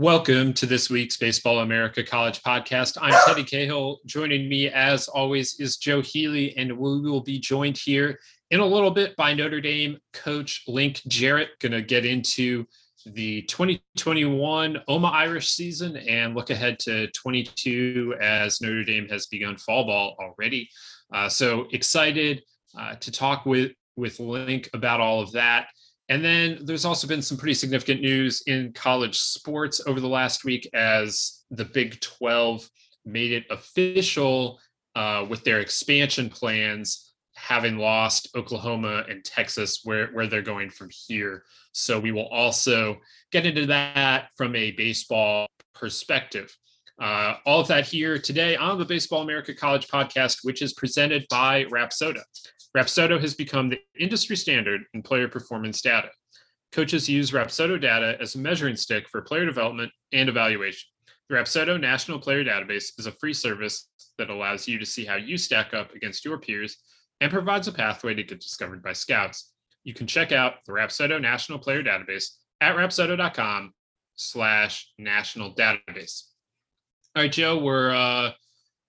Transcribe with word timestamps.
Welcome 0.00 0.54
to 0.54 0.64
this 0.64 0.88
week's 0.88 1.18
Baseball 1.18 1.58
America 1.58 2.02
College 2.02 2.42
podcast. 2.42 2.96
I'm 3.02 3.12
Teddy 3.26 3.44
Cahill. 3.44 3.98
Joining 4.06 4.48
me, 4.48 4.70
as 4.70 5.08
always, 5.08 5.60
is 5.60 5.76
Joe 5.76 6.00
Healy, 6.00 6.56
and 6.56 6.72
we 6.72 7.02
will 7.02 7.20
be 7.20 7.38
joined 7.38 7.76
here 7.76 8.18
in 8.50 8.60
a 8.60 8.66
little 8.66 8.90
bit 8.90 9.14
by 9.16 9.34
Notre 9.34 9.60
Dame 9.60 9.98
coach 10.14 10.62
Link 10.66 11.02
Jarrett. 11.06 11.50
Going 11.58 11.72
to 11.72 11.82
get 11.82 12.06
into 12.06 12.64
the 13.04 13.42
2021 13.42 14.78
Omaha 14.88 15.14
Irish 15.14 15.50
season 15.50 15.98
and 15.98 16.34
look 16.34 16.48
ahead 16.48 16.78
to 16.78 17.10
22 17.10 18.14
as 18.22 18.62
Notre 18.62 18.84
Dame 18.84 19.06
has 19.10 19.26
begun 19.26 19.58
fall 19.58 19.84
ball 19.84 20.16
already. 20.18 20.70
Uh, 21.12 21.28
so 21.28 21.66
excited 21.72 22.42
uh, 22.74 22.94
to 22.94 23.12
talk 23.12 23.44
with 23.44 23.72
with 23.96 24.18
Link 24.18 24.70
about 24.72 25.00
all 25.00 25.20
of 25.20 25.32
that. 25.32 25.66
And 26.10 26.24
then 26.24 26.58
there's 26.62 26.84
also 26.84 27.06
been 27.06 27.22
some 27.22 27.38
pretty 27.38 27.54
significant 27.54 28.00
news 28.00 28.42
in 28.48 28.72
college 28.72 29.18
sports 29.18 29.80
over 29.86 30.00
the 30.00 30.08
last 30.08 30.44
week 30.44 30.68
as 30.74 31.44
the 31.52 31.64
Big 31.64 32.00
12 32.00 32.68
made 33.06 33.30
it 33.32 33.44
official 33.48 34.58
uh, 34.96 35.24
with 35.28 35.44
their 35.44 35.60
expansion 35.60 36.28
plans, 36.28 37.12
having 37.36 37.78
lost 37.78 38.28
Oklahoma 38.34 39.04
and 39.08 39.24
Texas, 39.24 39.82
where, 39.84 40.08
where 40.08 40.26
they're 40.26 40.42
going 40.42 40.68
from 40.68 40.90
here. 40.90 41.44
So 41.70 42.00
we 42.00 42.10
will 42.10 42.26
also 42.26 42.98
get 43.30 43.46
into 43.46 43.66
that 43.66 44.30
from 44.36 44.56
a 44.56 44.72
baseball 44.72 45.46
perspective. 45.76 46.54
Uh, 47.00 47.36
all 47.46 47.60
of 47.60 47.68
that 47.68 47.86
here 47.86 48.18
today 48.18 48.56
on 48.56 48.78
the 48.78 48.84
Baseball 48.84 49.22
America 49.22 49.54
College 49.54 49.86
podcast, 49.86 50.38
which 50.42 50.60
is 50.60 50.74
presented 50.74 51.24
by 51.30 51.64
Rapsodo. 51.66 52.20
Rapsodo 52.76 53.20
has 53.20 53.34
become 53.34 53.68
the 53.68 53.80
industry 53.98 54.36
standard 54.36 54.82
in 54.94 55.02
player 55.02 55.28
performance 55.28 55.82
data. 55.82 56.10
Coaches 56.72 57.08
use 57.08 57.32
Rapsodo 57.32 57.80
data 57.80 58.16
as 58.20 58.34
a 58.34 58.38
measuring 58.38 58.76
stick 58.76 59.08
for 59.08 59.22
player 59.22 59.44
development 59.44 59.90
and 60.12 60.28
evaluation. 60.28 60.88
The 61.28 61.36
Rapsodo 61.36 61.80
National 61.80 62.18
Player 62.18 62.44
Database 62.44 62.92
is 62.98 63.06
a 63.06 63.12
free 63.12 63.34
service 63.34 63.88
that 64.18 64.30
allows 64.30 64.68
you 64.68 64.78
to 64.78 64.86
see 64.86 65.04
how 65.04 65.16
you 65.16 65.36
stack 65.36 65.74
up 65.74 65.94
against 65.94 66.24
your 66.24 66.38
peers 66.38 66.76
and 67.20 67.30
provides 67.30 67.68
a 67.68 67.72
pathway 67.72 68.14
to 68.14 68.22
get 68.22 68.40
discovered 68.40 68.82
by 68.82 68.92
scouts. 68.92 69.52
You 69.84 69.94
can 69.94 70.06
check 70.06 70.32
out 70.32 70.54
the 70.66 70.72
Rapsodo 70.72 71.20
National 71.20 71.58
Player 71.58 71.82
Database 71.82 72.30
at 72.60 72.76
rapsodo.com 72.76 73.72
slash 74.16 74.92
national 74.98 75.54
database. 75.54 76.24
All 77.16 77.22
right, 77.22 77.32
Joe, 77.32 77.58
we're 77.58 77.94
uh, 77.94 78.32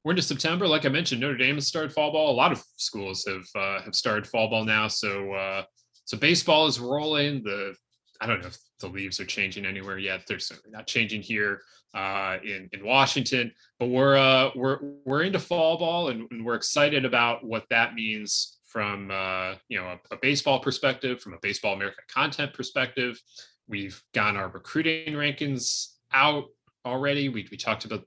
we're 0.04 0.14
into 0.14 0.24
September. 0.24 0.68
Like 0.68 0.86
I 0.86 0.90
mentioned, 0.90 1.22
Notre 1.22 1.38
Dame 1.38 1.56
has 1.56 1.68
started 1.68 1.94
fall 1.94 2.12
ball. 2.12 2.32
A 2.32 2.34
lot 2.34 2.52
of 2.52 2.64
schools 2.78 3.26
have 3.28 3.46
uh, 3.56 3.82
have 3.82 3.96
started 3.96 4.26
fall 4.26 4.50
ball 4.50 4.66
now. 4.66 4.88
So 4.88 5.34
uh, 5.34 5.64
so 6.06 6.18
baseball 6.18 6.68
is 6.68 6.80
rolling. 6.80 7.44
The 7.44 7.75
I 8.20 8.28
don't 8.28 8.42
know 8.42 8.48
if 8.48 8.58
the 8.80 8.88
leaves 8.88 9.20
are 9.20 9.25
changing 9.25 9.66
anywhere 9.66 9.98
yet. 9.98 10.22
They're 10.28 10.40
certainly 10.40 10.72
not 10.72 10.88
changing 10.88 11.22
here 11.22 11.62
uh, 11.94 12.38
in 12.44 12.70
in 12.74 12.86
Washington. 12.86 13.52
But 13.80 13.88
we're 13.88 14.18
uh, 14.18 14.52
we're 14.56 14.80
we're 15.06 15.24
into 15.24 15.40
fall 15.40 15.78
ball, 15.78 16.09
and, 16.09 16.28
and 16.31 16.44
we're 16.46 16.56
excited 16.56 17.06
about 17.06 17.44
what 17.44 17.66
that 17.70 17.94
means 17.94 18.59
from 18.66 19.12
uh, 19.12 19.56
you 19.70 19.80
know 19.80 19.98
a, 20.12 20.16
a 20.16 20.18
baseball 20.22 20.59
perspective, 20.59 21.22
from 21.22 21.34
a 21.34 21.40
baseball 21.42 21.74
America 21.74 22.02
content 22.12 22.54
perspective. 22.54 23.22
We've 23.68 24.02
gotten 24.14 24.36
our 24.36 24.50
recruiting 24.50 25.14
rankings 25.14 25.94
out 26.12 26.46
already. 26.86 27.30
We 27.30 27.48
we 27.52 27.58
talked 27.58 27.86
about 27.86 28.04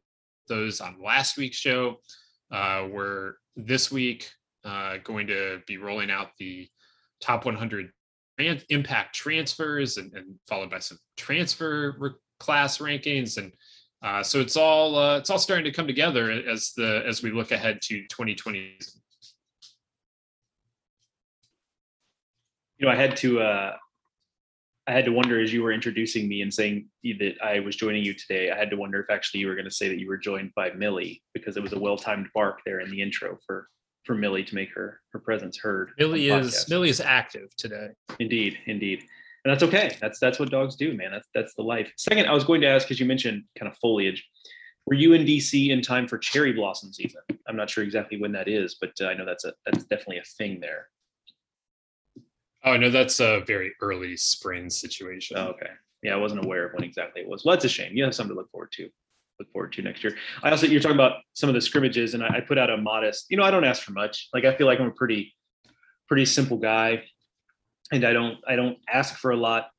those 0.48 0.80
on 0.80 0.96
last 1.02 1.36
week's 1.36 1.56
show. 1.56 1.96
Uh, 2.50 2.86
we're 2.90 3.34
this 3.56 3.90
week 3.90 4.30
uh, 4.64 4.96
going 5.04 5.26
to 5.26 5.60
be 5.66 5.76
rolling 5.76 6.10
out 6.10 6.28
the 6.38 6.68
top 7.20 7.44
100 7.44 7.90
impact 8.68 9.14
transfers 9.14 9.96
and, 9.96 10.12
and 10.14 10.34
followed 10.48 10.70
by 10.70 10.78
some 10.78 10.98
transfer 11.16 11.94
re- 11.98 12.10
class 12.40 12.78
rankings 12.78 13.38
and 13.38 13.52
uh, 14.02 14.22
so 14.22 14.40
it's 14.40 14.56
all 14.56 14.96
uh, 14.98 15.16
it's 15.16 15.30
all 15.30 15.38
starting 15.38 15.64
to 15.64 15.70
come 15.70 15.86
together 15.86 16.30
as 16.30 16.72
the 16.76 17.02
as 17.06 17.22
we 17.22 17.30
look 17.30 17.52
ahead 17.52 17.80
to 17.80 18.02
2020 18.08 18.76
you 22.78 22.86
know 22.86 22.90
i 22.90 22.96
had 22.96 23.16
to 23.16 23.40
uh 23.40 23.76
I 24.86 24.92
had 24.92 25.06
to 25.06 25.12
wonder 25.12 25.40
as 25.40 25.52
you 25.52 25.62
were 25.62 25.72
introducing 25.72 26.28
me 26.28 26.42
and 26.42 26.52
saying 26.52 26.88
that 27.04 27.36
I 27.42 27.60
was 27.60 27.74
joining 27.74 28.04
you 28.04 28.12
today. 28.12 28.50
I 28.50 28.56
had 28.56 28.70
to 28.70 28.76
wonder 28.76 29.00
if 29.00 29.08
actually 29.08 29.40
you 29.40 29.46
were 29.46 29.54
going 29.54 29.64
to 29.64 29.70
say 29.70 29.88
that 29.88 29.98
you 29.98 30.08
were 30.08 30.18
joined 30.18 30.52
by 30.54 30.70
Millie 30.72 31.22
because 31.32 31.56
it 31.56 31.62
was 31.62 31.72
a 31.72 31.78
well-timed 31.78 32.28
bark 32.34 32.60
there 32.66 32.80
in 32.80 32.90
the 32.90 33.00
intro 33.00 33.38
for 33.46 33.68
for 34.04 34.14
Millie 34.14 34.44
to 34.44 34.54
make 34.54 34.68
her 34.74 35.00
her 35.12 35.18
presence 35.18 35.58
heard. 35.58 35.92
Millie 35.98 36.28
is 36.28 36.68
Millie 36.68 36.90
is 36.90 37.00
active 37.00 37.48
today. 37.56 37.88
Indeed, 38.20 38.58
indeed, 38.66 39.00
and 39.44 39.52
that's 39.52 39.62
okay. 39.62 39.96
That's 40.00 40.18
that's 40.18 40.38
what 40.38 40.50
dogs 40.50 40.76
do, 40.76 40.94
man. 40.94 41.10
That's 41.12 41.28
that's 41.34 41.54
the 41.54 41.62
life. 41.62 41.90
Second, 41.96 42.26
I 42.26 42.34
was 42.34 42.44
going 42.44 42.60
to 42.60 42.66
ask 42.66 42.86
because 42.86 43.00
you 43.00 43.06
mentioned 43.06 43.44
kind 43.58 43.70
of 43.70 43.78
foliage. 43.78 44.22
Were 44.86 44.94
you 44.94 45.14
in 45.14 45.24
DC 45.24 45.70
in 45.70 45.80
time 45.80 46.06
for 46.06 46.18
cherry 46.18 46.52
blossom 46.52 46.92
season? 46.92 47.22
I'm 47.48 47.56
not 47.56 47.70
sure 47.70 47.82
exactly 47.82 48.20
when 48.20 48.32
that 48.32 48.48
is, 48.48 48.76
but 48.78 48.90
uh, 49.00 49.06
I 49.06 49.14
know 49.14 49.24
that's 49.24 49.46
a 49.46 49.54
that's 49.64 49.84
definitely 49.84 50.18
a 50.18 50.24
thing 50.36 50.60
there. 50.60 50.88
Oh 52.64 52.76
no, 52.76 52.90
that's 52.90 53.20
a 53.20 53.40
very 53.46 53.72
early 53.80 54.16
spring 54.16 54.70
situation. 54.70 55.36
Oh, 55.38 55.48
okay. 55.48 55.70
Yeah, 56.02 56.14
I 56.14 56.16
wasn't 56.16 56.44
aware 56.44 56.66
of 56.66 56.72
when 56.74 56.84
exactly 56.84 57.22
it 57.22 57.28
was. 57.28 57.44
Well, 57.44 57.54
that's 57.54 57.64
a 57.64 57.68
shame. 57.68 57.96
You 57.96 58.04
have 58.04 58.14
something 58.14 58.34
to 58.34 58.40
look 58.40 58.50
forward 58.50 58.72
to. 58.72 58.88
Look 59.38 59.50
forward 59.52 59.72
to 59.72 59.82
next 59.82 60.04
year. 60.04 60.16
I 60.42 60.50
also 60.50 60.66
you're 60.66 60.80
talking 60.80 60.96
about 60.96 61.16
some 61.32 61.48
of 61.48 61.54
the 61.54 61.60
scrimmages, 61.60 62.14
and 62.14 62.22
I, 62.22 62.36
I 62.36 62.40
put 62.40 62.58
out 62.58 62.70
a 62.70 62.76
modest. 62.76 63.26
You 63.30 63.36
know, 63.36 63.42
I 63.42 63.50
don't 63.50 63.64
ask 63.64 63.82
for 63.82 63.92
much. 63.92 64.28
Like 64.32 64.44
I 64.44 64.54
feel 64.54 64.66
like 64.66 64.80
I'm 64.80 64.88
a 64.88 64.92
pretty, 64.92 65.34
pretty 66.06 66.24
simple 66.24 66.56
guy, 66.56 67.04
and 67.92 68.04
I 68.04 68.12
don't 68.12 68.38
I 68.46 68.56
don't 68.56 68.78
ask 68.88 69.16
for 69.16 69.32
a 69.32 69.36
lot 69.36 69.70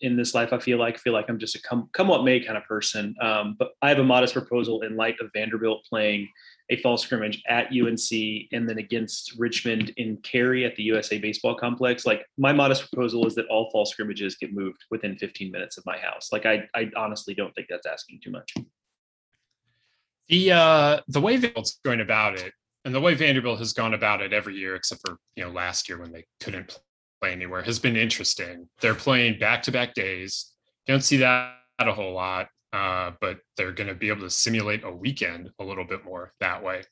in 0.00 0.16
this 0.16 0.34
life. 0.34 0.52
I 0.52 0.58
feel 0.58 0.78
like 0.78 0.94
I 0.94 0.98
feel 0.98 1.12
like 1.12 1.28
I'm 1.28 1.38
just 1.38 1.54
a 1.54 1.62
come 1.62 1.90
come 1.92 2.08
what 2.08 2.24
may 2.24 2.40
kind 2.40 2.56
of 2.56 2.64
person. 2.64 3.14
Um, 3.20 3.56
but 3.58 3.72
I 3.82 3.88
have 3.88 3.98
a 3.98 4.04
modest 4.04 4.32
proposal 4.32 4.82
in 4.82 4.96
light 4.96 5.16
of 5.20 5.30
Vanderbilt 5.34 5.84
playing 5.88 6.28
a 6.72 6.76
fall 6.80 6.96
scrimmage 6.96 7.42
at 7.48 7.66
UNC 7.66 8.48
and 8.52 8.68
then 8.68 8.78
against 8.78 9.34
Richmond 9.38 9.92
in 9.98 10.16
Cary 10.18 10.64
at 10.64 10.74
the 10.76 10.82
USA 10.84 11.18
Baseball 11.18 11.54
Complex. 11.54 12.06
Like 12.06 12.24
my 12.38 12.52
modest 12.52 12.90
proposal 12.90 13.26
is 13.26 13.34
that 13.34 13.46
all 13.46 13.70
fall 13.70 13.84
scrimmages 13.84 14.36
get 14.36 14.54
moved 14.54 14.84
within 14.90 15.16
15 15.16 15.52
minutes 15.52 15.76
of 15.76 15.84
my 15.84 15.98
house. 15.98 16.30
Like 16.32 16.46
I, 16.46 16.68
I 16.74 16.90
honestly 16.96 17.34
don't 17.34 17.54
think 17.54 17.66
that's 17.68 17.86
asking 17.86 18.20
too 18.24 18.30
much. 18.30 18.54
The 20.28 20.52
uh, 20.52 21.00
the 21.08 21.20
way 21.20 21.36
Vanderbilt's 21.36 21.78
going 21.84 22.00
about 22.00 22.38
it, 22.38 22.52
and 22.86 22.94
the 22.94 23.00
way 23.00 23.12
Vanderbilt 23.12 23.58
has 23.58 23.74
gone 23.74 23.92
about 23.92 24.22
it 24.22 24.32
every 24.32 24.56
year, 24.56 24.76
except 24.76 25.02
for 25.06 25.18
you 25.36 25.44
know 25.44 25.50
last 25.50 25.88
year 25.88 26.00
when 26.00 26.12
they 26.12 26.24
couldn't 26.40 26.80
play 27.20 27.32
anywhere, 27.32 27.62
has 27.62 27.78
been 27.78 27.96
interesting. 27.96 28.68
They're 28.80 28.94
playing 28.94 29.38
back 29.38 29.62
to 29.64 29.72
back 29.72 29.92
days. 29.94 30.52
Don't 30.86 31.04
see 31.04 31.18
that 31.18 31.54
a 31.80 31.92
whole 31.92 32.14
lot 32.14 32.48
uh, 32.72 33.12
but 33.20 33.38
they're 33.56 33.72
going 33.72 33.88
to 33.88 33.94
be 33.94 34.08
able 34.08 34.22
to 34.22 34.30
simulate 34.30 34.84
a 34.84 34.90
weekend 34.90 35.50
a 35.58 35.64
little 35.64 35.84
bit 35.84 36.04
more 36.04 36.32
that 36.40 36.62
way. 36.62 36.82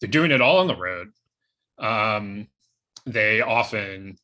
They're 0.00 0.10
doing 0.10 0.30
it 0.30 0.40
all 0.40 0.58
on 0.58 0.66
the 0.66 0.76
road. 0.76 1.08
Um, 1.78 2.48
they 3.06 3.40
often 3.40 4.16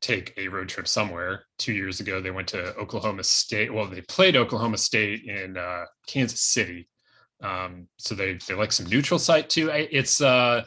take 0.00 0.34
a 0.36 0.48
road 0.48 0.68
trip 0.68 0.86
somewhere. 0.86 1.44
Two 1.58 1.72
years 1.72 2.00
ago, 2.00 2.20
they 2.20 2.30
went 2.30 2.48
to 2.48 2.74
Oklahoma 2.76 3.24
State. 3.24 3.72
Well, 3.72 3.86
they 3.86 4.02
played 4.02 4.36
Oklahoma 4.36 4.76
State 4.76 5.24
in 5.24 5.56
uh, 5.56 5.86
Kansas 6.06 6.40
City. 6.40 6.88
Um, 7.42 7.88
so 7.98 8.14
they 8.14 8.38
they 8.46 8.54
like 8.54 8.72
some 8.72 8.86
neutral 8.86 9.18
site 9.18 9.50
too. 9.50 9.70
It's 9.72 10.20
uh, 10.20 10.64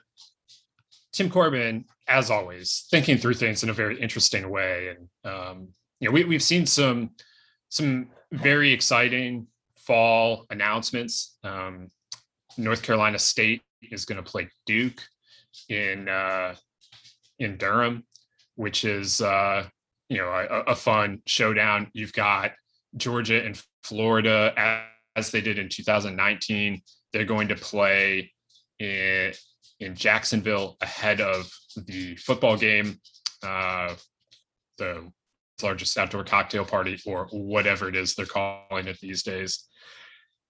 Tim 1.13 1.29
Corbin, 1.29 1.85
as 2.07 2.29
always, 2.29 2.87
thinking 2.91 3.17
through 3.17 3.35
things 3.35 3.63
in 3.63 3.69
a 3.69 3.73
very 3.73 3.99
interesting 3.99 4.49
way. 4.49 4.89
And 4.89 5.33
um, 5.33 5.67
you 5.99 6.07
know, 6.07 6.13
we 6.13 6.23
we've 6.23 6.43
seen 6.43 6.65
some 6.65 7.11
some 7.69 8.09
very 8.31 8.71
exciting 8.71 9.47
fall 9.87 10.45
announcements. 10.49 11.37
Um, 11.43 11.89
North 12.57 12.83
Carolina 12.83 13.17
State 13.17 13.61
is 13.81 14.05
going 14.05 14.23
to 14.23 14.29
play 14.29 14.49
Duke 14.65 15.01
in 15.69 16.09
uh, 16.09 16.55
in 17.39 17.57
Durham, 17.57 18.05
which 18.55 18.83
is 18.85 19.21
uh, 19.21 19.65
you 20.09 20.17
know 20.17 20.29
a, 20.29 20.71
a, 20.71 20.75
fun 20.75 21.21
showdown. 21.25 21.89
You've 21.93 22.13
got 22.13 22.51
Georgia 22.95 23.43
and 23.43 23.59
Florida 23.83 24.53
as, 24.57 24.81
as 25.15 25.31
they 25.31 25.41
did 25.41 25.57
in 25.57 25.69
2019 25.69 26.81
they're 27.13 27.25
going 27.25 27.47
to 27.47 27.55
play 27.55 28.31
in 28.79 29.33
in 29.79 29.95
Jacksonville 29.95 30.75
ahead 30.81 31.21
of 31.21 31.51
the 31.75 32.15
football 32.15 32.57
game, 32.57 32.99
uh, 33.43 33.93
the 34.77 35.11
largest 35.61 35.97
outdoor 35.97 36.23
cocktail 36.23 36.65
party 36.65 36.99
or 37.05 37.27
whatever 37.31 37.89
it 37.89 37.95
is 37.95 38.13
they're 38.13 38.25
calling 38.25 38.87
it 38.87 38.99
these 39.01 39.23
days. 39.23 39.67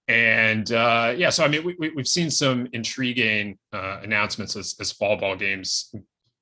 And 0.06 0.70
uh, 0.72 1.14
yeah, 1.16 1.30
so 1.30 1.44
I 1.44 1.48
mean, 1.48 1.64
we, 1.64 1.76
we, 1.78 1.92
have 1.96 2.08
seen 2.08 2.30
some 2.30 2.66
intriguing 2.72 3.58
uh, 3.72 4.00
announcements 4.02 4.56
as, 4.56 4.74
as 4.80 4.90
fall 4.90 5.18
ball 5.18 5.36
games 5.36 5.94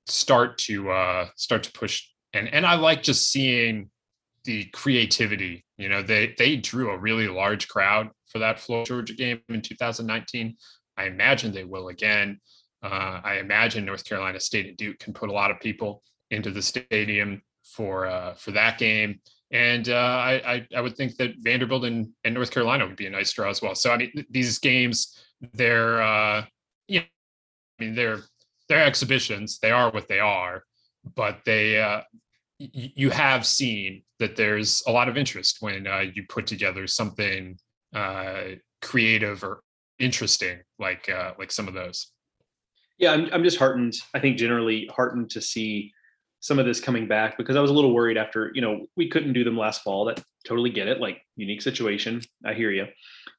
start 0.07 0.57
to 0.59 0.91
uh, 0.91 1.29
start 1.35 1.65
to 1.65 1.73
push, 1.73 2.05
and 2.33 2.49
and 2.49 2.65
I 2.65 2.77
like 2.77 3.03
just 3.03 3.31
seeing 3.31 3.91
the 4.45 4.67
creativity. 4.67 5.65
You 5.79 5.89
know, 5.89 6.01
they 6.01 6.35
they 6.39 6.57
drew 6.57 6.91
a 6.91 6.99
really 6.99 7.27
large 7.27 7.67
crowd 7.67 8.11
for 8.29 8.39
that 8.39 8.61
Florida 8.61 8.87
Georgia 8.87 9.15
game 9.15 9.41
in 9.49 9.63
2019. 9.63 10.57
I 10.97 11.07
imagine 11.07 11.53
they 11.53 11.65
will 11.65 11.89
again. 11.89 12.41
Uh, 12.85 13.21
I 13.25 13.39
imagine 13.39 13.85
North 13.85 14.05
Carolina 14.05 14.39
State 14.39 14.67
and 14.67 14.77
Duke 14.77 15.01
can 15.01 15.13
put 15.13 15.29
a 15.29 15.33
lot 15.33 15.51
of 15.51 15.59
people 15.59 16.03
into 16.31 16.53
the 16.53 16.63
stadium 16.63 17.43
for 17.67 18.07
uh, 18.07 18.35
for 18.35 18.53
that 18.53 18.79
game. 18.79 19.21
And 19.53 19.89
uh, 19.89 19.95
I, 19.95 20.67
I, 20.75 20.81
would 20.81 20.97
think 20.97 21.17
that 21.19 21.35
Vanderbilt 21.39 21.85
and, 21.85 22.09
and 22.25 22.35
North 22.35 22.51
Carolina 22.51 22.85
would 22.85 22.97
be 22.97 23.07
a 23.07 23.11
nice 23.11 23.33
draw 23.33 23.49
as 23.49 23.63
well. 23.63 23.77
So 23.77 23.93
I 23.93 23.99
mean, 23.99 24.27
these 24.29 24.59
games, 24.59 25.17
they're 25.55 26.03
uh, 26.03 26.45
you 26.89 27.01
know, 27.01 27.07
I 27.79 27.85
mean 27.85 27.95
they're 27.95 28.21
they're 28.69 28.85
exhibitions. 28.85 29.59
They 29.61 29.71
are 29.71 29.91
what 29.91 30.09
they 30.09 30.19
are, 30.19 30.65
but 31.15 31.41
they 31.45 31.81
uh, 31.81 32.03
y- 32.59 32.93
you 32.97 33.11
have 33.11 33.47
seen 33.47 34.03
that 34.19 34.37
there's 34.37 34.83
a 34.87 34.93
lot 34.93 35.09
of 35.09 35.17
interest 35.17 35.59
when 35.61 35.87
uh, 35.87 36.05
you 36.13 36.25
put 36.29 36.47
together 36.47 36.87
something 36.87 37.59
uh, 37.95 38.43
creative 38.83 39.45
or 39.45 39.61
interesting 39.99 40.59
like 40.79 41.09
uh, 41.09 41.35
like 41.39 41.53
some 41.53 41.69
of 41.69 41.75
those. 41.75 42.11
Yeah, 42.99 43.13
I'm 43.13 43.29
I'm 43.33 43.45
just 43.45 43.59
heartened. 43.59 43.95
I 44.15 44.19
think 44.19 44.39
generally 44.39 44.91
heartened 44.93 45.31
to 45.31 45.41
see 45.41 45.93
some 46.41 46.59
of 46.59 46.67
this 46.67 46.81
coming 46.81 47.09
back 47.09 47.37
because 47.39 47.57
I 47.57 47.61
was 47.61 47.71
a 47.71 47.75
little 47.75 47.95
worried 47.95 48.17
after, 48.17 48.51
you 48.55 48.61
know, 48.61 48.87
we 48.97 49.09
couldn't 49.09 49.33
do 49.33 49.45
them 49.45 49.57
last 49.57 49.83
fall. 49.83 50.05
That 50.05 50.23
totally 50.47 50.71
get 50.71 50.89
it, 50.89 51.01
like 51.01 51.21
unique 51.37 51.63
situation. 51.63 52.23
I 52.45 52.55
hear 52.55 52.71
you. 52.71 52.87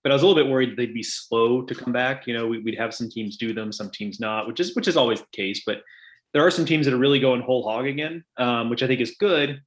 But 0.04 0.12
I 0.12 0.16
was 0.16 0.24
a 0.24 0.28
little 0.28 0.42
bit 0.42 0.52
worried 0.52 0.76
they'd 0.76 0.94
be 0.94 1.04
slow 1.04 1.62
to 1.62 1.76
come 1.76 1.94
back. 1.94 2.28
You 2.28 2.34
know, 2.34 2.48
we, 2.48 2.60
would 2.60 2.78
have 2.78 2.94
some 2.94 3.10
teams 3.10 3.38
do 3.38 3.54
them, 3.54 3.72
some 3.72 3.90
teams 3.92 4.20
not, 4.20 4.48
which 4.48 4.60
is 4.60 4.76
which 4.76 4.88
is 4.88 4.98
always 4.98 5.20
the 5.20 5.28
case. 5.32 5.64
But 5.66 5.82
there 6.34 6.46
are 6.46 6.52
some 6.52 6.66
teams 6.66 6.86
that 6.86 6.94
are 6.94 7.00
really 7.00 7.20
going 7.20 7.42
whole 7.42 7.64
hog 7.64 7.86
again, 7.86 8.24
um, 8.38 8.70
which 8.70 8.84
I 8.84 8.88
think 8.88 9.02
is 9.02 9.16
good. 9.20 9.62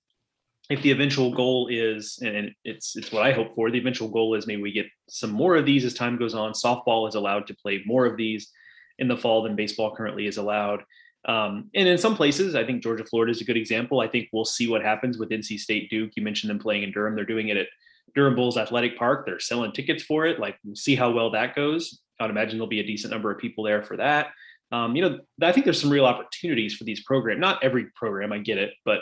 If 0.69 0.83
the 0.83 0.93
eventual 0.93 1.35
goal 1.35 1.69
is, 1.69 2.19
and 2.23 2.53
it's 2.65 2.97
it's 2.97 3.11
what 3.11 3.27
I 3.27 3.33
hope 3.33 3.55
for, 3.55 3.71
the 3.71 3.79
eventual 3.79 4.09
goal 4.09 4.35
is 4.35 4.47
maybe 4.47 4.63
we 4.63 4.73
get 4.73 4.87
some 5.09 5.31
more 5.31 5.57
of 5.57 5.67
these 5.67 5.85
as 5.85 5.95
time 5.95 6.17
goes 6.17 6.35
on. 6.35 6.53
Softball 6.53 7.09
is 7.09 7.15
allowed 7.15 7.47
to 7.49 7.57
play 7.57 7.83
more 7.87 8.07
of 8.07 8.17
these 8.17 8.51
in 8.99 9.09
the 9.09 9.17
fall 9.17 9.43
than 9.43 9.57
baseball 9.57 9.97
currently 9.97 10.27
is 10.27 10.37
allowed. 10.37 10.83
Um, 11.27 11.71
and 11.75 11.87
in 11.87 11.99
some 11.99 12.17
places, 12.17 12.55
I 12.55 12.65
think 12.65 12.83
Georgia, 12.83 13.05
Florida 13.05 13.31
is 13.31 13.41
a 13.41 13.45
good 13.45 13.57
example. 13.57 14.01
I 14.01 14.09
think 14.09 14.29
we'll 14.33 14.45
see 14.45 14.69
what 14.69 14.83
happens 14.83 15.19
with 15.19 15.31
NC 15.31 15.59
State 15.59 15.91
Duke. 15.91 16.13
You 16.17 16.23
mentioned 16.23 16.51
them 16.51 16.59
playing 16.59 16.83
in 16.83 16.93
Durham. 16.93 17.15
They're 17.15 17.25
doing 17.25 17.49
it 17.49 17.57
at 17.57 17.67
Durham 18.15 18.35
Bulls 18.35 18.57
Athletic 18.57 18.97
Park. 18.99 19.27
They're 19.27 19.41
selling 19.41 19.73
tickets 19.73 20.03
for 20.03 20.27
it. 20.27 20.39
Like, 20.39 20.57
we'll 20.65 20.77
see 20.77 20.95
how 20.95 21.11
well 21.11 21.31
that 21.31 21.55
goes. 21.55 22.01
I'd 22.19 22.31
imagine 22.31 22.59
there'll 22.59 22.69
be 22.69 22.81
a 22.81 22.87
decent 22.87 23.13
number 23.13 23.31
of 23.31 23.39
people 23.39 23.65
there 23.65 23.83
for 23.83 23.97
that. 23.99 24.29
Um, 24.73 24.95
you 24.95 25.03
know, 25.03 25.19
I 25.43 25.53
think 25.53 25.65
there's 25.65 25.81
some 25.81 25.91
real 25.91 26.07
opportunities 26.07 26.75
for 26.75 26.85
these 26.85 27.03
programs. 27.03 27.41
Not 27.41 27.63
every 27.63 27.87
program, 27.97 28.33
I 28.33 28.39
get 28.39 28.59
it, 28.59 28.73
but 28.85 29.01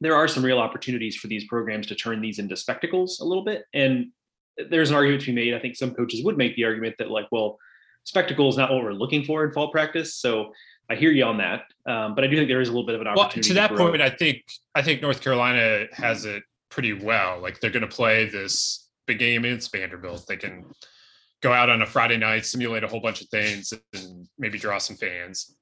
there 0.00 0.14
are 0.14 0.28
some 0.28 0.44
real 0.44 0.58
opportunities 0.58 1.16
for 1.16 1.26
these 1.26 1.44
programs 1.44 1.86
to 1.88 1.94
turn 1.94 2.20
these 2.20 2.38
into 2.38 2.56
spectacles 2.56 3.18
a 3.20 3.24
little 3.24 3.44
bit. 3.44 3.64
And 3.74 4.12
there's 4.70 4.90
an 4.90 4.96
argument 4.96 5.22
to 5.22 5.26
be 5.28 5.32
made. 5.32 5.54
I 5.54 5.58
think 5.58 5.76
some 5.76 5.94
coaches 5.94 6.22
would 6.24 6.36
make 6.36 6.54
the 6.56 6.64
argument 6.64 6.96
that, 6.98 7.10
like, 7.10 7.26
well, 7.32 7.58
spectacle 8.04 8.48
is 8.48 8.56
not 8.56 8.70
what 8.70 8.82
we're 8.82 8.92
looking 8.92 9.24
for 9.24 9.44
in 9.44 9.52
fall 9.52 9.70
practice. 9.70 10.14
So 10.14 10.52
I 10.90 10.94
hear 10.94 11.10
you 11.10 11.24
on 11.24 11.38
that, 11.38 11.64
um, 11.86 12.14
but 12.14 12.24
I 12.24 12.26
do 12.26 12.36
think 12.36 12.48
there 12.48 12.60
is 12.60 12.68
a 12.68 12.72
little 12.72 12.86
bit 12.86 12.94
of 12.94 13.02
an 13.02 13.08
opportunity. 13.08 13.40
Well, 13.40 13.42
to 13.42 13.54
that 13.54 13.68
to 13.68 13.90
point, 13.90 14.02
I 14.02 14.10
think 14.10 14.42
I 14.74 14.82
think 14.82 15.02
North 15.02 15.20
Carolina 15.20 15.86
has 15.92 16.24
it 16.24 16.42
pretty 16.70 16.92
well. 16.92 17.40
Like 17.40 17.60
they're 17.60 17.70
going 17.70 17.88
to 17.88 17.94
play 17.94 18.26
this 18.26 18.88
big 19.06 19.18
game 19.18 19.44
against 19.44 19.72
Vanderbilt. 19.72 20.26
They 20.26 20.36
can 20.36 20.64
go 21.42 21.52
out 21.52 21.70
on 21.70 21.82
a 21.82 21.86
Friday 21.86 22.16
night, 22.16 22.46
simulate 22.46 22.84
a 22.84 22.88
whole 22.88 23.00
bunch 23.00 23.20
of 23.20 23.28
things, 23.28 23.72
and 23.92 24.28
maybe 24.38 24.58
draw 24.58 24.78
some 24.78 24.96
fans. 24.96 25.54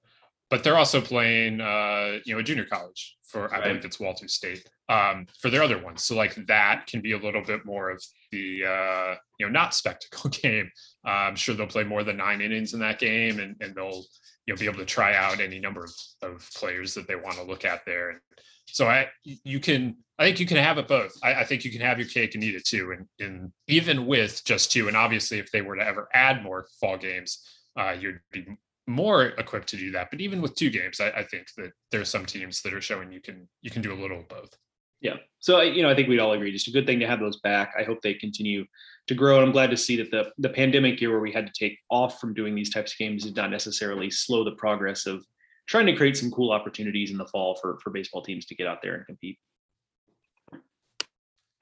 But 0.48 0.62
they're 0.62 0.76
also 0.76 1.00
playing, 1.00 1.60
uh, 1.60 2.18
you 2.24 2.34
know, 2.34 2.40
a 2.40 2.42
junior 2.42 2.64
college 2.64 3.16
for 3.24 3.52
I 3.52 3.60
believe 3.60 3.84
it's 3.84 3.98
Walters 3.98 4.34
State 4.34 4.68
um, 4.88 5.26
for 5.40 5.50
their 5.50 5.62
other 5.62 5.78
ones. 5.82 6.04
So 6.04 6.14
like 6.14 6.34
that 6.46 6.86
can 6.86 7.00
be 7.00 7.12
a 7.12 7.18
little 7.18 7.42
bit 7.42 7.64
more 7.64 7.90
of 7.90 8.02
the 8.30 8.64
uh, 8.64 9.14
you 9.38 9.46
know 9.46 9.52
not 9.52 9.74
spectacle 9.74 10.30
game. 10.42 10.70
Uh, 11.06 11.10
I'm 11.10 11.36
sure 11.36 11.54
they'll 11.54 11.66
play 11.66 11.84
more 11.84 12.02
than 12.02 12.16
nine 12.16 12.40
innings 12.40 12.74
in 12.74 12.80
that 12.80 12.98
game, 12.98 13.38
and, 13.38 13.54
and 13.60 13.74
they'll 13.74 14.04
you 14.46 14.54
know 14.54 14.58
be 14.58 14.66
able 14.66 14.78
to 14.78 14.84
try 14.84 15.14
out 15.14 15.40
any 15.40 15.58
number 15.58 15.84
of, 15.84 15.92
of 16.22 16.50
players 16.54 16.94
that 16.94 17.06
they 17.06 17.16
want 17.16 17.36
to 17.36 17.42
look 17.42 17.64
at 17.64 17.84
there 17.84 18.22
so 18.66 18.86
i 18.86 19.06
you 19.22 19.60
can 19.60 19.96
i 20.18 20.24
think 20.24 20.40
you 20.40 20.46
can 20.46 20.56
have 20.56 20.78
it 20.78 20.88
both 20.88 21.12
i, 21.22 21.34
I 21.34 21.44
think 21.44 21.64
you 21.64 21.70
can 21.70 21.80
have 21.80 21.98
your 21.98 22.08
cake 22.08 22.34
and 22.34 22.42
eat 22.42 22.54
it 22.54 22.64
too 22.64 22.92
and, 22.96 23.06
and 23.18 23.52
even 23.68 24.06
with 24.06 24.44
just 24.44 24.72
two 24.72 24.88
and 24.88 24.96
obviously 24.96 25.38
if 25.38 25.50
they 25.50 25.62
were 25.62 25.76
to 25.76 25.86
ever 25.86 26.08
add 26.14 26.42
more 26.42 26.66
fall 26.80 26.96
games 26.96 27.44
uh, 27.78 27.94
you'd 27.98 28.20
be 28.32 28.46
more 28.86 29.26
equipped 29.26 29.68
to 29.68 29.76
do 29.76 29.90
that 29.90 30.08
but 30.10 30.20
even 30.20 30.40
with 30.40 30.54
two 30.54 30.70
games 30.70 31.00
I, 31.00 31.08
I 31.10 31.24
think 31.24 31.48
that 31.56 31.72
there's 31.90 32.08
some 32.08 32.24
teams 32.24 32.62
that 32.62 32.72
are 32.72 32.80
showing 32.80 33.12
you 33.12 33.20
can 33.20 33.48
you 33.62 33.70
can 33.70 33.82
do 33.82 33.92
a 33.92 34.00
little 34.00 34.20
of 34.20 34.28
both 34.28 34.56
yeah. 35.00 35.16
So 35.40 35.60
you 35.60 35.82
know, 35.82 35.90
I 35.90 35.94
think 35.94 36.08
we'd 36.08 36.20
all 36.20 36.32
agree 36.32 36.50
just 36.52 36.68
a 36.68 36.72
good 36.72 36.86
thing 36.86 37.00
to 37.00 37.06
have 37.06 37.20
those 37.20 37.38
back. 37.40 37.74
I 37.78 37.82
hope 37.82 38.00
they 38.00 38.14
continue 38.14 38.64
to 39.08 39.14
grow. 39.14 39.36
And 39.36 39.46
I'm 39.46 39.52
glad 39.52 39.70
to 39.70 39.76
see 39.76 39.96
that 39.96 40.10
the 40.10 40.32
the 40.38 40.48
pandemic 40.48 41.00
year 41.00 41.10
where 41.10 41.20
we 41.20 41.32
had 41.32 41.46
to 41.46 41.52
take 41.52 41.78
off 41.90 42.20
from 42.20 42.34
doing 42.34 42.54
these 42.54 42.72
types 42.72 42.92
of 42.92 42.98
games 42.98 43.24
did 43.24 43.36
not 43.36 43.50
necessarily 43.50 44.10
slow 44.10 44.44
the 44.44 44.52
progress 44.52 45.06
of 45.06 45.24
trying 45.66 45.86
to 45.86 45.96
create 45.96 46.16
some 46.16 46.30
cool 46.30 46.52
opportunities 46.52 47.10
in 47.10 47.18
the 47.18 47.26
fall 47.26 47.56
for 47.56 47.78
for 47.82 47.90
baseball 47.90 48.22
teams 48.22 48.46
to 48.46 48.54
get 48.54 48.66
out 48.66 48.82
there 48.82 48.94
and 48.94 49.06
compete. 49.06 49.38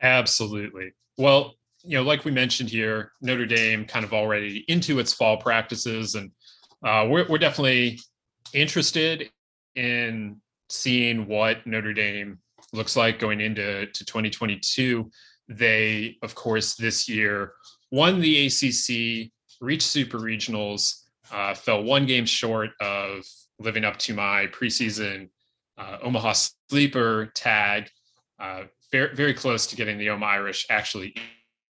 Absolutely. 0.03 0.93
Well, 1.17 1.55
you 1.83 1.97
know, 1.97 2.03
like 2.03 2.25
we 2.25 2.31
mentioned 2.31 2.71
here, 2.71 3.13
Notre 3.21 3.47
Dame 3.47 3.85
kind 3.85 4.05
of 4.05 4.13
already 4.13 4.65
into 4.69 4.99
its 4.99 5.13
fall 5.13 5.37
practices, 5.37 6.15
and 6.15 6.31
uh, 6.85 7.07
we're 7.09 7.27
we're 7.29 7.39
definitely 7.39 8.01
interested 8.53 9.31
in 9.75 10.41
seeing 10.71 11.27
what 11.27 11.67
Notre 11.67 11.93
Dame 11.93 12.39
looks 12.73 12.97
like 12.97 13.19
going 13.19 13.41
into 13.41 13.87
to 13.87 14.05
2022. 14.05 15.11
They, 15.49 16.17
of 16.23 16.35
course, 16.35 16.75
this 16.75 17.09
year 17.09 17.53
won 17.91 18.21
the 18.21 18.47
ACC, 18.47 19.31
reached 19.61 19.87
super 19.87 20.19
regionals, 20.19 21.03
uh, 21.33 21.55
fell 21.55 21.83
one 21.83 22.07
game 22.07 22.27
short 22.27 22.71
of 22.81 23.25
living 23.59 23.85
up 23.85 23.99
to 23.99 24.15
my 24.15 24.47
preseason 24.47 25.29
uh, 25.79 25.99
Omaha 26.03 26.35
sleeper 26.71 27.27
tag. 27.35 27.89
Uh, 28.39 28.65
very, 28.93 29.15
very 29.15 29.35
close 29.35 29.67
to 29.67 29.77
getting 29.77 29.99
the 29.99 30.11
Omaha 30.11 30.33
Irish 30.33 30.67
actually 30.71 31.15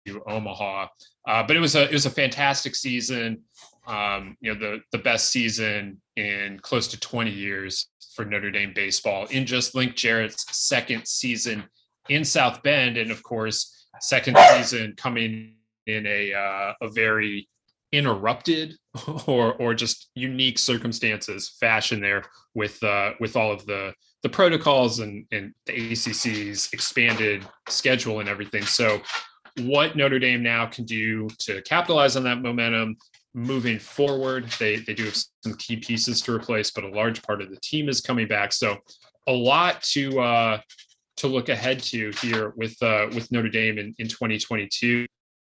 to 0.05 0.21
Omaha, 0.27 0.87
uh, 1.27 1.43
but 1.43 1.55
it 1.55 1.59
was 1.59 1.75
a 1.75 1.83
it 1.83 1.93
was 1.93 2.05
a 2.05 2.09
fantastic 2.09 2.75
season. 2.75 3.41
Um, 3.87 4.37
you 4.41 4.53
know, 4.53 4.59
the 4.59 4.81
the 4.91 4.97
best 4.97 5.29
season 5.29 6.01
in 6.15 6.59
close 6.61 6.87
to 6.89 6.99
20 6.99 7.31
years 7.31 7.87
for 8.15 8.25
Notre 8.25 8.51
Dame 8.51 8.73
baseball 8.73 9.25
in 9.27 9.45
just 9.45 9.75
Link 9.75 9.95
Jarrett's 9.95 10.45
second 10.55 11.07
season 11.07 11.63
in 12.09 12.25
South 12.25 12.63
Bend, 12.63 12.97
and 12.97 13.11
of 13.11 13.23
course, 13.23 13.87
second 14.01 14.37
season 14.37 14.93
coming 14.97 15.55
in 15.87 16.05
a 16.07 16.33
uh, 16.33 16.73
a 16.81 16.89
very 16.89 17.47
interrupted 17.91 18.75
or 19.27 19.53
or 19.53 19.73
just 19.73 20.09
unique 20.15 20.57
circumstances 20.57 21.55
fashion 21.59 22.01
there 22.01 22.23
with 22.55 22.81
uh, 22.83 23.11
with 23.19 23.35
all 23.35 23.51
of 23.51 23.65
the 23.65 23.93
the 24.23 24.29
protocols 24.29 24.99
and 24.99 25.25
and 25.31 25.53
the 25.65 25.91
ACC's 25.91 26.69
expanded 26.73 27.45
schedule 27.69 28.19
and 28.19 28.29
everything. 28.29 28.63
So, 28.63 29.01
what 29.61 29.95
Notre 29.95 30.19
Dame 30.19 30.43
now 30.43 30.65
can 30.65 30.85
do 30.85 31.27
to 31.39 31.61
capitalize 31.61 32.15
on 32.15 32.23
that 32.23 32.41
momentum 32.41 32.97
moving 33.33 33.79
forward. 33.79 34.47
They 34.59 34.77
they 34.77 34.93
do 34.93 35.05
have 35.05 35.17
some 35.43 35.55
key 35.57 35.77
pieces 35.77 36.21
to 36.21 36.33
replace, 36.33 36.71
but 36.71 36.83
a 36.83 36.89
large 36.89 37.21
part 37.23 37.41
of 37.41 37.49
the 37.49 37.59
team 37.61 37.89
is 37.89 38.01
coming 38.01 38.27
back. 38.27 38.53
So 38.53 38.77
a 39.27 39.31
lot 39.31 39.81
to 39.83 40.19
uh, 40.19 40.59
to 41.17 41.27
look 41.27 41.49
ahead 41.49 41.81
to 41.83 42.11
here 42.21 42.53
with 42.55 42.81
uh, 42.81 43.07
with 43.13 43.31
Notre 43.31 43.49
Dame 43.49 43.77
in, 43.77 43.95
in 43.99 44.07
2022. 44.07 45.05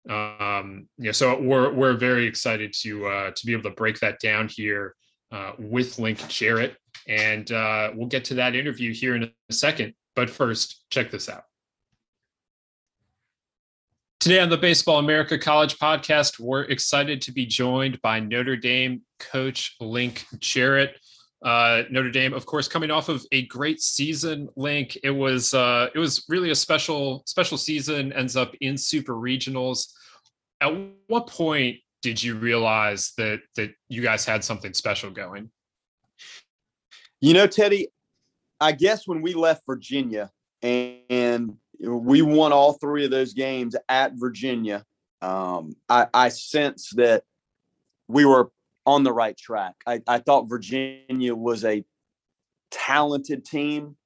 Um, 0.09 0.89
so 1.13 1.41
we're 1.41 1.73
we're 1.73 1.95
very 1.95 2.27
excited 2.27 2.73
to 2.83 3.07
uh, 3.07 3.31
to 3.35 3.47
be 3.47 3.53
able 3.53 3.65
to 3.65 3.71
break 3.71 3.99
that 4.01 4.21
down 4.21 4.49
here 4.49 4.95
uh, 5.33 5.53
with 5.59 5.99
Link 5.99 6.27
Jarrett, 6.29 6.77
and 7.09 7.51
uh, 7.51 7.91
we'll 7.95 8.09
get 8.09 8.25
to 8.27 8.35
that 8.35 8.55
interview 8.55 8.93
here 8.93 9.17
in 9.17 9.25
a 9.25 9.53
second. 9.53 9.95
But 10.15 10.31
first, 10.31 10.85
check 10.91 11.11
this 11.11 11.29
out. 11.29 11.43
Today 14.21 14.41
on 14.41 14.49
the 14.49 14.57
Baseball 14.57 14.99
America 14.99 15.39
College 15.39 15.79
podcast, 15.79 16.41
we're 16.41 16.63
excited 16.63 17.21
to 17.23 17.33
be 17.33 17.45
joined 17.45 18.01
by 18.01 18.19
Notre 18.19 18.57
Dame 18.57 19.03
coach 19.19 19.77
Link 19.81 20.25
Jarrett. 20.39 20.99
Uh, 21.45 21.83
Notre 21.91 22.11
Dame, 22.11 22.33
of 22.33 22.47
course, 22.47 22.67
coming 22.67 22.91
off 22.91 23.09
of 23.09 23.25
a 23.31 23.47
great 23.47 23.81
season. 23.81 24.49
Link, 24.57 24.97
it 25.03 25.11
was 25.11 25.53
uh, 25.55 25.89
it 25.95 25.99
was 25.99 26.25
really 26.29 26.51
a 26.51 26.55
special 26.55 27.23
special 27.27 27.59
season. 27.59 28.13
Ends 28.13 28.37
up 28.37 28.55
in 28.61 28.77
super 28.77 29.15
regionals. 29.15 29.93
At 30.61 30.75
what 31.09 31.27
point 31.27 31.77
did 32.03 32.23
you 32.23 32.37
realize 32.37 33.13
that 33.19 33.41
that 33.57 33.73
you 33.89 34.03
guys 34.03 34.25
had 34.25 34.45
something 34.45 34.73
special 34.73 35.11
going? 35.11 35.51
You 37.21 37.35
know, 37.35 37.47
Teddy, 37.47 37.89
I 38.61 38.73
guess 38.73 39.07
when 39.07 39.23
we 39.23 39.35
left 39.35 39.63
Virginia 39.67 40.31
and, 40.63 41.01
and 41.11 41.57
we 41.81 42.23
won 42.23 42.53
all 42.53 42.75
three 42.75 43.05
of 43.05 43.11
those 43.11 43.35
games 43.35 43.75
at 43.89 44.13
Virginia, 44.15 44.85
um, 45.23 45.77
I, 45.89 46.07
I 46.13 46.29
sense 46.29 46.91
that 46.97 47.25
we 48.09 48.25
were 48.25 48.51
on 48.87 49.03
the 49.03 49.13
right 49.13 49.37
track. 49.37 49.75
I, 49.87 50.01
I 50.07 50.19
thought 50.19 50.49
Virginia 50.49 51.35
was 51.35 51.65
a 51.65 51.85
talented 52.71 53.45
team, 53.45 53.97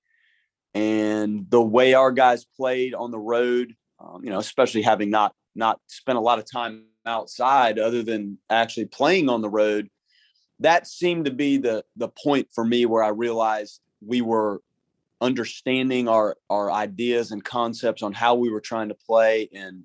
and 0.74 1.46
the 1.50 1.62
way 1.62 1.94
our 1.94 2.10
guys 2.10 2.46
played 2.56 2.94
on 2.94 3.10
the 3.10 3.18
road, 3.18 3.74
um, 4.00 4.24
you 4.24 4.30
know, 4.30 4.38
especially 4.38 4.82
having 4.82 5.10
not 5.10 5.34
not 5.54 5.80
spent 5.86 6.16
a 6.16 6.22
lot 6.22 6.38
of 6.38 6.50
time 6.50 6.84
outside 7.06 7.78
other 7.78 8.02
than 8.02 8.38
actually 8.48 8.86
playing 8.86 9.28
on 9.28 9.42
the 9.42 9.48
road, 9.48 9.88
that 10.60 10.86
seemed 10.86 11.26
to 11.26 11.30
be 11.30 11.58
the 11.58 11.84
the 11.96 12.08
point 12.08 12.48
for 12.54 12.64
me 12.64 12.86
where 12.86 13.02
I 13.02 13.08
realized 13.08 13.80
we 14.04 14.22
were 14.22 14.62
understanding 15.20 16.08
our 16.08 16.36
our 16.48 16.70
ideas 16.70 17.30
and 17.30 17.44
concepts 17.44 18.02
on 18.02 18.12
how 18.12 18.34
we 18.34 18.50
were 18.50 18.60
trying 18.60 18.88
to 18.88 18.94
play 18.94 19.48
and 19.52 19.84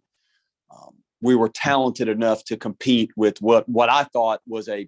um, 0.74 0.96
we 1.22 1.36
were 1.36 1.50
talented 1.50 2.07
enough 2.07 2.43
to 2.45 2.57
compete 2.57 3.12
with 3.15 3.41
what 3.41 3.67
what 3.69 3.89
I 3.89 4.03
thought 4.03 4.41
was 4.48 4.67
a 4.69 4.88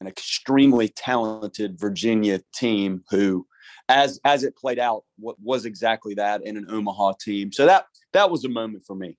an 0.00 0.06
extremely 0.06 0.88
talented 0.88 1.78
Virginia 1.78 2.40
team 2.54 3.04
who 3.10 3.46
as 3.88 4.20
as 4.24 4.44
it 4.44 4.56
played 4.56 4.78
out 4.78 5.04
what 5.18 5.36
was 5.40 5.64
exactly 5.64 6.14
that 6.14 6.44
in 6.44 6.56
an 6.56 6.66
Omaha 6.68 7.12
team. 7.20 7.52
So 7.52 7.66
that 7.66 7.86
that 8.12 8.30
was 8.30 8.44
a 8.44 8.48
moment 8.48 8.84
for 8.86 8.94
me. 8.94 9.16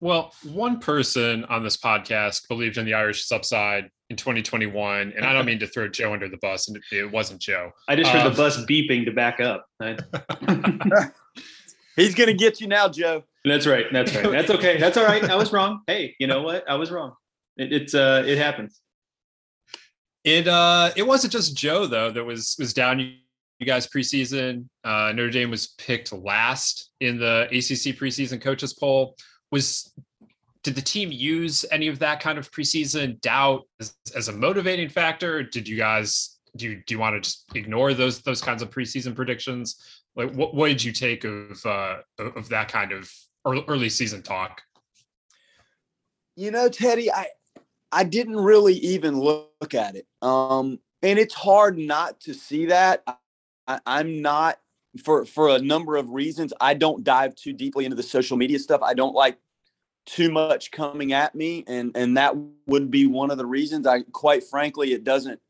Well, 0.00 0.32
one 0.44 0.78
person 0.78 1.44
on 1.46 1.64
this 1.64 1.76
podcast 1.76 2.46
believed 2.46 2.78
in 2.78 2.84
the 2.84 2.94
Irish 2.94 3.26
subside 3.26 3.90
in 4.10 4.16
2021, 4.16 5.12
and 5.16 5.26
I 5.26 5.32
don't 5.32 5.44
mean 5.44 5.58
to 5.58 5.66
throw 5.66 5.88
Joe 5.88 6.12
under 6.12 6.28
the 6.28 6.36
bus, 6.36 6.68
and 6.68 6.78
it 6.92 7.10
wasn't 7.10 7.40
Joe. 7.40 7.72
I 7.88 7.96
just 7.96 8.10
heard 8.12 8.24
um, 8.24 8.32
the 8.32 8.36
bus 8.36 8.64
beeping 8.66 9.04
to 9.06 9.10
back 9.10 9.40
up. 9.40 9.66
He's 11.96 12.14
gonna 12.14 12.32
get 12.32 12.60
you 12.60 12.68
now, 12.68 12.88
Joe. 12.88 13.24
That's 13.48 13.66
right. 13.66 13.86
That's 13.92 14.14
right. 14.14 14.30
That's 14.30 14.50
okay. 14.50 14.78
That's 14.78 14.96
all 14.96 15.04
right. 15.04 15.24
I 15.24 15.36
was 15.36 15.52
wrong. 15.52 15.82
Hey, 15.86 16.14
you 16.18 16.26
know 16.26 16.42
what? 16.42 16.68
I 16.68 16.74
was 16.74 16.90
wrong. 16.90 17.14
It, 17.56 17.72
it's 17.72 17.94
uh, 17.94 18.22
it 18.26 18.38
happens. 18.38 18.80
It 20.24 20.46
uh, 20.46 20.90
it 20.96 21.06
wasn't 21.06 21.32
just 21.32 21.56
Joe 21.56 21.86
though 21.86 22.10
that 22.10 22.24
was 22.24 22.56
was 22.58 22.72
down. 22.72 23.00
You 23.00 23.66
guys 23.66 23.88
preseason. 23.88 24.66
Uh, 24.84 25.12
Notre 25.12 25.30
Dame 25.30 25.50
was 25.50 25.68
picked 25.78 26.12
last 26.12 26.90
in 27.00 27.18
the 27.18 27.46
ACC 27.50 27.98
preseason 27.98 28.40
coaches 28.40 28.74
poll 28.74 29.16
was 29.50 29.92
did 30.62 30.74
the 30.74 30.82
team 30.82 31.10
use 31.10 31.64
any 31.70 31.88
of 31.88 31.98
that 32.00 32.20
kind 32.20 32.38
of 32.38 32.50
preseason 32.50 33.20
doubt 33.20 33.62
as, 33.80 33.94
as 34.14 34.28
a 34.28 34.32
motivating 34.32 34.88
factor? 34.88 35.42
Did 35.42 35.66
you 35.66 35.76
guys 35.76 36.38
do 36.56 36.66
you, 36.66 36.82
do 36.86 36.94
you 36.94 36.98
want 36.98 37.14
to 37.14 37.20
just 37.20 37.44
ignore 37.54 37.94
those 37.94 38.20
those 38.22 38.42
kinds 38.42 38.62
of 38.62 38.70
preseason 38.70 39.14
predictions? 39.14 40.02
Like 40.16 40.32
what, 40.34 40.54
what 40.54 40.68
did 40.68 40.82
you 40.82 40.92
take 40.92 41.24
of 41.24 41.64
uh, 41.64 41.98
of 42.18 42.48
that 42.48 42.68
kind 42.68 42.92
of 42.92 43.10
early 43.46 43.88
season 43.88 44.22
talk? 44.22 44.62
You 46.36 46.50
know, 46.50 46.68
Teddy, 46.68 47.10
I 47.10 47.26
I 47.90 48.04
didn't 48.04 48.36
really 48.36 48.74
even 48.74 49.18
look 49.18 49.74
at 49.74 49.96
it. 49.96 50.06
Um, 50.22 50.78
and 51.02 51.18
it's 51.18 51.34
hard 51.34 51.78
not 51.78 52.20
to 52.20 52.34
see 52.34 52.66
that. 52.66 53.02
I, 53.66 53.80
I'm 53.86 54.22
not 54.22 54.58
for 55.02 55.24
for 55.24 55.48
a 55.50 55.58
number 55.58 55.96
of 55.96 56.10
reasons. 56.10 56.52
I 56.60 56.74
don't 56.74 57.04
dive 57.04 57.34
too 57.34 57.52
deeply 57.52 57.84
into 57.84 57.96
the 57.96 58.02
social 58.02 58.36
media 58.36 58.58
stuff. 58.58 58.82
I 58.82 58.94
don't 58.94 59.14
like 59.14 59.38
too 60.06 60.30
much 60.30 60.70
coming 60.70 61.12
at 61.12 61.34
me, 61.34 61.64
and 61.66 61.92
and 61.94 62.16
that 62.16 62.34
would 62.66 62.90
be 62.90 63.06
one 63.06 63.30
of 63.30 63.38
the 63.38 63.46
reasons. 63.46 63.86
I 63.86 64.02
quite 64.02 64.44
frankly, 64.44 64.92
it 64.92 65.04
doesn't 65.04 65.40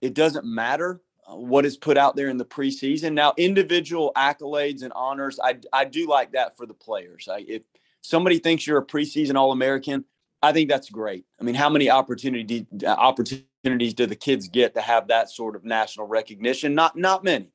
it 0.00 0.14
doesn't 0.14 0.44
matter 0.44 1.00
what 1.32 1.64
is 1.64 1.76
put 1.76 1.96
out 1.96 2.16
there 2.16 2.28
in 2.28 2.36
the 2.36 2.44
preseason. 2.44 3.12
Now, 3.12 3.34
individual 3.36 4.12
accolades 4.16 4.82
and 4.82 4.92
honors, 4.94 5.38
I 5.42 5.58
I 5.72 5.84
do 5.84 6.08
like 6.08 6.32
that 6.32 6.56
for 6.56 6.66
the 6.66 6.74
players. 6.74 7.28
I, 7.30 7.44
if 7.46 7.62
somebody 8.02 8.38
thinks 8.38 8.66
you're 8.66 8.78
a 8.78 8.86
preseason 8.86 9.36
All 9.36 9.52
American, 9.52 10.04
I 10.42 10.52
think 10.52 10.68
that's 10.68 10.90
great. 10.90 11.24
I 11.40 11.44
mean, 11.44 11.54
how 11.54 11.68
many 11.68 11.90
opportunity 11.90 12.66
opportunities 12.84 13.94
do 13.94 14.06
the 14.06 14.16
kids 14.16 14.48
get 14.48 14.74
to 14.74 14.80
have 14.80 15.08
that 15.08 15.30
sort 15.30 15.56
of 15.56 15.64
national 15.64 16.06
recognition? 16.06 16.74
Not 16.74 16.96
not 16.96 17.24
many. 17.24 17.50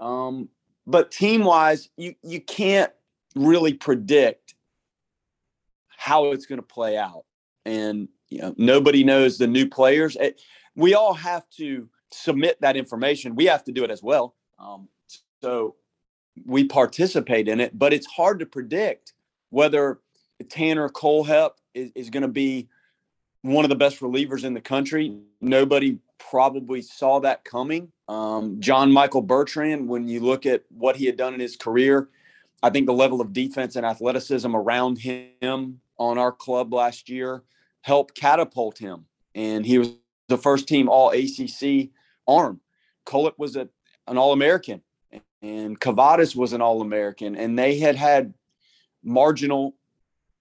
Um, 0.00 0.48
but 0.86 1.10
team 1.10 1.44
wise, 1.44 1.88
you 1.96 2.14
you 2.22 2.40
can't 2.40 2.92
really 3.34 3.74
predict 3.74 4.54
how 5.96 6.26
it's 6.32 6.46
going 6.46 6.60
to 6.60 6.66
play 6.66 6.96
out, 6.96 7.24
and 7.64 8.08
you 8.28 8.40
know 8.40 8.54
nobody 8.56 9.04
knows 9.04 9.38
the 9.38 9.46
new 9.46 9.68
players. 9.68 10.16
It, 10.16 10.40
we 10.74 10.94
all 10.94 11.14
have 11.14 11.48
to 11.56 11.88
submit 12.10 12.60
that 12.60 12.76
information. 12.76 13.34
We 13.34 13.46
have 13.46 13.64
to 13.64 13.72
do 13.72 13.84
it 13.84 13.90
as 13.90 14.02
well. 14.02 14.34
Um, 14.58 14.88
so 15.42 15.76
we 16.46 16.64
participate 16.64 17.48
in 17.48 17.60
it, 17.60 17.78
but 17.78 17.92
it's 17.92 18.06
hard 18.06 18.38
to 18.40 18.46
predict 18.46 19.12
whether 19.50 20.00
Tanner 20.48 20.88
Kohlhepp 20.88 21.52
is, 21.74 21.90
is 21.94 22.10
going 22.10 22.22
to 22.22 22.28
be 22.28 22.68
one 23.42 23.64
of 23.64 23.68
the 23.68 23.76
best 23.76 24.00
relievers 24.00 24.44
in 24.44 24.54
the 24.54 24.60
country. 24.60 25.16
Nobody 25.40 25.98
probably 26.18 26.82
saw 26.82 27.20
that 27.20 27.44
coming. 27.44 27.92
Um, 28.08 28.60
John 28.60 28.92
Michael 28.92 29.22
Bertrand, 29.22 29.88
when 29.88 30.08
you 30.08 30.20
look 30.20 30.46
at 30.46 30.64
what 30.70 30.96
he 30.96 31.06
had 31.06 31.16
done 31.16 31.34
in 31.34 31.40
his 31.40 31.56
career, 31.56 32.08
I 32.62 32.70
think 32.70 32.86
the 32.86 32.92
level 32.92 33.20
of 33.20 33.32
defense 33.32 33.76
and 33.76 33.86
athleticism 33.86 34.54
around 34.54 34.98
him 34.98 35.80
on 35.98 36.18
our 36.18 36.32
club 36.32 36.72
last 36.72 37.08
year 37.08 37.42
helped 37.82 38.16
catapult 38.16 38.78
him. 38.78 39.06
And 39.34 39.64
he 39.64 39.78
was 39.78 39.90
the 40.28 40.38
first 40.38 40.66
team 40.66 40.88
all 40.88 41.10
ACC 41.10 41.90
arm. 42.28 42.60
Kohlhepp 43.06 43.38
was 43.38 43.56
a, 43.56 43.68
an 44.06 44.18
All 44.18 44.32
American, 44.32 44.82
and 45.42 45.80
Kavadas 45.80 46.36
was 46.36 46.52
an 46.52 46.60
All 46.60 46.82
American, 46.82 47.34
and 47.34 47.58
they 47.58 47.78
had 47.78 47.96
had 47.96 48.34
marginal 49.02 49.74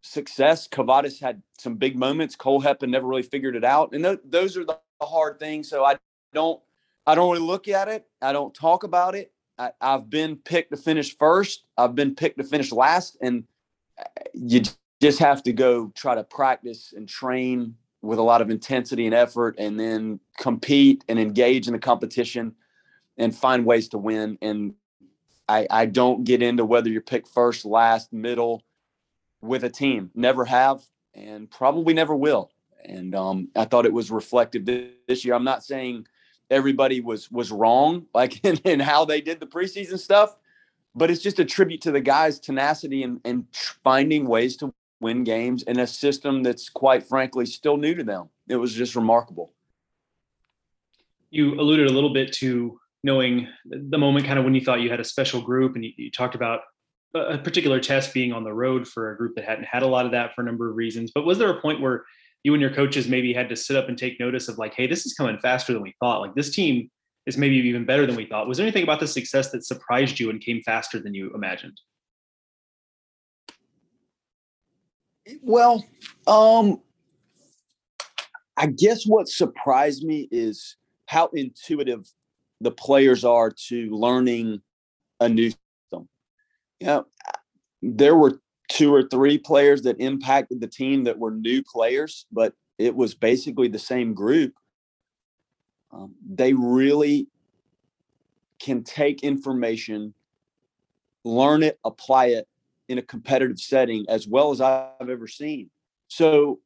success. 0.01 0.67
Kavadas 0.67 1.19
had 1.21 1.41
some 1.57 1.75
big 1.75 1.95
moments. 1.95 2.35
Kohlhepp 2.35 2.87
never 2.87 3.07
really 3.07 3.23
figured 3.23 3.55
it 3.55 3.63
out, 3.63 3.93
and 3.93 4.03
th- 4.03 4.19
those 4.25 4.57
are 4.57 4.65
the 4.65 4.77
hard 5.01 5.39
things. 5.39 5.69
So 5.69 5.85
I 5.85 5.97
don't, 6.33 6.61
I 7.05 7.15
don't 7.15 7.31
really 7.31 7.45
look 7.45 7.67
at 7.67 7.87
it. 7.87 8.05
I 8.21 8.33
don't 8.33 8.53
talk 8.53 8.83
about 8.83 9.15
it. 9.15 9.31
I, 9.57 9.71
I've 9.81 10.09
been 10.09 10.35
picked 10.35 10.71
to 10.71 10.77
finish 10.77 11.15
first. 11.17 11.65
I've 11.77 11.95
been 11.95 12.15
picked 12.15 12.37
to 12.37 12.43
finish 12.43 12.71
last, 12.71 13.17
and 13.21 13.45
uh, 13.99 14.03
you 14.33 14.61
just 15.01 15.19
have 15.19 15.43
to 15.43 15.53
go 15.53 15.91
try 15.95 16.15
to 16.15 16.23
practice 16.23 16.93
and 16.95 17.07
train 17.07 17.75
with 18.07 18.19
a 18.19 18.23
lot 18.23 18.41
of 18.41 18.49
intensity 18.49 19.05
and 19.05 19.13
effort, 19.13 19.55
and 19.57 19.79
then 19.79 20.19
compete 20.37 21.03
and 21.09 21.19
engage 21.19 21.67
in 21.67 21.73
the 21.73 21.79
competition 21.79 22.55
and 23.17 23.35
find 23.35 23.65
ways 23.65 23.89
to 23.89 23.97
win. 23.97 24.37
And 24.41 24.73
I, 25.49 25.67
I 25.69 25.85
don't 25.85 26.23
get 26.23 26.41
into 26.41 26.65
whether 26.65 26.89
you're 26.89 27.01
picked 27.01 27.27
first, 27.27 27.65
last, 27.65 28.13
middle 28.13 28.63
with 29.41 29.63
a 29.63 29.69
team. 29.69 30.11
Never 30.15 30.45
have, 30.45 30.81
and 31.13 31.49
probably 31.49 31.93
never 31.93 32.15
will. 32.15 32.51
And 32.85 33.13
um, 33.13 33.49
I 33.55 33.65
thought 33.65 33.85
it 33.85 33.93
was 33.93 34.09
reflective 34.09 34.65
this 35.07 35.25
year. 35.25 35.33
I'm 35.33 35.43
not 35.43 35.63
saying 35.63 36.07
everybody 36.49 37.01
was 37.01 37.29
was 37.29 37.51
wrong, 37.51 38.05
like 38.13 38.39
in, 38.45 38.57
in 38.63 38.79
how 38.79 39.05
they 39.05 39.21
did 39.21 39.39
the 39.39 39.47
preseason 39.47 39.99
stuff, 39.99 40.35
but 40.95 41.11
it's 41.11 41.21
just 41.21 41.39
a 41.39 41.45
tribute 41.45 41.81
to 41.81 41.91
the 41.91 42.01
guys' 42.01 42.39
tenacity 42.39 43.03
and, 43.03 43.19
and 43.25 43.45
finding 43.83 44.27
ways 44.27 44.55
to 44.57 44.73
win 44.99 45.23
games 45.23 45.63
in 45.63 45.79
a 45.79 45.87
system 45.87 46.43
that's 46.43 46.69
quite 46.69 47.03
frankly 47.03 47.45
still 47.45 47.77
new 47.77 47.93
to 47.95 48.03
them. 48.03 48.29
It 48.47 48.55
was 48.55 48.73
just 48.73 48.95
remarkable. 48.95 49.53
You 51.29 51.59
alluded 51.59 51.87
a 51.87 51.93
little 51.93 52.13
bit 52.13 52.33
to 52.33 52.79
knowing 53.03 53.47
the 53.65 53.97
moment 53.97 54.25
kind 54.25 54.39
of 54.39 54.45
when 54.45 54.55
you 54.55 54.61
thought 54.61 54.81
you 54.81 54.89
had 54.89 54.99
a 54.99 55.05
special 55.05 55.41
group 55.41 55.75
and 55.75 55.85
you, 55.85 55.91
you 55.97 56.11
talked 56.11 56.35
about 56.35 56.61
a 57.13 57.37
particular 57.37 57.79
test 57.79 58.13
being 58.13 58.33
on 58.33 58.43
the 58.43 58.53
road 58.53 58.87
for 58.87 59.11
a 59.11 59.17
group 59.17 59.35
that 59.35 59.45
hadn't 59.45 59.65
had 59.65 59.83
a 59.83 59.87
lot 59.87 60.05
of 60.05 60.11
that 60.11 60.33
for 60.33 60.41
a 60.41 60.45
number 60.45 60.69
of 60.69 60.75
reasons. 60.75 61.11
But 61.13 61.25
was 61.25 61.37
there 61.37 61.49
a 61.49 61.61
point 61.61 61.81
where 61.81 62.05
you 62.43 62.53
and 62.53 62.61
your 62.61 62.73
coaches 62.73 63.07
maybe 63.07 63.33
had 63.33 63.49
to 63.49 63.55
sit 63.55 63.75
up 63.75 63.89
and 63.89 63.97
take 63.97 64.19
notice 64.19 64.47
of 64.47 64.57
like, 64.57 64.73
hey, 64.73 64.87
this 64.87 65.05
is 65.05 65.13
coming 65.13 65.37
faster 65.39 65.73
than 65.73 65.81
we 65.81 65.93
thought. 65.99 66.21
Like 66.21 66.35
this 66.35 66.51
team 66.51 66.89
is 67.25 67.37
maybe 67.37 67.55
even 67.57 67.85
better 67.85 68.05
than 68.05 68.15
we 68.15 68.25
thought. 68.25 68.47
Was 68.47 68.57
there 68.57 68.65
anything 68.65 68.83
about 68.83 68.99
the 68.99 69.07
success 69.07 69.51
that 69.51 69.65
surprised 69.65 70.19
you 70.19 70.29
and 70.29 70.39
came 70.39 70.61
faster 70.61 70.99
than 70.99 71.13
you 71.13 71.31
imagined? 71.33 71.79
Well, 75.41 75.85
um, 76.25 76.81
I 78.55 78.67
guess 78.67 79.05
what 79.05 79.27
surprised 79.27 80.03
me 80.03 80.27
is 80.31 80.77
how 81.05 81.27
intuitive 81.33 82.09
the 82.61 82.71
players 82.71 83.23
are 83.23 83.51
to 83.67 83.89
learning 83.91 84.61
a 85.19 85.29
new 85.29 85.49
system. 85.49 86.09
You 86.79 86.87
know, 86.87 87.05
there 87.81 88.15
were 88.15 88.41
two 88.69 88.93
or 88.93 89.03
three 89.03 89.37
players 89.37 89.83
that 89.83 89.99
impacted 89.99 90.59
the 90.59 90.67
team 90.67 91.03
that 91.05 91.17
were 91.17 91.31
new 91.31 91.63
players, 91.63 92.25
but 92.31 92.53
it 92.77 92.95
was 92.95 93.13
basically 93.13 93.67
the 93.67 93.79
same 93.79 94.13
group. 94.13 94.53
Um, 95.91 96.15
they 96.27 96.53
really 96.53 97.27
can 98.59 98.83
take 98.83 99.23
information, 99.23 100.13
learn 101.23 101.63
it, 101.63 101.79
apply 101.85 102.27
it 102.27 102.47
in 102.89 102.97
a 102.97 103.01
competitive 103.01 103.59
setting 103.59 104.05
as 104.09 104.27
well 104.27 104.51
as 104.51 104.61
I've 104.61 105.09
ever 105.09 105.27
seen. 105.27 105.69
So 106.07 106.59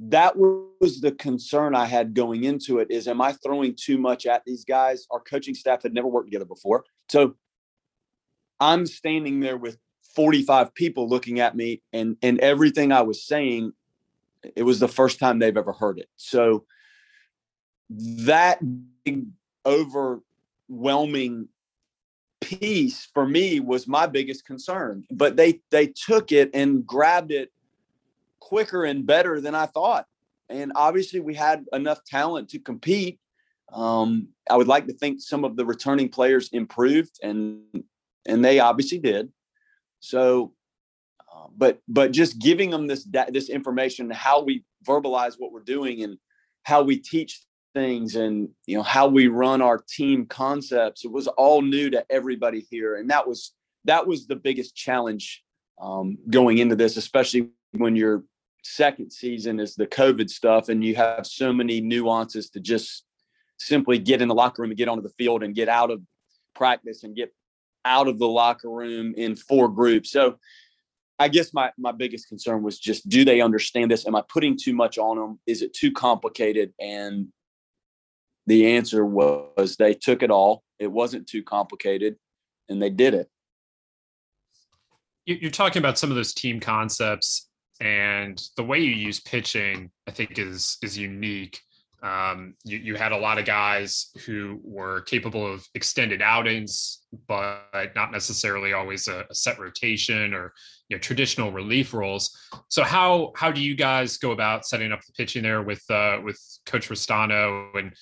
that 0.00 0.36
was 0.36 1.00
the 1.00 1.12
concern 1.12 1.74
I 1.74 1.84
had 1.84 2.14
going 2.14 2.44
into 2.44 2.78
it 2.78 2.90
is 2.90 3.06
am 3.06 3.20
I 3.20 3.32
throwing 3.32 3.74
too 3.76 3.98
much 3.98 4.24
at 4.26 4.42
these 4.46 4.64
guys? 4.64 5.06
Our 5.10 5.20
coaching 5.20 5.54
staff 5.54 5.82
had 5.82 5.92
never 5.92 6.08
worked 6.08 6.28
together 6.28 6.46
before. 6.46 6.84
So 7.08 7.36
I'm 8.58 8.86
standing 8.86 9.40
there 9.40 9.58
with 9.58 9.78
45 10.14 10.74
people 10.74 11.08
looking 11.08 11.40
at 11.40 11.54
me 11.54 11.82
and 11.92 12.16
and 12.22 12.40
everything 12.40 12.92
I 12.92 13.02
was 13.02 13.24
saying 13.24 13.72
it 14.56 14.62
was 14.62 14.80
the 14.80 14.88
first 14.88 15.18
time 15.18 15.38
they've 15.38 15.56
ever 15.56 15.72
heard 15.72 15.98
it. 15.98 16.08
So 16.16 16.64
that 17.90 18.60
overwhelming 19.66 21.48
piece 22.40 23.08
for 23.12 23.26
me 23.26 23.60
was 23.60 23.86
my 23.86 24.06
biggest 24.06 24.44
concern. 24.44 25.04
But 25.10 25.36
they 25.36 25.60
they 25.70 25.86
took 25.86 26.32
it 26.32 26.50
and 26.54 26.86
grabbed 26.86 27.32
it 27.32 27.52
quicker 28.40 28.84
and 28.84 29.06
better 29.06 29.40
than 29.40 29.54
I 29.54 29.66
thought. 29.66 30.06
And 30.48 30.72
obviously, 30.74 31.20
we 31.20 31.34
had 31.34 31.64
enough 31.72 32.04
talent 32.04 32.48
to 32.50 32.58
compete. 32.58 33.20
Um, 33.72 34.28
I 34.50 34.56
would 34.56 34.66
like 34.66 34.86
to 34.88 34.92
think 34.92 35.20
some 35.20 35.44
of 35.44 35.56
the 35.56 35.64
returning 35.64 36.08
players 36.08 36.48
improved, 36.52 37.18
and 37.22 37.62
and 38.26 38.44
they 38.44 38.58
obviously 38.58 38.98
did. 38.98 39.30
So, 40.00 40.54
uh, 41.32 41.46
but 41.56 41.80
but 41.86 42.10
just 42.10 42.40
giving 42.40 42.70
them 42.70 42.88
this 42.88 43.06
this 43.28 43.48
information, 43.48 44.10
how 44.10 44.42
we 44.42 44.64
verbalize 44.84 45.34
what 45.38 45.52
we're 45.52 45.60
doing, 45.60 46.02
and 46.02 46.18
how 46.64 46.82
we 46.82 46.96
teach 46.96 47.40
things 47.74 48.16
and 48.16 48.48
you 48.66 48.76
know 48.76 48.82
how 48.82 49.06
we 49.06 49.28
run 49.28 49.62
our 49.62 49.78
team 49.78 50.26
concepts 50.26 51.04
it 51.04 51.10
was 51.10 51.28
all 51.28 51.62
new 51.62 51.88
to 51.90 52.04
everybody 52.10 52.66
here 52.70 52.96
and 52.96 53.10
that 53.10 53.26
was 53.26 53.52
that 53.84 54.06
was 54.06 54.26
the 54.26 54.36
biggest 54.36 54.74
challenge 54.74 55.42
um, 55.80 56.18
going 56.28 56.58
into 56.58 56.74
this 56.74 56.96
especially 56.96 57.48
when 57.72 57.94
your 57.94 58.24
second 58.62 59.12
season 59.12 59.60
is 59.60 59.74
the 59.74 59.86
covid 59.86 60.28
stuff 60.28 60.68
and 60.68 60.84
you 60.84 60.94
have 60.96 61.26
so 61.26 61.52
many 61.52 61.80
nuances 61.80 62.50
to 62.50 62.60
just 62.60 63.04
simply 63.58 63.98
get 63.98 64.20
in 64.20 64.28
the 64.28 64.34
locker 64.34 64.62
room 64.62 64.70
and 64.70 64.78
get 64.78 64.88
onto 64.88 65.02
the 65.02 65.14
field 65.16 65.42
and 65.42 65.54
get 65.54 65.68
out 65.68 65.90
of 65.90 66.00
practice 66.54 67.04
and 67.04 67.14
get 67.14 67.32
out 67.84 68.08
of 68.08 68.18
the 68.18 68.28
locker 68.28 68.68
room 68.68 69.14
in 69.16 69.36
four 69.36 69.68
groups 69.68 70.10
so 70.10 70.36
I 71.20 71.28
guess 71.28 71.52
my 71.52 71.70
my 71.76 71.92
biggest 71.92 72.28
concern 72.28 72.62
was 72.62 72.78
just 72.78 73.06
do 73.06 73.26
they 73.26 73.42
understand 73.42 73.90
this? 73.90 74.06
Am 74.06 74.16
I 74.16 74.22
putting 74.26 74.56
too 74.56 74.72
much 74.72 74.96
on 74.96 75.18
them? 75.18 75.38
Is 75.46 75.60
it 75.60 75.74
too 75.74 75.92
complicated? 75.92 76.72
And 76.80 77.28
the 78.46 78.66
answer 78.74 79.04
was 79.04 79.76
they 79.76 79.94
took 79.94 80.22
it 80.22 80.30
all. 80.30 80.62
It 80.78 80.90
wasn't 80.90 81.28
too 81.28 81.42
complicated, 81.42 82.16
and 82.68 82.82
they 82.82 82.90
did 82.90 83.14
it. 83.14 83.28
You're 85.26 85.50
talking 85.50 85.80
about 85.80 85.98
some 85.98 86.10
of 86.10 86.16
those 86.16 86.34
team 86.34 86.58
concepts, 86.58 87.48
and 87.80 88.40
the 88.56 88.64
way 88.64 88.80
you 88.80 88.90
use 88.90 89.20
pitching, 89.20 89.90
I 90.08 90.10
think, 90.10 90.38
is 90.38 90.78
is 90.82 90.98
unique. 90.98 91.60
Um, 92.02 92.54
you, 92.64 92.78
you 92.78 92.94
had 92.94 93.12
a 93.12 93.18
lot 93.18 93.38
of 93.38 93.44
guys 93.44 94.10
who 94.24 94.58
were 94.64 95.02
capable 95.02 95.46
of 95.46 95.66
extended 95.74 96.22
outings, 96.22 97.00
but 97.28 97.92
not 97.94 98.10
necessarily 98.10 98.72
always 98.72 99.06
a, 99.06 99.26
a 99.28 99.34
set 99.34 99.58
rotation 99.58 100.32
or 100.32 100.54
you 100.88 100.96
know, 100.96 101.00
traditional 101.00 101.52
relief 101.52 101.92
roles. 101.94 102.36
So 102.68 102.82
how 102.82 103.32
how 103.36 103.52
do 103.52 103.60
you 103.60 103.74
guys 103.74 104.16
go 104.16 104.32
about 104.32 104.66
setting 104.66 104.92
up 104.92 105.00
the 105.04 105.12
pitching 105.12 105.42
there 105.42 105.62
with 105.62 105.84
uh, 105.90 106.18
with 106.24 106.40
Coach 106.66 106.88
Ristano 106.88 107.78
and 107.78 107.92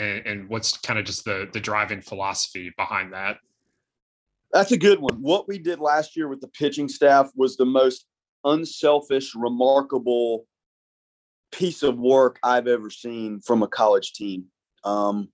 and, 0.00 0.26
and 0.26 0.48
what's 0.48 0.76
kind 0.78 0.98
of 0.98 1.04
just 1.04 1.24
the 1.24 1.48
the 1.52 1.60
driving 1.60 2.00
philosophy 2.00 2.72
behind 2.76 3.12
that? 3.12 3.38
That's 4.52 4.72
a 4.72 4.78
good 4.78 4.98
one. 4.98 5.22
What 5.22 5.46
we 5.46 5.58
did 5.58 5.78
last 5.78 6.16
year 6.16 6.28
with 6.28 6.40
the 6.40 6.48
pitching 6.48 6.88
staff 6.88 7.30
was 7.36 7.56
the 7.56 7.66
most 7.66 8.06
unselfish, 8.44 9.34
remarkable 9.34 10.46
piece 11.52 11.82
of 11.82 11.98
work 11.98 12.38
I've 12.42 12.66
ever 12.66 12.90
seen 12.90 13.40
from 13.40 13.62
a 13.62 13.68
college 13.68 14.12
team. 14.12 14.46
Um, 14.82 15.28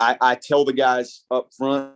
I, 0.00 0.16
I 0.20 0.34
tell 0.36 0.64
the 0.64 0.72
guys 0.72 1.24
up 1.30 1.48
front 1.56 1.92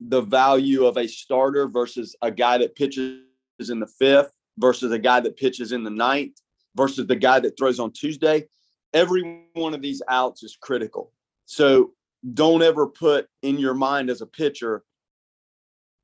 the 0.00 0.22
value 0.22 0.86
of 0.86 0.96
a 0.96 1.06
starter 1.06 1.68
versus 1.68 2.16
a 2.22 2.30
guy 2.30 2.58
that 2.58 2.74
pitches 2.74 3.20
in 3.68 3.78
the 3.78 3.86
fifth 3.86 4.32
versus 4.58 4.90
a 4.90 4.98
guy 4.98 5.20
that 5.20 5.36
pitches 5.36 5.70
in 5.70 5.84
the 5.84 5.90
ninth 5.90 6.40
versus 6.74 7.06
the 7.06 7.14
guy 7.14 7.38
that 7.38 7.56
throws 7.56 7.78
on 7.78 7.92
Tuesday 7.92 8.44
every 8.92 9.42
one 9.54 9.74
of 9.74 9.82
these 9.82 10.02
outs 10.08 10.42
is 10.42 10.56
critical. 10.60 11.12
So 11.46 11.92
don't 12.34 12.62
ever 12.62 12.86
put 12.86 13.28
in 13.42 13.58
your 13.58 13.74
mind 13.74 14.10
as 14.10 14.20
a 14.20 14.26
pitcher 14.26 14.84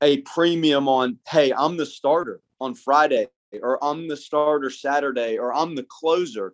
a 0.01 0.17
premium 0.21 0.87
on, 0.87 1.19
hey, 1.27 1.51
I'm 1.51 1.77
the 1.77 1.85
starter 1.85 2.41
on 2.61 2.73
Friday, 2.73 3.27
or 3.61 3.83
I'm 3.83 4.07
the 4.07 4.17
starter 4.17 4.69
Saturday, 4.69 5.37
or 5.37 5.53
I'm 5.53 5.75
the 5.75 5.83
closer. 5.83 6.53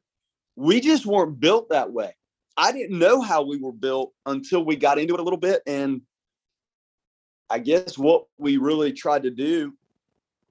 We 0.55 0.81
just 0.81 1.05
weren't 1.05 1.39
built 1.39 1.69
that 1.69 1.91
way. 1.91 2.15
I 2.57 2.71
didn't 2.71 2.97
know 2.97 3.21
how 3.21 3.43
we 3.43 3.57
were 3.57 3.73
built 3.73 4.13
until 4.25 4.63
we 4.63 4.77
got 4.77 4.97
into 4.97 5.13
it 5.13 5.19
a 5.19 5.23
little 5.23 5.39
bit. 5.39 5.61
And 5.67 6.01
I 7.49 7.59
guess 7.59 7.97
what 7.97 8.25
we 8.37 8.57
really 8.57 8.93
tried 8.93 9.23
to 9.23 9.29
do 9.29 9.73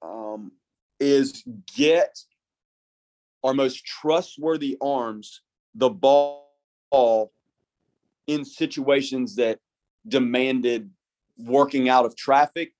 um, 0.03 0.53
is 1.01 1.42
get 1.75 2.18
our 3.42 3.55
most 3.55 3.85
trustworthy 3.85 4.77
arms 4.81 5.40
the 5.74 5.90
ball 5.90 7.32
in 8.26 8.44
situations 8.44 9.37
that 9.37 9.58
demanded 10.06 10.90
working 11.37 11.88
out 11.88 12.04
of 12.04 12.16
traffic 12.16 12.72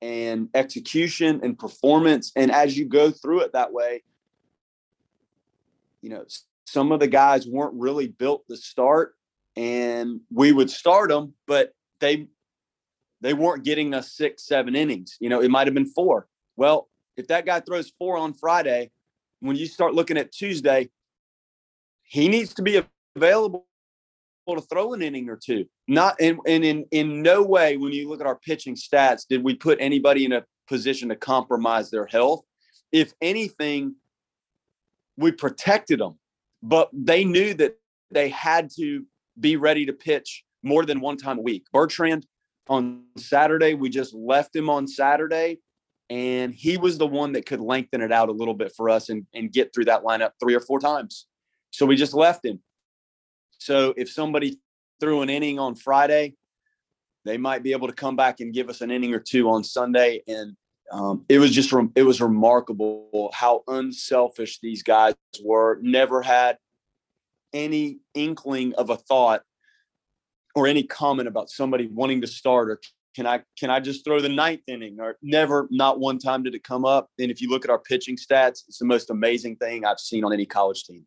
and 0.00 0.48
execution 0.54 1.40
and 1.42 1.58
performance. 1.58 2.32
And 2.34 2.50
as 2.50 2.76
you 2.76 2.86
go 2.86 3.10
through 3.10 3.42
it 3.42 3.52
that 3.52 3.72
way, 3.72 4.02
you 6.00 6.10
know, 6.10 6.24
some 6.66 6.90
of 6.90 7.00
the 7.00 7.06
guys 7.06 7.46
weren't 7.46 7.74
really 7.74 8.08
built 8.08 8.46
to 8.48 8.56
start 8.56 9.14
and 9.56 10.20
we 10.32 10.52
would 10.52 10.70
start 10.70 11.10
them, 11.10 11.34
but 11.46 11.72
they 12.00 12.28
they 13.20 13.34
weren't 13.34 13.64
getting 13.64 13.94
us 13.94 14.12
six, 14.12 14.44
seven 14.44 14.74
innings. 14.74 15.16
You 15.20 15.28
know, 15.28 15.40
it 15.40 15.50
might 15.50 15.68
have 15.68 15.74
been 15.74 15.86
four. 15.86 16.26
Well, 16.56 16.88
if 17.16 17.28
that 17.28 17.46
guy 17.46 17.60
throws 17.60 17.92
four 17.96 18.16
on 18.16 18.34
Friday, 18.34 18.90
when 19.38 19.54
you 19.54 19.66
start 19.66 19.94
looking 19.94 20.16
at 20.16 20.32
Tuesday, 20.32 20.90
he 22.12 22.28
needs 22.28 22.52
to 22.52 22.62
be 22.62 22.82
available 23.16 23.64
to 24.46 24.60
throw 24.60 24.92
an 24.92 25.00
inning 25.00 25.30
or 25.30 25.38
two. 25.42 25.64
Not 25.88 26.14
and, 26.20 26.38
and 26.46 26.62
in 26.62 26.84
in 26.90 27.22
no 27.22 27.42
way 27.42 27.78
when 27.78 27.92
you 27.92 28.08
look 28.08 28.20
at 28.20 28.26
our 28.26 28.36
pitching 28.36 28.74
stats 28.74 29.22
did 29.26 29.42
we 29.42 29.54
put 29.54 29.78
anybody 29.80 30.26
in 30.26 30.32
a 30.32 30.44
position 30.68 31.08
to 31.08 31.16
compromise 31.16 31.90
their 31.90 32.04
health. 32.04 32.44
If 32.92 33.14
anything, 33.22 33.94
we 35.16 35.32
protected 35.32 36.00
them, 36.00 36.18
but 36.62 36.90
they 36.92 37.24
knew 37.24 37.54
that 37.54 37.78
they 38.10 38.28
had 38.28 38.68
to 38.76 39.06
be 39.40 39.56
ready 39.56 39.86
to 39.86 39.94
pitch 39.94 40.44
more 40.62 40.84
than 40.84 41.00
one 41.00 41.16
time 41.16 41.38
a 41.38 41.42
week. 41.42 41.64
Bertrand 41.72 42.26
on 42.68 43.04
Saturday, 43.16 43.72
we 43.72 43.88
just 43.88 44.12
left 44.12 44.54
him 44.54 44.68
on 44.68 44.86
Saturday, 44.86 45.60
and 46.10 46.52
he 46.52 46.76
was 46.76 46.98
the 46.98 47.06
one 47.06 47.32
that 47.32 47.46
could 47.46 47.60
lengthen 47.60 48.02
it 48.02 48.12
out 48.12 48.28
a 48.28 48.32
little 48.32 48.54
bit 48.54 48.74
for 48.76 48.90
us 48.90 49.08
and, 49.08 49.26
and 49.32 49.50
get 49.50 49.72
through 49.74 49.86
that 49.86 50.02
lineup 50.02 50.32
three 50.38 50.54
or 50.54 50.60
four 50.60 50.78
times. 50.78 51.26
So 51.72 51.86
we 51.86 51.96
just 51.96 52.14
left 52.14 52.44
him. 52.44 52.60
So 53.58 53.94
if 53.96 54.10
somebody 54.10 54.60
threw 55.00 55.22
an 55.22 55.30
inning 55.30 55.58
on 55.58 55.74
Friday, 55.74 56.36
they 57.24 57.38
might 57.38 57.62
be 57.62 57.72
able 57.72 57.88
to 57.88 57.94
come 57.94 58.14
back 58.14 58.40
and 58.40 58.52
give 58.52 58.68
us 58.68 58.80
an 58.80 58.90
inning 58.90 59.14
or 59.14 59.18
two 59.18 59.48
on 59.50 59.64
Sunday. 59.64 60.22
And 60.28 60.56
um, 60.92 61.24
it 61.28 61.38
was 61.38 61.52
just 61.52 61.72
it 61.96 62.02
was 62.02 62.20
remarkable 62.20 63.30
how 63.34 63.64
unselfish 63.66 64.60
these 64.60 64.82
guys 64.82 65.14
were. 65.42 65.78
Never 65.80 66.22
had 66.22 66.58
any 67.52 68.00
inkling 68.14 68.74
of 68.74 68.90
a 68.90 68.96
thought 68.96 69.42
or 70.54 70.66
any 70.66 70.82
comment 70.82 71.28
about 71.28 71.50
somebody 71.50 71.86
wanting 71.86 72.20
to 72.20 72.26
start 72.26 72.70
or 72.70 72.80
can 73.14 73.26
I 73.26 73.42
can 73.58 73.70
I 73.70 73.80
just 73.80 74.04
throw 74.04 74.20
the 74.20 74.28
ninth 74.28 74.62
inning 74.66 74.98
or 74.98 75.16
never 75.22 75.68
not 75.70 76.00
one 76.00 76.18
time 76.18 76.42
did 76.42 76.54
it 76.54 76.64
come 76.64 76.84
up. 76.84 77.08
And 77.18 77.30
if 77.30 77.40
you 77.40 77.48
look 77.48 77.64
at 77.64 77.70
our 77.70 77.78
pitching 77.78 78.16
stats, 78.16 78.62
it's 78.68 78.78
the 78.78 78.86
most 78.86 79.10
amazing 79.10 79.56
thing 79.56 79.84
I've 79.84 80.00
seen 80.00 80.24
on 80.24 80.32
any 80.32 80.46
college 80.46 80.84
team. 80.84 81.06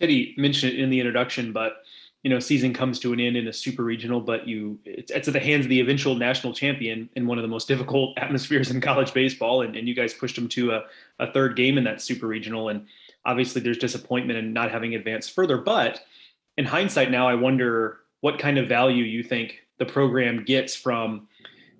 Teddy 0.00 0.34
mentioned 0.38 0.72
it 0.72 0.78
in 0.78 0.90
the 0.90 0.98
introduction, 0.98 1.52
but 1.52 1.82
you 2.22 2.28
know, 2.28 2.38
season 2.38 2.74
comes 2.74 2.98
to 3.00 3.12
an 3.14 3.20
end 3.20 3.36
in 3.36 3.48
a 3.48 3.52
super 3.52 3.82
regional, 3.82 4.20
but 4.20 4.46
you 4.46 4.78
it's, 4.84 5.10
it's 5.10 5.26
at 5.26 5.32
the 5.32 5.40
hands 5.40 5.64
of 5.64 5.70
the 5.70 5.80
eventual 5.80 6.14
national 6.14 6.52
champion 6.52 7.08
in 7.16 7.26
one 7.26 7.38
of 7.38 7.42
the 7.42 7.48
most 7.48 7.68
difficult 7.68 8.18
atmospheres 8.18 8.70
in 8.70 8.80
college 8.80 9.14
baseball, 9.14 9.62
and, 9.62 9.76
and 9.76 9.88
you 9.88 9.94
guys 9.94 10.12
pushed 10.12 10.36
them 10.36 10.48
to 10.48 10.72
a, 10.72 10.82
a 11.18 11.32
third 11.32 11.56
game 11.56 11.78
in 11.78 11.84
that 11.84 12.02
super 12.02 12.26
regional, 12.26 12.68
and 12.68 12.86
obviously 13.24 13.60
there's 13.60 13.78
disappointment 13.78 14.38
in 14.38 14.52
not 14.52 14.70
having 14.70 14.94
advanced 14.94 15.32
further. 15.32 15.58
But 15.58 16.00
in 16.56 16.64
hindsight, 16.64 17.10
now 17.10 17.28
I 17.28 17.34
wonder 17.34 18.00
what 18.20 18.38
kind 18.38 18.58
of 18.58 18.68
value 18.68 19.04
you 19.04 19.22
think 19.22 19.60
the 19.78 19.86
program 19.86 20.44
gets 20.44 20.74
from 20.74 21.26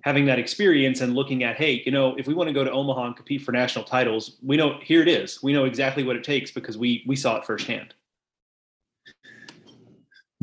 having 0.03 0.25
that 0.25 0.39
experience 0.39 1.01
and 1.01 1.13
looking 1.13 1.43
at, 1.43 1.55
hey, 1.55 1.83
you 1.85 1.91
know, 1.91 2.15
if 2.15 2.25
we 2.25 2.33
want 2.33 2.47
to 2.47 2.53
go 2.53 2.63
to 2.63 2.71
Omaha 2.71 3.05
and 3.05 3.15
compete 3.15 3.43
for 3.43 3.51
national 3.51 3.85
titles, 3.85 4.37
we 4.41 4.57
know 4.57 4.79
here 4.81 5.03
it 5.03 5.07
is. 5.07 5.43
We 5.43 5.53
know 5.53 5.65
exactly 5.65 6.03
what 6.03 6.15
it 6.15 6.23
takes 6.23 6.49
because 6.51 6.77
we 6.77 7.03
we 7.05 7.15
saw 7.15 7.37
it 7.37 7.45
firsthand. 7.45 7.93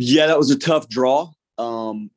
Yeah, 0.00 0.28
that 0.28 0.38
was 0.38 0.52
a 0.52 0.58
tough 0.58 0.88
draw. 0.88 1.32
Um, 1.58 2.12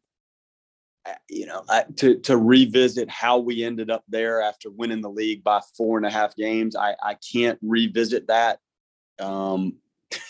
you 1.27 1.47
know, 1.47 1.63
to 1.95 2.19
to 2.19 2.37
revisit 2.37 3.09
how 3.09 3.39
we 3.39 3.63
ended 3.63 3.89
up 3.89 4.03
there 4.07 4.39
after 4.39 4.69
winning 4.69 5.01
the 5.01 5.09
league 5.09 5.43
by 5.43 5.61
four 5.75 5.97
and 5.97 6.05
a 6.05 6.11
half 6.11 6.35
games. 6.35 6.75
I 6.75 6.95
I 7.01 7.15
can't 7.15 7.57
revisit 7.63 8.27
that. 8.27 8.59
Um, 9.19 9.77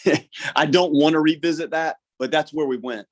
I 0.55 0.65
don't 0.65 0.93
want 0.93 1.13
to 1.13 1.19
revisit 1.19 1.71
that, 1.71 1.97
but 2.17 2.31
that's 2.31 2.53
where 2.53 2.65
we 2.65 2.77
went. 2.77 3.05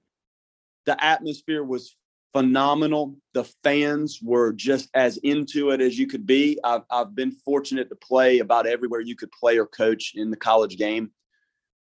The 0.86 1.04
atmosphere 1.04 1.66
was 1.66 1.98
phenomenal. 2.32 3.18
The 3.34 3.44
fans 3.66 4.22
were 4.24 4.54
just 4.54 4.90
as 4.94 5.18
into 5.18 5.72
it 5.72 5.82
as 5.82 6.00
you 6.00 6.08
could 6.08 6.26
be. 6.26 6.58
I've, 6.64 6.84
I've 6.90 7.14
been 7.14 7.32
fortunate 7.32 7.90
to 7.90 7.96
play 7.96 8.40
about 8.40 8.68
everywhere 8.68 9.02
you 9.02 9.18
could 9.18 9.34
play 9.34 9.58
or 9.58 9.66
coach 9.66 10.14
in 10.16 10.32
the 10.32 10.38
college 10.38 10.78
game. 10.78 11.12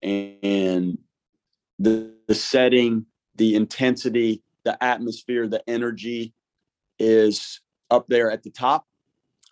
And 0.04 0.98
the, 1.82 2.13
the 2.28 2.36
setting, 2.36 3.06
the 3.36 3.56
intensity, 3.56 4.44
the 4.63 4.82
atmosphere, 4.84 5.48
the 5.48 5.63
energy 5.67 6.34
is 7.00 7.62
up 7.89 8.06
there 8.08 8.32
at 8.32 8.44
the 8.44 8.52
top. 8.52 8.86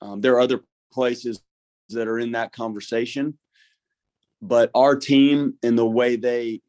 Um, 0.02 0.22
there 0.22 0.34
are 0.36 0.40
other 0.40 0.62
places 0.94 1.42
that 1.90 2.08
are 2.08 2.20
in 2.20 2.34
that 2.34 2.52
conversation, 2.52 3.38
but 4.42 4.70
our 4.76 4.96
team 4.96 5.56
and 5.64 5.78
the 5.78 5.86
way 5.86 6.16
they, 6.16 6.62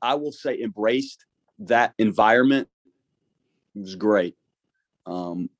I 0.00 0.14
will 0.14 0.32
say, 0.32 0.60
embraced 0.60 1.24
that 1.58 1.92
environment 1.98 2.68
was 3.74 3.96
great. 3.96 4.36
Um, 5.04 5.50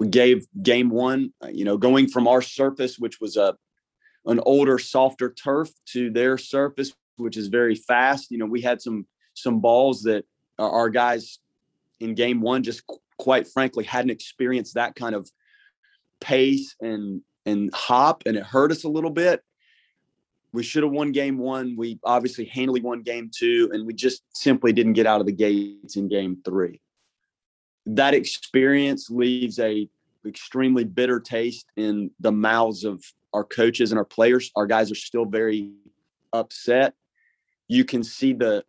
we 0.00 0.08
gave 0.08 0.46
game 0.60 0.90
one, 0.90 1.32
uh, 1.42 1.48
you 1.48 1.64
know, 1.64 1.78
going 1.78 2.08
from 2.08 2.26
our 2.26 2.42
surface, 2.42 2.98
which 2.98 3.20
was 3.20 3.36
a 3.36 3.56
an 4.24 4.40
older, 4.46 4.78
softer 4.78 5.32
turf, 5.32 5.70
to 5.84 6.08
their 6.10 6.38
surface, 6.38 6.92
which 7.16 7.36
is 7.36 7.48
very 7.48 7.74
fast. 7.74 8.30
You 8.30 8.38
know, 8.38 8.46
we 8.46 8.60
had 8.60 8.80
some 8.80 9.06
some 9.34 9.60
balls 9.60 10.02
that 10.02 10.24
our 10.58 10.90
guys 10.90 11.38
in 12.00 12.14
game 12.14 12.40
one 12.40 12.62
just 12.62 12.82
quite 13.18 13.48
frankly 13.48 13.84
hadn't 13.84 14.10
experienced 14.10 14.74
that 14.74 14.94
kind 14.94 15.14
of 15.14 15.30
pace 16.20 16.74
and 16.80 17.22
and 17.46 17.72
hop, 17.74 18.22
and 18.26 18.36
it 18.36 18.44
hurt 18.44 18.70
us 18.70 18.84
a 18.84 18.88
little 18.88 19.10
bit. 19.10 19.42
We 20.52 20.62
should 20.62 20.82
have 20.82 20.92
won 20.92 21.12
game 21.12 21.38
one. 21.38 21.76
We 21.76 21.98
obviously 22.04 22.44
handily 22.44 22.80
won 22.80 23.02
game 23.02 23.30
two, 23.34 23.70
and 23.72 23.86
we 23.86 23.94
just 23.94 24.22
simply 24.34 24.72
didn't 24.72 24.92
get 24.92 25.06
out 25.06 25.20
of 25.20 25.26
the 25.26 25.32
gates 25.32 25.96
in 25.96 26.08
game 26.08 26.38
three. 26.44 26.80
That 27.86 28.14
experience 28.14 29.10
leaves 29.10 29.58
a 29.58 29.88
extremely 30.26 30.84
bitter 30.84 31.18
taste 31.18 31.66
in 31.76 32.10
the 32.20 32.30
mouths 32.30 32.84
of 32.84 33.02
our 33.32 33.44
coaches 33.44 33.90
and 33.90 33.98
our 33.98 34.04
players. 34.04 34.52
Our 34.54 34.66
guys 34.66 34.90
are 34.92 34.96
still 34.96 35.24
very 35.24 35.72
upset. 36.32 36.94
You 37.72 37.84
can 37.84 38.02
see 38.02 38.32
the 38.32 38.64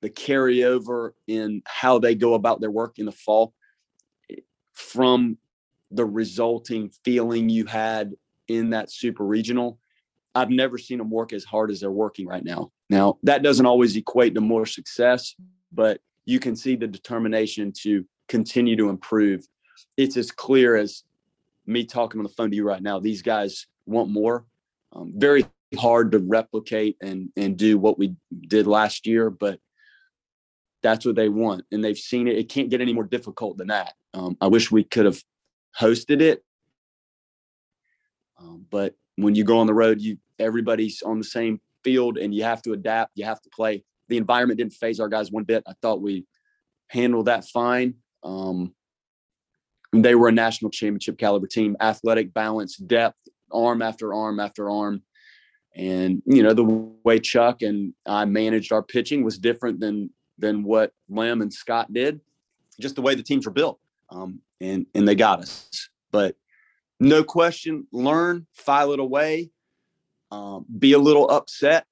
the 0.00 0.10
carryover 0.10 1.12
in 1.26 1.62
how 1.66 1.98
they 1.98 2.14
go 2.14 2.34
about 2.34 2.60
their 2.60 2.70
work 2.70 2.98
in 2.98 3.06
the 3.06 3.12
fall 3.12 3.52
from 4.72 5.36
the 5.90 6.06
resulting 6.06 6.90
feeling 7.04 7.50
you 7.50 7.66
had 7.66 8.14
in 8.48 8.70
that 8.70 8.90
super 8.90 9.24
regional 9.24 9.78
I've 10.34 10.50
never 10.50 10.78
seen 10.78 10.98
them 10.98 11.10
work 11.10 11.32
as 11.32 11.44
hard 11.44 11.70
as 11.70 11.80
they're 11.80 11.90
working 11.90 12.26
right 12.26 12.44
now. 12.44 12.70
Now, 12.88 13.18
that 13.22 13.42
doesn't 13.42 13.66
always 13.66 13.96
equate 13.96 14.34
to 14.34 14.40
more 14.40 14.66
success, 14.66 15.34
but 15.72 16.00
you 16.24 16.38
can 16.38 16.54
see 16.54 16.76
the 16.76 16.86
determination 16.86 17.72
to 17.82 18.04
continue 18.28 18.76
to 18.76 18.88
improve. 18.88 19.46
It's 19.96 20.16
as 20.16 20.30
clear 20.30 20.76
as 20.76 21.04
me 21.66 21.84
talking 21.84 22.20
on 22.20 22.22
the 22.22 22.30
phone 22.30 22.50
to 22.50 22.56
you 22.56 22.64
right 22.64 22.82
now. 22.82 23.00
These 23.00 23.22
guys 23.22 23.66
want 23.86 24.10
more. 24.10 24.44
Um, 24.92 25.12
very 25.16 25.46
hard 25.78 26.12
to 26.12 26.18
replicate 26.18 26.96
and 27.00 27.30
and 27.36 27.56
do 27.56 27.78
what 27.78 27.98
we 27.98 28.16
did 28.46 28.66
last 28.66 29.06
year, 29.06 29.30
but 29.30 29.58
that's 30.82 31.04
what 31.04 31.14
they 31.14 31.28
want, 31.28 31.64
and 31.70 31.84
they've 31.84 31.98
seen 31.98 32.28
it. 32.28 32.38
It 32.38 32.48
can't 32.48 32.70
get 32.70 32.80
any 32.80 32.92
more 32.92 33.04
difficult 33.04 33.58
than 33.58 33.68
that. 33.68 33.94
Um, 34.14 34.36
I 34.40 34.46
wish 34.48 34.70
we 34.70 34.84
could 34.84 35.04
have 35.04 35.22
hosted 35.78 36.20
it, 36.20 36.42
um, 38.38 38.66
but 38.70 38.94
when 39.16 39.34
you 39.34 39.44
go 39.44 39.58
on 39.58 39.66
the 39.66 39.74
road, 39.74 40.00
you 40.00 40.18
everybody's 40.38 41.02
on 41.02 41.18
the 41.18 41.24
same 41.24 41.60
field 41.84 42.18
and 42.18 42.34
you 42.34 42.44
have 42.44 42.62
to 42.62 42.72
adapt. 42.72 43.12
You 43.14 43.24
have 43.24 43.40
to 43.42 43.50
play. 43.50 43.84
The 44.08 44.16
environment 44.16 44.58
didn't 44.58 44.72
phase 44.72 45.00
our 45.00 45.08
guys 45.08 45.30
one 45.30 45.44
bit. 45.44 45.62
I 45.66 45.72
thought 45.82 46.00
we 46.00 46.26
handled 46.88 47.26
that 47.26 47.44
fine. 47.44 47.94
Um, 48.22 48.74
they 49.92 50.14
were 50.14 50.28
a 50.28 50.32
national 50.32 50.70
championship 50.70 51.18
caliber 51.18 51.46
team, 51.46 51.76
athletic 51.80 52.32
balance, 52.32 52.76
depth, 52.76 53.18
arm 53.52 53.82
after 53.82 54.14
arm 54.14 54.40
after 54.40 54.70
arm. 54.70 55.02
And 55.74 56.22
you 56.26 56.42
know 56.42 56.52
the 56.52 56.64
way 56.64 57.20
Chuck 57.20 57.62
and 57.62 57.94
I 58.04 58.24
managed 58.24 58.72
our 58.72 58.82
pitching 58.82 59.24
was 59.24 59.38
different 59.38 59.80
than 59.80 60.10
than 60.38 60.64
what 60.64 60.92
Lem 61.08 61.42
and 61.42 61.52
Scott 61.52 61.92
did. 61.92 62.20
Just 62.80 62.96
the 62.96 63.02
way 63.02 63.14
the 63.14 63.22
teams 63.22 63.46
were 63.46 63.52
built, 63.52 63.78
um, 64.10 64.40
and 64.60 64.86
and 64.94 65.06
they 65.06 65.14
got 65.14 65.40
us. 65.40 65.88
But 66.10 66.36
no 66.98 67.22
question, 67.22 67.86
learn, 67.92 68.46
file 68.52 68.92
it 68.92 69.00
away, 69.00 69.50
um, 70.30 70.66
be 70.78 70.92
a 70.92 70.98
little 70.98 71.30
upset, 71.30 71.86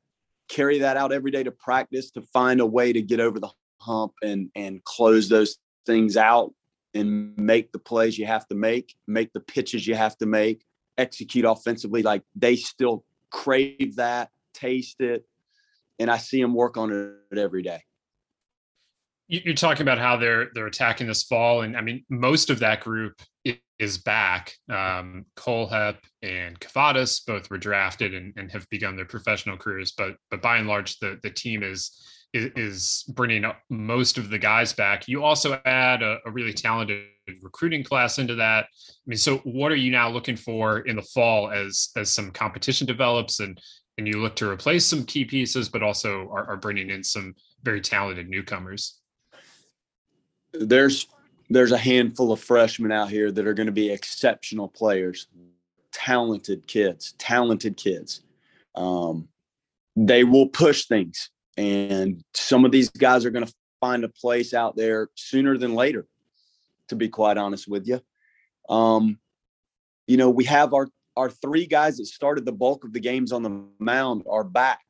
carry 0.48 0.80
that 0.80 0.96
out 0.96 1.12
every 1.12 1.30
day 1.30 1.42
to 1.44 1.50
practice 1.50 2.10
to 2.12 2.22
find 2.22 2.60
a 2.60 2.66
way 2.66 2.92
to 2.92 3.00
get 3.00 3.20
over 3.20 3.38
the 3.38 3.50
hump 3.80 4.12
and 4.22 4.50
and 4.54 4.82
close 4.84 5.28
those 5.28 5.58
things 5.86 6.16
out 6.16 6.52
and 6.94 7.36
make 7.36 7.72
the 7.72 7.78
plays 7.78 8.18
you 8.18 8.26
have 8.26 8.46
to 8.48 8.54
make, 8.54 8.94
make 9.06 9.32
the 9.32 9.40
pitches 9.40 9.86
you 9.86 9.94
have 9.94 10.16
to 10.18 10.26
make, 10.26 10.64
execute 10.96 11.44
offensively. 11.44 12.02
Like 12.02 12.22
they 12.34 12.56
still 12.56 13.04
crave 13.30 13.96
that, 13.96 14.30
taste 14.54 15.00
it, 15.00 15.24
and 15.98 16.10
I 16.10 16.18
see 16.18 16.40
them 16.40 16.54
work 16.54 16.76
on 16.76 16.92
it 17.32 17.38
every 17.38 17.62
day 17.62 17.82
you're 19.28 19.54
talking 19.54 19.82
about 19.82 19.98
how 19.98 20.16
they're 20.16 20.48
they're 20.54 20.66
attacking 20.66 21.06
this 21.06 21.22
fall, 21.22 21.60
and 21.60 21.76
I 21.76 21.82
mean 21.82 22.04
most 22.08 22.50
of 22.50 22.58
that 22.60 22.80
group 22.80 23.20
is 23.78 23.98
back. 23.98 24.54
Um, 24.70 25.26
Kohlhepp 25.36 25.98
and 26.22 26.58
Kavadas 26.58 27.24
both 27.24 27.48
were 27.50 27.58
drafted 27.58 28.14
and, 28.14 28.32
and 28.36 28.50
have 28.50 28.68
begun 28.70 28.96
their 28.96 29.04
professional 29.04 29.56
careers, 29.56 29.92
but 29.92 30.16
but 30.30 30.42
by 30.42 30.56
and 30.56 30.66
large 30.66 30.98
the 30.98 31.18
the 31.22 31.30
team 31.30 31.62
is 31.62 31.90
is, 32.32 33.04
bringing 33.08 33.44
up 33.44 33.60
most 33.70 34.18
of 34.18 34.30
the 34.30 34.38
guys 34.38 34.72
back. 34.72 35.08
You 35.08 35.24
also 35.24 35.60
add 35.64 36.02
a, 36.02 36.18
a 36.26 36.30
really 36.30 36.52
talented 36.52 37.04
recruiting 37.42 37.82
class 37.82 38.18
into 38.18 38.34
that. 38.36 38.64
I 38.64 39.06
mean, 39.06 39.18
so 39.18 39.38
what 39.38 39.72
are 39.72 39.76
you 39.76 39.90
now 39.90 40.08
looking 40.08 40.36
for 40.36 40.80
in 40.80 40.96
the 40.96 41.02
fall 41.02 41.50
as 41.50 41.90
as 41.96 42.10
some 42.10 42.30
competition 42.30 42.86
develops 42.86 43.40
and 43.40 43.60
and 43.96 44.06
you 44.06 44.20
look 44.20 44.36
to 44.36 44.48
replace 44.48 44.86
some 44.86 45.04
key 45.04 45.24
pieces, 45.24 45.68
but 45.68 45.82
also 45.82 46.28
are, 46.30 46.50
are 46.50 46.56
bringing 46.56 46.90
in 46.90 47.02
some 47.02 47.34
very 47.64 47.80
talented 47.80 48.28
newcomers? 48.28 48.98
there's 50.52 51.06
there's 51.50 51.72
a 51.72 51.78
handful 51.78 52.32
of 52.32 52.40
freshmen 52.40 52.92
out 52.92 53.08
here 53.08 53.32
that 53.32 53.46
are 53.46 53.54
going 53.54 53.66
to 53.66 53.72
be 53.72 53.90
exceptional 53.90 54.68
players, 54.68 55.28
talented 55.92 56.66
kids, 56.66 57.14
talented 57.16 57.76
kids. 57.76 58.20
Um, 58.74 59.28
they 59.96 60.24
will 60.24 60.46
push 60.46 60.84
things, 60.84 61.30
and 61.58 62.22
some 62.34 62.64
of 62.64 62.70
these 62.70 62.88
guys 62.88 63.24
are 63.24 63.30
going 63.30 63.44
to 63.44 63.52
find 63.80 64.04
a 64.04 64.08
place 64.08 64.54
out 64.54 64.76
there 64.76 65.08
sooner 65.16 65.58
than 65.58 65.74
later. 65.74 66.06
To 66.88 66.96
be 66.96 67.08
quite 67.08 67.36
honest 67.36 67.68
with 67.68 67.86
you, 67.86 68.00
um, 68.74 69.18
you 70.06 70.16
know 70.16 70.30
we 70.30 70.44
have 70.44 70.72
our 70.72 70.88
our 71.16 71.28
three 71.28 71.66
guys 71.66 71.98
that 71.98 72.06
started 72.06 72.46
the 72.46 72.52
bulk 72.52 72.84
of 72.84 72.94
the 72.94 73.00
games 73.00 73.30
on 73.30 73.42
the 73.42 73.62
mound 73.78 74.22
are 74.30 74.44
back, 74.44 74.80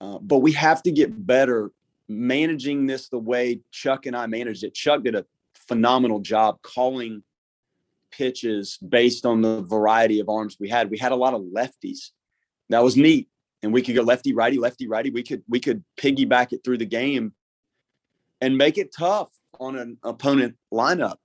uh, 0.00 0.18
but 0.22 0.38
we 0.38 0.52
have 0.52 0.82
to 0.84 0.92
get 0.92 1.26
better 1.26 1.72
managing 2.08 2.86
this 2.86 3.08
the 3.08 3.18
way 3.18 3.60
Chuck 3.70 4.06
and 4.06 4.16
I 4.16 4.26
managed 4.26 4.64
it. 4.64 4.72
Chuck 4.72 5.02
did 5.02 5.14
a 5.14 5.26
phenomenal 5.54 6.20
job 6.20 6.62
calling 6.62 7.22
pitches 8.10 8.78
based 8.78 9.26
on 9.26 9.42
the 9.42 9.60
variety 9.60 10.20
of 10.20 10.30
arms 10.30 10.56
we 10.58 10.70
had. 10.70 10.90
We 10.90 10.98
had 10.98 11.12
a 11.12 11.16
lot 11.16 11.34
of 11.34 11.42
lefties. 11.42 12.12
That 12.70 12.82
was 12.82 12.96
neat. 12.96 13.28
And 13.62 13.72
we 13.72 13.82
could 13.82 13.94
go 13.94 14.02
lefty, 14.02 14.34
righty, 14.34 14.58
lefty, 14.58 14.88
righty. 14.88 15.10
We 15.10 15.22
could 15.22 15.42
we 15.48 15.60
could 15.60 15.84
piggyback 15.96 16.52
it 16.52 16.62
through 16.64 16.78
the 16.78 16.86
game 16.86 17.32
and 18.40 18.58
make 18.58 18.76
it 18.76 18.92
tough 18.96 19.30
on 19.60 19.76
an 19.76 19.98
opponent 20.02 20.56
lineup. 20.72 21.16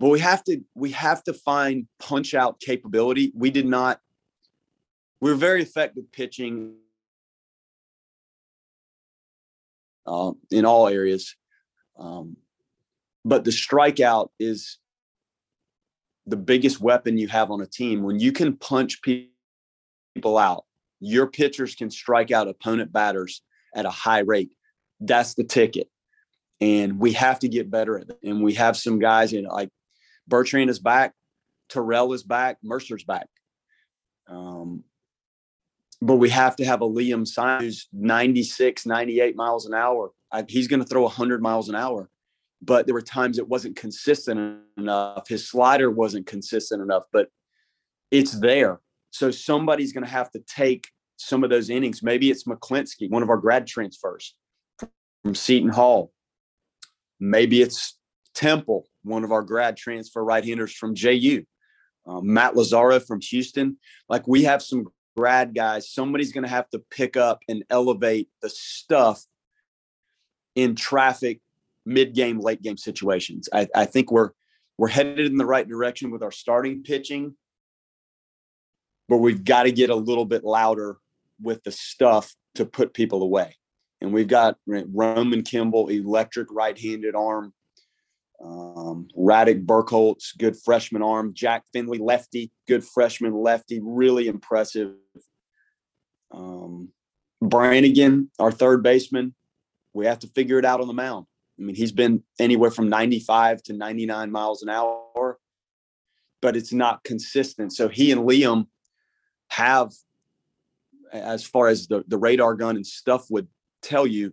But 0.00 0.08
we 0.08 0.18
have 0.20 0.42
to 0.44 0.60
we 0.74 0.90
have 0.90 1.22
to 1.24 1.32
find 1.32 1.86
punch 2.00 2.34
out 2.34 2.58
capability. 2.60 3.32
We 3.34 3.50
did 3.50 3.66
not 3.66 4.00
we're 5.20 5.34
very 5.34 5.62
effective 5.62 6.10
pitching 6.12 6.74
uh, 10.06 10.32
in 10.50 10.66
all 10.66 10.88
areas. 10.88 11.34
Um, 11.98 12.36
but 13.24 13.44
the 13.44 13.50
strikeout 13.50 14.28
is 14.38 14.78
the 16.26 16.36
biggest 16.36 16.80
weapon 16.80 17.18
you 17.18 17.28
have 17.28 17.50
on 17.50 17.60
a 17.60 17.66
team. 17.66 18.02
When 18.02 18.20
you 18.20 18.32
can 18.32 18.56
punch 18.56 19.00
people 19.02 20.38
out, 20.38 20.64
your 21.00 21.26
pitchers 21.26 21.74
can 21.74 21.90
strike 21.90 22.30
out 22.30 22.48
opponent 22.48 22.92
batters 22.92 23.42
at 23.74 23.86
a 23.86 23.90
high 23.90 24.20
rate. 24.20 24.54
That's 25.00 25.34
the 25.34 25.44
ticket. 25.44 25.88
And 26.60 26.98
we 26.98 27.12
have 27.12 27.40
to 27.40 27.48
get 27.48 27.70
better 27.70 27.98
at 27.98 28.08
it. 28.08 28.18
And 28.22 28.42
we 28.42 28.54
have 28.54 28.76
some 28.76 28.98
guys, 28.98 29.32
you 29.32 29.42
know, 29.42 29.52
like 29.52 29.70
Bertrand 30.26 30.70
is 30.70 30.78
back, 30.78 31.12
Tyrell 31.68 32.12
is 32.12 32.22
back, 32.22 32.58
Mercer's 32.62 33.04
back. 33.04 33.26
Um, 34.28 34.84
but 36.00 36.16
we 36.16 36.30
have 36.30 36.56
to 36.56 36.64
have 36.64 36.82
a 36.82 36.88
Liam 36.88 37.26
who's 37.60 37.88
96, 37.92 38.86
98 38.86 39.36
miles 39.36 39.66
an 39.66 39.74
hour. 39.74 40.12
I, 40.30 40.44
he's 40.48 40.68
going 40.68 40.80
to 40.80 40.86
throw 40.86 41.02
100 41.02 41.42
miles 41.42 41.68
an 41.68 41.74
hour. 41.74 42.10
But 42.62 42.86
there 42.86 42.94
were 42.94 43.02
times 43.02 43.38
it 43.38 43.48
wasn't 43.48 43.76
consistent 43.76 44.60
enough. 44.78 45.28
His 45.28 45.48
slider 45.48 45.90
wasn't 45.90 46.26
consistent 46.26 46.82
enough, 46.82 47.04
but 47.12 47.28
it's 48.10 48.32
there. 48.32 48.80
So 49.14 49.30
somebody's 49.30 49.92
going 49.92 50.04
to 50.04 50.10
have 50.10 50.32
to 50.32 50.40
take 50.40 50.88
some 51.18 51.44
of 51.44 51.50
those 51.50 51.70
innings. 51.70 52.02
Maybe 52.02 52.32
it's 52.32 52.44
McClinsky, 52.44 53.08
one 53.08 53.22
of 53.22 53.30
our 53.30 53.36
grad 53.36 53.64
transfers 53.64 54.34
from 55.22 55.36
Seton 55.36 55.68
Hall. 55.68 56.12
Maybe 57.20 57.62
it's 57.62 57.96
Temple, 58.34 58.88
one 59.04 59.22
of 59.22 59.30
our 59.30 59.42
grad 59.42 59.76
transfer 59.76 60.24
right 60.24 60.44
handers 60.44 60.74
from 60.74 60.96
JU. 60.96 61.44
Um, 62.04 62.32
Matt 62.32 62.56
Lazaro 62.56 62.98
from 62.98 63.20
Houston. 63.20 63.76
Like 64.08 64.26
we 64.26 64.42
have 64.42 64.60
some 64.60 64.88
grad 65.16 65.54
guys. 65.54 65.88
Somebody's 65.88 66.32
going 66.32 66.42
to 66.42 66.50
have 66.50 66.68
to 66.70 66.80
pick 66.90 67.16
up 67.16 67.38
and 67.48 67.62
elevate 67.70 68.28
the 68.42 68.50
stuff 68.50 69.22
in 70.56 70.74
traffic, 70.74 71.40
mid 71.86 72.16
game, 72.16 72.40
late 72.40 72.62
game 72.62 72.76
situations. 72.76 73.48
I, 73.52 73.68
I 73.76 73.84
think 73.84 74.10
we're 74.10 74.30
we're 74.76 74.88
headed 74.88 75.20
in 75.20 75.36
the 75.36 75.46
right 75.46 75.68
direction 75.68 76.10
with 76.10 76.24
our 76.24 76.32
starting 76.32 76.82
pitching, 76.82 77.36
but 79.08 79.18
we've 79.18 79.44
got 79.44 79.64
to 79.64 79.72
get 79.72 79.90
a 79.90 79.94
little 79.94 80.24
bit 80.24 80.44
louder 80.44 80.96
with 81.40 81.62
the 81.64 81.72
stuff 81.72 82.34
to 82.54 82.64
put 82.64 82.94
people 82.94 83.22
away. 83.22 83.56
And 84.00 84.12
we've 84.12 84.28
got 84.28 84.56
Roman 84.66 85.42
Kimball, 85.42 85.88
electric 85.88 86.48
right-handed 86.50 87.14
arm. 87.14 87.52
Um, 88.44 89.08
Radek 89.16 89.64
Birkholz, 89.64 90.36
good 90.36 90.56
freshman 90.56 91.02
arm. 91.02 91.32
Jack 91.34 91.64
Findlay, 91.72 91.98
lefty, 91.98 92.50
good 92.68 92.84
freshman 92.84 93.32
lefty, 93.32 93.80
really 93.82 94.28
impressive. 94.28 94.92
Um, 96.30 96.90
Brannigan, 97.40 98.30
our 98.38 98.52
third 98.52 98.82
baseman, 98.82 99.34
we 99.92 100.06
have 100.06 100.18
to 100.20 100.26
figure 100.28 100.58
it 100.58 100.64
out 100.64 100.80
on 100.80 100.88
the 100.88 100.94
mound. 100.94 101.26
I 101.58 101.62
mean, 101.62 101.76
he's 101.76 101.92
been 101.92 102.22
anywhere 102.38 102.70
from 102.70 102.88
95 102.88 103.62
to 103.64 103.72
99 103.72 104.30
miles 104.30 104.62
an 104.62 104.68
hour, 104.68 105.38
but 106.42 106.56
it's 106.56 106.72
not 106.72 107.04
consistent. 107.04 107.72
So 107.72 107.88
he 107.88 108.10
and 108.10 108.22
Liam 108.22 108.66
have, 109.54 109.92
as 111.12 111.44
far 111.44 111.68
as 111.68 111.86
the, 111.86 112.04
the 112.08 112.18
radar 112.18 112.54
gun 112.54 112.76
and 112.76 112.86
stuff 112.86 113.26
would 113.30 113.48
tell 113.82 114.06
you, 114.06 114.32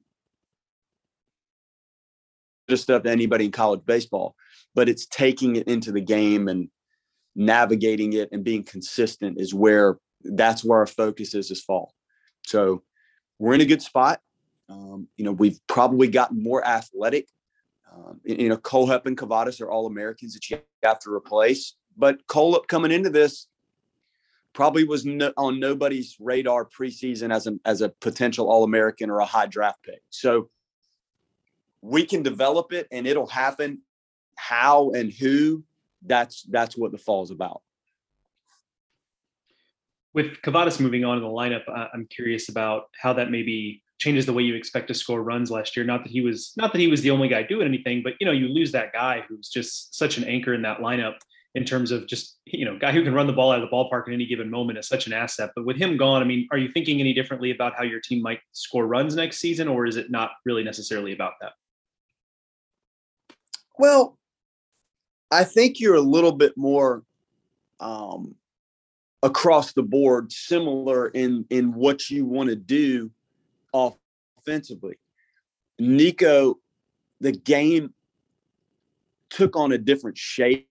just 2.70 2.84
stuff 2.84 3.04
to 3.04 3.12
anybody 3.12 3.46
in 3.46 3.52
college 3.52 3.82
baseball, 3.86 4.36
but 4.74 4.90
it's 4.90 5.06
taking 5.06 5.58
it 5.58 5.68
into 5.68 5.92
the 5.92 6.02
game 6.02 6.48
and 6.48 6.70
navigating 7.36 8.14
it 8.14 8.30
and 8.32 8.44
being 8.44 8.64
consistent 8.64 9.40
is 9.40 9.54
where 9.54 9.98
that's 10.24 10.64
where 10.64 10.80
our 10.80 10.88
focus 10.88 11.34
is 11.34 11.50
this 11.50 11.62
fall. 11.62 11.94
So 12.46 12.84
we're 13.40 13.54
in 13.54 13.62
a 13.62 13.66
good 13.66 13.82
spot. 13.82 14.22
Um, 14.70 15.08
you 15.18 15.26
know, 15.26 15.34
we've 15.34 15.60
probably 15.68 16.08
gotten 16.08 16.42
more 16.42 16.66
athletic. 16.66 17.28
Um, 17.94 18.22
you 18.24 18.50
know, 18.50 18.58
Kohlhepp 18.58 19.06
and 19.06 19.18
Kavadas 19.18 19.62
are 19.62 19.70
all 19.70 19.86
Americans 19.86 20.34
that 20.34 20.50
you 20.50 20.60
have 20.84 21.00
to 21.00 21.12
replace. 21.12 21.76
But 21.98 22.26
Kohlhepp 22.28 22.68
coming 22.68 22.92
into 22.92 23.10
this 23.10 23.48
probably 24.54 24.84
was 24.84 25.06
no, 25.06 25.32
on 25.38 25.60
nobody's 25.60 26.18
radar 26.20 26.66
preseason 26.66 27.34
as 27.34 27.48
a 27.48 27.58
as 27.66 27.82
a 27.82 27.90
potential 27.90 28.50
All 28.50 28.64
American 28.64 29.10
or 29.10 29.20
a 29.20 29.26
high 29.26 29.48
draft 29.48 29.84
pick. 29.84 30.02
So 30.10 30.50
we 31.82 32.06
can 32.06 32.24
develop 32.24 32.74
it, 32.74 32.88
and 32.92 33.08
it'll 33.08 33.28
happen. 33.28 33.82
How 34.36 34.92
and 34.92 35.12
who? 35.12 35.64
That's 36.06 36.44
that's 36.44 36.76
what 36.78 36.92
the 36.92 36.98
fall 36.98 37.24
is 37.24 37.32
about. 37.32 37.62
With 40.14 40.42
Kavadas 40.42 40.80
moving 40.80 41.06
on 41.06 41.18
in 41.18 41.24
the 41.24 41.30
lineup, 41.30 41.64
I'm 41.94 42.06
curious 42.08 42.50
about 42.50 42.90
how 43.02 43.14
that 43.14 43.32
maybe 43.32 43.82
changes 43.98 44.26
the 44.26 44.34
way 44.34 44.42
you 44.42 44.56
expect 44.56 44.88
to 44.88 44.94
score 44.94 45.22
runs 45.22 45.52
last 45.52 45.78
year. 45.78 45.86
Not 45.86 46.04
that 46.04 46.12
he 46.12 46.22
was 46.22 46.54
not 46.58 46.74
that 46.74 46.80
he 46.80 46.88
was 46.88 47.02
the 47.02 47.12
only 47.12 47.28
guy 47.28 47.44
doing 47.44 47.68
anything, 47.68 48.02
but 48.04 48.14
you 48.20 48.26
know, 48.26 48.32
you 48.32 48.48
lose 48.48 48.72
that 48.74 48.92
guy 48.92 49.24
who's 49.28 49.48
just 49.48 49.96
such 49.96 50.18
an 50.18 50.24
anchor 50.26 50.54
in 50.54 50.64
that 50.64 50.80
lineup 50.80 51.16
in 51.54 51.66
terms 51.66 51.92
of 51.92 52.08
just 52.08 52.40
you 52.46 52.66
know, 52.66 52.78
guy 52.78 52.92
who 52.92 53.04
can 53.04 53.14
run 53.14 53.28
the 53.28 53.34
ball 53.34 53.52
out 53.52 53.62
of 53.62 53.70
the 53.70 53.76
ballpark 53.76 54.08
at 54.08 54.14
any 54.14 54.26
given 54.26 54.50
moment 54.50 54.80
is 54.80 54.88
such 54.88 55.08
an 55.08 55.14
asset. 55.14 55.52
But 55.56 55.66
with 55.66 55.78
him 55.78 55.98
gone, 55.98 56.22
I 56.22 56.26
mean, 56.26 56.48
are 56.52 56.58
you 56.58 56.70
thinking 56.70 57.00
any 57.00 57.14
differently 57.14 57.52
about 57.52 57.74
how 57.76 57.84
your 57.84 58.00
team 58.00 58.22
might 58.22 58.40
score 58.52 58.88
runs 58.88 59.16
next 59.16 59.40
season, 59.40 59.68
or 59.68 59.86
is 59.86 59.98
it 59.98 60.10
not 60.10 60.32
really 60.46 60.64
necessarily 60.64 61.14
about 61.14 61.34
that? 61.42 61.54
Well, 63.78 64.18
I 65.30 65.44
think 65.44 65.80
you're 65.80 65.96
a 65.96 66.02
little 66.02 66.34
bit 66.34 66.56
more 66.56 67.04
um, 67.80 68.36
across 69.24 69.74
the 69.74 69.84
board 69.84 70.32
similar 70.32 71.08
in 71.08 71.46
in 71.50 71.74
what 71.74 72.10
you 72.10 72.26
want 72.26 72.50
to 72.50 72.56
do 72.56 73.12
offensively. 73.74 74.98
Niko, 75.82 76.56
the 77.20 77.32
game 77.32 77.94
took 79.30 79.56
on 79.56 79.72
a 79.72 79.78
different 79.78 80.18
shape 80.18 80.68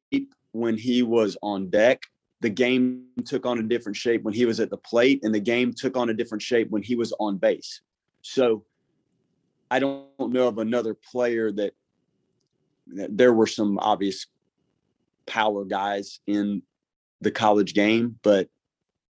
when 0.53 0.77
he 0.77 1.03
was 1.03 1.37
on 1.43 1.71
deck. 1.71 2.03
The 2.41 2.51
game 2.51 3.05
took 3.27 3.45
on 3.45 3.59
a 3.59 3.63
different 3.63 3.97
shape 3.97 4.23
when 4.23 4.33
he 4.33 4.47
was 4.47 4.61
at 4.61 4.71
the 4.71 4.79
plate, 4.79 5.21
and 5.23 5.35
the 5.35 5.41
game 5.41 5.73
took 5.75 5.97
on 5.97 6.09
a 6.09 6.15
different 6.15 6.43
shape 6.43 6.71
when 6.71 6.83
he 6.83 6.95
was 6.97 7.13
on 7.21 7.37
base. 7.37 7.83
So 8.23 8.65
I 9.71 9.79
don't 9.79 10.09
know 10.19 10.49
of 10.49 10.59
another 10.59 10.95
player 10.95 11.53
that, 11.53 11.75
that 12.89 13.17
there 13.17 13.33
were 13.33 13.47
some 13.47 13.79
obvious 13.79 14.27
power 15.27 15.65
guys 15.65 16.21
in 16.27 16.63
the 17.21 17.31
college 17.31 17.75
game, 17.75 18.19
but 18.23 18.49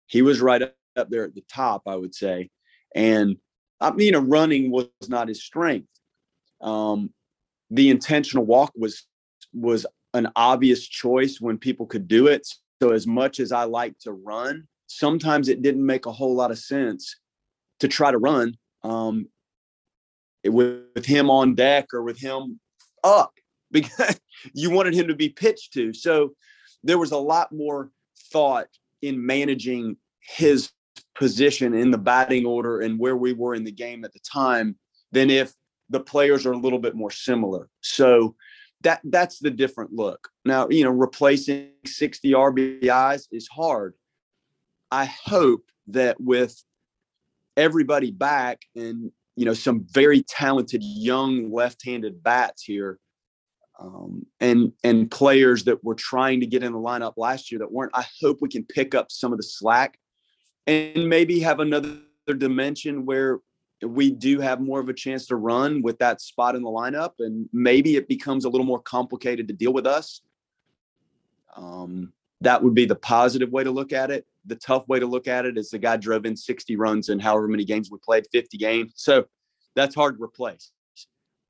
he 0.07 0.23
was 0.23 0.41
right 0.41 0.63
up 0.63 1.11
there 1.11 1.25
at 1.25 1.35
the 1.35 1.45
top, 1.49 1.83
I 1.87 1.97
would 1.97 2.15
say. 2.15 2.51
And 2.95 3.37
I 3.81 3.91
mean, 3.91 4.13
know, 4.13 4.21
running 4.21 4.71
was 4.71 4.89
not 5.09 5.29
his 5.29 5.43
strength. 5.43 5.89
Um, 6.61 7.13
the 7.71 7.91
intentional 7.91 8.45
walk 8.45 8.73
was 8.77 9.07
was 9.53 9.87
an 10.15 10.29
obvious 10.37 10.87
choice 10.87 11.41
when 11.41 11.59
people 11.59 11.87
could 11.87 12.09
do 12.09 12.29
it. 12.29 12.47
So 12.81 12.93
as 12.93 13.07
much 13.07 13.41
as 13.41 13.53
I 13.53 13.65
like 13.65 13.99
to 14.01 14.13
run, 14.13 14.67
sometimes 14.87 15.49
it 15.49 15.63
didn't 15.63 15.85
make 15.85 16.07
a 16.07 16.13
whole 16.13 16.35
lot 16.35 16.51
of 16.51 16.59
sense 16.59 17.17
to 17.81 17.89
try 17.89 18.11
to 18.11 18.19
run 18.19 18.57
um, 18.83 19.29
with, 20.45 20.85
with 20.95 21.05
him 21.05 21.31
on 21.31 21.55
deck 21.55 21.93
or 21.93 22.03
with 22.03 22.19
him 22.19 22.61
up 23.03 23.33
because 23.71 24.21
you 24.53 24.71
wanted 24.71 24.95
him 24.95 25.09
to 25.09 25.15
be 25.15 25.29
pitched 25.29 25.73
to. 25.75 25.93
So 25.93 26.35
there 26.83 26.99
was 26.99 27.11
a 27.11 27.19
lot 27.19 27.53
more 27.53 27.91
thought 28.31 28.69
in 29.03 29.25
managing 29.25 29.97
his 30.21 30.71
position 31.15 31.75
in 31.75 31.91
the 31.91 31.99
batting 31.99 32.47
order 32.47 32.81
and 32.81 32.99
where 32.99 33.17
we 33.17 33.33
were 33.33 33.55
in 33.55 33.65
the 33.65 33.73
game 33.73 34.05
at 34.05 34.13
the 34.13 34.21
time 34.21 34.77
than 35.13 35.31
if 35.31 35.53
the 35.91 36.01
players 36.01 36.47
are 36.47 36.53
a 36.53 36.59
little 36.59 36.79
bit 36.79 36.95
more 36.95 37.11
similar. 37.11 37.69
So 37.81 38.37
that 38.85 39.01
that's 39.05 39.39
the 39.39 39.51
different 39.51 39.93
look. 39.93 40.29
Now, 40.45 40.69
you 40.69 40.85
know, 40.85 40.91
replacing 40.91 41.71
60 41.85 42.33
RBIs 42.33 43.27
is 43.33 43.49
hard. 43.49 43.95
I 44.91 45.07
hope 45.07 45.65
that 45.89 46.21
with 46.21 46.63
everybody 47.57 48.11
back 48.11 48.63
and 48.75 49.11
you 49.37 49.45
know 49.45 49.55
some 49.55 49.87
very 49.91 50.23
talented 50.23 50.83
young 50.83 51.51
left-handed 51.53 52.23
bats 52.23 52.63
here 52.63 52.99
um, 53.81 54.25
and 54.41 54.73
and 54.83 55.11
players 55.11 55.65
that 55.65 55.83
were 55.85 55.95
trying 55.95 56.41
to 56.41 56.47
get 56.47 56.63
in 56.63 56.73
the 56.73 56.79
lineup 56.79 57.15
last 57.17 57.53
year 57.53 57.59
that 57.61 57.71
weren't 57.71 57.93
i 57.95 58.05
hope 58.21 58.39
we 58.41 58.49
can 58.49 58.65
pick 58.65 58.95
up 58.95 59.11
some 59.11 59.33
of 59.33 59.39
the 59.39 59.45
slack 59.45 59.99
and 60.67 61.09
maybe 61.09 61.41
have 61.41 61.61
another 61.61 62.01
dimension 62.39 63.05
where 63.07 63.39
we 63.85 64.11
do 64.11 64.41
have 64.41 64.61
more 64.61 64.81
of 64.81 64.89
a 64.89 64.95
chance 64.95 65.27
to 65.27 65.37
run 65.37 65.83
with 65.83 65.99
that 65.99 66.21
spot 66.21 66.57
in 66.57 66.63
the 66.63 66.69
lineup 66.69 67.13
and 67.19 67.49
maybe 67.53 67.97
it 67.97 68.09
becomes 68.09 68.45
a 68.45 68.49
little 68.49 68.67
more 68.67 68.81
complicated 68.81 69.49
to 69.49 69.55
deal 69.55 69.73
with 69.73 69.87
us. 69.87 70.23
Um, 71.57 72.13
that 72.41 72.63
would 72.63 72.75
be 72.75 72.85
the 72.85 72.97
positive 72.97 73.51
way 73.51 73.65
to 73.65 73.71
look 73.71 73.93
at 73.93 74.11
it. 74.11 74.27
The 74.47 74.57
tough 74.57 74.87
way 74.89 75.01
to 75.01 75.07
look 75.07 75.29
at 75.29 75.47
it 75.47 75.57
is 75.57 75.71
the 75.71 75.79
guy 75.79 75.97
drove 75.97 76.27
in 76.27 76.37
60 76.37 76.77
runs 76.77 77.09
in 77.09 77.19
however 77.19 77.49
many 77.49 77.65
games 77.65 77.91
we 77.91 77.99
played 77.99 78.27
50 78.33 78.59
games. 78.59 78.93
So 78.97 79.27
that's 79.75 79.95
hard 79.95 80.19
to 80.19 80.23
replace. 80.23 80.71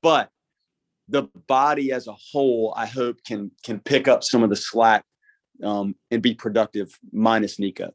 But 0.01 0.29
the 1.07 1.23
body 1.47 1.91
as 1.91 2.07
a 2.07 2.13
whole 2.13 2.73
i 2.75 2.85
hope 2.85 3.23
can 3.23 3.51
can 3.63 3.79
pick 3.79 4.07
up 4.07 4.23
some 4.23 4.43
of 4.43 4.49
the 4.49 4.55
slack 4.55 5.03
um, 5.63 5.95
and 6.11 6.21
be 6.21 6.33
productive 6.33 6.97
minus 7.11 7.57
niko 7.57 7.91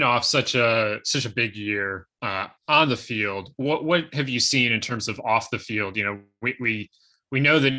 coming 0.00 0.14
off 0.14 0.24
such 0.24 0.54
a 0.54 1.00
such 1.04 1.26
a 1.26 1.30
big 1.30 1.56
year 1.56 2.06
uh, 2.22 2.46
on 2.68 2.88
the 2.88 2.96
field, 2.96 3.52
what 3.56 3.84
what 3.84 4.12
have 4.14 4.28
you 4.28 4.40
seen 4.40 4.72
in 4.72 4.80
terms 4.80 5.08
of 5.08 5.20
off 5.20 5.50
the 5.50 5.58
field? 5.58 5.96
You 5.96 6.04
know, 6.04 6.20
we 6.42 6.56
we 6.60 6.90
we 7.30 7.40
know 7.40 7.58
that 7.58 7.72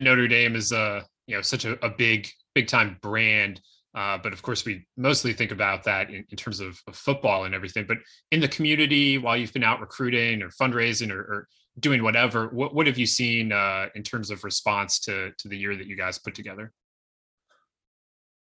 Notre 0.00 0.28
Dame 0.28 0.56
is 0.56 0.72
a 0.72 1.04
you 1.26 1.36
know 1.36 1.42
such 1.42 1.64
a, 1.64 1.84
a 1.84 1.90
big 1.90 2.28
big 2.54 2.66
time 2.66 2.98
brand. 3.02 3.60
Uh, 3.92 4.16
but 4.22 4.32
of 4.32 4.40
course, 4.40 4.64
we 4.64 4.86
mostly 4.96 5.32
think 5.32 5.50
about 5.50 5.82
that 5.82 6.10
in, 6.10 6.24
in 6.30 6.36
terms 6.36 6.60
of, 6.60 6.78
of, 6.86 6.94
football 6.94 7.42
and 7.42 7.56
everything. 7.56 7.84
But 7.88 7.96
in 8.30 8.38
the 8.38 8.46
community, 8.46 9.18
while 9.18 9.36
you've 9.36 9.52
been 9.52 9.64
out 9.64 9.80
recruiting 9.80 10.42
or 10.42 10.50
fundraising 10.50 11.10
or, 11.10 11.18
or 11.18 11.48
doing 11.80 12.04
whatever, 12.04 12.50
what, 12.50 12.72
what 12.72 12.86
have 12.86 12.98
you 12.98 13.06
seen 13.06 13.50
uh, 13.50 13.86
in 13.96 14.04
terms 14.04 14.30
of 14.30 14.44
response 14.44 15.00
to 15.00 15.32
to 15.38 15.48
the 15.48 15.58
year 15.58 15.76
that 15.76 15.86
you 15.86 15.96
guys 15.96 16.18
put 16.18 16.36
together? 16.36 16.72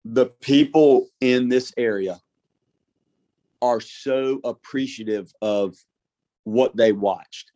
The 0.04 0.26
people 0.40 1.10
in 1.20 1.48
this 1.48 1.72
area 1.76 2.18
are 3.62 3.80
so 3.80 4.40
appreciative 4.44 5.32
of 5.42 5.76
what 6.44 6.76
they 6.76 6.92
watched. 6.92 7.52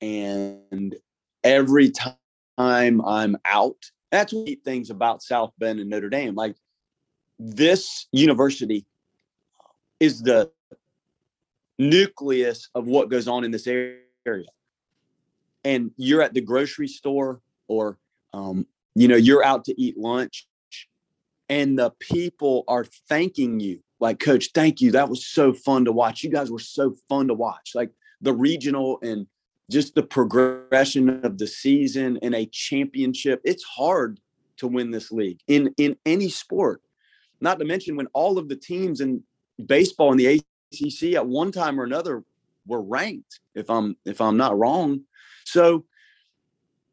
And 0.00 0.96
every 1.44 1.90
time 1.90 3.00
I'm 3.02 3.36
out, 3.44 3.76
that's 4.10 4.32
what 4.32 4.46
neat 4.46 4.64
things 4.64 4.90
about 4.90 5.22
South 5.22 5.52
Bend 5.58 5.80
and 5.80 5.90
Notre 5.90 6.08
Dame. 6.08 6.34
Like 6.34 6.56
this 7.38 8.06
university 8.12 8.86
is 9.98 10.22
the 10.22 10.50
nucleus 11.78 12.68
of 12.74 12.86
what 12.86 13.10
goes 13.10 13.28
on 13.28 13.44
in 13.44 13.50
this 13.50 13.66
area. 13.66 14.48
And 15.64 15.90
you're 15.96 16.22
at 16.22 16.34
the 16.34 16.40
grocery 16.40 16.88
store 16.88 17.40
or 17.68 17.98
um, 18.32 18.66
you 18.94 19.08
know, 19.08 19.16
you're 19.16 19.44
out 19.44 19.64
to 19.66 19.80
eat 19.80 19.98
lunch 19.98 20.46
and 21.48 21.78
the 21.78 21.90
people 21.98 22.64
are 22.68 22.84
thanking 23.08 23.60
you 23.60 23.80
like 24.00 24.18
coach 24.18 24.50
thank 24.54 24.80
you. 24.80 24.92
That 24.92 25.08
was 25.08 25.26
so 25.26 25.52
fun 25.52 25.84
to 25.84 25.92
watch. 25.92 26.24
You 26.24 26.30
guys 26.30 26.50
were 26.50 26.58
so 26.58 26.96
fun 27.08 27.28
to 27.28 27.34
watch. 27.34 27.72
Like 27.74 27.90
the 28.20 28.32
regional 28.32 28.98
and 29.02 29.26
just 29.70 29.94
the 29.94 30.02
progression 30.02 31.24
of 31.24 31.38
the 31.38 31.46
season 31.46 32.18
and 32.22 32.34
a 32.34 32.44
championship 32.46 33.40
it's 33.44 33.62
hard 33.62 34.18
to 34.56 34.66
win 34.66 34.90
this 34.90 35.12
league 35.12 35.40
in 35.46 35.72
in 35.76 35.96
any 36.06 36.28
sport. 36.28 36.82
Not 37.40 37.58
to 37.58 37.64
mention 37.64 37.96
when 37.96 38.08
all 38.08 38.38
of 38.38 38.48
the 38.48 38.56
teams 38.56 39.00
in 39.00 39.22
baseball 39.64 40.12
in 40.12 40.18
the 40.18 40.42
ACC 40.72 41.14
at 41.14 41.26
one 41.26 41.52
time 41.52 41.80
or 41.80 41.84
another 41.84 42.24
were 42.66 42.82
ranked 42.82 43.40
if 43.54 43.68
i'm 43.70 43.96
if 44.04 44.20
i'm 44.20 44.36
not 44.36 44.58
wrong. 44.58 45.02
So 45.44 45.84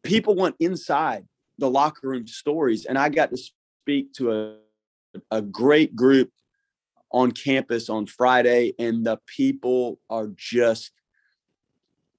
people 0.03 0.35
went 0.35 0.55
inside 0.59 1.25
the 1.57 1.69
locker 1.69 2.07
room 2.07 2.27
stories 2.27 2.85
and 2.85 2.97
i 2.97 3.09
got 3.09 3.31
to 3.31 3.37
speak 3.37 4.13
to 4.13 4.31
a 4.31 4.55
a 5.31 5.41
great 5.41 5.95
group 5.95 6.29
on 7.17 7.31
campus 7.31 7.89
on 7.89 8.05
Friday, 8.05 8.73
and 8.77 9.05
the 9.05 9.19
people 9.25 9.99
are 10.09 10.27
just 10.35 10.91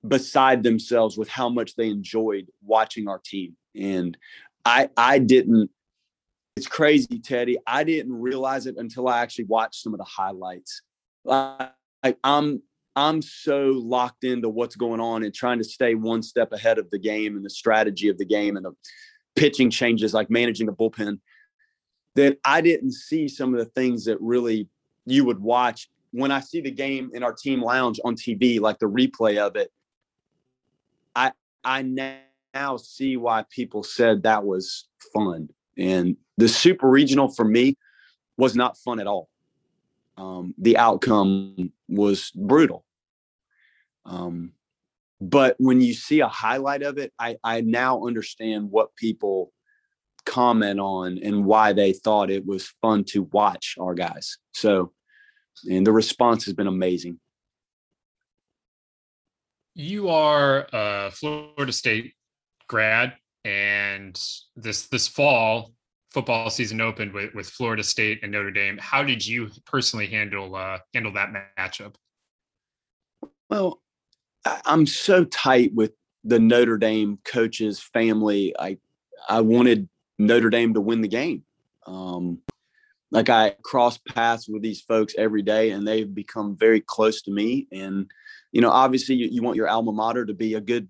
beside 0.07 0.63
themselves 0.65 1.17
with 1.17 1.29
how 1.29 1.49
much 1.49 1.77
they 1.77 1.89
enjoyed 1.89 2.49
watching 2.65 3.07
our 3.09 3.21
team. 3.25 3.57
And 3.77 4.17
I 4.65 4.91
I 4.97 5.21
didn't 5.21 5.71
it's 6.57 6.67
crazy, 6.67 7.21
Teddy. 7.21 7.57
I 7.69 7.85
didn't 7.85 8.21
realize 8.21 8.67
it 8.67 8.75
until 8.79 9.07
I 9.07 9.21
actually 9.21 9.45
watched 9.45 9.81
some 9.81 9.95
of 9.95 9.99
the 9.99 10.05
highlights. 10.05 10.83
Like, 11.25 11.71
I'm 12.25 12.61
I'm 12.97 13.23
so 13.23 13.71
locked 13.77 14.25
into 14.25 14.49
what's 14.49 14.75
going 14.75 15.01
on 15.01 15.23
and 15.23 15.33
trying 15.33 15.59
to 15.59 15.65
stay 15.65 15.95
one 15.95 16.21
step 16.21 16.53
ahead 16.53 16.79
of 16.79 16.91
the 16.91 16.99
game 16.99 17.37
and 17.37 17.45
the 17.45 17.51
strategy 17.51 18.09
of 18.09 18.19
the 18.19 18.25
game 18.25 18.57
and 18.57 18.67
the 18.67 18.73
pitching 19.37 19.71
changes, 19.71 20.13
like 20.13 20.31
managing 20.31 20.67
the 20.67 20.73
bullpen, 20.73 21.21
that 22.17 22.39
I 22.45 22.61
didn't 22.61 22.93
see 22.93 23.29
some 23.29 23.55
of 23.55 23.61
the 23.61 23.71
things 23.71 24.07
that 24.07 24.21
really 24.21 24.69
you 25.11 25.25
would 25.25 25.41
watch 25.41 25.89
when 26.13 26.31
I 26.31 26.41
see 26.41 26.61
the 26.61 26.71
game 26.71 27.11
in 27.13 27.23
our 27.23 27.33
team 27.33 27.63
lounge 27.63 28.01
on 28.05 28.15
TV, 28.17 28.61
like 28.61 28.79
the 28.79 28.87
replay 28.87 29.39
of 29.39 29.57
it. 29.57 29.71
I 31.15 31.33
I 31.65 31.83
now 31.83 32.77
see 32.77 33.17
why 33.17 33.45
people 33.51 33.83
said 33.83 34.23
that 34.23 34.45
was 34.45 34.87
fun. 35.15 35.49
And 35.77 36.17
the 36.37 36.49
super 36.49 36.89
regional 36.89 37.29
for 37.29 37.45
me 37.45 37.77
was 38.37 38.57
not 38.57 38.79
fun 38.79 39.01
at 39.01 39.07
all. 39.07 39.29
Um, 40.17 40.55
the 40.59 40.77
outcome 40.77 41.73
was 41.89 42.31
brutal. 42.33 42.85
Um, 44.05 44.53
but 45.21 45.57
when 45.59 45.81
you 45.81 45.95
see 45.95 46.21
a 46.21 46.29
highlight 46.29 46.83
of 46.83 46.99
it, 46.99 47.13
I, 47.19 47.37
I 47.45 47.61
now 47.61 48.05
understand 48.07 48.71
what 48.71 48.95
people 48.97 49.53
comment 50.25 50.79
on 50.79 51.19
and 51.19 51.45
why 51.45 51.73
they 51.73 51.93
thought 51.93 52.31
it 52.31 52.47
was 52.47 52.73
fun 52.83 53.03
to 53.03 53.23
watch 53.33 53.77
our 53.81 53.95
guys. 53.95 54.39
So 54.53 54.93
and 55.65 55.87
the 55.87 55.93
response 55.93 56.45
has 56.45 56.55
been 56.55 56.67
amazing. 56.67 57.19
You 59.75 60.09
are 60.09 60.67
a 60.73 61.11
Florida 61.11 61.73
State 61.73 62.15
grad, 62.67 63.15
and 63.45 64.21
this 64.57 64.89
this 64.89 65.07
fall 65.07 65.73
football 66.11 66.51
season 66.51 66.81
opened 66.81 67.13
with, 67.13 67.35
with 67.35 67.49
Florida 67.49 67.83
State 67.83 68.21
and 68.23 68.33
Notre 68.33 68.51
Dame. 68.51 68.79
How 68.79 69.03
did 69.03 69.27
you 69.27 69.51
personally 69.67 70.07
handle 70.07 70.55
uh, 70.57 70.79
handle 70.95 71.13
that 71.13 71.33
matchup? 71.59 71.95
Well, 73.51 73.81
I'm 74.65 74.87
so 74.87 75.25
tight 75.25 75.75
with 75.75 75.93
the 76.25 76.39
Notre 76.39 76.79
Dame 76.79 77.19
coaches 77.25 77.81
family. 77.81 78.55
I 78.59 78.79
I 79.29 79.41
wanted 79.41 79.89
Notre 80.19 80.51
Dame 80.51 80.75
to 80.75 80.81
win 80.81 81.01
the 81.01 81.09
game. 81.09 81.45
Um, 81.87 82.41
like 83.11 83.31
I 83.31 83.55
cross 83.63 83.99
paths 83.99 84.49
with 84.49 84.63
these 84.63 84.83
folks 84.83 85.15
every 85.17 85.43
day 85.43 85.71
and 85.71 85.87
they've 85.87 86.13
become 86.13 86.57
very 86.57 86.81
close 86.81 87.23
to 87.23 87.31
me. 87.31 87.67
And, 87.73 88.11
you 88.53 88.61
know, 88.61 88.71
obviously 88.71 89.15
you, 89.15 89.29
you 89.31 89.43
want 89.43 89.57
your 89.57 89.69
alma 89.69 89.93
mater 89.93 90.27
to 90.27 90.35
be 90.35 90.55
a 90.55 90.61
good, 90.61 90.89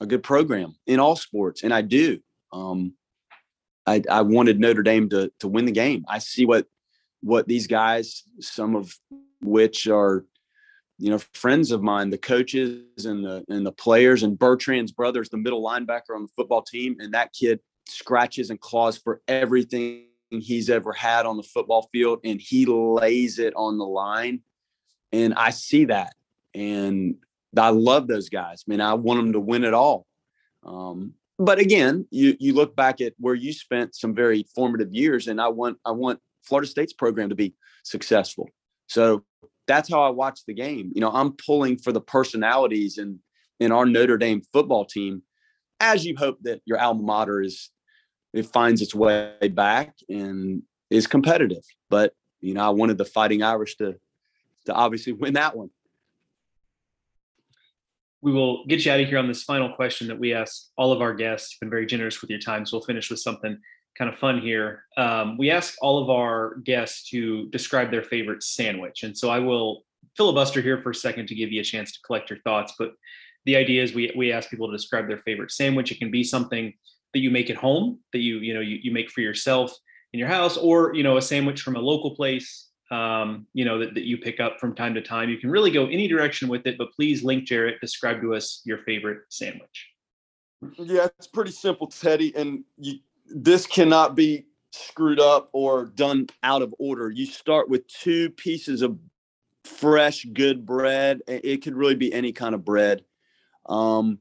a 0.00 0.06
good 0.06 0.22
program 0.22 0.74
in 0.86 1.00
all 1.00 1.16
sports. 1.16 1.62
And 1.62 1.72
I 1.72 1.80
do. 1.82 2.20
Um, 2.52 2.94
I, 3.86 4.02
I 4.10 4.22
wanted 4.22 4.60
Notre 4.60 4.82
Dame 4.82 5.08
to, 5.10 5.32
to 5.40 5.48
win 5.48 5.64
the 5.64 5.72
game. 5.72 6.04
I 6.08 6.18
see 6.18 6.44
what, 6.44 6.66
what 7.22 7.48
these 7.48 7.66
guys, 7.66 8.22
some 8.40 8.76
of 8.76 8.94
which 9.40 9.88
are, 9.88 10.26
you 10.98 11.10
know, 11.10 11.18
friends 11.32 11.70
of 11.70 11.82
mine, 11.82 12.10
the 12.10 12.18
coaches 12.18 13.06
and 13.06 13.24
the, 13.24 13.44
and 13.48 13.64
the 13.64 13.72
players 13.72 14.22
and 14.22 14.38
Bertrand's 14.38 14.92
brothers, 14.92 15.30
the 15.30 15.38
middle 15.38 15.64
linebacker 15.64 16.14
on 16.14 16.22
the 16.22 16.32
football 16.36 16.62
team. 16.62 16.96
And 17.00 17.14
that 17.14 17.32
kid 17.32 17.60
scratches 17.88 18.50
and 18.50 18.60
claws 18.60 18.98
for 18.98 19.22
everything 19.26 20.04
he's 20.40 20.70
ever 20.70 20.92
had 20.92 21.26
on 21.26 21.36
the 21.36 21.42
football 21.42 21.88
field 21.92 22.20
and 22.24 22.40
he 22.40 22.66
lays 22.66 23.38
it 23.38 23.52
on 23.56 23.78
the 23.78 23.84
line. 23.84 24.40
And 25.12 25.34
I 25.34 25.50
see 25.50 25.86
that. 25.86 26.14
And 26.54 27.16
I 27.56 27.70
love 27.70 28.08
those 28.08 28.28
guys. 28.28 28.64
I 28.66 28.70
mean, 28.70 28.80
I 28.80 28.94
want 28.94 29.18
them 29.18 29.32
to 29.32 29.40
win 29.40 29.64
it 29.64 29.74
all. 29.74 30.06
Um, 30.64 31.14
but 31.38 31.58
again, 31.58 32.06
you 32.10 32.36
you 32.38 32.54
look 32.54 32.76
back 32.76 33.00
at 33.00 33.14
where 33.18 33.34
you 33.34 33.52
spent 33.52 33.94
some 33.94 34.14
very 34.14 34.46
formative 34.54 34.92
years, 34.92 35.26
and 35.26 35.40
I 35.40 35.48
want 35.48 35.78
I 35.84 35.90
want 35.90 36.20
Florida 36.42 36.68
State's 36.68 36.92
program 36.92 37.30
to 37.30 37.34
be 37.34 37.54
successful. 37.82 38.48
So 38.86 39.24
that's 39.66 39.90
how 39.90 40.02
I 40.02 40.10
watch 40.10 40.40
the 40.46 40.54
game. 40.54 40.92
You 40.94 41.00
know, 41.00 41.10
I'm 41.10 41.32
pulling 41.32 41.78
for 41.78 41.92
the 41.92 42.00
personalities 42.00 42.98
in 42.98 43.18
in 43.60 43.72
our 43.72 43.86
Notre 43.86 44.18
Dame 44.18 44.42
football 44.52 44.84
team, 44.84 45.22
as 45.80 46.04
you 46.04 46.16
hope 46.16 46.38
that 46.42 46.60
your 46.64 46.80
alma 46.80 47.02
mater 47.02 47.40
is 47.40 47.70
it 48.32 48.46
finds 48.46 48.80
its 48.80 48.94
way 48.94 49.36
back 49.52 49.94
and 50.08 50.62
is 50.90 51.06
competitive. 51.06 51.64
But 51.90 52.14
you 52.40 52.54
know, 52.54 52.62
I 52.62 52.70
wanted 52.70 52.98
the 52.98 53.04
Fighting 53.04 53.42
Irish 53.42 53.76
to 53.76 53.96
to 54.66 54.72
obviously 54.72 55.12
win 55.12 55.34
that 55.34 55.56
one. 55.56 55.70
We 58.20 58.32
will 58.32 58.64
get 58.66 58.84
you 58.84 58.92
out 58.92 59.00
of 59.00 59.08
here 59.08 59.18
on 59.18 59.26
this 59.26 59.42
final 59.42 59.74
question 59.74 60.06
that 60.06 60.18
we 60.18 60.32
ask 60.32 60.68
all 60.76 60.92
of 60.92 61.00
our 61.00 61.12
guests. 61.12 61.52
You've 61.52 61.60
been 61.60 61.70
very 61.70 61.86
generous 61.86 62.20
with 62.20 62.30
your 62.30 62.38
time, 62.38 62.64
so 62.64 62.76
we'll 62.76 62.84
finish 62.84 63.10
with 63.10 63.18
something 63.18 63.58
kind 63.98 64.12
of 64.12 64.18
fun 64.18 64.40
here. 64.40 64.84
Um, 64.96 65.36
we 65.36 65.50
ask 65.50 65.74
all 65.82 66.00
of 66.02 66.08
our 66.08 66.56
guests 66.64 67.10
to 67.10 67.48
describe 67.50 67.90
their 67.90 68.04
favorite 68.04 68.42
sandwich, 68.42 69.02
and 69.02 69.16
so 69.16 69.28
I 69.28 69.40
will 69.40 69.84
filibuster 70.16 70.60
here 70.60 70.80
for 70.80 70.90
a 70.90 70.94
second 70.94 71.26
to 71.28 71.34
give 71.34 71.50
you 71.50 71.60
a 71.60 71.64
chance 71.64 71.92
to 71.92 72.00
collect 72.06 72.30
your 72.30 72.38
thoughts. 72.40 72.74
But 72.78 72.92
the 73.44 73.56
idea 73.56 73.82
is 73.82 73.94
we 73.94 74.12
we 74.16 74.32
ask 74.32 74.50
people 74.50 74.68
to 74.68 74.76
describe 74.76 75.08
their 75.08 75.18
favorite 75.18 75.50
sandwich. 75.50 75.90
It 75.90 75.98
can 75.98 76.10
be 76.10 76.22
something 76.22 76.72
that 77.12 77.20
you 77.20 77.30
make 77.30 77.50
at 77.50 77.56
home 77.56 77.98
that 78.12 78.20
you 78.20 78.38
you 78.38 78.54
know 78.54 78.60
you, 78.60 78.78
you 78.82 78.92
make 78.92 79.10
for 79.10 79.20
yourself 79.20 79.76
in 80.12 80.18
your 80.18 80.28
house 80.28 80.56
or 80.56 80.94
you 80.94 81.02
know 81.02 81.16
a 81.16 81.22
sandwich 81.22 81.62
from 81.62 81.76
a 81.76 81.80
local 81.80 82.14
place 82.14 82.68
um, 82.90 83.46
you 83.54 83.64
know 83.64 83.78
that, 83.78 83.94
that 83.94 84.04
you 84.04 84.18
pick 84.18 84.38
up 84.38 84.60
from 84.60 84.74
time 84.74 84.92
to 84.94 85.00
time. 85.00 85.30
You 85.30 85.38
can 85.38 85.50
really 85.50 85.70
go 85.70 85.86
any 85.86 86.08
direction 86.08 86.48
with 86.48 86.66
it 86.66 86.76
but 86.76 86.92
please 86.92 87.22
link 87.22 87.44
jarrett 87.44 87.80
describe 87.80 88.20
to 88.20 88.34
us 88.34 88.60
your 88.64 88.78
favorite 88.78 89.20
sandwich. 89.30 89.88
Yeah 90.78 91.08
it's 91.18 91.26
pretty 91.26 91.52
simple 91.52 91.86
teddy 91.86 92.34
and 92.36 92.64
you, 92.76 92.98
this 93.26 93.66
cannot 93.66 94.14
be 94.14 94.46
screwed 94.72 95.20
up 95.20 95.48
or 95.52 95.86
done 95.86 96.26
out 96.42 96.62
of 96.62 96.74
order. 96.78 97.10
You 97.10 97.26
start 97.26 97.68
with 97.68 97.86
two 97.88 98.30
pieces 98.30 98.82
of 98.82 98.98
fresh 99.64 100.26
good 100.32 100.66
bread 100.66 101.20
it 101.28 101.62
could 101.62 101.74
really 101.74 101.94
be 101.94 102.12
any 102.12 102.32
kind 102.32 102.54
of 102.54 102.64
bread. 102.64 103.04
Um, 103.66 104.18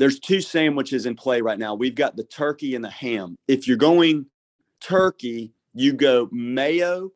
there's 0.00 0.18
two 0.18 0.40
sandwiches 0.40 1.04
in 1.04 1.14
play 1.14 1.42
right 1.42 1.58
now. 1.58 1.74
We've 1.74 1.94
got 1.94 2.16
the 2.16 2.24
turkey 2.24 2.74
and 2.74 2.82
the 2.82 2.88
ham. 2.88 3.36
If 3.46 3.68
you're 3.68 3.76
going 3.76 4.24
turkey, 4.80 5.52
you 5.74 5.92
go 5.92 6.26
mayo, 6.32 7.12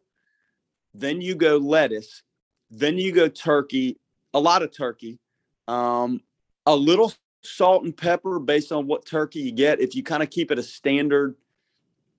then 0.93 1.23
you 1.23 1.35
go 1.35 1.57
lettuce, 1.57 2.23
then 2.71 2.99
you 2.99 3.11
go 3.11 3.29
turkey, 3.29 3.97
a 4.35 4.39
lot 4.39 4.63
of 4.63 4.71
turkey, 4.71 5.19
um, 5.67 6.21
a 6.67 6.77
little 6.77 7.11
salt 7.41 7.85
and 7.85 7.97
pepper 7.97 8.39
based 8.39 8.71
on 8.71 8.87
what 8.87 9.07
turkey 9.07 9.41
you 9.41 9.53
get. 9.53 9.81
If 9.81 9.95
you 9.95 10.03
kind 10.03 10.23
of 10.23 10.29
keep 10.29 10.51
it 10.51 10.59
a 10.59 10.63
standard 10.63 11.37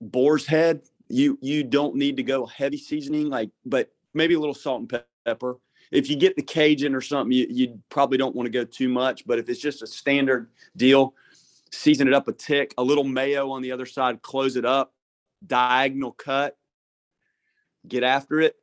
boar's 0.00 0.46
head, 0.46 0.82
you 1.08 1.38
you 1.40 1.62
don't 1.62 1.94
need 1.94 2.16
to 2.16 2.24
go 2.24 2.44
heavy 2.44 2.78
seasoning, 2.78 3.28
like 3.28 3.50
but 3.64 3.92
maybe 4.14 4.34
a 4.34 4.40
little 4.40 4.52
salt 4.52 4.80
and 4.80 5.02
pepper 5.24 5.58
if 5.90 6.10
you 6.10 6.16
get 6.16 6.36
the 6.36 6.42
Cajun 6.42 6.94
or 6.94 7.00
something, 7.00 7.32
you, 7.32 7.46
you 7.48 7.80
probably 7.88 8.18
don't 8.18 8.34
want 8.34 8.46
to 8.46 8.50
go 8.50 8.64
too 8.64 8.88
much. 8.88 9.26
But 9.26 9.38
if 9.38 9.48
it's 9.48 9.60
just 9.60 9.82
a 9.82 9.86
standard 9.86 10.48
deal, 10.76 11.14
season 11.72 12.08
it 12.08 12.14
up 12.14 12.28
a 12.28 12.32
tick, 12.32 12.74
a 12.78 12.82
little 12.82 13.04
mayo 13.04 13.50
on 13.50 13.62
the 13.62 13.72
other 13.72 13.86
side, 13.86 14.22
close 14.22 14.56
it 14.56 14.64
up, 14.64 14.92
diagonal 15.46 16.12
cut, 16.12 16.56
get 17.86 18.02
after 18.02 18.40
it. 18.40 18.56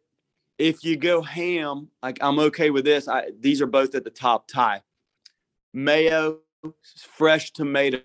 if 0.58 0.84
you 0.84 0.96
go 0.96 1.22
ham, 1.22 1.90
like 2.02 2.18
I'm 2.22 2.40
okay 2.40 2.70
with 2.70 2.86
this. 2.86 3.08
I 3.08 3.32
these 3.40 3.62
are 3.62 3.68
both 3.68 3.96
at 3.96 4.04
the 4.04 4.10
top 4.10 4.48
tie. 4.48 4.82
Mayo, 5.74 6.40
fresh 7.10 7.52
tomato 7.52 8.00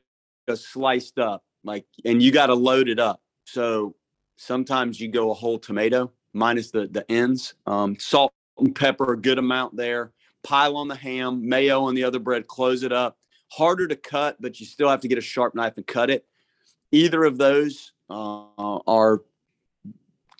sliced 0.55 1.19
up, 1.19 1.45
like, 1.62 1.85
and 2.05 2.23
you 2.23 2.33
got 2.33 2.47
to 2.47 2.55
load 2.55 2.89
it 2.89 2.99
up. 2.99 3.21
So 3.45 3.95
sometimes 4.37 5.01
you 5.01 5.09
go 5.09 5.31
a 5.31 5.35
whole 5.35 5.59
tomato 5.59 6.11
minus 6.33 6.71
the 6.71 6.87
the 6.87 7.11
ends. 7.11 7.55
Um, 7.66 7.99
salt 7.99 8.33
and 8.61 8.75
pepper, 8.75 9.13
a 9.13 9.17
good 9.17 9.39
amount 9.39 9.77
there. 9.77 10.13
Pile 10.43 10.77
on 10.77 10.89
the 10.89 10.95
ham, 10.95 11.49
mayo 11.49 11.83
on 11.85 11.95
the 11.95 12.05
other 12.05 12.19
bread, 12.19 12.47
close 12.47 12.83
it 12.83 12.93
up. 12.93 13.19
Harder 13.51 13.89
to 13.89 13.97
cut, 13.97 14.37
but 14.41 14.61
you 14.61 14.67
still 14.67 14.89
have 14.89 15.01
to 15.01 15.09
get 15.09 15.19
a 15.19 15.23
sharp 15.23 15.55
knife 15.55 15.75
and 15.77 15.87
cut 15.87 16.11
it. 16.11 16.27
Either 16.93 17.25
of 17.25 17.39
those 17.39 17.93
uh, 18.11 18.45
are 18.87 19.23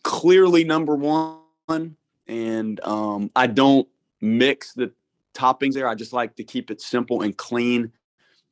clearly 0.03 0.65
number 0.65 0.95
one. 0.95 1.97
And 2.27 2.81
um, 2.85 3.31
I 3.35 3.47
don't 3.47 3.89
mix 4.21 4.73
the 4.75 4.93
toppings 5.35 5.75
there. 5.75 5.89
I 5.89 5.95
just 5.95 6.13
like 6.13 6.37
to 6.37 6.45
keep 6.45 6.71
it 6.71 6.81
simple 6.81 7.23
and 7.23 7.37
clean. 7.37 7.93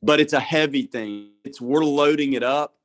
But 0.01 0.19
it's 0.19 0.33
a 0.33 0.39
heavy 0.39 0.83
thing. 0.83 1.29
It's 1.43 1.59
we're 1.59 1.83
loading 1.83 2.33
it 2.33 2.43
up. 2.43 2.75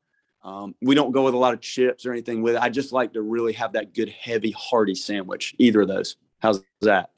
Um, 0.42 0.74
we 0.82 0.94
don't 0.94 1.12
go 1.12 1.24
with 1.24 1.34
a 1.34 1.38
lot 1.38 1.54
of 1.54 1.60
chips 1.60 2.04
or 2.04 2.12
anything 2.12 2.42
with 2.42 2.56
it. 2.56 2.62
I 2.62 2.68
just 2.68 2.92
like 2.92 3.12
to 3.12 3.22
really 3.22 3.52
have 3.52 3.72
that 3.74 3.94
good, 3.94 4.08
heavy, 4.08 4.50
hearty 4.50 4.94
sandwich. 4.94 5.54
Either 5.58 5.82
of 5.82 5.88
those. 5.88 6.16
How's 6.42 6.60
that? 6.80 7.10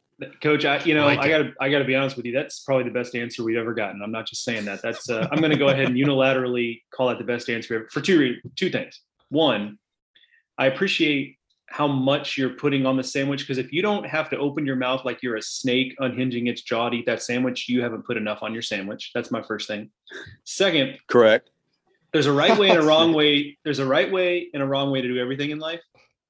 Coach, 0.42 0.64
I 0.64 0.82
you 0.84 0.94
know 0.94 1.04
I, 1.08 1.16
like 1.16 1.20
I 1.20 1.28
gotta 1.28 1.52
I 1.60 1.70
gotta 1.70 1.84
be 1.84 1.96
honest 1.96 2.16
with 2.16 2.26
you. 2.26 2.32
That's 2.32 2.60
probably 2.60 2.84
the 2.84 2.90
best 2.90 3.16
answer 3.16 3.42
we've 3.42 3.56
ever 3.56 3.74
gotten. 3.74 4.00
I'm 4.02 4.12
not 4.12 4.26
just 4.26 4.44
saying 4.44 4.66
that. 4.66 4.82
That's 4.82 5.10
uh, 5.10 5.26
I'm 5.32 5.38
going 5.38 5.50
to 5.50 5.58
go 5.58 5.68
ahead 5.68 5.86
and 5.86 5.96
unilaterally 5.96 6.82
call 6.94 7.08
that 7.08 7.18
the 7.18 7.24
best 7.24 7.48
answer 7.48 7.74
ever 7.74 7.88
for 7.90 8.00
two 8.00 8.36
two 8.54 8.70
things. 8.70 9.00
One, 9.30 9.78
I 10.58 10.66
appreciate 10.66 11.38
how 11.66 11.88
much 11.88 12.36
you're 12.36 12.50
putting 12.50 12.86
on 12.86 12.96
the 12.96 13.02
sandwich 13.02 13.40
because 13.40 13.58
if 13.58 13.72
you 13.72 13.82
don't 13.82 14.06
have 14.06 14.30
to 14.30 14.38
open 14.38 14.66
your 14.66 14.76
mouth 14.76 15.04
like 15.04 15.22
you're 15.22 15.36
a 15.36 15.42
snake 15.42 15.96
unhinging 15.98 16.46
its 16.46 16.62
jaw 16.62 16.90
to 16.90 16.96
eat 16.96 17.06
that 17.06 17.22
sandwich, 17.22 17.68
you 17.68 17.82
haven't 17.82 18.06
put 18.06 18.16
enough 18.16 18.42
on 18.42 18.52
your 18.52 18.62
sandwich. 18.62 19.10
That's 19.14 19.32
my 19.32 19.42
first 19.42 19.66
thing. 19.66 19.90
Second, 20.44 20.98
correct. 21.08 21.50
There's 22.12 22.26
a 22.26 22.32
right 22.32 22.56
way 22.56 22.68
and 22.68 22.78
a 22.78 22.82
wrong 22.86 23.12
way. 23.12 23.58
There's 23.64 23.80
a 23.80 23.86
right 23.86 24.12
way 24.12 24.50
and 24.54 24.62
a 24.62 24.66
wrong 24.66 24.92
way 24.92 25.00
to 25.00 25.08
do 25.08 25.18
everything 25.18 25.50
in 25.50 25.58
life. 25.58 25.80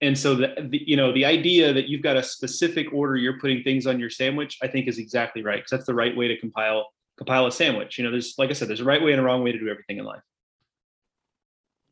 And 0.05 0.19
so 0.19 0.35
the, 0.35 0.55
the 0.69 0.83
you 0.87 0.97
know 0.97 1.13
the 1.13 1.25
idea 1.25 1.73
that 1.73 1.89
you've 1.89 2.03
got 2.03 2.17
a 2.17 2.23
specific 2.23 2.93
order 2.93 3.17
you're 3.17 3.39
putting 3.39 3.63
things 3.63 3.87
on 3.87 3.99
your 3.99 4.11
sandwich, 4.11 4.59
I 4.63 4.69
think 4.69 4.87
is 4.87 4.99
exactly 4.99 5.43
right 5.43 5.57
because 5.57 5.71
that's 5.71 5.87
the 5.87 5.95
right 5.95 6.15
way 6.15 6.29
to 6.29 6.39
compile 6.39 6.89
compile 7.17 7.47
a 7.47 7.53
sandwich. 7.53 7.97
You 7.99 8.05
know, 8.05 8.11
there's 8.11 8.35
like 8.37 8.51
I 8.51 8.53
said, 8.53 8.69
there's 8.69 8.81
a 8.81 8.85
right 8.85 9.03
way 9.03 9.13
and 9.13 9.21
a 9.21 9.25
wrong 9.25 9.43
way 9.43 9.53
to 9.53 9.59
do 9.59 9.69
everything 9.69 9.99
in 9.99 10.05
life. 10.05 10.23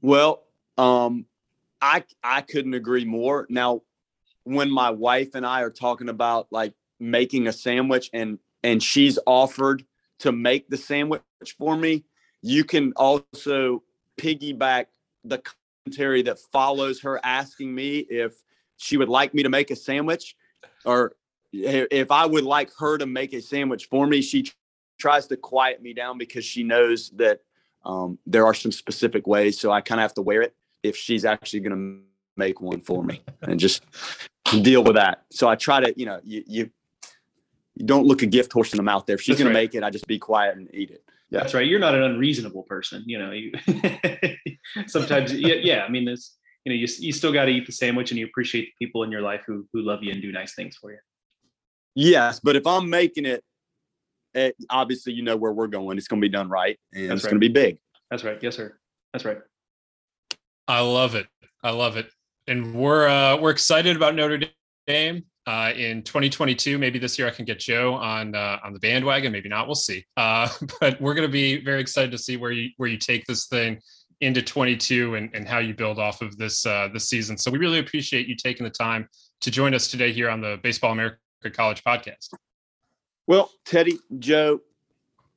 Well, 0.03 0.45
um, 0.77 1.25
I 1.81 2.05
I 2.23 2.43
couldn't 2.43 2.75
agree 2.75 3.07
more. 3.07 3.47
Now, 3.49 3.81
when 4.45 4.71
my 4.71 4.91
wife 4.91 5.35
and 5.35 5.47
I 5.47 5.63
are 5.63 5.71
talking 5.71 6.11
about 6.11 6.49
like 6.51 6.75
making 7.01 7.47
a 7.47 7.53
sandwich 7.53 8.11
and 8.13 8.39
and 8.63 8.83
she's 8.83 9.19
offered 9.27 9.85
to 10.19 10.33
make 10.33 10.69
the 10.69 10.77
sandwich 10.77 11.23
for 11.59 11.77
me, 11.77 12.05
you 12.43 12.65
can 12.65 12.93
also 12.97 13.83
piggyback 14.21 14.87
the 15.25 15.43
commentary 15.85 16.23
that 16.23 16.39
follows 16.39 17.01
her 17.01 17.21
asking 17.25 17.75
me 17.75 17.99
if 17.99 18.35
she 18.77 18.97
would 18.97 19.09
like 19.09 19.35
me 19.35 19.43
to 19.43 19.49
make 19.49 19.71
a 19.71 19.77
sandwich 19.77 20.37
or 20.85 21.15
if 21.53 22.11
I 22.11 22.27
would 22.27 22.45
like 22.45 22.71
her 22.79 22.99
to 22.99 23.07
make 23.07 23.33
a 23.33 23.41
sandwich 23.41 23.87
for 23.87 24.07
me. 24.07 24.23
She 24.23 24.51
tries 24.99 25.27
to 25.29 25.37
quiet 25.37 25.83
me 25.83 25.93
down 25.93 26.19
because 26.19 26.45
she 26.45 26.63
knows 26.63 27.11
that 27.11 27.41
um, 27.85 28.19
there 28.27 28.47
are 28.47 28.55
some 28.55 28.73
specific 28.73 29.27
ways. 29.27 29.59
So 29.59 29.71
I 29.73 29.81
kind 29.81 30.01
of 30.01 30.03
have 30.03 30.15
to 30.15 30.23
wear 30.23 30.43
it 30.43 30.55
if 30.83 30.97
she's 30.97 31.25
actually 31.25 31.61
going 31.61 31.77
to 31.77 32.03
make 32.37 32.61
one 32.61 32.81
for 32.81 33.03
me 33.03 33.21
and 33.43 33.59
just 33.59 33.85
deal 34.63 34.83
with 34.83 34.95
that. 34.95 35.25
So 35.31 35.49
I 35.49 35.57
try 35.57 35.81
to, 35.81 35.93
you 35.99 36.07
know, 36.07 36.21
you, 36.25 36.45
you, 36.47 36.71
you 37.75 37.87
don't 37.87 38.07
look 38.07 38.23
a 38.23 38.27
gift 38.27 38.53
horse 38.53 38.73
in 38.73 38.77
the 38.77 38.83
mouth 38.83 39.07
there. 39.07 39.15
If 39.15 39.23
she's 39.23 39.37
going 39.37 39.49
right. 39.49 39.53
to 39.53 39.61
make 39.61 39.75
it, 39.75 39.83
I 39.83 39.91
just 39.91 40.07
be 40.07 40.19
quiet 40.19 40.57
and 40.57 40.73
eat 40.75 40.91
it. 40.91 41.05
Yeah. 41.33 41.41
That's 41.41 41.55
right. 41.55 41.67
You're 41.67 41.81
not 41.81 41.95
an 41.95 42.03
unreasonable 42.03 42.65
person. 42.65 43.03
You 43.07 43.19
know, 43.19 43.31
you 43.31 43.53
sometimes, 44.87 45.33
yeah, 45.33 45.55
yeah. 45.55 45.83
I 45.83 45.89
mean, 45.89 46.05
this, 46.05 46.37
you 46.67 46.73
know, 46.73 46.77
you, 46.77 46.87
you 46.99 47.11
still 47.11 47.33
got 47.33 47.47
to 47.47 47.51
eat 47.51 47.65
the 47.65 47.73
sandwich 47.73 48.11
and 48.11 48.21
you 48.21 48.27
appreciate 48.27 48.67
the 48.67 48.85
people 48.85 49.03
in 49.03 49.11
your 49.11 49.23
life 49.23 49.43
who, 49.47 49.67
who 49.73 49.81
love 49.81 50.03
you 50.03 50.13
and 50.13 50.21
do 50.21 50.31
nice 50.31 50.55
things 50.55 50.77
for 50.77 50.93
you. 50.93 50.99
Yes. 51.95 52.39
But 52.39 52.57
if 52.57 52.67
I'm 52.67 52.91
making 52.91 53.25
it, 53.25 53.43
it 54.35 54.57
obviously, 54.69 55.15
you 55.15 55.23
know 55.23 55.37
where 55.37 55.53
we're 55.53 55.69
going. 55.69 55.97
It's 55.97 56.07
going 56.07 56.21
to 56.21 56.25
be 56.25 56.31
done 56.31 56.51
right 56.51 56.79
and 56.93 57.09
That's 57.09 57.21
it's 57.21 57.25
right. 57.25 57.31
going 57.31 57.41
to 57.41 57.49
be 57.49 57.53
big. 57.53 57.79
That's 58.11 58.25
right. 58.25 58.39
Yes, 58.43 58.57
sir. 58.57 58.77
That's 59.15 59.25
right. 59.25 59.39
I 60.69 60.81
love 60.81 61.15
it. 61.15 61.29
I 61.65 61.71
love 61.71 61.97
it. 61.97 62.11
And 62.47 62.75
we're 62.75 63.09
uh, 63.09 63.39
we're 63.39 63.51
excited 63.51 63.97
about 63.97 64.15
Notre 64.15 64.41
Dame 64.87 65.25
uh, 65.47 65.73
in 65.77 66.03
2022. 66.03 66.79
Maybe 66.79 66.99
this 66.99 67.19
year 67.19 67.29
I 67.29 67.31
can 67.31 67.45
get 67.45 67.59
Joe 67.59 67.95
on 67.95 68.35
uh, 68.35 68.59
on 68.65 68.73
the 68.73 68.79
bandwagon. 68.79 69.33
Maybe 69.33 69.49
not. 69.49 69.67
We'll 69.67 69.75
see. 69.75 70.05
Uh, 70.17 70.49
but 70.81 71.01
we're 71.01 71.15
going 71.15 71.27
to 71.27 71.33
be 71.33 71.63
very 71.65 71.81
excited 71.81 72.11
to 72.13 72.19
see 72.19 72.37
where 72.37 72.53
you 72.53 72.71
where 72.77 72.89
you 72.89 72.97
take 72.97 73.25
this 73.27 73.47
thing 73.47 73.81
into 74.21 74.41
22 74.41 75.17
and, 75.17 75.31
and 75.35 75.49
how 75.49 75.59
you 75.59 75.75
build 75.75 75.99
off 75.99 76.23
of 76.23 76.37
this 76.37 76.65
uh, 76.65 76.89
this 76.93 77.09
season. 77.09 77.37
So 77.37 77.51
we 77.51 77.59
really 77.59 77.81
appreciate 77.81 78.29
you 78.29 78.37
taking 78.37 78.65
the 78.65 78.71
time 78.71 79.09
to 79.41 79.51
join 79.51 79.75
us 79.75 79.89
today 79.89 80.13
here 80.13 80.31
on 80.31 80.41
the 80.41 80.61
Baseball 80.63 80.93
America 80.93 81.19
College 81.53 81.83
podcast. 81.83 82.29
Well, 83.27 83.51
Teddy, 83.65 83.99
Joe, 84.19 84.61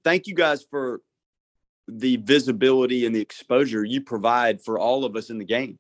thank 0.04 0.28
you 0.28 0.36
guys 0.36 0.64
for 0.70 1.02
the 1.88 2.18
visibility 2.18 3.06
and 3.06 3.16
the 3.16 3.22
exposure 3.22 3.84
you 3.84 4.02
provide 4.02 4.62
for 4.62 4.80
all 4.80 5.04
of 5.04 5.16
us 5.16 5.30
in 5.30 5.38
the 5.40 5.46
game. 5.46 5.80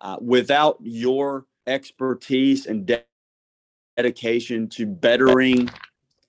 Uh, 0.00 0.16
without 0.20 0.76
your 0.82 1.46
expertise 1.66 2.66
and 2.66 2.84
de- 2.86 3.04
dedication 3.96 4.68
to 4.68 4.86
bettering 4.86 5.70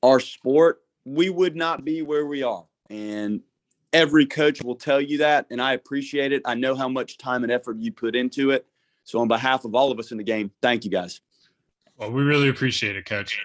our 0.03 0.20
sport, 0.20 0.82
we 1.03 1.30
would 1.30 1.55
not 1.55 1.86
be 1.86 2.01
where 2.01 2.26
we 2.26 2.43
are. 2.43 2.66
And 2.89 3.41
every 3.93 4.26
coach 4.26 4.61
will 4.61 4.76
tell 4.76 5.01
you 5.01 5.20
that. 5.20 5.47
And 5.49 5.61
I 5.61 5.74
appreciate 5.74 6.32
it. 6.32 6.41
I 6.45 6.55
know 6.55 6.76
how 6.76 6.89
much 6.89 7.18
time 7.18 7.43
and 7.43 7.51
effort 7.51 7.78
you 7.78 7.91
put 7.91 8.16
into 8.16 8.51
it. 8.51 8.66
So, 9.03 9.20
on 9.20 9.28
behalf 9.28 9.66
of 9.66 9.76
all 9.76 9.91
of 9.91 9.99
us 9.99 10.11
in 10.11 10.18
the 10.18 10.24
game, 10.24 10.51
thank 10.61 10.84
you 10.84 10.89
guys. 10.89 11.22
Well, 11.97 12.11
we 12.11 12.24
really 12.24 12.49
appreciate 12.49 12.95
it, 12.95 13.05
coach. 13.05 13.39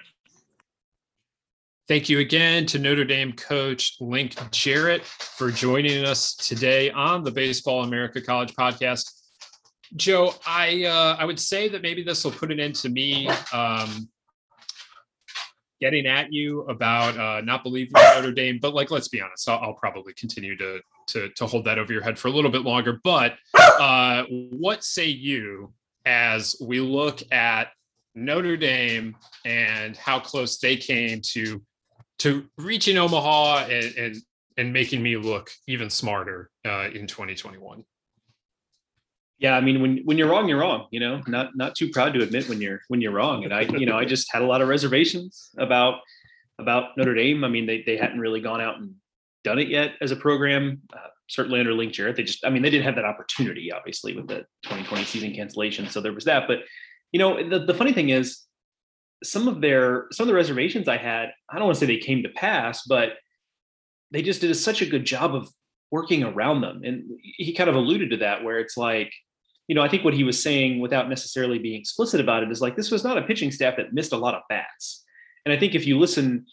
Thank 1.87 2.09
you 2.09 2.19
again 2.19 2.65
to 2.67 2.79
Notre 2.79 3.03
Dame 3.03 3.33
coach 3.33 3.97
Link 3.99 4.35
Jarrett 4.51 5.03
for 5.03 5.51
joining 5.51 6.05
us 6.05 6.35
today 6.35 6.89
on 6.89 7.23
the 7.23 7.31
Baseball 7.31 7.83
America 7.83 8.21
College 8.21 8.53
podcast. 8.55 9.20
Joe, 9.95 10.33
I 10.45 10.85
uh, 10.85 11.17
I 11.19 11.25
would 11.25 11.39
say 11.39 11.67
that 11.69 11.81
maybe 11.81 12.03
this 12.03 12.23
will 12.23 12.31
put 12.31 12.51
an 12.51 12.59
end 12.59 12.75
to 12.75 12.89
me 12.89 13.27
um, 13.51 14.09
getting 15.81 16.05
at 16.05 16.31
you 16.31 16.61
about 16.63 17.17
uh, 17.17 17.41
not 17.41 17.63
believing 17.63 17.91
in 17.97 18.15
Notre 18.15 18.31
Dame, 18.31 18.59
but 18.61 18.73
like 18.73 18.91
let's 18.91 19.09
be 19.09 19.21
honest, 19.21 19.49
I'll, 19.49 19.59
I'll, 19.59 19.73
probably 19.73 20.13
continue 20.13 20.55
to, 20.57 20.79
to 21.07 21.29
to 21.29 21.45
hold 21.45 21.65
that 21.65 21.77
over 21.77 21.91
your 21.91 22.03
head 22.03 22.17
for 22.17 22.29
a 22.29 22.31
little 22.31 22.51
bit 22.51 22.61
longer. 22.61 22.99
But 23.03 23.35
uh, 23.57 24.23
what 24.29 24.83
say 24.83 25.07
you 25.07 25.73
as 26.05 26.55
we 26.61 26.79
look 26.79 27.21
at 27.31 27.69
Notre 28.15 28.57
Dame 28.57 29.15
and 29.45 29.95
how 29.97 30.19
close 30.19 30.57
they 30.59 30.75
came 30.75 31.21
to 31.33 31.61
to 32.19 32.45
reaching 32.57 32.97
Omaha 32.97 33.65
and, 33.65 33.95
and, 33.95 34.15
and 34.57 34.71
making 34.71 35.01
me 35.01 35.17
look 35.17 35.49
even 35.67 35.89
smarter 35.89 36.51
uh, 36.65 36.89
in 36.93 37.07
2021. 37.07 37.83
Yeah, 39.41 39.57
I 39.57 39.61
mean, 39.61 39.81
when 39.81 39.97
when 40.05 40.19
you're 40.19 40.29
wrong, 40.29 40.47
you're 40.47 40.59
wrong. 40.59 40.87
You 40.91 40.99
know, 40.99 41.21
not 41.27 41.55
not 41.55 41.75
too 41.75 41.89
proud 41.89 42.13
to 42.13 42.21
admit 42.21 42.47
when 42.47 42.61
you're 42.61 42.81
when 42.89 43.01
you're 43.01 43.11
wrong. 43.11 43.43
And 43.43 43.51
I, 43.53 43.61
you 43.61 43.87
know, 43.87 43.97
I 43.97 44.05
just 44.05 44.31
had 44.31 44.43
a 44.43 44.45
lot 44.45 44.61
of 44.61 44.67
reservations 44.67 45.49
about 45.57 45.95
about 46.59 46.95
Notre 46.95 47.15
Dame. 47.15 47.43
I 47.43 47.47
mean, 47.47 47.65
they 47.65 47.81
they 47.83 47.97
hadn't 47.97 48.19
really 48.19 48.39
gone 48.39 48.61
out 48.61 48.77
and 48.79 48.93
done 49.43 49.57
it 49.57 49.67
yet 49.67 49.93
as 49.99 50.11
a 50.11 50.15
program. 50.15 50.81
Uh, 50.93 51.07
certainly 51.27 51.59
under 51.59 51.73
Link 51.73 51.93
Jarrett, 51.93 52.17
they 52.17 52.23
just, 52.23 52.45
I 52.45 52.49
mean, 52.49 52.61
they 52.61 52.69
didn't 52.69 52.83
have 52.83 52.95
that 52.95 53.05
opportunity, 53.05 53.71
obviously, 53.71 54.13
with 54.13 54.27
the 54.27 54.45
2020 54.63 55.05
season 55.05 55.33
cancellation. 55.33 55.87
So 55.87 56.01
there 56.01 56.13
was 56.13 56.25
that. 56.25 56.47
But 56.47 56.59
you 57.11 57.19
know, 57.19 57.49
the, 57.49 57.65
the 57.65 57.73
funny 57.73 57.93
thing 57.93 58.09
is, 58.09 58.43
some 59.23 59.47
of 59.47 59.61
their 59.61 60.07
some 60.11 60.23
of 60.23 60.27
the 60.27 60.33
reservations 60.35 60.87
I 60.87 60.97
had, 60.97 61.29
I 61.49 61.57
don't 61.57 61.65
want 61.65 61.75
to 61.75 61.79
say 61.79 61.85
they 61.87 61.97
came 61.97 62.23
to 62.23 62.29
pass, 62.29 62.83
but 62.87 63.13
they 64.11 64.21
just 64.21 64.41
did 64.41 64.53
such 64.55 64.81
a 64.81 64.85
good 64.85 65.05
job 65.05 65.35
of 65.35 65.49
working 65.91 66.23
around 66.23 66.61
them. 66.61 66.81
And 66.83 67.03
he 67.21 67.53
kind 67.53 67.69
of 67.69 67.75
alluded 67.75 68.11
to 68.11 68.17
that, 68.17 68.43
where 68.43 68.59
it's 68.59 68.77
like, 68.77 69.11
you 69.67 69.75
know, 69.75 69.81
I 69.81 69.87
think 69.87 70.03
what 70.03 70.13
he 70.13 70.23
was 70.23 70.41
saying 70.41 70.79
without 70.79 71.09
necessarily 71.09 71.59
being 71.59 71.79
explicit 71.79 72.19
about 72.19 72.43
it 72.43 72.51
is 72.51 72.61
like 72.61 72.75
this 72.75 72.91
was 72.91 73.03
not 73.03 73.17
a 73.17 73.21
pitching 73.21 73.51
staff 73.51 73.77
that 73.77 73.93
missed 73.93 74.11
a 74.11 74.17
lot 74.17 74.35
of 74.35 74.41
bats. 74.49 75.03
And 75.45 75.53
I 75.53 75.57
think 75.57 75.75
if 75.75 75.85
you 75.85 75.97
listen 75.97 76.45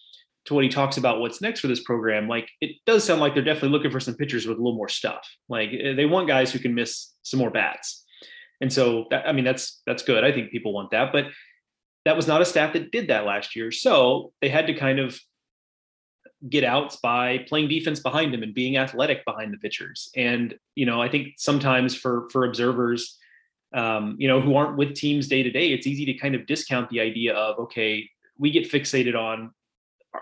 to 0.47 0.55
what 0.55 0.65
he 0.65 0.71
talks 0.71 0.97
about 0.97 1.21
what's 1.21 1.43
next 1.43 1.61
for 1.61 1.67
this 1.67 1.83
program, 1.83 2.29
like 2.29 2.49
it 2.61 2.77
does 2.87 3.05
sound 3.05 3.21
like 3.21 3.35
they're 3.35 3.45
definitely 3.45 3.71
looking 3.71 3.91
for 3.91 4.01
some 4.01 4.15
pitchers 4.15 4.47
with 4.47 4.57
a 4.57 4.61
little 4.61 4.77
more 4.77 4.89
stuff. 4.89 5.29
Like 5.49 5.71
eh, 5.73 5.95
they 5.95 6.07
want 6.07 6.29
guys 6.29 6.53
who 6.53 6.59
can 6.59 6.75
miss 6.75 7.13
some 7.23 7.39
more 7.39 7.51
bats. 7.51 8.05
And 8.61 8.73
so 8.73 9.07
that, 9.11 9.27
I 9.27 9.33
mean 9.33 9.45
that's 9.45 9.83
that's 9.87 10.03
good. 10.03 10.25
I 10.25 10.33
think 10.33 10.51
people 10.51 10.73
want 10.73 10.91
that, 10.93 11.13
but 11.13 11.27
that 12.05 12.17
was 12.17 12.27
not 12.27 12.41
a 12.41 12.47
staff 12.47 12.73
that 12.73 12.91
did 12.91 13.09
that 13.09 13.27
last 13.27 13.55
year. 13.55 13.71
So 13.71 14.33
they 14.41 14.49
had 14.49 14.67
to 14.69 14.75
kind 14.75 14.99
of 14.99 15.21
get 16.49 16.65
outs 16.65 16.97
by 16.97 17.39
playing 17.49 17.69
defense 17.69 18.01
behind 18.01 18.33
them 18.33 18.43
and 18.43 18.55
being 18.55 18.77
athletic 18.77 19.25
behind 19.25 19.53
the 19.53 19.59
pitchers. 19.59 20.11
And, 20.17 20.55
you 20.75 20.87
know, 20.87 21.03
I 21.03 21.09
think 21.09 21.35
sometimes 21.37 21.95
for 21.95 22.29
for 22.31 22.45
observers, 22.45 23.19
um, 23.75 24.17
you 24.19 24.29
know, 24.29 24.41
who 24.41 24.55
aren't 24.55 24.77
with 24.77 24.95
teams 24.95 25.29
day 25.29 25.43
to 25.43 25.51
day, 25.51 25.73
it's 25.73 25.87
easy 25.87 26.05
to 26.07 26.15
kind 26.15 26.35
of 26.35 26.47
discount 26.47 26.91
the 26.91 27.01
idea 27.01 27.35
of 27.35 27.59
okay, 27.59 28.09
we 28.39 28.51
get 28.51 28.71
fixated 28.71 29.17
on, 29.17 29.51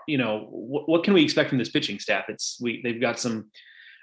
you 0.09 0.17
know, 0.17 0.47
what, 0.51 0.89
what 0.89 1.05
can 1.05 1.13
we 1.13 1.23
expect 1.23 1.51
from 1.51 1.59
this 1.59 1.71
pitching 1.71 1.99
staff? 1.99 2.25
It's 2.29 2.59
we 2.61 2.81
they've 2.83 3.01
got 3.01 3.21
some, 3.21 3.51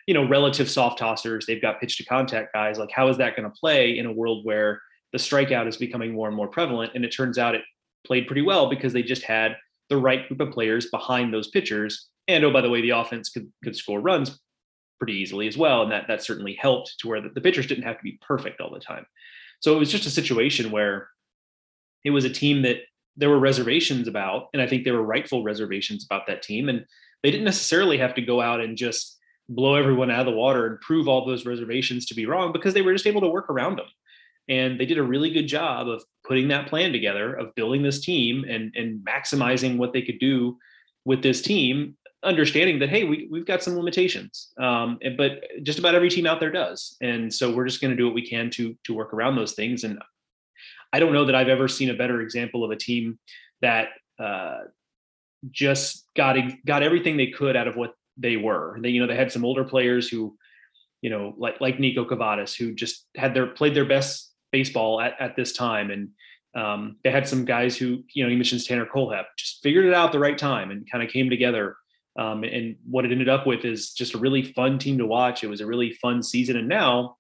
you 0.08 0.14
know, 0.14 0.28
relative 0.28 0.70
soft 0.70 1.00
tossers. 1.00 1.46
They've 1.46 1.62
got 1.62 1.80
pitch 1.80 1.98
to 1.98 2.06
contact 2.06 2.54
guys. 2.54 2.78
Like, 2.78 2.92
how 2.92 3.08
is 3.08 3.18
that 3.18 3.36
going 3.36 3.50
to 3.50 3.60
play 3.60 3.98
in 3.98 4.06
a 4.06 4.12
world 4.12 4.46
where 4.46 4.82
the 5.14 5.18
strikeout 5.18 5.68
is 5.68 5.78
becoming 5.78 6.14
more 6.14 6.28
and 6.28 6.38
more 6.38 6.48
prevalent? 6.48 6.92
And 6.94 7.04
it 7.04 7.10
turns 7.10 7.40
out 7.40 7.56
it 7.56 7.64
played 8.06 8.28
pretty 8.28 8.44
well 8.44 8.70
because 8.70 8.94
they 8.94 9.02
just 9.02 9.24
had 9.24 9.56
the 9.94 10.02
right 10.02 10.28
group 10.28 10.42
of 10.42 10.52
players 10.52 10.88
behind 10.90 11.34
those 11.34 11.50
pitchers. 11.50 12.10
And 12.28 12.44
oh, 12.44 12.52
by 12.52 12.62
the 12.62 12.70
way, 12.70 12.82
the 12.82 12.92
offense 12.92 13.30
could 13.30 13.52
could 13.64 13.76
score 13.76 14.00
runs 14.00 14.40
pretty 15.00 15.14
easily 15.14 15.48
as 15.48 15.58
well. 15.58 15.84
And 15.84 15.92
that 15.92 16.08
that 16.08 16.24
certainly 16.24 16.58
helped 16.60 16.96
to 17.00 17.08
where 17.08 17.22
the, 17.22 17.30
the 17.30 17.42
pitchers 17.42 17.68
didn't 17.68 17.84
have 17.84 17.98
to 17.98 18.04
be 18.04 18.20
perfect 18.22 18.62
all 18.62 18.74
the 18.74 18.80
time. 18.80 19.06
So 19.60 19.76
it 19.76 19.80
was 19.80 19.92
just 19.92 20.06
a 20.06 20.10
situation 20.10 20.72
where 20.72 21.10
it 22.04 22.12
was 22.12 22.26
a 22.26 22.30
team 22.30 22.64
that 22.64 22.78
there 23.16 23.30
were 23.30 23.40
reservations 23.40 24.08
about, 24.08 24.48
and 24.54 24.62
I 24.62 24.68
think 24.68 24.84
there 24.84 24.96
were 24.96 25.04
rightful 25.04 25.44
reservations 25.44 26.06
about 26.06 26.26
that 26.28 26.42
team. 26.42 26.68
And 26.68 26.86
they 27.22 27.32
didn't 27.32 27.46
necessarily 27.46 27.98
have 28.00 28.16
to 28.16 28.22
go 28.22 28.42
out 28.42 28.60
and 28.60 28.76
just 28.76 29.18
blow 29.48 29.76
everyone 29.76 30.10
out 30.10 30.22
of 30.22 30.26
the 30.26 30.38
water 30.38 30.66
and 30.66 30.82
prove 30.82 31.08
all 31.08 31.26
those 31.26 31.46
reservations 31.46 32.06
to 32.08 32.16
be 32.16 32.26
wrong 32.26 32.52
because 32.52 32.74
they 32.74 32.82
were 32.82 32.94
just 32.94 33.08
able 33.08 33.22
to 33.22 33.28
work 33.28 33.50
around 33.50 33.78
them. 33.78 33.86
And 34.50 34.80
they 34.80 34.86
did 34.86 34.98
a 34.98 35.04
really 35.04 35.32
good 35.32 35.48
job 35.48 35.88
of 35.88 36.04
putting 36.26 36.50
that 36.50 36.68
plan 36.68 36.92
together, 36.92 37.34
of 37.34 37.56
building 37.56 37.82
this 37.82 38.02
team 38.02 38.46
and, 38.48 38.74
and 38.76 39.06
maximizing 39.06 39.78
what 39.78 39.94
they 39.94 40.02
could 40.02 40.20
do 40.20 40.58
with 41.06 41.22
this 41.22 41.42
team 41.42 41.96
understanding 42.24 42.80
that 42.80 42.88
hey 42.88 43.04
we, 43.04 43.28
we've 43.30 43.46
got 43.46 43.62
some 43.62 43.76
limitations 43.76 44.54
um, 44.58 44.98
but 45.18 45.44
just 45.62 45.78
about 45.78 45.94
every 45.94 46.10
team 46.10 46.26
out 46.26 46.40
there 46.40 46.52
does. 46.52 46.96
And 47.02 47.34
so 47.34 47.54
we're 47.54 47.68
just 47.68 47.82
going 47.82 47.92
to 47.92 47.98
do 47.98 48.06
what 48.06 48.16
we 48.16 48.26
can 48.26 48.50
to 48.52 48.78
to 48.86 48.94
work 48.94 49.14
around 49.14 49.36
those 49.36 49.54
things. 49.54 49.84
And 49.84 50.00
i 50.94 51.00
don't 51.00 51.12
know 51.12 51.26
that 51.26 51.36
i've 51.36 51.50
ever 51.50 51.68
seen 51.68 51.90
a 51.90 51.94
better 51.94 52.22
example 52.22 52.64
of 52.64 52.72
a 52.72 52.78
team 52.78 53.20
that 53.62 53.90
uh, 54.20 54.60
just 55.52 56.06
got 56.16 56.38
got 56.66 56.84
everything 56.84 57.18
they 57.18 57.28
could 57.28 57.56
out 57.56 57.68
of 57.68 57.76
what 57.76 57.96
they 58.18 58.38
were. 58.38 58.78
They 58.82 58.90
you 58.90 59.02
know 59.02 59.08
they 59.08 59.16
had 59.16 59.32
some 59.32 59.46
older 59.46 59.64
players 59.64 60.08
who 60.08 60.38
you 61.02 61.10
know 61.10 61.34
like 61.38 61.60
like 61.60 61.78
Niko 61.78 62.08
Kavadas 62.08 62.56
who 62.56 62.74
just 62.74 63.08
had 63.16 63.34
their 63.34 63.48
played 63.48 63.76
their 63.76 63.86
best 63.86 64.33
baseball 64.54 65.02
at, 65.02 65.20
at 65.20 65.36
this 65.36 65.52
time 65.52 65.92
and 65.92 66.10
um, 66.56 66.98
they 67.04 67.10
had 67.10 67.28
some 67.28 67.46
guys 67.46 67.76
who, 67.76 68.04
you 68.14 68.24
know, 68.24 68.30
he 68.30 68.36
mentions 68.36 68.66
Tanner 68.66 68.86
Kohlhepp, 68.86 69.26
just 69.38 69.62
figured 69.64 69.86
it 69.86 69.94
out 69.94 70.12
the 70.12 70.20
right 70.20 70.38
time 70.38 70.70
and 70.70 70.90
kind 70.90 71.04
of 71.04 71.10
came 71.10 71.30
together 71.30 71.76
um, 72.18 72.44
and 72.44 72.76
what 72.90 73.06
it 73.06 73.12
ended 73.12 73.30
up 73.30 73.48
with 73.48 73.66
is 73.66 73.92
just 73.92 74.14
a 74.14 74.20
really 74.20 74.44
fun 74.44 74.78
team 74.78 74.98
to 75.00 75.06
watch. 75.06 75.44
It 75.44 75.48
was 75.48 75.62
a 75.62 75.66
really 75.66 75.94
fun 75.94 76.22
season. 76.22 76.58
And 76.58 76.68
now, 76.68 77.18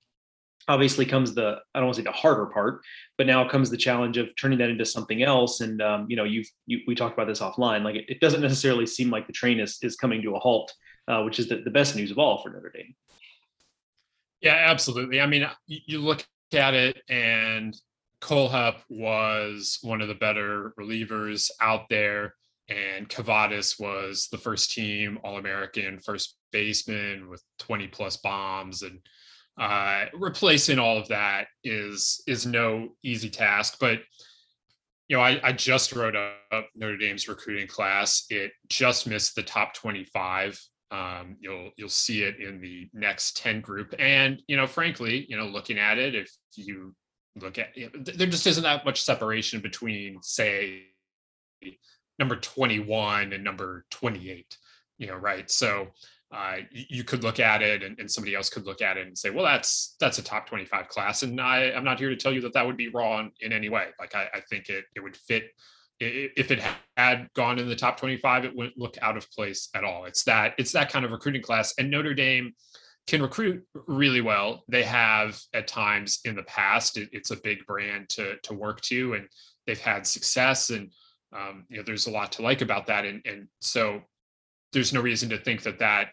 obviously, 0.67 1.05
comes 1.05 1.33
the 1.33 1.57
I 1.73 1.79
don't 1.79 1.87
want 1.87 1.95
to 1.95 2.01
say 2.01 2.05
the 2.05 2.11
harder 2.11 2.45
part, 2.47 2.81
but 3.17 3.25
now 3.25 3.47
comes 3.47 3.69
the 3.69 3.77
challenge 3.77 4.17
of 4.17 4.29
turning 4.39 4.59
that 4.59 4.69
into 4.69 4.85
something 4.85 5.23
else. 5.23 5.61
And 5.61 5.81
um, 5.81 6.05
you 6.09 6.15
know, 6.15 6.25
you've 6.25 6.47
you, 6.67 6.81
we 6.85 6.93
talked 6.93 7.15
about 7.15 7.27
this 7.27 7.39
offline. 7.39 7.83
Like 7.83 7.95
it, 7.95 8.05
it, 8.07 8.19
doesn't 8.19 8.41
necessarily 8.41 8.85
seem 8.85 9.09
like 9.09 9.25
the 9.25 9.33
train 9.33 9.59
is 9.59 9.79
is 9.81 9.95
coming 9.95 10.21
to 10.21 10.35
a 10.35 10.39
halt, 10.39 10.71
uh, 11.07 11.23
which 11.23 11.39
is 11.39 11.49
the, 11.49 11.57
the 11.57 11.71
best 11.71 11.95
news 11.95 12.11
of 12.11 12.19
all 12.19 12.43
for 12.43 12.49
Notre 12.49 12.69
Dame. 12.69 12.93
Yeah, 14.41 14.65
absolutely. 14.67 15.21
I 15.21 15.25
mean, 15.25 15.47
you 15.65 15.99
look 16.01 16.23
at 16.53 16.73
it, 16.73 17.01
and 17.09 17.75
Kohlhepp 18.21 18.77
was 18.89 19.79
one 19.81 20.01
of 20.01 20.07
the 20.07 20.15
better 20.15 20.73
relievers 20.79 21.49
out 21.59 21.89
there 21.89 22.35
and 22.69 23.09
Kavadas 23.09 23.79
was 23.79 24.27
the 24.31 24.37
first 24.37 24.71
team 24.71 25.19
All 25.23 25.37
American 25.37 25.99
first 25.99 26.37
baseman 26.51 27.29
with 27.29 27.43
20 27.59 27.87
plus 27.87 28.17
bombs 28.17 28.83
and 28.83 28.99
uh, 29.59 30.05
replacing 30.13 30.79
all 30.79 30.97
of 30.97 31.07
that 31.09 31.47
is 31.63 32.23
is 32.25 32.45
no 32.45 32.89
easy 33.03 33.29
task. 33.29 33.77
But 33.79 33.99
you 35.07 35.17
know, 35.17 35.21
I, 35.21 35.39
I 35.43 35.51
just 35.51 35.93
wrote 35.93 36.15
up 36.15 36.69
Notre 36.75 36.97
Dame's 36.97 37.27
recruiting 37.27 37.67
class. 37.67 38.25
It 38.29 38.51
just 38.69 39.05
missed 39.05 39.35
the 39.35 39.43
top 39.43 39.75
25. 39.75 40.59
Um, 40.93 41.37
you'll 41.39 41.71
you'll 41.75 41.89
see 41.89 42.21
it 42.21 42.39
in 42.39 42.61
the 42.61 42.87
next 42.93 43.37
10 43.37 43.61
group. 43.61 43.95
And 43.97 44.41
you 44.47 44.55
know, 44.55 44.67
frankly, 44.67 45.25
you 45.27 45.35
know, 45.35 45.47
looking 45.47 45.79
at 45.79 45.97
it, 45.97 46.13
if 46.13 46.31
you 46.55 46.93
look 47.35 47.57
at 47.57 47.75
you 47.75 47.85
know, 47.85 48.03
there 48.03 48.27
just 48.27 48.45
isn't 48.45 48.63
that 48.63 48.85
much 48.85 49.01
separation 49.01 49.59
between, 49.59 50.21
say, 50.21 50.83
number 52.19 52.35
21 52.35 53.33
and 53.33 53.43
number 53.43 53.85
28 53.89 54.57
you 54.97 55.07
know 55.07 55.15
right 55.15 55.49
so 55.49 55.87
uh, 56.31 56.57
you 56.71 57.03
could 57.03 57.23
look 57.23 57.39
at 57.39 57.61
it 57.61 57.83
and, 57.83 57.99
and, 57.99 58.09
somebody 58.09 58.33
else 58.33 58.49
could 58.49 58.65
look 58.65 58.81
at 58.81 58.97
it 58.97 59.05
and 59.05 59.17
say 59.17 59.29
well 59.29 59.45
that's 59.45 59.95
that's 59.99 60.17
a 60.17 60.23
top 60.23 60.47
25 60.47 60.87
class 60.87 61.23
and 61.23 61.39
I, 61.39 61.71
i'm 61.71 61.83
not 61.83 61.99
here 61.99 62.09
to 62.09 62.15
tell 62.15 62.31
you 62.31 62.41
that 62.41 62.53
that 62.53 62.65
would 62.65 62.77
be 62.77 62.89
wrong 62.89 63.31
in 63.41 63.53
any 63.53 63.69
way 63.69 63.87
like 63.99 64.15
i, 64.15 64.27
I 64.33 64.41
think 64.49 64.69
it, 64.69 64.85
it 64.95 64.99
would 64.99 65.17
fit 65.17 65.45
if 66.05 66.51
it 66.51 66.61
had 66.97 67.29
gone 67.33 67.59
in 67.59 67.67
the 67.67 67.75
top 67.75 67.97
25 67.97 68.45
it 68.45 68.55
wouldn't 68.55 68.77
look 68.77 68.97
out 69.01 69.17
of 69.17 69.29
place 69.31 69.69
at 69.75 69.83
all. 69.83 70.05
It's 70.05 70.23
that 70.23 70.53
it's 70.57 70.71
that 70.73 70.91
kind 70.91 71.05
of 71.05 71.11
recruiting 71.11 71.41
class 71.41 71.73
and 71.77 71.89
notre 71.89 72.13
dame 72.13 72.53
can 73.07 73.21
recruit 73.21 73.63
really 73.87 74.21
well. 74.21 74.63
They 74.67 74.83
have 74.83 75.39
at 75.53 75.67
times 75.67 76.19
in 76.25 76.35
the 76.35 76.43
past 76.43 76.97
it, 76.97 77.09
it's 77.11 77.31
a 77.31 77.37
big 77.37 77.65
brand 77.65 78.09
to 78.09 78.37
to 78.43 78.53
work 78.53 78.81
to 78.81 79.13
and 79.13 79.27
they've 79.65 79.79
had 79.79 80.05
success 80.07 80.69
and 80.69 80.91
um, 81.33 81.65
you 81.69 81.77
know 81.77 81.83
there's 81.83 82.07
a 82.07 82.11
lot 82.11 82.31
to 82.33 82.41
like 82.41 82.61
about 82.61 82.87
that 82.87 83.05
and 83.05 83.21
and 83.25 83.47
so 83.61 84.01
there's 84.71 84.93
no 84.93 85.01
reason 85.01 85.29
to 85.29 85.37
think 85.37 85.63
that 85.63 85.79
that 85.79 86.09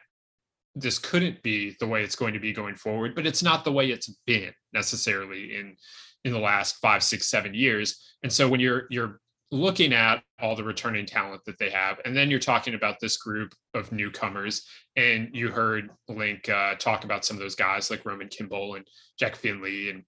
this 0.75 0.99
couldn't 0.99 1.43
be 1.43 1.77
the 1.81 1.87
way 1.87 2.03
it's 2.03 2.17
going 2.17 2.33
to 2.33 2.41
be 2.41 2.53
going 2.53 2.77
forward 2.77 3.15
but 3.15 3.27
it's 3.27 3.43
not 3.43 3.65
the 3.65 3.73
way 3.73 3.91
it's 3.91 4.09
been 4.25 4.53
necessarily 4.73 5.57
in 5.57 5.77
in 6.25 6.33
the 6.33 6.39
last 6.39 6.77
five 6.77 7.03
six 7.03 7.29
seven 7.29 7.55
years. 7.55 8.15
And 8.23 8.33
so 8.33 8.49
when 8.49 8.61
you're 8.61 8.85
you're 8.91 9.21
looking 9.53 9.93
at 9.93 10.23
all 10.41 10.55
the 10.55 10.63
returning 10.63 11.07
talent 11.07 11.45
that 11.45 11.59
they 11.59 11.71
have. 11.71 11.99
And 12.05 12.17
then 12.17 12.31
you're 12.31 12.39
talking 12.39 12.75
about 12.75 13.01
this 13.01 13.17
group 13.17 13.53
of 13.75 13.91
newcomers 13.91 14.65
and 14.97 15.29
you 15.33 15.49
heard 15.49 15.91
link 16.09 16.49
uh, 16.49 16.77
talk 16.77 17.05
about 17.05 17.25
some 17.25 17.37
of 17.37 17.41
those 17.41 17.57
guys 17.57 17.91
like 17.91 18.07
roman 18.07 18.29
kimball 18.29 18.77
and 18.77 18.87
Jack 19.19 19.37
Findlay 19.37 19.91
and 19.91 20.05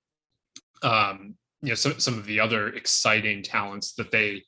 um, 0.82 1.34
you 1.60 1.70
know 1.70 1.74
some, 1.74 1.98
some 1.98 2.18
of 2.18 2.26
the 2.26 2.40
other 2.40 2.68
exciting 2.68 3.42
talents 3.42 3.94
that 3.94 4.10
they 4.10 4.42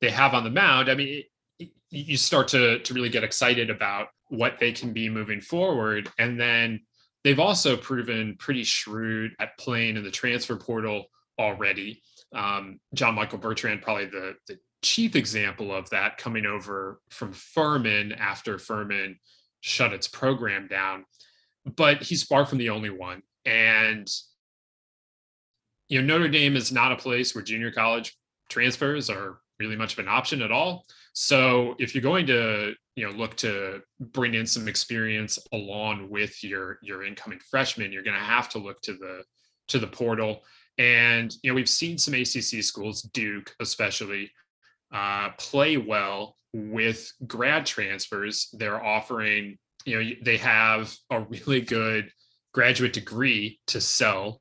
they 0.00 0.10
have 0.10 0.34
on 0.34 0.44
the 0.44 0.50
mound, 0.50 0.90
I 0.90 0.94
mean, 0.94 1.22
it, 1.58 1.70
you 1.90 2.16
start 2.16 2.48
to 2.48 2.80
to 2.80 2.94
really 2.94 3.08
get 3.08 3.24
excited 3.24 3.70
about 3.70 4.08
what 4.28 4.58
they 4.58 4.72
can 4.72 4.92
be 4.92 5.08
moving 5.08 5.40
forward, 5.40 6.10
and 6.18 6.38
then 6.38 6.80
they've 7.22 7.40
also 7.40 7.76
proven 7.76 8.36
pretty 8.38 8.64
shrewd 8.64 9.32
at 9.38 9.56
playing 9.58 9.96
in 9.96 10.04
the 10.04 10.10
transfer 10.10 10.56
portal 10.56 11.06
already. 11.38 12.02
Um, 12.34 12.80
John 12.94 13.14
Michael 13.14 13.38
Bertrand, 13.38 13.82
probably 13.82 14.06
the 14.06 14.34
the 14.48 14.58
chief 14.82 15.16
example 15.16 15.74
of 15.74 15.88
that, 15.90 16.18
coming 16.18 16.46
over 16.46 17.00
from 17.10 17.32
Furman 17.32 18.12
after 18.12 18.58
Furman 18.58 19.18
shut 19.60 19.92
its 19.92 20.08
program 20.08 20.68
down. 20.68 21.04
But 21.64 22.02
he's 22.02 22.22
far 22.22 22.44
from 22.44 22.58
the 22.58 22.70
only 22.70 22.90
one, 22.90 23.22
and 23.44 24.08
you 25.88 26.00
know 26.00 26.06
Notre 26.06 26.28
Dame 26.28 26.56
is 26.56 26.72
not 26.72 26.92
a 26.92 26.96
place 26.96 27.34
where 27.34 27.44
junior 27.44 27.70
college 27.70 28.16
transfers 28.48 29.08
are 29.08 29.38
really 29.58 29.76
much 29.76 29.92
of 29.94 30.00
an 30.00 30.08
option 30.08 30.42
at 30.42 30.52
all. 30.52 30.86
So 31.12 31.76
if 31.78 31.94
you're 31.94 32.02
going 32.02 32.26
to, 32.26 32.74
you 32.96 33.06
know, 33.06 33.16
look 33.16 33.36
to 33.36 33.80
bring 34.00 34.34
in 34.34 34.46
some 34.46 34.68
experience 34.68 35.38
along 35.52 36.10
with 36.10 36.42
your 36.42 36.78
your 36.82 37.04
incoming 37.04 37.38
freshman, 37.38 37.92
you're 37.92 38.02
going 38.02 38.18
to 38.18 38.24
have 38.24 38.48
to 38.50 38.58
look 38.58 38.80
to 38.82 38.94
the 38.94 39.22
to 39.68 39.78
the 39.78 39.86
portal. 39.86 40.44
And 40.78 41.34
you 41.42 41.50
know, 41.50 41.54
we've 41.54 41.68
seen 41.68 41.98
some 41.98 42.14
ACC 42.14 42.62
schools, 42.62 43.02
Duke 43.02 43.54
especially, 43.60 44.30
uh, 44.92 45.30
play 45.38 45.76
well 45.76 46.36
with 46.52 47.12
grad 47.26 47.66
transfers. 47.66 48.48
They're 48.52 48.84
offering, 48.84 49.58
you 49.84 50.02
know, 50.02 50.10
they 50.22 50.36
have 50.38 50.94
a 51.10 51.20
really 51.20 51.60
good 51.60 52.10
graduate 52.52 52.92
degree 52.92 53.60
to 53.66 53.80
sell 53.80 54.40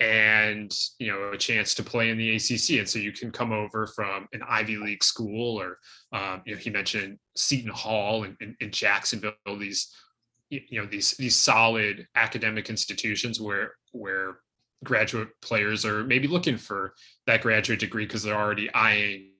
and 0.00 0.72
you 1.00 1.08
know 1.08 1.32
a 1.32 1.36
chance 1.38 1.74
to 1.74 1.82
play 1.82 2.10
in 2.10 2.18
the 2.18 2.36
ACC. 2.36 2.78
And 2.78 2.88
so 2.88 2.98
you 2.98 3.12
can 3.12 3.32
come 3.32 3.52
over 3.52 3.86
from 3.86 4.28
an 4.32 4.42
Ivy 4.48 4.76
League 4.76 5.02
school, 5.02 5.60
or 5.60 5.78
um, 6.12 6.42
you 6.46 6.54
know 6.54 6.60
he 6.60 6.70
mentioned 6.70 7.18
Seton 7.36 7.70
Hall 7.70 8.24
and, 8.24 8.36
and, 8.40 8.54
and, 8.60 8.72
Jacksonville. 8.72 9.32
These 9.58 9.92
you 10.50 10.80
know 10.80 10.86
these 10.86 11.12
these 11.12 11.36
solid 11.36 12.06
academic 12.14 12.70
institutions 12.70 13.40
where 13.40 13.72
where 13.92 14.38
graduate 14.84 15.28
players 15.42 15.84
are 15.84 16.04
maybe 16.04 16.28
looking 16.28 16.56
for 16.56 16.94
that 17.26 17.42
graduate 17.42 17.80
degree 17.80 18.06
because 18.06 18.22
they're 18.22 18.40
already 18.40 18.72
eyeing 18.74 19.30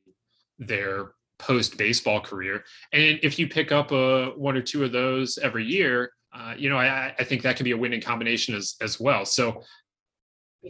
their 0.58 1.12
post 1.38 1.78
baseball 1.78 2.20
career. 2.20 2.64
And 2.92 3.18
if 3.22 3.38
you 3.38 3.48
pick 3.48 3.70
up 3.72 3.92
a 3.92 4.30
one 4.36 4.56
or 4.56 4.62
two 4.62 4.84
of 4.84 4.92
those 4.92 5.38
every 5.38 5.64
year, 5.64 6.12
uh, 6.32 6.54
you 6.56 6.68
know, 6.68 6.76
I, 6.76 7.14
I, 7.18 7.24
think 7.24 7.42
that 7.42 7.56
can 7.56 7.64
be 7.64 7.70
a 7.70 7.76
winning 7.76 8.00
combination 8.00 8.54
as 8.54 8.76
as 8.82 9.00
well. 9.00 9.24
So 9.24 9.62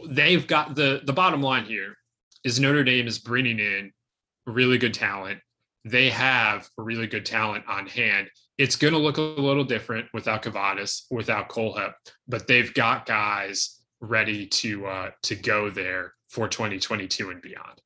they've 0.07 0.45
got 0.45 0.75
the 0.75 1.01
the 1.03 1.13
bottom 1.13 1.41
line 1.41 1.65
here 1.65 1.95
is 2.43 2.59
Notre 2.59 2.83
Dame 2.83 3.07
is 3.07 3.19
bringing 3.19 3.59
in 3.59 3.91
really 4.45 4.77
good 4.77 4.93
talent. 4.93 5.39
They 5.83 6.09
have 6.09 6.69
really 6.77 7.07
good 7.07 7.25
talent 7.25 7.65
on 7.67 7.87
hand. 7.87 8.29
It's 8.57 8.75
going 8.75 8.93
to 8.93 8.99
look 8.99 9.17
a 9.17 9.21
little 9.21 9.63
different 9.63 10.07
without 10.13 10.43
Kavadas, 10.43 11.03
without 11.09 11.49
Kohlhepp, 11.49 11.93
but 12.27 12.47
they've 12.47 12.73
got 12.73 13.05
guys 13.05 13.78
ready 14.01 14.47
to 14.47 14.85
uh, 14.85 15.11
to 15.23 15.35
go 15.35 15.69
there 15.69 16.13
for 16.29 16.47
2022 16.47 17.29
and 17.29 17.41
beyond. 17.41 17.81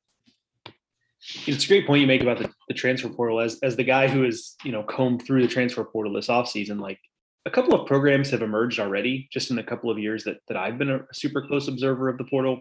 It's 1.46 1.64
a 1.64 1.68
great 1.68 1.86
point 1.86 2.02
you 2.02 2.06
make 2.06 2.20
about 2.20 2.38
the, 2.38 2.52
the 2.68 2.74
transfer 2.74 3.08
portal. 3.08 3.40
As 3.40 3.58
as 3.62 3.76
the 3.76 3.84
guy 3.84 4.08
who 4.08 4.22
has 4.22 4.56
you 4.64 4.72
know 4.72 4.82
combed 4.82 5.22
through 5.22 5.42
the 5.42 5.48
transfer 5.48 5.84
portal 5.84 6.12
this 6.12 6.28
offseason, 6.28 6.80
like 6.80 6.98
a 7.46 7.50
couple 7.50 7.74
of 7.74 7.86
programs 7.86 8.30
have 8.30 8.42
emerged 8.42 8.78
already 8.78 9.28
just 9.32 9.50
in 9.50 9.58
a 9.58 9.64
couple 9.64 9.90
of 9.90 9.98
years 9.98 10.24
that 10.24 10.38
that 10.48 10.56
I've 10.56 10.78
been 10.78 10.90
a 10.90 11.00
super 11.12 11.46
close 11.46 11.68
observer 11.68 12.08
of 12.08 12.18
the 12.18 12.24
portal. 12.24 12.60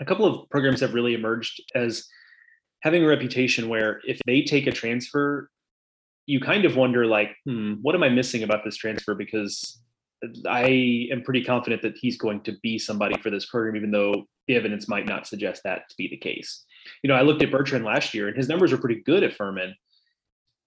A 0.00 0.04
couple 0.04 0.24
of 0.24 0.48
programs 0.50 0.80
have 0.80 0.94
really 0.94 1.14
emerged 1.14 1.62
as 1.74 2.06
having 2.82 3.04
a 3.04 3.06
reputation 3.06 3.68
where 3.68 4.00
if 4.04 4.18
they 4.26 4.42
take 4.42 4.66
a 4.66 4.72
transfer, 4.72 5.50
you 6.26 6.40
kind 6.40 6.64
of 6.64 6.76
wonder 6.76 7.06
like, 7.06 7.36
hmm, 7.44 7.74
what 7.82 7.94
am 7.94 8.02
I 8.02 8.08
missing 8.08 8.42
about 8.42 8.64
this 8.64 8.76
transfer? 8.76 9.14
Because 9.14 9.82
I 10.46 11.08
am 11.10 11.22
pretty 11.22 11.44
confident 11.44 11.82
that 11.82 11.96
he's 11.98 12.18
going 12.18 12.42
to 12.42 12.52
be 12.62 12.78
somebody 12.78 13.20
for 13.20 13.30
this 13.30 13.46
program, 13.46 13.76
even 13.76 13.90
though 13.90 14.26
the 14.48 14.56
evidence 14.56 14.88
might 14.88 15.06
not 15.06 15.26
suggest 15.26 15.62
that 15.64 15.88
to 15.88 15.94
be 15.96 16.08
the 16.08 16.16
case. 16.16 16.64
You 17.02 17.08
know, 17.08 17.14
I 17.14 17.22
looked 17.22 17.42
at 17.42 17.50
Bertrand 17.50 17.84
last 17.84 18.14
year 18.14 18.28
and 18.28 18.36
his 18.36 18.48
numbers 18.48 18.72
were 18.72 18.78
pretty 18.78 19.02
good 19.02 19.22
at 19.22 19.34
Furman. 19.34 19.74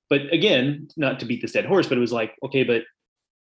But 0.10 0.32
again, 0.32 0.88
not 0.97 1.20
to 1.20 1.26
beat 1.26 1.41
this 1.41 1.51
dead 1.51 1.66
horse, 1.66 1.88
but 1.88 1.97
it 1.97 2.01
was 2.01 2.14
like, 2.14 2.36
okay, 2.43 2.64
but 2.64 2.84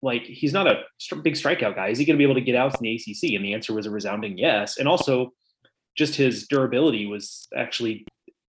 like 0.02 0.22
he's 0.22 0.52
not 0.52 0.66
a 0.66 0.82
big 1.22 1.34
strikeout 1.34 1.74
guy. 1.74 1.88
Is 1.88 1.98
he 1.98 2.04
going 2.04 2.16
to 2.16 2.18
be 2.18 2.24
able 2.24 2.34
to 2.34 2.40
get 2.40 2.56
outs 2.56 2.76
in 2.80 2.82
the 2.82 2.94
ACC? 2.94 3.34
And 3.34 3.44
the 3.44 3.54
answer 3.54 3.74
was 3.74 3.86
a 3.86 3.90
resounding 3.90 4.38
yes. 4.38 4.78
And 4.78 4.88
also, 4.88 5.32
just 5.96 6.14
his 6.14 6.46
durability 6.46 7.06
was 7.06 7.48
actually 7.56 8.06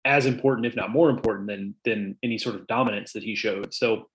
as 0.04 0.26
important, 0.26 0.66
if 0.66 0.76
not 0.76 0.90
more 0.90 1.10
important, 1.10 1.46
than 1.46 1.74
than 1.84 2.16
any 2.22 2.38
sort 2.38 2.56
of 2.56 2.66
dominance 2.66 3.12
that 3.12 3.22
he 3.22 3.34
showed. 3.34 3.72
So 3.72 4.08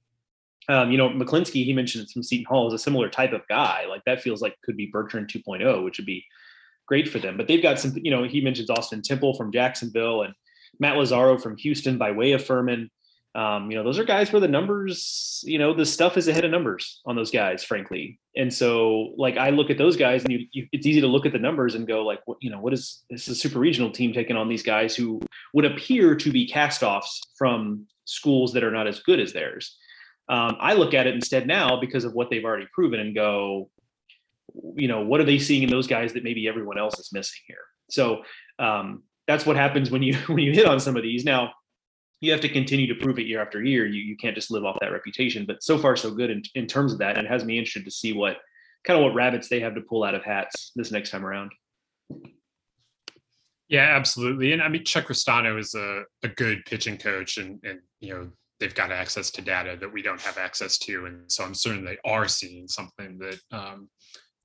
um, 0.70 0.92
you 0.92 0.98
know, 0.98 1.10
McClinsky, 1.10 1.64
he 1.64 1.74
mentioned 1.74 2.10
from 2.10 2.24
Seton 2.24 2.46
Hall 2.46 2.68
is 2.68 2.74
a 2.74 2.80
similar 2.80 3.10
type 3.10 3.34
of 3.34 3.48
guy. 3.48 3.86
Like 3.88 4.04
that 4.06 4.22
feels 4.22 4.42
like 4.42 4.56
could 4.64 4.78
be 4.78 4.88
Bertrand 4.88 5.28
2.0, 5.28 5.84
which 5.84 5.98
would 5.98 6.06
be 6.06 6.26
great 6.88 7.08
for 7.08 7.20
them. 7.20 7.38
But 7.38 7.48
they've 7.48 7.62
got 7.62 7.80
some, 7.80 7.94
you 7.96 8.12
know, 8.12 8.24
he 8.24 8.42
mentions 8.42 8.70
Austin 8.70 9.02
Temple 9.02 9.36
from 9.36 9.52
Jacksonville 9.52 10.24
and 10.24 10.34
Matt 10.80 10.98
Lazaro 10.98 11.38
from 11.38 11.58
Houston 11.58 11.98
by 11.98 12.12
way 12.12 12.32
of 12.32 12.44
Furman. 12.44 12.90
Um, 13.36 13.70
you 13.70 13.76
know, 13.76 13.84
those 13.84 14.00
are 14.00 14.06
guys 14.06 14.32
where 14.32 14.40
the 14.40 14.48
numbers, 14.48 15.44
you 15.46 15.60
know, 15.60 15.74
the 15.74 15.86
stuff 15.86 16.16
is 16.16 16.30
ahead 16.30 16.46
of 16.46 16.52
numbers 16.52 17.02
on 17.06 17.18
those 17.18 17.32
guys, 17.32 17.66
frankly. 17.66 18.18
And 18.38 18.54
so, 18.54 19.14
like, 19.18 19.36
I 19.36 19.50
look 19.50 19.70
at 19.70 19.78
those 19.78 19.98
guys, 19.98 20.24
and 20.24 20.32
you, 20.32 20.48
you, 20.54 20.68
it's 20.72 20.88
easy 20.88 21.02
to 21.02 21.08
look 21.08 21.26
at 21.26 21.34
the 21.34 21.40
numbers 21.40 21.76
and 21.76 21.86
go, 21.86 22.06
like, 22.06 22.22
what, 22.26 22.38
you 22.40 22.50
know, 22.50 22.62
what 22.62 22.72
is 22.72 23.04
this? 23.10 23.28
Is 23.28 23.38
a 23.38 23.40
super 23.40 23.60
regional 23.60 23.92
team 23.92 24.14
taking 24.14 24.38
on 24.38 24.48
these 24.48 24.64
guys 24.64 24.96
who 24.96 25.20
would 25.54 25.66
appear 25.66 26.16
to 26.16 26.32
be 26.32 26.48
castoffs 26.48 27.20
from 27.38 27.86
schools 28.06 28.54
that 28.54 28.64
are 28.64 28.72
not 28.72 28.88
as 28.88 29.02
good 29.02 29.20
as 29.20 29.34
theirs. 29.34 29.78
Um, 30.28 30.58
I 30.60 30.74
look 30.74 30.94
at 30.94 31.08
it 31.08 31.14
instead 31.14 31.48
now 31.48 31.80
because 31.80 32.04
of 32.04 32.14
what 32.14 32.30
they've 32.30 32.44
already 32.44 32.68
proven 32.74 33.00
and 33.00 33.14
go, 33.14 33.70
you 34.76 34.88
know, 34.88 35.02
what 35.02 35.22
are 35.22 35.26
they 35.26 35.38
seeing 35.38 35.64
in 35.64 35.70
those 35.70 35.88
guys 35.88 36.14
that 36.14 36.24
maybe 36.24 36.48
everyone 36.48 36.78
else 36.78 37.00
is 37.00 37.12
missing 37.12 37.42
here? 37.48 37.58
So 37.90 38.24
um, 38.58 39.04
that's 39.28 39.46
what 39.46 39.56
happens 39.56 39.92
when 39.92 40.04
you 40.04 40.16
when 40.28 40.40
you 40.40 40.52
hit 40.52 40.66
on 40.66 40.80
some 40.80 40.96
of 40.96 41.04
these. 41.04 41.26
Now 41.26 41.52
you 42.22 42.32
have 42.32 42.42
to 42.42 42.50
continue 42.50 42.88
to 42.88 42.96
prove 42.96 43.20
it 43.20 43.28
year 43.28 43.42
after 43.42 43.64
year. 43.64 43.86
You 43.86 44.02
you 44.02 44.18
can't 44.18 44.36
just 44.36 44.52
live 44.52 44.66
off 44.66 44.78
that 44.82 44.92
reputation. 44.92 45.46
But 45.46 45.64
so 45.64 45.78
far 45.78 45.96
so 45.96 46.12
good 46.12 46.30
in, 46.30 46.44
in 46.56 46.68
terms 46.68 46.94
of 46.94 47.00
that, 47.00 47.18
and 47.18 47.28
it 47.28 47.30
has 47.30 47.46
me 47.46 47.58
interested 47.58 47.86
to 47.86 47.92
see 47.92 48.14
what 48.14 48.38
kind 48.86 48.98
of 48.98 49.04
what 49.04 49.16
rabbits 49.16 49.48
they 49.48 49.60
have 49.60 49.76
to 49.76 49.82
pull 49.82 50.04
out 50.04 50.16
of 50.16 50.24
hats 50.24 50.72
this 50.76 50.92
next 50.92 51.10
time 51.10 51.26
around. 51.26 51.52
Yeah, 53.68 53.96
absolutely. 53.96 54.54
And 54.54 54.62
I 54.62 54.68
mean, 54.68 54.86
Chuck 54.86 55.08
Ristano 55.08 55.60
is 55.60 55.74
a, 55.74 56.04
a 56.24 56.28
good 56.28 56.66
pitching 56.66 56.98
coach, 56.98 57.38
and 57.38 57.60
and 57.64 57.80
you 58.00 58.14
know 58.14 58.30
they've 58.60 58.76
got 58.76 58.92
access 58.92 59.32
to 59.32 59.42
data 59.42 59.78
that 59.80 59.92
we 59.92 60.02
don't 60.02 60.22
have 60.22 60.38
access 60.38 60.78
to, 60.80 61.06
and 61.06 61.32
so 61.32 61.44
I'm 61.44 61.54
certain 61.54 61.86
they 61.86 61.98
are 62.06 62.28
seeing 62.28 62.68
something 62.68 63.18
that 63.20 63.40
um, 63.52 63.90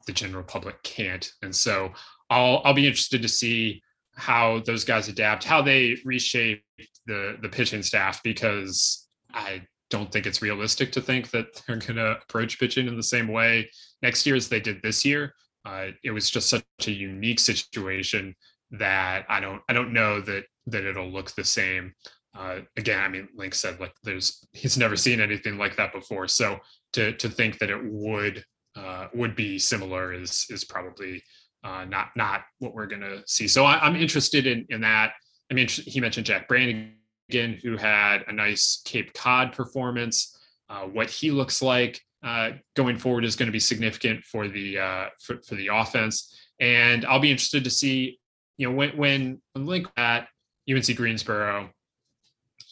the 0.07 0.13
general 0.13 0.45
public 0.45 0.83
can't. 0.83 1.31
And 1.43 1.55
so 1.55 1.93
I'll 2.29 2.63
I'll 2.65 2.75
be 2.75 2.87
interested 2.87 3.23
to 3.23 3.29
see 3.29 3.83
how 4.17 4.61
those 4.61 4.85
guys 4.85 5.09
adapt, 5.09 5.45
how 5.45 5.63
they 5.63 5.97
reshape 6.05 6.65
the 7.07 7.37
the 7.43 7.49
pitching 7.49 7.83
staff, 7.83 8.23
because 8.23 9.09
I 9.33 9.63
don't 9.91 10.11
think 10.11 10.27
it's 10.27 10.43
realistic 10.43 10.93
to 10.93 11.01
think 11.01 11.31
that 11.31 11.63
they're 11.67 11.77
going 11.77 11.97
to 11.97 12.19
approach 12.23 12.59
pitching 12.59 12.87
in 12.87 12.97
the 12.97 13.03
same 13.03 13.29
way 13.29 13.69
next 14.03 14.25
year 14.25 14.37
as 14.37 14.49
they 14.49 14.61
did 14.61 14.81
this 14.83 15.05
year. 15.05 15.35
Uh, 15.65 15.89
it 16.05 16.11
was 16.11 16.31
just 16.31 16.49
such 16.49 16.65
a 16.87 16.93
unique 16.93 17.41
situation 17.41 18.35
that 18.71 19.27
I 19.29 19.41
don't 19.41 19.61
I 19.69 19.73
don't 19.73 19.93
know 19.93 20.21
that 20.21 20.45
that 20.67 20.85
it'll 20.85 21.11
look 21.11 21.33
the 21.33 21.45
same 21.45 21.93
uh, 22.35 22.61
again, 22.76 23.01
I 23.01 23.09
mean, 23.09 23.28
Link 23.35 23.55
said 23.55 23.81
like 23.81 23.95
there's 24.05 24.47
he's 24.53 24.78
never 24.78 24.97
seen 24.97 25.20
anything 25.20 25.59
like 25.59 25.76
that 25.76 25.93
before. 25.93 26.28
So 26.28 26.59
to 26.93 27.12
to 27.14 27.28
think 27.28 27.59
that 27.59 27.70
it 27.70 27.81
would 27.83 28.45
uh, 28.76 29.09
would 29.14 29.35
be 29.35 29.59
similar 29.59 30.12
is 30.12 30.47
is 30.49 30.64
probably 30.64 31.22
uh, 31.64 31.85
not 31.87 32.09
not 32.16 32.43
what 32.59 32.74
we're 32.74 32.87
gonna 32.87 33.22
see. 33.26 33.49
So 33.49 33.64
I, 33.64 33.87
am 33.87 33.97
interested 33.97 34.47
in 34.47 34.66
in 34.70 34.81
that. 34.83 35.12
I 35.51 35.55
mean, 35.55 35.66
he 35.68 36.01
mentioned 36.01 36.26
Jack 36.26 36.47
Brannigan, 36.47 37.59
who 37.62 37.76
had 37.76 38.22
a 38.28 38.33
nice 38.33 38.83
Cape 38.85 39.12
Cod 39.14 39.53
performance. 39.53 40.39
Uh, 40.68 40.83
what 40.83 41.11
he 41.11 41.33
looks 41.33 41.61
like 41.61 42.01
uh, 42.22 42.53
going 42.76 42.97
forward 42.97 43.24
is 43.24 43.35
going 43.35 43.49
to 43.49 43.53
be 43.53 43.59
significant 43.59 44.22
for 44.22 44.47
the 44.47 44.78
uh, 44.78 45.07
for, 45.20 45.43
for 45.43 45.57
the 45.57 45.68
offense, 45.72 46.33
and 46.61 47.05
I'll 47.05 47.18
be 47.18 47.33
interested 47.33 47.64
to 47.64 47.70
see 47.70 48.20
you 48.57 48.68
know 48.68 48.74
when 48.76 48.97
when, 48.97 49.43
when 49.53 49.66
Link 49.66 49.89
at 49.97 50.28
UNC 50.70 50.95
Greensboro 50.95 51.70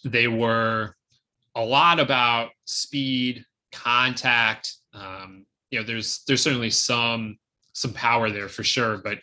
they 0.05 0.29
were 0.29 0.95
a 1.55 1.65
lot 1.65 2.01
about 2.01 2.51
speed, 2.65 3.45
contact. 3.73 4.75
Um, 4.93 5.47
you 5.71 5.79
know, 5.79 5.85
there's 5.85 6.23
there's 6.27 6.43
certainly 6.43 6.71
some 6.71 7.39
some 7.73 7.93
power 7.93 8.31
there 8.31 8.49
for 8.49 8.65
sure, 8.65 8.99
but 8.99 9.19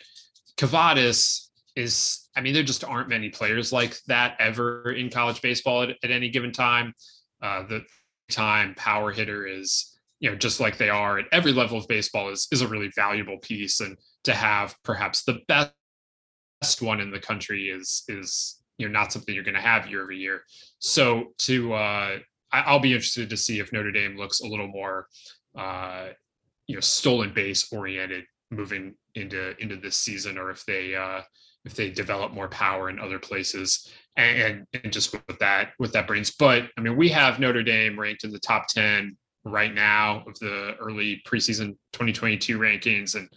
Kavadas 0.56 1.48
is. 1.74 2.28
I 2.36 2.42
mean, 2.42 2.52
there 2.52 2.62
just 2.62 2.84
aren't 2.84 3.08
many 3.08 3.30
players 3.30 3.72
like 3.72 3.96
that 4.08 4.36
ever 4.38 4.92
in 4.92 5.08
college 5.08 5.40
baseball 5.40 5.82
at, 5.82 5.90
at 6.04 6.10
any 6.10 6.28
given 6.28 6.52
time. 6.52 6.92
Uh, 7.42 7.66
the 7.66 7.84
time 8.30 8.74
power 8.76 9.12
hitter 9.12 9.46
is 9.46 9.98
you 10.20 10.30
know 10.30 10.36
just 10.36 10.60
like 10.60 10.76
they 10.78 10.88
are 10.88 11.18
at 11.18 11.26
every 11.32 11.52
level 11.52 11.78
of 11.78 11.86
baseball 11.88 12.30
is 12.30 12.48
is 12.50 12.62
a 12.62 12.68
really 12.68 12.90
valuable 12.96 13.38
piece 13.38 13.80
and 13.80 13.96
to 14.24 14.34
have 14.34 14.74
perhaps 14.82 15.22
the 15.24 15.38
best 15.46 15.72
one 16.80 17.00
in 17.00 17.10
the 17.10 17.20
country 17.20 17.68
is 17.68 18.02
is 18.08 18.62
you 18.78 18.86
know 18.86 18.92
not 18.92 19.12
something 19.12 19.34
you're 19.34 19.44
going 19.44 19.54
to 19.54 19.60
have 19.60 19.88
year 19.88 20.02
over 20.02 20.12
year. 20.12 20.42
So 20.78 21.32
to 21.38 21.72
uh, 21.74 22.18
I, 22.52 22.72
will 22.72 22.80
be 22.80 22.92
interested 22.92 23.30
to 23.30 23.36
see 23.36 23.58
if 23.60 23.72
Notre 23.72 23.92
Dame 23.92 24.16
looks 24.16 24.40
a 24.40 24.46
little 24.46 24.68
more 24.68 25.08
uh, 25.56 26.08
you 26.66 26.74
know 26.74 26.80
stolen 26.80 27.32
base 27.32 27.72
oriented 27.72 28.24
moving 28.50 28.94
into 29.14 29.56
into 29.62 29.76
this 29.76 29.96
season, 29.96 30.38
or 30.38 30.50
if 30.50 30.64
they 30.66 30.94
uh, 30.94 31.22
if 31.64 31.74
they 31.74 31.90
develop 31.90 32.32
more 32.32 32.48
power 32.48 32.88
in 32.90 32.98
other 32.98 33.18
places 33.18 33.92
and, 34.16 34.66
and 34.82 34.92
just 34.92 35.12
with 35.12 35.38
that 35.40 35.70
with 35.78 35.92
that 35.92 36.06
brings. 36.06 36.34
But 36.34 36.64
I 36.76 36.80
mean, 36.80 36.96
we 36.96 37.08
have 37.10 37.40
Notre 37.40 37.62
Dame 37.62 37.98
ranked 37.98 38.24
in 38.24 38.30
the 38.30 38.38
top 38.38 38.66
ten 38.68 39.16
right 39.44 39.72
now 39.72 40.24
of 40.26 40.38
the 40.40 40.74
early 40.80 41.22
preseason 41.26 41.76
2022 41.92 42.58
rankings, 42.58 43.14
and 43.14 43.28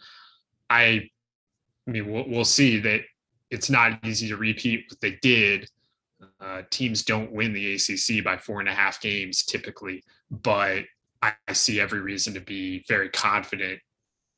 I 0.70 1.10
I 1.88 1.92
mean, 1.92 2.12
we'll, 2.12 2.26
we'll 2.28 2.46
see 2.46 2.80
that 2.82 3.02
it's 3.52 3.70
not 3.70 4.06
easy 4.06 4.28
to 4.30 4.38
repeat 4.38 4.86
what 4.90 5.02
they 5.02 5.18
did. 5.22 5.70
Uh, 6.40 6.64
teams 6.70 7.04
don't 7.04 7.32
win 7.32 7.54
the 7.54 7.76
ACC 7.76 8.24
by 8.24 8.38
four 8.38 8.60
and 8.60 8.70
a 8.70 8.74
half 8.74 9.02
games 9.02 9.44
typically, 9.44 10.04
but 10.30 10.84
I, 11.22 11.34
I 11.48 11.54
see 11.54 11.80
every 11.80 12.02
reason 12.02 12.34
to 12.34 12.42
be 12.42 12.84
very 12.88 13.10
confident 13.10 13.80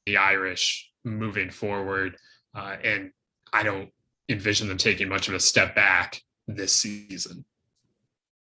the 0.05 0.17
Irish 0.17 0.91
moving 1.03 1.49
forward, 1.49 2.17
uh, 2.55 2.75
and 2.83 3.11
I 3.53 3.63
don't 3.63 3.89
envision 4.29 4.67
them 4.67 4.77
taking 4.77 5.09
much 5.09 5.27
of 5.27 5.33
a 5.33 5.39
step 5.39 5.75
back 5.75 6.21
this 6.47 6.75
season. 6.75 7.45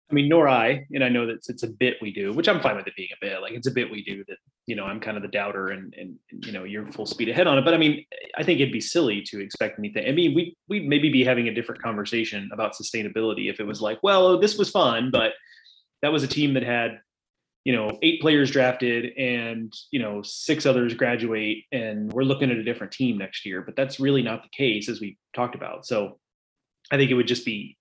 I 0.10 0.14
mean, 0.14 0.28
nor 0.28 0.48
I, 0.48 0.88
and 0.92 1.04
I 1.04 1.10
know 1.10 1.28
that 1.28 1.48
it's 1.48 1.64
a 1.64 1.68
bit 1.68 1.98
we 2.02 2.12
do, 2.12 2.34
which 2.34 2.50
I'm 2.50 2.62
fine 2.62 2.76
with 2.76 2.88
it 2.88 2.96
being 2.96 3.10
a 3.14 3.26
bit. 3.26 3.42
Like 3.42 3.54
it's 3.54 3.68
a 3.68 3.72
bit 3.72 3.92
we 3.92 4.04
do 4.04 4.24
that, 4.28 4.38
you 4.70 4.76
know, 4.76 4.86
I'm 4.86 5.00
kind 5.00 5.18
of 5.18 5.24
the 5.24 5.30
doubter 5.30 5.70
and 5.70 5.96
and, 5.98 6.20
you 6.46 6.52
know, 6.52 6.64
you're 6.64 6.86
full 6.92 7.08
speed 7.08 7.28
ahead 7.28 7.48
on 7.48 7.58
it. 7.58 7.66
But 7.66 7.74
I 7.74 7.78
mean, 7.78 8.06
I 8.38 8.44
think 8.44 8.60
it'd 8.60 8.72
be 8.72 8.80
silly 8.80 9.24
to 9.24 9.42
expect 9.42 9.80
anything. 9.80 10.08
I 10.08 10.12
mean, 10.12 10.36
we 10.36 10.56
we'd 10.68 10.88
maybe 10.88 11.10
be 11.10 11.24
having 11.24 11.48
a 11.48 11.54
different 11.54 11.82
conversation 11.82 12.52
about 12.54 12.76
sustainability 12.76 13.50
if 13.50 13.60
it 13.60 13.66
was 13.66 13.82
like, 13.82 13.98
well, 14.04 14.28
oh, 14.28 14.40
this 14.40 14.60
was 14.60 14.70
fun, 14.70 15.10
but 15.12 15.32
that 16.04 16.12
was 16.12 16.22
a 16.22 16.28
team 16.28 16.54
that 16.54 16.62
had, 16.62 17.00
you 17.66 17.76
know, 17.76 17.98
eight 18.04 18.22
players 18.22 18.52
drafted 18.52 19.18
and 19.18 19.74
you 19.90 20.00
know, 20.00 20.22
six 20.22 20.68
others 20.68 20.94
graduate, 20.94 21.66
and 21.72 22.14
we're 22.14 22.22
looking 22.22 22.52
at 22.52 22.58
a 22.58 22.64
different 22.64 22.94
team 22.94 23.18
next 23.18 23.48
year. 23.48 23.64
But 23.64 23.76
that's 23.76 24.00
really 24.00 24.22
not 24.22 24.44
the 24.44 24.50
case, 24.50 24.88
as 24.88 25.02
we 25.02 25.18
talked 25.34 25.56
about. 25.56 25.88
So 25.88 26.20
I 26.92 26.98
think 26.98 27.10
it 27.10 27.16
would 27.16 27.28
just 27.28 27.44
be 27.44 27.76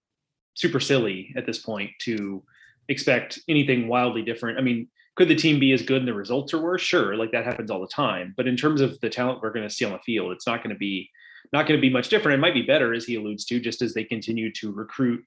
super 0.54 0.80
silly 0.80 1.34
at 1.36 1.44
this 1.44 1.58
point 1.58 1.90
to 2.00 2.42
expect 2.88 3.40
anything 3.46 3.88
wildly 3.88 4.22
different. 4.22 4.58
I 4.58 4.62
mean, 4.62 4.88
could 5.18 5.28
the 5.28 5.34
team 5.34 5.58
be 5.58 5.72
as 5.72 5.82
good 5.82 5.98
and 5.98 6.06
the 6.06 6.14
results 6.14 6.54
are 6.54 6.62
worse? 6.62 6.80
Sure, 6.80 7.16
like 7.16 7.32
that 7.32 7.44
happens 7.44 7.72
all 7.72 7.80
the 7.80 7.88
time. 7.88 8.34
But 8.36 8.46
in 8.46 8.56
terms 8.56 8.80
of 8.80 9.00
the 9.00 9.10
talent 9.10 9.42
we're 9.42 9.52
going 9.52 9.68
to 9.68 9.74
see 9.74 9.84
on 9.84 9.90
the 9.90 9.98
field, 9.98 10.30
it's 10.30 10.46
not 10.46 10.62
going 10.62 10.72
to 10.72 10.78
be 10.78 11.10
not 11.52 11.66
going 11.66 11.76
to 11.76 11.82
be 11.82 11.90
much 11.90 12.08
different. 12.08 12.38
It 12.38 12.40
might 12.40 12.54
be 12.54 12.62
better, 12.62 12.94
as 12.94 13.04
he 13.04 13.16
alludes 13.16 13.44
to, 13.46 13.58
just 13.58 13.82
as 13.82 13.94
they 13.94 14.04
continue 14.04 14.52
to 14.52 14.70
recruit, 14.70 15.24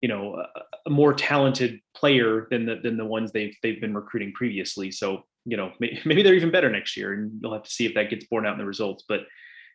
you 0.00 0.08
know, 0.08 0.42
a, 0.86 0.90
more 0.90 1.12
talented 1.12 1.80
player 1.94 2.46
than 2.50 2.64
the 2.64 2.76
than 2.82 2.96
the 2.96 3.04
ones 3.04 3.30
they've 3.30 3.54
they've 3.62 3.80
been 3.80 3.94
recruiting 3.94 4.32
previously. 4.32 4.90
So 4.90 5.24
you 5.44 5.58
know, 5.58 5.72
maybe, 5.80 6.00
maybe 6.06 6.22
they're 6.22 6.34
even 6.34 6.50
better 6.50 6.70
next 6.70 6.96
year, 6.96 7.12
and 7.12 7.38
you'll 7.42 7.52
have 7.52 7.64
to 7.64 7.70
see 7.70 7.84
if 7.84 7.92
that 7.94 8.08
gets 8.08 8.24
borne 8.24 8.46
out 8.46 8.54
in 8.54 8.58
the 8.58 8.64
results. 8.64 9.04
But 9.06 9.20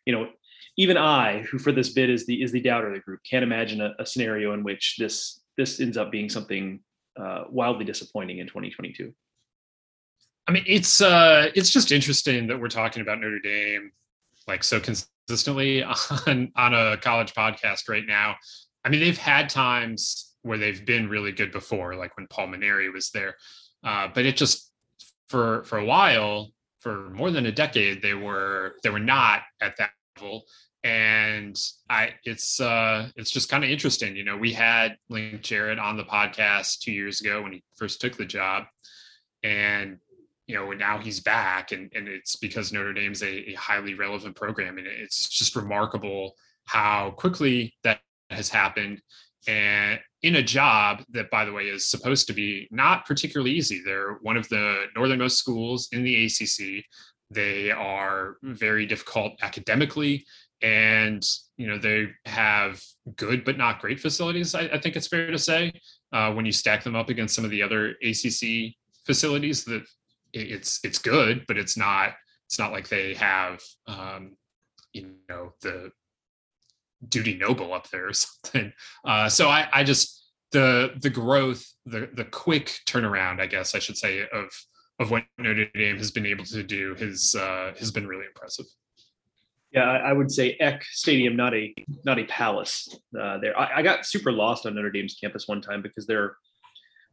you 0.06 0.12
know, 0.12 0.28
even 0.76 0.96
I, 0.96 1.42
who 1.42 1.60
for 1.60 1.70
this 1.70 1.90
bid 1.90 2.10
is 2.10 2.26
the 2.26 2.42
is 2.42 2.50
the 2.50 2.60
doubter 2.60 2.88
of 2.88 2.94
the 2.94 3.00
group, 3.00 3.20
can't 3.28 3.44
imagine 3.44 3.80
a, 3.80 3.94
a 4.00 4.06
scenario 4.06 4.54
in 4.54 4.64
which 4.64 4.96
this 4.98 5.40
this 5.56 5.78
ends 5.78 5.96
up 5.96 6.10
being 6.10 6.28
something 6.28 6.80
uh, 7.16 7.44
wildly 7.48 7.84
disappointing 7.84 8.38
in 8.38 8.48
2022. 8.48 9.14
I 10.48 10.52
mean, 10.52 10.64
it's 10.66 11.00
uh, 11.00 11.50
it's 11.54 11.70
just 11.70 11.92
interesting 11.92 12.48
that 12.48 12.60
we're 12.60 12.68
talking 12.68 13.02
about 13.02 13.20
Notre 13.20 13.38
Dame 13.38 13.92
like 14.48 14.64
so 14.64 14.80
consistently 14.80 15.82
on 16.26 16.52
on 16.56 16.74
a 16.74 16.96
college 16.96 17.32
podcast 17.34 17.88
right 17.88 18.06
now. 18.06 18.36
I 18.84 18.88
mean, 18.88 19.00
they've 19.00 19.18
had 19.18 19.48
times 19.48 20.34
where 20.42 20.58
they've 20.58 20.84
been 20.84 21.08
really 21.08 21.30
good 21.30 21.52
before, 21.52 21.94
like 21.94 22.16
when 22.16 22.26
Paul 22.26 22.48
Mainieri 22.48 22.92
was 22.92 23.10
there, 23.10 23.36
uh, 23.84 24.08
but 24.12 24.26
it 24.26 24.36
just 24.36 24.72
for 25.28 25.62
for 25.64 25.78
a 25.78 25.84
while, 25.84 26.50
for 26.80 27.10
more 27.10 27.30
than 27.30 27.46
a 27.46 27.52
decade, 27.52 28.02
they 28.02 28.14
were 28.14 28.74
they 28.82 28.90
were 28.90 28.98
not 28.98 29.42
at 29.60 29.76
that 29.76 29.90
level 30.16 30.44
and 30.84 31.56
I 31.88 32.14
it's 32.24 32.60
uh 32.60 33.08
it's 33.16 33.30
just 33.30 33.48
kind 33.48 33.64
of 33.64 33.70
interesting. 33.70 34.16
You 34.16 34.24
know, 34.24 34.36
we 34.36 34.52
had 34.52 34.96
Link 35.08 35.42
Jarrett 35.42 35.78
on 35.78 35.96
the 35.96 36.04
podcast 36.04 36.80
two 36.80 36.92
years 36.92 37.20
ago 37.20 37.42
when 37.42 37.52
he 37.52 37.62
first 37.76 38.00
took 38.00 38.16
the 38.16 38.24
job, 38.24 38.64
and 39.42 39.98
you 40.52 40.58
know 40.58 40.70
now 40.72 40.98
he's 40.98 41.20
back, 41.20 41.72
and 41.72 41.90
and 41.94 42.08
it's 42.08 42.36
because 42.36 42.72
Notre 42.72 42.92
Dame's 42.92 43.22
a, 43.22 43.50
a 43.50 43.54
highly 43.54 43.94
relevant 43.94 44.36
program, 44.36 44.76
and 44.76 44.86
it's 44.86 45.28
just 45.30 45.56
remarkable 45.56 46.34
how 46.66 47.12
quickly 47.12 47.74
that 47.84 48.00
has 48.28 48.50
happened, 48.50 49.00
and 49.48 49.98
in 50.22 50.36
a 50.36 50.42
job 50.42 51.02
that, 51.10 51.30
by 51.30 51.46
the 51.46 51.52
way, 51.52 51.64
is 51.64 51.88
supposed 51.88 52.26
to 52.26 52.34
be 52.34 52.68
not 52.70 53.06
particularly 53.06 53.52
easy. 53.52 53.80
They're 53.82 54.18
one 54.20 54.36
of 54.36 54.46
the 54.50 54.84
northernmost 54.94 55.38
schools 55.38 55.88
in 55.90 56.04
the 56.04 56.26
ACC. 56.26 56.84
They 57.30 57.70
are 57.70 58.36
very 58.42 58.84
difficult 58.84 59.32
academically 59.40 60.26
and 60.60 61.26
you 61.56 61.66
know 61.66 61.76
they 61.76 62.08
have 62.24 62.80
good 63.16 63.42
but 63.44 63.58
not 63.58 63.80
great 63.80 63.98
facilities. 63.98 64.54
I, 64.54 64.68
I 64.74 64.78
think 64.78 64.96
it's 64.96 65.08
fair 65.08 65.30
to 65.30 65.38
say 65.38 65.72
uh, 66.12 66.32
when 66.34 66.46
you 66.46 66.52
stack 66.52 66.84
them 66.84 66.94
up 66.94 67.08
against 67.08 67.34
some 67.34 67.44
of 67.44 67.50
the 67.50 67.62
other 67.62 67.96
ACC 68.04 68.74
facilities 69.04 69.64
that 69.64 69.82
it's 70.32 70.80
it's 70.84 70.98
good, 70.98 71.44
but 71.46 71.56
it's 71.58 71.76
not 71.76 72.14
it's 72.46 72.58
not 72.58 72.72
like 72.72 72.88
they 72.88 73.14
have 73.14 73.60
um, 73.86 74.36
you 74.92 75.14
know 75.28 75.52
the 75.62 75.90
Dudy 77.08 77.34
Noble 77.34 77.72
up 77.72 77.88
there 77.90 78.08
or 78.08 78.12
something. 78.12 78.72
Uh, 79.04 79.28
so 79.28 79.48
I, 79.48 79.68
I 79.72 79.84
just 79.84 80.22
the 80.52 80.92
the 81.00 81.10
growth, 81.10 81.64
the 81.86 82.10
the 82.12 82.24
quick 82.24 82.78
turnaround, 82.86 83.40
I 83.40 83.46
guess 83.46 83.74
I 83.74 83.78
should 83.78 83.96
say, 83.96 84.26
of 84.32 84.48
of 85.00 85.10
what 85.10 85.24
Notre 85.38 85.66
Dame 85.74 85.96
has 85.96 86.10
been 86.10 86.26
able 86.26 86.44
to 86.44 86.62
do 86.62 86.94
has 86.96 87.34
uh, 87.38 87.72
has 87.78 87.90
been 87.90 88.06
really 88.06 88.26
impressive. 88.26 88.66
Yeah, 89.72 89.90
I 89.90 90.12
would 90.12 90.30
say 90.30 90.56
Eck 90.60 90.84
Stadium, 90.84 91.34
not 91.34 91.54
a 91.54 91.74
not 92.04 92.18
a 92.18 92.24
palace. 92.24 92.94
Uh, 93.18 93.38
there, 93.38 93.58
I, 93.58 93.78
I, 93.78 93.82
got 93.82 94.04
super 94.04 94.30
lost 94.30 94.66
on 94.66 94.74
Notre 94.74 94.90
Dame's 94.90 95.14
campus 95.14 95.48
one 95.48 95.62
time 95.62 95.80
because 95.80 96.06
there 96.06 96.36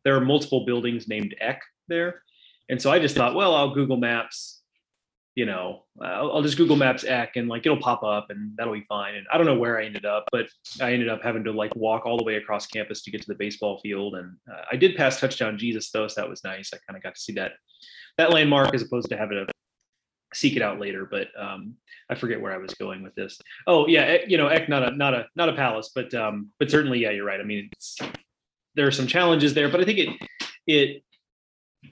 there 0.03 0.15
are 0.15 0.21
multiple 0.21 0.65
buildings 0.65 1.07
named 1.07 1.35
Eck 1.39 1.61
there, 1.87 2.23
and 2.69 2.81
so 2.81 2.91
I 2.91 2.99
just 2.99 3.15
thought, 3.15 3.35
well, 3.35 3.55
I'll 3.55 3.73
Google 3.73 3.97
Maps, 3.97 4.61
you 5.35 5.45
know, 5.45 5.85
I'll, 6.01 6.31
I'll 6.33 6.41
just 6.41 6.57
Google 6.57 6.75
Maps 6.75 7.03
Eck, 7.03 7.35
and 7.35 7.47
like 7.47 7.65
it'll 7.65 7.79
pop 7.79 8.03
up, 8.03 8.29
and 8.29 8.55
that'll 8.57 8.73
be 8.73 8.85
fine. 8.87 9.15
And 9.15 9.25
I 9.31 9.37
don't 9.37 9.45
know 9.45 9.57
where 9.57 9.79
I 9.79 9.85
ended 9.85 10.05
up, 10.05 10.25
but 10.31 10.47
I 10.81 10.93
ended 10.93 11.09
up 11.09 11.23
having 11.23 11.43
to 11.45 11.51
like 11.51 11.75
walk 11.75 12.05
all 12.05 12.17
the 12.17 12.23
way 12.23 12.35
across 12.35 12.67
campus 12.67 13.01
to 13.03 13.11
get 13.11 13.21
to 13.21 13.27
the 13.27 13.35
baseball 13.35 13.79
field, 13.79 14.15
and 14.15 14.35
uh, 14.51 14.61
I 14.71 14.75
did 14.75 14.95
pass 14.95 15.19
touchdown 15.19 15.57
Jesus 15.57 15.91
though, 15.91 16.07
so 16.07 16.21
that 16.21 16.29
was 16.29 16.43
nice. 16.43 16.71
I 16.73 16.77
kind 16.87 16.97
of 16.97 17.03
got 17.03 17.15
to 17.15 17.21
see 17.21 17.33
that 17.33 17.53
that 18.17 18.31
landmark 18.31 18.73
as 18.73 18.81
opposed 18.81 19.09
to 19.09 19.17
having 19.17 19.45
to 19.45 19.51
seek 20.33 20.55
it 20.55 20.61
out 20.61 20.79
later. 20.79 21.07
But 21.09 21.27
um, 21.37 21.75
I 22.09 22.15
forget 22.15 22.41
where 22.41 22.53
I 22.53 22.57
was 22.57 22.73
going 22.75 23.01
with 23.03 23.15
this. 23.15 23.39
Oh 23.65 23.87
yeah, 23.87 24.17
you 24.27 24.37
know, 24.37 24.47
Eck 24.47 24.69
not 24.69 24.83
a 24.83 24.95
not 24.95 25.13
a 25.13 25.25
not 25.35 25.49
a 25.49 25.53
palace, 25.53 25.91
but 25.93 26.13
um, 26.13 26.49
but 26.59 26.69
certainly 26.69 26.99
yeah, 26.99 27.11
you're 27.11 27.25
right. 27.25 27.39
I 27.39 27.43
mean, 27.43 27.69
there 28.75 28.87
are 28.87 28.91
some 28.91 29.07
challenges 29.07 29.53
there, 29.53 29.69
but 29.69 29.81
I 29.81 29.85
think 29.85 29.99
it 29.99 30.09
it 30.67 31.03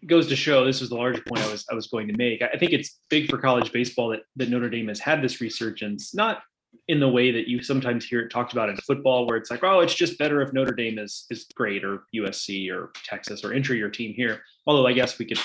goes 0.05 0.27
to 0.27 0.35
show 0.35 0.65
this 0.65 0.81
was 0.81 0.89
the 0.89 0.95
larger 0.95 1.21
point 1.21 1.43
I 1.43 1.51
was 1.51 1.65
I 1.71 1.75
was 1.75 1.88
going 1.88 2.07
to 2.07 2.17
make. 2.17 2.41
I 2.41 2.57
think 2.57 2.71
it's 2.73 2.99
big 3.09 3.29
for 3.29 3.38
college 3.38 3.71
baseball 3.71 4.09
that 4.09 4.21
that 4.35 4.49
Notre 4.49 4.69
Dame 4.69 4.88
has 4.89 4.99
had 4.99 5.21
this 5.21 5.39
resurgence, 5.41 6.13
not 6.13 6.41
in 6.88 6.99
the 6.99 7.09
way 7.09 7.31
that 7.31 7.47
you 7.47 7.61
sometimes 7.61 8.05
hear 8.05 8.21
it 8.21 8.29
talked 8.29 8.53
about 8.53 8.69
in 8.69 8.77
football, 8.77 9.25
where 9.25 9.38
it's 9.38 9.49
like, 9.49 9.63
oh, 9.63 9.79
it's 9.79 9.95
just 9.95 10.17
better 10.17 10.41
if 10.41 10.53
Notre 10.53 10.73
Dame 10.73 10.99
is 10.99 11.25
is 11.29 11.45
great 11.55 11.83
or 11.83 12.03
USC 12.15 12.71
or 12.71 12.91
Texas 13.03 13.43
or 13.43 13.53
enter 13.53 13.75
your 13.75 13.89
team 13.89 14.13
here. 14.13 14.41
Although 14.65 14.88
I 14.88 14.93
guess 14.93 15.17
we 15.17 15.25
could 15.25 15.39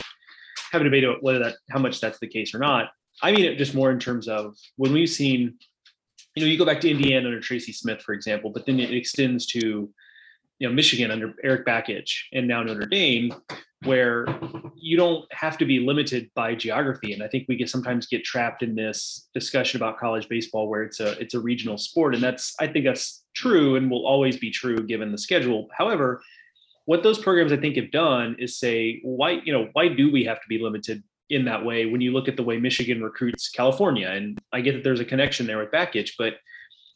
have 0.72 0.80
a 0.80 0.84
debate 0.84 1.04
about 1.04 1.22
whether 1.22 1.38
that 1.38 1.56
how 1.70 1.78
much 1.78 2.00
that's 2.00 2.18
the 2.18 2.28
case 2.28 2.54
or 2.54 2.58
not. 2.58 2.90
I 3.22 3.30
mean 3.30 3.44
it 3.44 3.58
just 3.58 3.74
more 3.74 3.90
in 3.90 4.00
terms 4.00 4.26
of 4.26 4.56
when 4.76 4.92
we've 4.92 5.08
seen, 5.08 5.54
you 6.34 6.44
know, 6.44 6.50
you 6.50 6.58
go 6.58 6.64
back 6.64 6.80
to 6.80 6.90
Indiana 6.90 7.26
under 7.26 7.40
Tracy 7.40 7.72
Smith, 7.72 8.02
for 8.02 8.12
example, 8.12 8.50
but 8.50 8.66
then 8.66 8.80
it 8.80 8.92
extends 8.92 9.46
to, 9.48 9.92
you 10.58 10.68
know, 10.68 10.74
Michigan 10.74 11.10
under 11.10 11.34
Erik 11.44 11.66
Bakich 11.66 12.10
and 12.32 12.48
now 12.48 12.62
Notre 12.62 12.86
Dame, 12.86 13.34
where 13.84 14.26
you 14.76 14.96
don't 14.96 15.24
have 15.32 15.58
to 15.58 15.64
be 15.64 15.80
limited 15.80 16.30
by 16.34 16.54
geography. 16.54 17.12
And 17.12 17.22
I 17.22 17.28
think 17.28 17.46
we 17.48 17.56
get 17.56 17.68
sometimes 17.68 18.06
get 18.06 18.24
trapped 18.24 18.62
in 18.62 18.74
this 18.74 19.28
discussion 19.34 19.78
about 19.78 19.98
college 19.98 20.28
baseball 20.28 20.68
where 20.68 20.82
it's 20.82 21.00
a 21.00 21.18
it's 21.20 21.34
a 21.34 21.40
regional 21.40 21.78
sport. 21.78 22.14
And 22.14 22.22
that's 22.22 22.54
I 22.60 22.66
think 22.66 22.84
that's 22.84 23.24
true 23.34 23.76
and 23.76 23.90
will 23.90 24.06
always 24.06 24.36
be 24.36 24.50
true 24.50 24.86
given 24.86 25.12
the 25.12 25.18
schedule. 25.18 25.68
However, 25.76 26.22
what 26.84 27.02
those 27.02 27.18
programs 27.18 27.52
I 27.52 27.56
think 27.56 27.76
have 27.76 27.90
done 27.90 28.36
is 28.38 28.58
say, 28.58 29.00
why, 29.02 29.40
you 29.44 29.52
know, 29.52 29.68
why 29.72 29.88
do 29.88 30.10
we 30.10 30.24
have 30.24 30.40
to 30.40 30.48
be 30.48 30.58
limited 30.58 31.02
in 31.30 31.44
that 31.44 31.64
way 31.64 31.86
when 31.86 32.00
you 32.00 32.12
look 32.12 32.28
at 32.28 32.36
the 32.36 32.42
way 32.42 32.58
Michigan 32.58 33.02
recruits 33.02 33.48
California? 33.48 34.08
And 34.08 34.38
I 34.52 34.60
get 34.60 34.72
that 34.74 34.84
there's 34.84 35.00
a 35.00 35.04
connection 35.04 35.46
there 35.46 35.58
with 35.58 35.70
Bakich, 35.70 36.12
but 36.18 36.34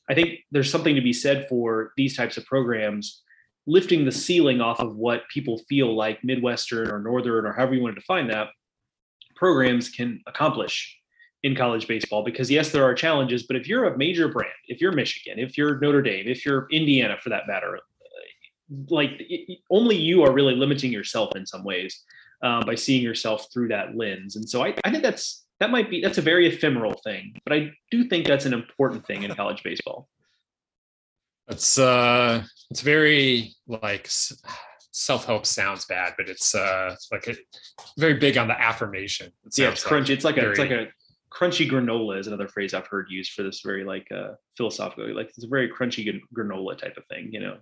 I 0.08 0.14
think 0.14 0.40
there's 0.50 0.70
something 0.70 0.94
to 0.94 1.00
be 1.00 1.12
said 1.12 1.46
for 1.48 1.92
these 1.96 2.16
types 2.16 2.36
of 2.36 2.44
programs 2.46 3.22
lifting 3.66 4.04
the 4.04 4.12
ceiling 4.12 4.60
off 4.60 4.80
of 4.80 4.96
what 4.96 5.28
people 5.28 5.60
feel 5.68 5.94
like 5.96 6.22
Midwestern 6.22 6.90
or 6.90 7.00
Northern 7.00 7.46
or 7.46 7.52
however 7.52 7.74
you 7.74 7.82
want 7.82 7.94
to 7.94 8.00
define 8.00 8.28
that 8.28 8.48
programs 9.34 9.88
can 9.88 10.20
accomplish 10.26 10.96
in 11.42 11.54
college 11.54 11.86
baseball 11.86 12.24
because 12.24 12.50
yes 12.50 12.70
there 12.70 12.82
are 12.82 12.94
challenges 12.94 13.42
but 13.42 13.56
if 13.56 13.68
you're 13.68 13.84
a 13.84 13.98
major 13.98 14.26
brand 14.26 14.50
if 14.68 14.80
you're 14.80 14.90
michigan 14.90 15.38
if 15.38 15.56
you're 15.58 15.78
notre 15.78 16.00
dame 16.00 16.26
if 16.26 16.46
you're 16.46 16.66
indiana 16.70 17.14
for 17.22 17.28
that 17.28 17.46
matter 17.46 17.78
like 18.90 19.10
it, 19.18 19.58
only 19.70 19.96
you 19.96 20.22
are 20.22 20.32
really 20.32 20.54
limiting 20.54 20.92
yourself 20.92 21.36
in 21.36 21.46
some 21.46 21.64
ways 21.64 22.02
uh, 22.42 22.64
by 22.64 22.74
seeing 22.74 23.02
yourself 23.02 23.46
through 23.52 23.68
that 23.68 23.96
lens. 23.96 24.36
And 24.36 24.48
so 24.48 24.64
I, 24.64 24.74
I 24.84 24.90
think 24.90 25.02
that's 25.02 25.44
that 25.60 25.70
might 25.70 25.88
be 25.88 26.00
that's 26.00 26.18
a 26.18 26.22
very 26.22 26.46
ephemeral 26.46 26.94
thing, 27.04 27.34
but 27.44 27.52
I 27.52 27.72
do 27.90 28.08
think 28.08 28.26
that's 28.26 28.46
an 28.46 28.52
important 28.52 29.06
thing 29.06 29.22
in 29.22 29.34
college 29.34 29.62
baseball. 29.62 30.08
It's 31.48 31.78
uh, 31.78 32.42
it's 32.70 32.80
very 32.80 33.54
like 33.66 34.08
self-help 34.90 35.46
sounds 35.46 35.84
bad, 35.84 36.14
but 36.16 36.28
it's 36.28 36.54
uh 36.54 36.94
like 37.12 37.28
a, 37.28 37.36
very 37.98 38.14
big 38.14 38.38
on 38.38 38.48
the 38.48 38.60
affirmation. 38.60 39.30
It 39.44 39.58
yeah, 39.58 39.68
it's 39.68 39.84
crunchy. 39.84 40.10
It's 40.10 40.24
like 40.24 40.36
very, 40.36 40.48
a 40.48 40.50
it's 40.50 40.58
like 40.58 40.70
a 40.70 40.86
crunchy 41.32 41.70
granola 41.70 42.18
is 42.18 42.26
another 42.26 42.48
phrase 42.48 42.72
I've 42.72 42.86
heard 42.86 43.08
used 43.10 43.32
for 43.32 43.42
this 43.42 43.60
very 43.60 43.84
like 43.84 44.10
uh 44.10 44.32
philosophical 44.56 45.14
like 45.14 45.28
it's 45.28 45.44
a 45.44 45.48
very 45.48 45.70
crunchy 45.70 46.20
granola 46.34 46.78
type 46.78 46.96
of 46.96 47.04
thing, 47.06 47.28
you 47.32 47.40
know. 47.40 47.58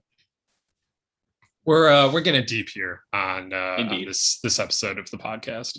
We're 1.66 1.88
uh, 1.88 2.12
we're 2.12 2.20
getting 2.20 2.44
deep 2.44 2.68
here 2.68 3.00
on, 3.12 3.52
uh, 3.52 3.76
on 3.78 4.04
this 4.04 4.38
this 4.42 4.58
episode 4.58 4.98
of 4.98 5.10
the 5.10 5.16
podcast. 5.16 5.78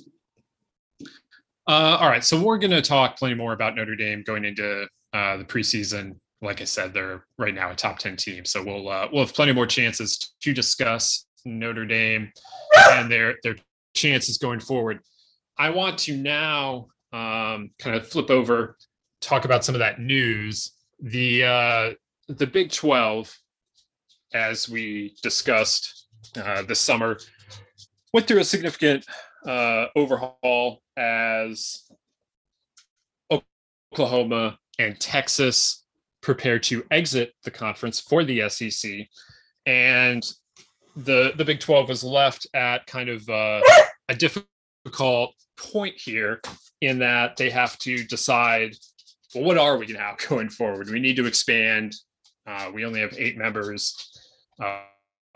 Uh, 1.67 1.97
all 1.99 2.09
right, 2.09 2.23
so 2.23 2.41
we're 2.41 2.57
going 2.57 2.71
to 2.71 2.81
talk 2.81 3.17
plenty 3.17 3.35
more 3.35 3.53
about 3.53 3.75
Notre 3.75 3.95
Dame 3.95 4.23
going 4.23 4.45
into 4.45 4.87
uh, 5.13 5.37
the 5.37 5.45
preseason. 5.45 6.15
Like 6.45 6.61
I 6.61 6.65
said, 6.65 6.93
they're 6.93 7.25
right 7.37 7.53
now 7.53 7.71
a 7.71 7.75
top 7.75 7.99
ten 7.99 8.15
team, 8.15 8.45
so 8.45 8.63
we'll 8.63 8.87
uh, 8.89 9.07
we'll 9.11 9.25
have 9.25 9.33
plenty 9.33 9.53
more 9.53 9.67
chances 9.67 10.33
to 10.41 10.53
discuss 10.53 11.25
Notre 11.45 11.85
Dame 11.85 12.31
and 12.91 13.11
their 13.11 13.35
their 13.43 13.55
chances 13.95 14.37
going 14.37 14.59
forward. 14.59 14.99
I 15.57 15.69
want 15.69 15.97
to 15.99 16.15
now 16.15 16.87
um, 17.13 17.71
kind 17.79 17.95
of 17.95 18.07
flip 18.07 18.29
over, 18.29 18.77
talk 19.21 19.45
about 19.45 19.65
some 19.65 19.75
of 19.75 19.79
that 19.79 19.99
news. 19.99 20.71
The 20.99 21.43
uh, 21.43 21.93
the 22.27 22.47
Big 22.47 22.71
Twelve 22.71 23.35
as 24.35 24.69
we 24.69 25.15
discussed 25.23 26.07
uh, 26.35 26.61
this 26.63 26.79
summer, 26.79 27.17
went 28.13 28.27
through 28.27 28.39
a 28.39 28.43
significant 28.43 29.05
uh, 29.47 29.85
overhaul 29.95 30.81
as 30.97 31.89
Oklahoma 33.93 34.59
and 34.77 34.99
Texas 34.99 35.84
prepare 36.25 36.57
to 36.57 36.83
exit 36.89 37.33
the 37.43 37.51
conference 37.51 37.99
for 37.99 38.23
the 38.23 38.49
SEC, 38.49 39.07
and 39.67 40.23
the 40.95 41.33
the 41.37 41.45
Big 41.45 41.59
Twelve 41.59 41.87
was 41.87 42.03
left 42.03 42.47
at 42.55 42.87
kind 42.87 43.09
of 43.09 43.29
uh, 43.29 43.61
a 44.09 44.15
difficult 44.15 45.35
point 45.57 45.95
here 45.97 46.41
in 46.81 46.99
that 46.99 47.37
they 47.37 47.49
have 47.49 47.77
to 47.79 48.03
decide 48.05 48.75
well 49.33 49.43
what 49.43 49.57
are 49.57 49.77
we 49.77 49.87
now 49.87 50.15
going 50.27 50.49
forward 50.49 50.89
we 50.89 50.99
need 50.99 51.15
to 51.15 51.25
expand 51.25 51.95
uh, 52.45 52.69
we 52.73 52.85
only 52.85 52.99
have 52.99 53.13
eight 53.17 53.37
members 53.37 53.95
uh, 54.61 54.81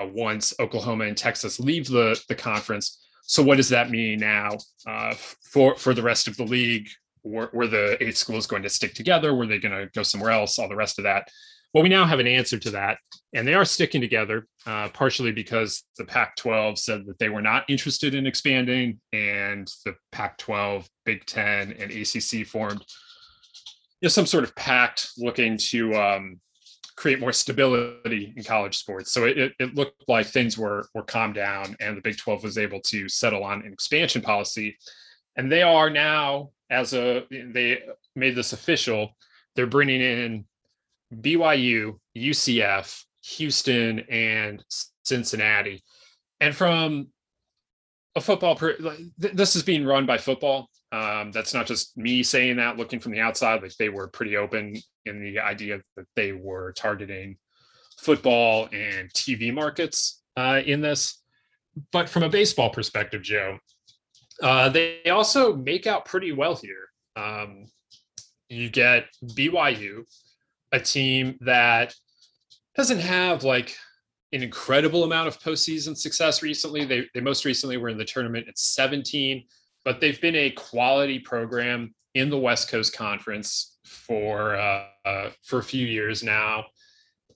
once 0.02 0.54
Oklahoma 0.60 1.06
and 1.06 1.18
Texas 1.18 1.60
leave 1.60 1.88
the, 1.88 2.20
the 2.28 2.36
conference. 2.36 3.06
So 3.24 3.44
what 3.44 3.58
does 3.58 3.70
that 3.70 3.90
mean 3.90 4.20
now 4.20 4.58
uh, 4.88 5.14
for 5.14 5.76
for 5.76 5.94
the 5.94 6.02
rest 6.02 6.28
of 6.28 6.38
the 6.38 6.44
league? 6.44 6.88
Were, 7.30 7.50
were 7.54 7.68
the 7.68 8.02
eight 8.04 8.18
schools 8.18 8.48
going 8.48 8.64
to 8.64 8.70
stick 8.70 8.94
together? 8.94 9.34
Were 9.34 9.48
they 9.48 9.60
going 9.60 9.78
to 9.78 9.90
go 9.94 10.04
somewhere 10.04 10.32
else? 10.32 10.60
All 10.60 10.70
the 10.70 10.76
rest 10.76 11.00
of 11.00 11.04
that. 11.04 11.28
Well, 11.74 11.84
we 11.84 11.90
now 11.90 12.06
have 12.06 12.20
an 12.20 12.26
answer 12.26 12.58
to 12.58 12.72
that, 12.72 12.98
and 13.34 13.48
they 13.48 13.54
are 13.54 13.64
sticking 13.64 14.02
together, 14.02 14.48
uh, 14.66 14.90
partially 14.90 15.32
because 15.32 15.84
the 16.00 16.04
Pac 16.04 16.36
12 16.36 16.80
said 16.80 17.06
that 17.06 17.20
they 17.20 17.30
were 17.30 17.44
not 17.44 17.70
interested 17.70 18.16
in 18.16 18.26
expanding, 18.26 19.00
and 19.14 19.68
the 19.86 19.94
Pac 20.12 20.40
12, 20.40 20.90
Big 21.06 21.28
Ten, 21.28 21.74
and 21.74 21.92
ACC 21.92 22.48
formed 22.48 22.84
you 24.02 24.08
know, 24.08 24.10
some 24.10 24.26
sort 24.26 24.44
of 24.44 24.56
pact 24.56 25.12
looking 25.20 25.58
to 25.70 25.94
um, 25.94 26.40
create 26.96 27.20
more 27.20 27.32
stability 27.32 28.34
in 28.36 28.44
college 28.44 28.78
sports. 28.78 29.14
So 29.14 29.26
it, 29.26 29.54
it 29.60 29.76
looked 29.76 30.04
like 30.08 30.26
things 30.26 30.58
were, 30.58 30.88
were 30.96 31.04
calmed 31.04 31.36
down, 31.36 31.76
and 31.80 31.96
the 31.96 32.02
Big 32.02 32.18
12 32.18 32.44
was 32.44 32.58
able 32.58 32.82
to 32.88 33.08
settle 33.08 33.44
on 33.44 33.62
an 33.62 33.72
expansion 33.72 34.22
policy. 34.22 34.76
And 35.36 35.52
they 35.52 35.62
are 35.62 35.90
now, 35.90 36.50
as 36.70 36.94
a, 36.94 37.26
they 37.30 37.80
made 38.16 38.36
this 38.36 38.54
official, 38.54 39.16
they're 39.56 39.68
bringing 39.68 40.02
in 40.02 40.46
BYU, 41.14 41.98
UCF, 42.16 43.04
Houston, 43.24 44.00
and 44.10 44.64
Cincinnati. 45.04 45.84
And 46.40 46.56
from 46.56 47.08
a 48.16 48.22
football, 48.22 48.56
per, 48.56 48.76
this 49.18 49.56
is 49.56 49.64
being 49.64 49.86
run 49.86 50.06
by 50.06 50.18
football. 50.18 50.70
Um, 50.92 51.32
that's 51.32 51.54
not 51.54 51.68
just 51.68 51.98
me 51.98 52.24
saying 52.24 52.58
that, 52.58 52.78
looking 52.78 53.00
from 53.00 53.12
the 53.12 53.20
outside. 53.20 53.62
Like 53.62 53.76
they 53.78 53.90
were 53.90 54.08
pretty 54.08 54.38
open 54.38 54.76
in 55.06 55.22
the 55.22 55.40
idea 55.40 55.82
that 55.98 56.06
they 56.16 56.32
were 56.32 56.74
targeting 56.74 57.38
football 58.00 58.70
and 58.72 59.12
TV 59.14 59.54
markets 59.54 60.22
uh, 60.38 60.62
in 60.66 60.82
this. 60.82 61.22
But 61.92 62.10
from 62.10 62.24
a 62.24 62.30
baseball 62.30 62.72
perspective, 62.72 63.22
Joe, 63.22 63.60
uh, 64.42 64.70
they 64.70 65.04
also 65.06 65.56
make 65.56 65.88
out 65.88 66.06
pretty 66.06 66.32
well 66.32 66.56
here. 66.56 66.90
Um, 67.16 67.68
you 68.50 68.70
get 68.70 69.06
BYU, 69.24 70.04
a 70.72 70.80
team 70.80 71.38
that 71.42 71.94
doesn't 72.76 73.00
have 73.00 73.44
like 73.44 73.76
an 74.32 74.44
incredible 74.44 75.04
amount 75.04 75.28
of 75.28 75.40
postseason 75.40 75.98
success 75.98 76.42
recently. 76.42 76.86
They, 76.86 77.08
they 77.14 77.22
most 77.22 77.46
recently 77.46 77.78
were 77.78 77.90
in 77.90 77.98
the 77.98 78.06
tournament 78.06 78.48
at 78.48 78.58
17, 78.58 79.44
but 79.84 80.00
they've 80.00 80.22
been 80.22 80.36
a 80.36 80.52
quality 80.52 81.20
program 81.20 81.94
in 82.16 82.30
the 82.30 82.38
West 82.38 82.70
Coast 82.70 82.96
Conference 82.96 83.78
for 83.86 84.56
uh, 84.56 84.86
uh, 85.06 85.30
for 85.44 85.60
a 85.60 85.64
few 85.64 85.86
years 85.86 86.24
now, 86.24 86.66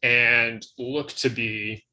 and 0.02 0.66
look 0.78 1.10
to 1.14 1.30
be 1.30 1.84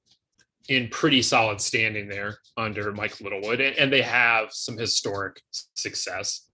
in 0.69 0.89
pretty 0.89 1.23
solid 1.23 1.61
standing 1.61 2.09
there 2.09 2.39
under 2.57 2.93
Mike 2.93 3.21
Littlewood, 3.21 3.61
and, 3.61 3.77
and 3.77 3.93
they 3.93 4.03
have 4.03 4.53
some 4.53 4.77
historic 4.77 5.41
success. 5.75 6.49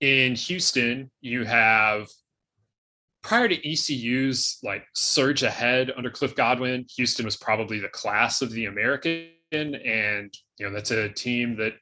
In 0.00 0.34
Houston, 0.34 1.10
you 1.20 1.44
have 1.44 2.08
prior 3.22 3.48
to 3.48 3.68
ECU's 3.68 4.58
like 4.62 4.84
surge 4.94 5.42
ahead 5.42 5.92
under 5.96 6.10
Cliff 6.10 6.36
Godwin, 6.36 6.86
Houston 6.96 7.24
was 7.24 7.36
probably 7.36 7.78
the 7.78 7.88
class 7.88 8.42
of 8.42 8.50
the 8.50 8.66
American, 8.66 9.28
and 9.52 10.32
you 10.58 10.66
know 10.66 10.72
that's 10.72 10.90
a 10.90 11.08
team 11.08 11.56
that 11.56 11.74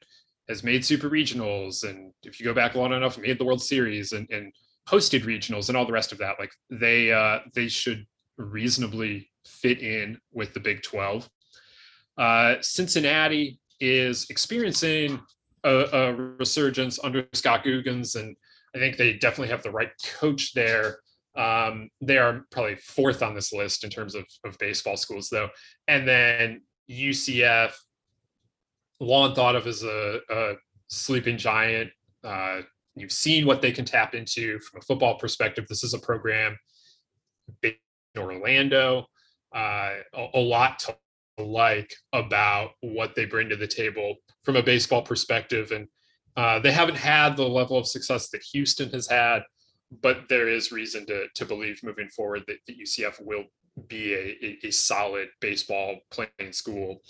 has 0.47 0.63
made 0.63 0.83
super 0.83 1.09
regionals, 1.09 1.87
and 1.87 2.11
if 2.23 2.39
you 2.39 2.45
go 2.45 2.53
back 2.53 2.75
long 2.75 2.93
enough, 2.93 3.17
made 3.17 3.39
the 3.39 3.45
World 3.45 3.61
Series 3.61 4.11
and, 4.11 4.29
and 4.29 4.53
hosted 4.87 5.23
regionals 5.23 5.69
and 5.69 5.77
all 5.77 5.85
the 5.85 5.93
rest 5.93 6.11
of 6.11 6.17
that. 6.19 6.35
Like 6.39 6.51
they 6.69 7.11
uh, 7.11 7.39
they 7.53 7.67
should 7.67 8.05
reasonably 8.37 9.29
fit 9.45 9.79
in 9.79 10.19
with 10.31 10.53
the 10.53 10.59
Big 10.59 10.83
Twelve. 10.83 11.29
Uh, 12.17 12.55
Cincinnati 12.61 13.59
is 13.79 14.27
experiencing 14.29 15.19
a, 15.63 15.85
a 15.91 16.13
resurgence 16.13 16.99
under 17.03 17.27
Scott 17.33 17.63
Googins, 17.63 18.15
and 18.19 18.35
I 18.75 18.79
think 18.79 18.97
they 18.97 19.13
definitely 19.13 19.49
have 19.49 19.63
the 19.63 19.71
right 19.71 19.91
coach 20.19 20.53
there 20.53 20.97
um, 21.35 21.89
they 22.01 22.17
are 22.17 22.45
probably 22.51 22.75
fourth 22.75 23.23
on 23.23 23.33
this 23.33 23.51
list 23.51 23.83
in 23.83 23.89
terms 23.89 24.15
of, 24.15 24.25
of 24.45 24.57
baseball 24.59 24.97
schools, 24.97 25.29
though. 25.29 25.49
And 25.87 26.07
then 26.07 26.61
UCF, 26.89 27.73
long 28.99 29.33
thought 29.33 29.55
of 29.55 29.65
as 29.65 29.83
a, 29.83 30.19
a 30.29 30.53
sleeping 30.87 31.37
giant. 31.37 31.89
Uh, 32.23 32.61
you've 32.95 33.11
seen 33.11 33.47
what 33.47 33.61
they 33.61 33.71
can 33.71 33.85
tap 33.85 34.13
into 34.13 34.59
from 34.59 34.79
a 34.79 34.83
football 34.83 35.17
perspective. 35.17 35.65
This 35.67 35.83
is 35.83 35.95
a 35.95 35.99
program 35.99 36.57
in 37.63 37.73
Orlando. 38.15 39.07
Uh, 39.53 39.91
a, 40.33 40.39
lot 40.39 40.79
to 40.79 40.95
like 41.37 41.93
about 42.11 42.71
what 42.81 43.13
they 43.15 43.25
bring 43.25 43.49
to 43.49 43.55
the 43.55 43.67
table 43.67 44.15
from 44.43 44.55
a 44.55 44.63
baseball 44.63 45.03
perspective. 45.03 45.71
And 45.71 45.87
uh, 46.35 46.59
they 46.59 46.71
haven't 46.71 46.95
had 46.97 47.37
the 47.37 47.47
level 47.47 47.77
of 47.77 47.87
success 47.87 48.29
that 48.29 48.41
Houston 48.51 48.89
has 48.89 49.07
had 49.07 49.43
but 50.01 50.27
there 50.29 50.47
is 50.47 50.71
reason 50.71 51.05
to 51.05 51.27
to 51.35 51.45
believe 51.45 51.83
moving 51.83 52.09
forward 52.09 52.43
that, 52.47 52.57
that 52.67 52.79
UCF 52.79 53.23
will 53.23 53.43
be 53.87 54.13
a, 54.13 54.37
a, 54.45 54.67
a, 54.67 54.71
solid 54.71 55.29
baseball 55.41 55.97
playing 56.11 56.51
school. 56.51 57.01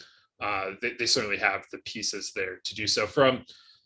Uh, 0.42 0.72
they, 0.82 0.94
they 0.98 1.06
certainly 1.06 1.38
have 1.38 1.66
the 1.72 1.78
pieces 1.80 2.32
there 2.36 2.60
to 2.64 2.76
do 2.76 2.88
so. 2.88 3.06
From 3.06 3.44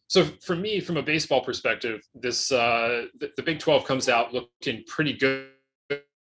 so 0.08 0.26
for 0.44 0.56
me, 0.56 0.80
from 0.80 0.98
a 0.98 1.04
baseball 1.04 1.44
perspective, 1.44 2.02
this 2.16 2.52
uh, 2.52 3.06
the, 3.20 3.32
the 3.36 3.44
Big 3.44 3.60
Twelve 3.60 3.86
comes 3.86 4.10
out 4.10 4.34
looking 4.34 4.84
pretty 4.88 5.14
good 5.14 5.50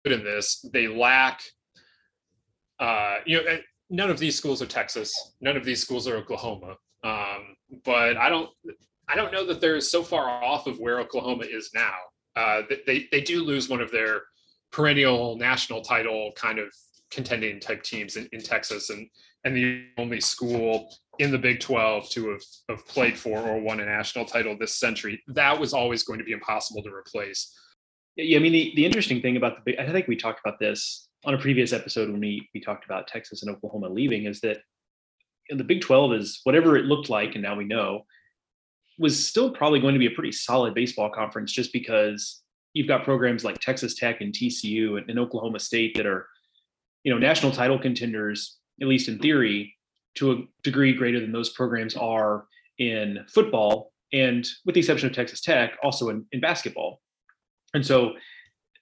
in 0.05 0.23
this. 0.23 0.65
They 0.73 0.87
lack, 0.87 1.41
uh, 2.79 3.17
you 3.25 3.43
know, 3.43 3.57
none 3.89 4.09
of 4.09 4.19
these 4.19 4.35
schools 4.35 4.61
are 4.61 4.67
Texas. 4.67 5.11
None 5.41 5.57
of 5.57 5.65
these 5.65 5.81
schools 5.81 6.07
are 6.07 6.15
Oklahoma. 6.17 6.77
Um, 7.03 7.55
but 7.83 8.17
I 8.17 8.29
don't, 8.29 8.49
I 9.07 9.15
don't 9.15 9.33
know 9.33 9.45
that 9.45 9.59
they're 9.59 9.81
so 9.81 10.03
far 10.03 10.29
off 10.29 10.67
of 10.67 10.79
where 10.79 10.99
Oklahoma 10.99 11.43
is 11.43 11.69
now 11.75 11.95
uh, 12.35 12.61
they 12.85 13.07
they 13.11 13.21
do 13.21 13.43
lose 13.43 13.69
one 13.69 13.81
of 13.81 13.91
their 13.91 14.23
perennial 14.71 15.37
national 15.37 15.81
title 15.81 16.31
kind 16.35 16.59
of 16.59 16.73
contending 17.11 17.59
type 17.59 17.83
teams 17.83 18.15
in, 18.15 18.27
in 18.31 18.41
Texas 18.41 18.89
and 18.89 19.07
and 19.45 19.55
the 19.55 19.85
only 19.97 20.19
school 20.19 20.89
in 21.19 21.29
the 21.29 21.37
Big 21.37 21.59
12 21.59 22.09
to 22.09 22.29
have, 22.29 22.41
have 22.69 22.87
played 22.87 23.17
for 23.17 23.37
or 23.39 23.59
won 23.59 23.81
a 23.81 23.85
national 23.85 24.25
title 24.25 24.57
this 24.57 24.79
century. 24.79 25.21
That 25.27 25.59
was 25.59 25.73
always 25.73 26.03
going 26.03 26.17
to 26.17 26.25
be 26.25 26.31
impossible 26.31 26.81
to 26.81 26.89
replace. 26.89 27.53
Yeah, 28.15 28.37
I 28.37 28.41
mean 28.41 28.53
the, 28.53 28.73
the 28.75 28.85
interesting 28.85 29.21
thing 29.21 29.37
about 29.37 29.63
the 29.65 29.77
I 29.79 29.91
think 29.91 30.07
we 30.07 30.15
talked 30.15 30.41
about 30.43 30.59
this 30.59 31.07
on 31.25 31.33
a 31.33 31.37
previous 31.37 31.73
episode 31.73 32.09
when 32.09 32.19
we 32.19 32.47
we 32.53 32.59
talked 32.61 32.85
about 32.85 33.07
Texas 33.07 33.43
and 33.43 33.51
Oklahoma 33.53 33.89
leaving 33.89 34.25
is 34.25 34.41
that 34.41 34.57
the 35.49 35.63
Big 35.63 35.81
12 35.81 36.13
is 36.13 36.41
whatever 36.43 36.77
it 36.77 36.85
looked 36.85 37.09
like, 37.09 37.33
and 37.33 37.43
now 37.43 37.55
we 37.55 37.65
know 37.65 38.05
was 38.99 39.27
still 39.27 39.51
probably 39.51 39.79
going 39.79 39.93
to 39.93 39.99
be 39.99 40.05
a 40.05 40.11
pretty 40.11 40.31
solid 40.31 40.73
baseball 40.73 41.09
conference 41.09 41.51
just 41.51 41.73
because 41.73 42.41
you've 42.73 42.87
got 42.87 43.03
programs 43.03 43.43
like 43.43 43.59
Texas 43.59 43.95
Tech 43.95 44.21
and 44.21 44.33
TCU 44.33 44.97
and, 44.97 45.09
and 45.09 45.17
Oklahoma 45.17 45.59
State 45.59 45.95
that 45.97 46.05
are, 46.05 46.27
you 47.03 47.11
know, 47.11 47.17
national 47.17 47.51
title 47.51 47.79
contenders, 47.79 48.57
at 48.81 48.87
least 48.87 49.07
in 49.07 49.17
theory, 49.17 49.75
to 50.15 50.31
a 50.31 50.35
degree 50.63 50.93
greater 50.93 51.19
than 51.19 51.31
those 51.31 51.49
programs 51.49 51.95
are 51.95 52.45
in 52.77 53.25
football 53.27 53.91
and 54.11 54.47
with 54.63 54.75
the 54.75 54.79
exception 54.79 55.09
of 55.09 55.15
Texas 55.15 55.41
Tech, 55.41 55.73
also 55.83 56.09
in, 56.09 56.25
in 56.31 56.39
basketball. 56.39 57.01
And 57.73 57.85
so 57.85 58.13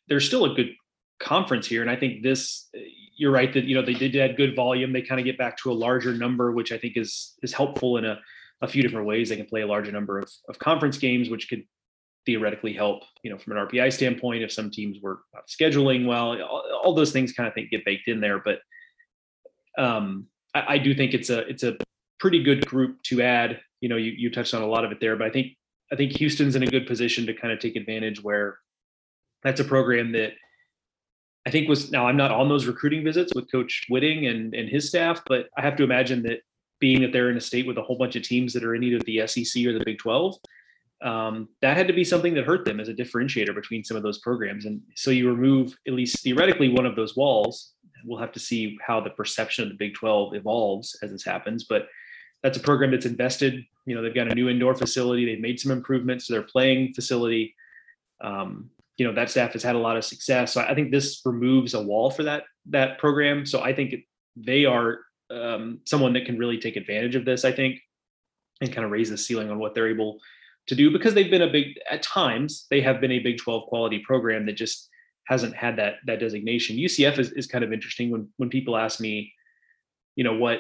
there's 0.09 0.27
still 0.27 0.45
a 0.45 0.53
good 0.53 0.73
conference 1.21 1.67
here. 1.67 1.81
And 1.81 1.89
I 1.89 1.95
think 1.95 2.23
this, 2.23 2.69
you're 3.15 3.31
right 3.31 3.53
that, 3.53 3.65
you 3.65 3.75
know, 3.75 3.85
they 3.85 3.93
did 3.93 4.15
add 4.15 4.37
good 4.37 4.55
volume. 4.55 4.93
They 4.93 5.01
kind 5.01 5.19
of 5.19 5.25
get 5.25 5.37
back 5.37 5.57
to 5.57 5.71
a 5.71 5.73
larger 5.73 6.13
number, 6.13 6.51
which 6.51 6.71
I 6.71 6.77
think 6.77 6.97
is, 6.97 7.35
is 7.43 7.53
helpful 7.53 7.97
in 7.97 8.05
a, 8.05 8.19
a 8.61 8.67
few 8.67 8.81
different 8.81 9.07
ways. 9.07 9.29
They 9.29 9.37
can 9.37 9.45
play 9.45 9.61
a 9.61 9.67
larger 9.67 9.91
number 9.91 10.19
of, 10.19 10.29
of 10.49 10.59
conference 10.59 10.97
games, 10.97 11.29
which 11.29 11.49
could 11.49 11.63
theoretically 12.25 12.73
help, 12.73 13.03
you 13.23 13.31
know, 13.31 13.37
from 13.37 13.57
an 13.57 13.67
RPI 13.67 13.91
standpoint, 13.93 14.43
if 14.43 14.51
some 14.51 14.69
teams 14.69 14.97
were 15.01 15.19
scheduling 15.49 16.05
well, 16.05 16.39
all, 16.41 16.63
all, 16.83 16.93
those 16.93 17.11
things 17.11 17.33
kind 17.33 17.47
of 17.47 17.53
think 17.53 17.71
get 17.71 17.85
baked 17.85 18.07
in 18.07 18.21
there. 18.21 18.39
But 18.39 18.59
um, 19.77 20.27
I, 20.53 20.75
I, 20.75 20.77
do 20.77 20.93
think 20.93 21.13
it's 21.13 21.29
a 21.29 21.39
it's 21.47 21.63
a 21.63 21.77
pretty 22.19 22.43
good 22.43 22.65
group 22.67 23.01
to 23.03 23.21
add. 23.21 23.59
You 23.79 23.89
know, 23.89 23.95
you, 23.95 24.11
you 24.11 24.29
touched 24.29 24.53
on 24.53 24.61
a 24.61 24.67
lot 24.67 24.85
of 24.85 24.91
it 24.91 24.99
there, 24.99 25.15
but 25.15 25.27
I 25.27 25.31
think 25.31 25.57
I 25.91 25.95
think 25.95 26.13
Houston's 26.13 26.55
in 26.55 26.63
a 26.63 26.67
good 26.67 26.87
position 26.87 27.25
to 27.25 27.33
kind 27.33 27.51
of 27.51 27.59
take 27.59 27.75
advantage 27.75 28.23
where 28.23 28.57
that's 29.43 29.59
a 29.59 29.65
program 29.65 30.11
that 30.11 30.33
I 31.45 31.49
think 31.49 31.67
was 31.67 31.91
now 31.91 32.07
I'm 32.07 32.17
not 32.17 32.31
on 32.31 32.49
those 32.49 32.67
recruiting 32.67 33.03
visits 33.03 33.33
with 33.33 33.51
Coach 33.51 33.85
Whitting 33.89 34.27
and, 34.27 34.53
and 34.53 34.69
his 34.69 34.87
staff, 34.87 35.21
but 35.27 35.47
I 35.57 35.61
have 35.61 35.75
to 35.77 35.83
imagine 35.83 36.21
that 36.23 36.41
being 36.79 37.01
that 37.01 37.13
they're 37.13 37.29
in 37.29 37.37
a 37.37 37.41
state 37.41 37.65
with 37.65 37.77
a 37.77 37.81
whole 37.81 37.97
bunch 37.97 38.15
of 38.15 38.23
teams 38.23 38.53
that 38.53 38.63
are 38.63 38.75
in 38.75 38.83
either 38.83 38.99
the 39.05 39.25
SEC 39.27 39.65
or 39.65 39.73
the 39.73 39.85
Big 39.85 39.99
12, 39.99 40.35
um, 41.03 41.49
that 41.61 41.77
had 41.77 41.87
to 41.87 41.93
be 41.93 42.03
something 42.03 42.33
that 42.33 42.45
hurt 42.45 42.65
them 42.65 42.79
as 42.79 42.89
a 42.89 42.93
differentiator 42.93 43.55
between 43.55 43.83
some 43.83 43.97
of 43.97 44.03
those 44.03 44.19
programs. 44.19 44.65
And 44.65 44.81
so 44.95 45.11
you 45.11 45.29
remove, 45.29 45.75
at 45.87 45.93
least 45.93 46.21
theoretically, 46.21 46.69
one 46.69 46.85
of 46.85 46.95
those 46.95 47.15
walls. 47.15 47.73
We'll 48.03 48.19
have 48.19 48.31
to 48.33 48.39
see 48.39 48.77
how 48.85 48.99
the 48.99 49.11
perception 49.11 49.63
of 49.63 49.69
the 49.69 49.77
Big 49.77 49.93
12 49.93 50.35
evolves 50.35 50.97
as 51.01 51.11
this 51.11 51.23
happens. 51.23 51.63
But 51.63 51.87
that's 52.43 52.57
a 52.57 52.61
program 52.61 52.91
that's 52.91 53.05
invested. 53.05 53.63
You 53.85 53.95
know, 53.95 54.01
they've 54.01 54.13
got 54.13 54.31
a 54.31 54.35
new 54.35 54.49
indoor 54.49 54.75
facility. 54.75 55.25
They've 55.25 55.39
made 55.39 55.59
some 55.59 55.71
improvements 55.71 56.27
to 56.27 56.33
their 56.33 56.41
playing 56.43 56.93
facility. 56.93 57.55
Um, 58.21 58.69
you 59.01 59.07
know, 59.07 59.13
that 59.15 59.31
staff 59.31 59.53
has 59.53 59.63
had 59.63 59.73
a 59.73 59.79
lot 59.79 59.97
of 59.97 60.05
success. 60.05 60.53
So 60.53 60.61
I 60.61 60.75
think 60.75 60.91
this 60.91 61.21
removes 61.25 61.73
a 61.73 61.81
wall 61.81 62.11
for 62.11 62.21
that 62.21 62.43
that 62.69 62.99
program. 62.99 63.47
So 63.47 63.59
I 63.59 63.73
think 63.73 63.95
they 64.35 64.63
are 64.65 64.99
um, 65.31 65.79
someone 65.85 66.13
that 66.13 66.25
can 66.25 66.37
really 66.37 66.59
take 66.59 66.75
advantage 66.75 67.15
of 67.15 67.25
this, 67.25 67.43
I 67.43 67.51
think, 67.51 67.79
and 68.61 68.71
kind 68.71 68.85
of 68.85 68.91
raise 68.91 69.09
the 69.09 69.17
ceiling 69.17 69.49
on 69.49 69.57
what 69.57 69.73
they're 69.73 69.89
able 69.89 70.19
to 70.67 70.75
do 70.75 70.91
because 70.91 71.15
they've 71.15 71.31
been 71.31 71.41
a 71.41 71.49
big 71.49 71.79
at 71.89 72.03
times 72.03 72.67
they 72.69 72.79
have 72.79 73.01
been 73.01 73.13
a 73.13 73.17
Big 73.17 73.39
12 73.39 73.67
quality 73.69 74.03
program 74.05 74.45
that 74.45 74.53
just 74.53 74.87
hasn't 75.25 75.55
had 75.55 75.77
that 75.77 75.95
that 76.05 76.19
designation. 76.19 76.77
UCF 76.77 77.17
is, 77.17 77.31
is 77.31 77.47
kind 77.47 77.63
of 77.63 77.73
interesting 77.73 78.11
when 78.11 78.29
when 78.37 78.49
people 78.49 78.77
ask 78.77 78.99
me, 78.99 79.33
you 80.15 80.23
know, 80.23 80.35
what 80.35 80.59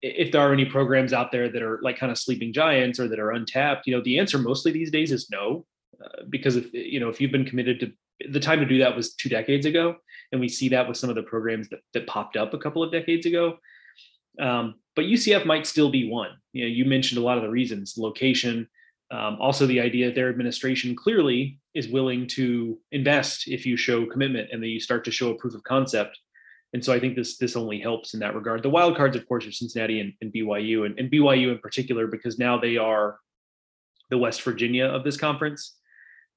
if 0.00 0.32
there 0.32 0.40
are 0.40 0.54
any 0.54 0.64
programs 0.64 1.12
out 1.12 1.32
there 1.32 1.50
that 1.50 1.60
are 1.60 1.80
like 1.82 1.98
kind 1.98 2.10
of 2.10 2.16
sleeping 2.16 2.54
giants 2.54 2.98
or 2.98 3.08
that 3.08 3.18
are 3.18 3.32
untapped, 3.32 3.86
you 3.86 3.94
know, 3.94 4.02
the 4.02 4.18
answer 4.18 4.38
mostly 4.38 4.72
these 4.72 4.90
days 4.90 5.12
is 5.12 5.28
no, 5.30 5.66
because 6.30 6.56
if 6.56 6.72
you 6.72 7.00
know 7.00 7.08
if 7.08 7.20
you've 7.20 7.32
been 7.32 7.44
committed 7.44 7.80
to 7.80 7.92
the 8.30 8.40
time 8.40 8.60
to 8.60 8.66
do 8.66 8.78
that 8.78 8.94
was 8.94 9.14
two 9.14 9.28
decades 9.28 9.66
ago, 9.66 9.96
and 10.32 10.40
we 10.40 10.48
see 10.48 10.68
that 10.70 10.86
with 10.86 10.96
some 10.96 11.10
of 11.10 11.16
the 11.16 11.22
programs 11.22 11.68
that, 11.68 11.80
that 11.92 12.06
popped 12.06 12.36
up 12.36 12.54
a 12.54 12.58
couple 12.58 12.82
of 12.82 12.92
decades 12.92 13.26
ago. 13.26 13.58
Um, 14.40 14.74
but 14.96 15.06
UCF 15.06 15.46
might 15.46 15.66
still 15.66 15.90
be 15.90 16.08
one. 16.08 16.30
You 16.52 16.64
know, 16.64 16.68
you 16.68 16.84
mentioned 16.84 17.18
a 17.18 17.24
lot 17.24 17.38
of 17.38 17.42
the 17.42 17.50
reasons: 17.50 17.94
location, 17.96 18.68
um, 19.10 19.36
also 19.40 19.66
the 19.66 19.80
idea 19.80 20.06
that 20.06 20.14
their 20.14 20.28
administration 20.28 20.96
clearly 20.96 21.58
is 21.74 21.88
willing 21.88 22.26
to 22.28 22.78
invest 22.92 23.48
if 23.48 23.66
you 23.66 23.76
show 23.76 24.06
commitment 24.06 24.48
and 24.50 24.62
then 24.62 24.70
you 24.70 24.80
start 24.80 25.04
to 25.04 25.10
show 25.10 25.30
a 25.30 25.34
proof 25.34 25.54
of 25.54 25.62
concept. 25.64 26.18
And 26.72 26.84
so 26.84 26.92
I 26.92 26.98
think 26.98 27.14
this 27.14 27.36
this 27.36 27.54
only 27.54 27.78
helps 27.78 28.14
in 28.14 28.20
that 28.20 28.34
regard. 28.34 28.62
The 28.62 28.70
wild 28.70 28.96
cards, 28.96 29.14
of 29.16 29.28
course, 29.28 29.46
are 29.46 29.52
Cincinnati 29.52 30.00
and, 30.00 30.12
and 30.20 30.32
BYU, 30.32 30.86
and, 30.86 30.98
and 30.98 31.10
BYU 31.10 31.52
in 31.52 31.58
particular 31.58 32.06
because 32.08 32.38
now 32.38 32.58
they 32.58 32.76
are 32.76 33.18
the 34.10 34.18
West 34.18 34.42
Virginia 34.42 34.86
of 34.86 35.04
this 35.04 35.16
conference, 35.16 35.76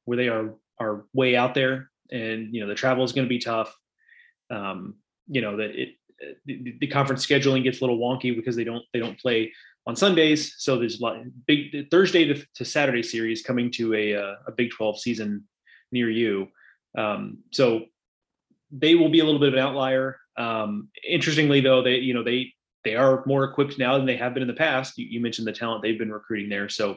where 0.07 0.17
they 0.17 0.29
are 0.29 0.55
are 0.79 1.05
way 1.13 1.35
out 1.35 1.53
there, 1.53 1.89
and 2.11 2.53
you 2.53 2.61
know 2.61 2.67
the 2.67 2.75
travel 2.75 3.03
is 3.03 3.11
going 3.11 3.25
to 3.25 3.29
be 3.29 3.39
tough. 3.39 3.75
Um, 4.49 4.95
you 5.27 5.41
know 5.41 5.57
that 5.57 5.71
it 5.71 5.89
the, 6.45 6.75
the, 6.79 6.87
conference 6.87 7.25
scheduling 7.25 7.63
gets 7.63 7.79
a 7.79 7.83
little 7.83 7.99
wonky 7.99 8.35
because 8.35 8.55
they 8.55 8.63
don't 8.63 8.83
they 8.93 8.99
don't 8.99 9.19
play 9.19 9.53
on 9.85 9.95
Sundays. 9.95 10.55
So 10.57 10.79
there's 10.79 10.99
a 10.99 11.03
lot 11.03 11.17
big 11.45 11.91
Thursday 11.91 12.25
to, 12.25 12.45
to 12.55 12.65
Saturday 12.65 13.03
series 13.03 13.43
coming 13.43 13.69
to 13.71 13.93
a 13.93 14.15
uh, 14.15 14.35
a 14.47 14.51
Big 14.51 14.71
12 14.71 14.99
season 14.99 15.43
near 15.91 16.09
you. 16.09 16.47
Um, 16.97 17.39
so 17.51 17.85
they 18.71 18.95
will 18.95 19.09
be 19.09 19.19
a 19.19 19.25
little 19.25 19.39
bit 19.39 19.49
of 19.49 19.53
an 19.53 19.59
outlier. 19.59 20.17
Um, 20.37 20.89
interestingly, 21.07 21.61
though, 21.61 21.83
they 21.83 21.97
you 21.97 22.13
know 22.13 22.23
they 22.23 22.53
they 22.83 22.95
are 22.95 23.23
more 23.25 23.43
equipped 23.43 23.77
now 23.77 23.97
than 23.97 24.05
they 24.05 24.17
have 24.17 24.33
been 24.33 24.43
in 24.43 24.47
the 24.47 24.53
past. 24.53 24.97
You, 24.97 25.05
you, 25.05 25.19
mentioned 25.19 25.47
the 25.47 25.51
talent 25.51 25.81
they've 25.81 25.99
been 25.99 26.11
recruiting 26.11 26.49
there, 26.49 26.69
so 26.69 26.95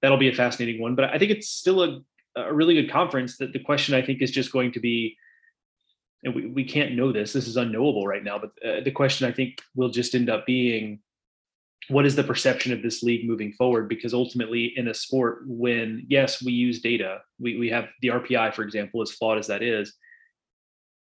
that'll 0.00 0.18
be 0.18 0.28
a 0.28 0.34
fascinating 0.34 0.80
one. 0.80 0.94
But 0.94 1.04
I 1.06 1.18
think 1.18 1.30
it's 1.30 1.48
still 1.48 1.82
a, 1.82 2.00
a 2.36 2.52
really 2.52 2.74
good 2.74 2.90
conference. 2.90 3.36
That 3.38 3.52
the 3.52 3.58
question 3.58 3.94
I 3.94 4.02
think 4.02 4.22
is 4.22 4.30
just 4.30 4.52
going 4.52 4.72
to 4.72 4.80
be 4.80 5.16
and 6.24 6.34
we, 6.34 6.46
we 6.46 6.64
can't 6.64 6.94
know 6.94 7.12
this 7.12 7.32
this 7.32 7.48
is 7.48 7.56
unknowable 7.56 8.06
right 8.06 8.24
now 8.24 8.38
but 8.38 8.50
uh, 8.66 8.80
the 8.82 8.90
question 8.90 9.28
i 9.28 9.32
think 9.32 9.60
will 9.74 9.88
just 9.88 10.14
end 10.14 10.30
up 10.30 10.46
being 10.46 11.00
what 11.88 12.06
is 12.06 12.14
the 12.14 12.24
perception 12.24 12.72
of 12.72 12.82
this 12.82 13.02
league 13.02 13.26
moving 13.26 13.52
forward 13.52 13.88
because 13.88 14.14
ultimately 14.14 14.72
in 14.76 14.88
a 14.88 14.94
sport 14.94 15.42
when 15.46 16.04
yes 16.08 16.42
we 16.42 16.52
use 16.52 16.80
data 16.80 17.18
we, 17.38 17.58
we 17.58 17.68
have 17.68 17.88
the 18.02 18.08
rpi 18.08 18.52
for 18.54 18.62
example 18.62 19.02
as 19.02 19.10
flawed 19.10 19.38
as 19.38 19.46
that 19.46 19.62
is 19.62 19.94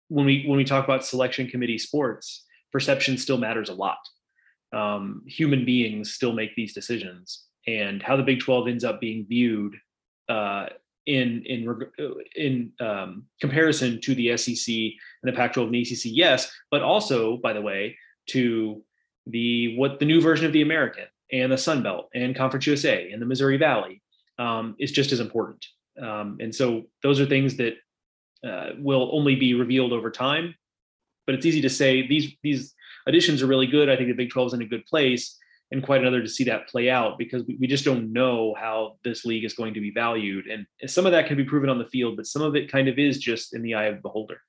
when 0.07 0.25
we 0.25 0.45
when 0.47 0.57
we 0.57 0.63
talk 0.63 0.83
about 0.83 1.05
selection 1.05 1.47
committee 1.47 1.77
sports 1.77 2.45
perception 2.71 3.17
still 3.17 3.37
matters 3.37 3.69
a 3.69 3.73
lot 3.73 3.99
um, 4.71 5.23
human 5.25 5.65
beings 5.65 6.13
still 6.13 6.31
make 6.31 6.55
these 6.55 6.75
decisions 6.75 7.45
and 7.65 8.03
how 8.03 8.15
the 8.15 8.23
big 8.23 8.39
12 8.39 8.67
ends 8.67 8.83
up 8.83 9.01
being 9.01 9.25
viewed 9.27 9.75
uh, 10.29 10.67
in 11.09 11.43
in 11.45 11.75
in 12.35 12.71
um, 12.79 13.25
comparison 13.41 13.99
to 14.01 14.13
the 14.13 14.37
SEC 14.37 14.73
and 14.73 15.23
the 15.23 15.33
Pac-12 15.33 15.65
and 15.65 15.73
the 15.73 15.81
ACC, 15.81 16.01
yes, 16.05 16.51
but 16.69 16.83
also, 16.83 17.37
by 17.37 17.51
the 17.51 17.61
way, 17.61 17.97
to 18.27 18.83
the 19.25 19.75
what 19.75 19.99
the 19.99 20.05
new 20.05 20.21
version 20.21 20.45
of 20.45 20.53
the 20.53 20.61
American 20.61 21.05
and 21.31 21.51
the 21.51 21.57
Sun 21.57 21.81
Belt 21.81 22.09
and 22.13 22.35
Conference 22.35 22.67
USA 22.67 23.11
and 23.11 23.21
the 23.21 23.25
Missouri 23.25 23.57
Valley 23.57 24.01
um, 24.37 24.75
is 24.79 24.91
just 24.91 25.11
as 25.11 25.19
important. 25.19 25.65
Um, 25.99 26.37
and 26.39 26.53
so 26.53 26.83
those 27.01 27.19
are 27.19 27.25
things 27.25 27.57
that 27.57 27.73
uh, 28.43 28.69
will 28.77 29.09
only 29.11 29.35
be 29.35 29.55
revealed 29.55 29.91
over 29.91 30.11
time. 30.11 30.55
But 31.25 31.35
it's 31.35 31.45
easy 31.45 31.61
to 31.61 31.69
say 31.69 32.07
these 32.07 32.35
these 32.43 32.75
additions 33.07 33.41
are 33.41 33.47
really 33.47 33.67
good. 33.67 33.89
I 33.89 33.95
think 33.95 34.09
the 34.09 34.13
Big 34.13 34.29
12 34.29 34.47
is 34.47 34.53
in 34.53 34.61
a 34.61 34.65
good 34.65 34.85
place 34.85 35.35
and 35.71 35.83
quite 35.83 36.01
another 36.01 36.21
to 36.21 36.29
see 36.29 36.43
that 36.45 36.67
play 36.67 36.89
out 36.89 37.17
because 37.17 37.43
we, 37.45 37.57
we 37.59 37.67
just 37.67 37.85
don't 37.85 38.11
know 38.11 38.55
how 38.59 38.97
this 39.03 39.25
league 39.25 39.45
is 39.45 39.53
going 39.53 39.73
to 39.73 39.81
be 39.81 39.91
valued. 39.91 40.47
And 40.47 40.65
some 40.89 41.05
of 41.05 41.11
that 41.11 41.27
can 41.27 41.37
be 41.37 41.43
proven 41.43 41.69
on 41.69 41.77
the 41.77 41.85
field, 41.85 42.17
but 42.17 42.25
some 42.25 42.41
of 42.41 42.55
it 42.55 42.71
kind 42.71 42.87
of 42.87 42.97
is 42.97 43.19
just 43.19 43.53
in 43.53 43.61
the 43.61 43.75
eye 43.75 43.85
of 43.85 43.95
the 43.95 44.01
beholder. 44.01 44.41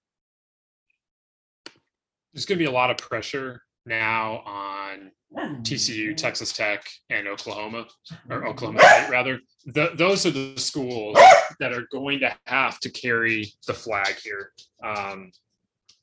There's 2.32 2.46
going 2.46 2.58
to 2.58 2.64
be 2.64 2.70
a 2.70 2.72
lot 2.72 2.90
of 2.90 2.96
pressure 2.96 3.62
now 3.84 4.42
on 4.46 5.10
TCU, 5.62 6.16
Texas 6.16 6.52
Tech, 6.52 6.84
and 7.10 7.28
Oklahoma, 7.28 7.86
or 8.28 8.46
Oklahoma 8.46 8.80
State, 8.80 9.10
rather. 9.10 9.40
The, 9.66 9.90
those 9.94 10.26
are 10.26 10.30
the 10.30 10.54
schools 10.56 11.18
that 11.58 11.72
are 11.72 11.86
going 11.92 12.20
to 12.20 12.34
have 12.46 12.80
to 12.80 12.90
carry 12.90 13.52
the 13.66 13.74
flag 13.74 14.16
here. 14.22 14.52
Um, 14.82 15.32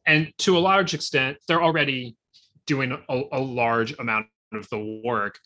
and 0.05 0.31
to 0.39 0.57
a 0.57 0.59
large 0.59 0.93
extent, 0.93 1.37
they're 1.47 1.63
already 1.63 2.15
doing 2.65 2.91
a, 3.09 3.21
a 3.31 3.39
large 3.39 3.97
amount 3.99 4.27
of 4.53 4.69
the 4.69 5.01
work 5.03 5.39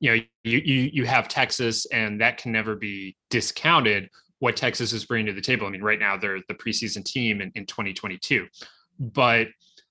you 0.00 0.10
know 0.10 0.22
you, 0.44 0.58
you 0.58 0.90
you 0.92 1.04
have 1.04 1.28
texas 1.28 1.86
and 1.86 2.20
that 2.20 2.36
can 2.38 2.52
never 2.52 2.74
be 2.74 3.16
discounted 3.30 4.08
what 4.38 4.56
texas 4.56 4.92
is 4.92 5.04
bringing 5.04 5.26
to 5.26 5.32
the 5.32 5.40
table. 5.40 5.66
I 5.66 5.70
mean 5.70 5.82
right 5.82 5.98
now 5.98 6.16
they're 6.16 6.40
the 6.48 6.54
preseason 6.54 7.04
team 7.04 7.40
in, 7.40 7.50
in 7.54 7.66
2022 7.66 8.46
but 8.98 9.48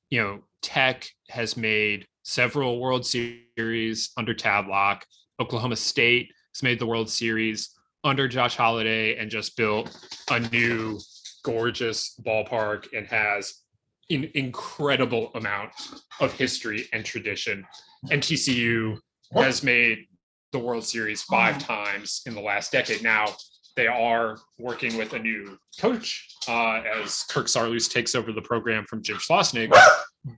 you 0.10 0.22
know 0.22 0.44
tech 0.62 1.08
has 1.30 1.58
made 1.58 2.08
several 2.24 2.80
world 2.80 3.06
series 3.06 4.12
under 4.18 4.34
tadlock. 4.34 5.02
Oklahoma 5.40 5.76
state 5.76 6.32
has 6.54 6.64
made 6.64 6.80
the 6.80 6.86
world 6.86 7.10
series 7.10 7.72
under 8.04 8.28
josh 8.28 8.56
Holliday 8.56 9.18
and 9.18 9.30
just 9.30 9.58
built 9.58 9.96
a 10.32 10.40
new 10.40 11.00
gorgeous 11.44 12.20
ballpark 12.26 12.88
and 12.96 13.06
has 13.08 13.62
an 14.10 14.30
incredible 14.36 15.32
amount 15.36 15.72
of 16.20 16.32
history 16.34 16.88
and 16.94 17.04
tradition 17.04 17.66
and 18.12 18.22
TCU 18.22 19.00
has 19.34 19.64
made 19.64 20.06
the 20.52 20.60
World 20.60 20.86
Series 20.86 21.24
five 21.24 21.58
times 21.58 22.22
in 22.26 22.34
the 22.34 22.42
last 22.42 22.72
decade. 22.72 23.04
Now 23.04 23.26
they 23.76 23.88
are 23.88 24.38
working 24.58 24.98
with 24.98 25.14
a 25.14 25.20
new 25.20 25.58
coach 25.80 26.28
uh, 26.48 26.82
as 27.02 27.24
Kirk 27.30 27.48
Saarloos 27.48 27.92
takes 27.92 28.16
over 28.16 28.32
the 28.32 28.42
program 28.42 28.86
from 28.86 29.04
Jim 29.04 29.18
Schlossnagle, 29.18 29.78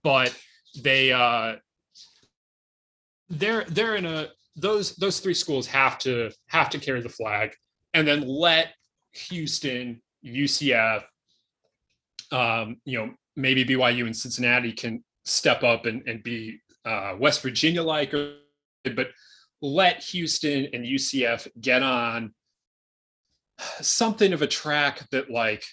but 0.04 0.36
they 0.82 1.12
uh, 1.12 1.56
they're 3.30 3.66
they're 3.66 3.96
in 3.96 4.06
a 4.06 4.30
those 4.56 4.96
those 4.96 5.20
three 5.20 5.34
schools 5.34 5.68
have 5.68 6.00
to 6.00 6.32
have 6.48 6.70
to 6.72 6.80
carry 6.80 7.02
the 7.02 7.10
flag 7.10 7.54
and 7.94 8.08
then 8.08 8.28
let 8.28 8.74
Houston, 9.14 10.02
UCF, 10.26 11.04
um, 12.32 12.78
you 12.86 13.00
know, 13.00 13.14
maybe 13.36 13.66
BYU 13.66 14.06
and 14.06 14.16
Cincinnati 14.16 14.72
can 14.72 15.04
step 15.26 15.64
up 15.64 15.86
and, 15.86 16.08
and 16.08 16.24
be 16.24 16.60
uh, 16.88 17.16
West 17.20 17.42
Virginia 17.42 17.84
like, 17.84 18.12
but 18.12 19.08
let 19.62 20.02
Houston 20.04 20.68
and 20.74 20.86
UCF 20.86 21.48
get 21.60 21.84
on 21.84 22.34
something 23.82 24.34
of 24.34 24.42
a 24.42 24.48
track 24.48 25.08
that 25.12 25.30
like 25.30 25.64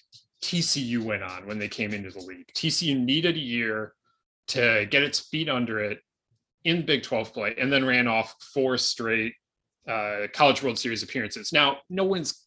TCU 0.43 1.03
went 1.03 1.23
on 1.23 1.47
when 1.47 1.59
they 1.59 1.69
came 1.69 1.93
into 1.93 2.11
the 2.11 2.21
league. 2.21 2.51
TCU 2.55 2.99
needed 2.99 3.37
a 3.37 3.41
year 3.41 3.95
to 4.49 4.87
get 4.91 5.03
its 5.03 5.21
feet 5.21 5.49
under 5.49 5.79
it 5.79 6.01
in 6.65 6.85
Big 6.85 7.03
12 7.03 7.33
play 7.33 7.55
and 7.59 7.73
then 7.73 7.85
ran 7.85 8.09
off 8.09 8.35
four 8.53 8.77
straight 8.77 9.35
uh, 9.89 10.27
College 10.33 10.63
World 10.63 10.79
Series 10.79 11.03
appearances. 11.03 11.53
Now, 11.53 11.79
no 11.89 12.05
one's 12.05 12.41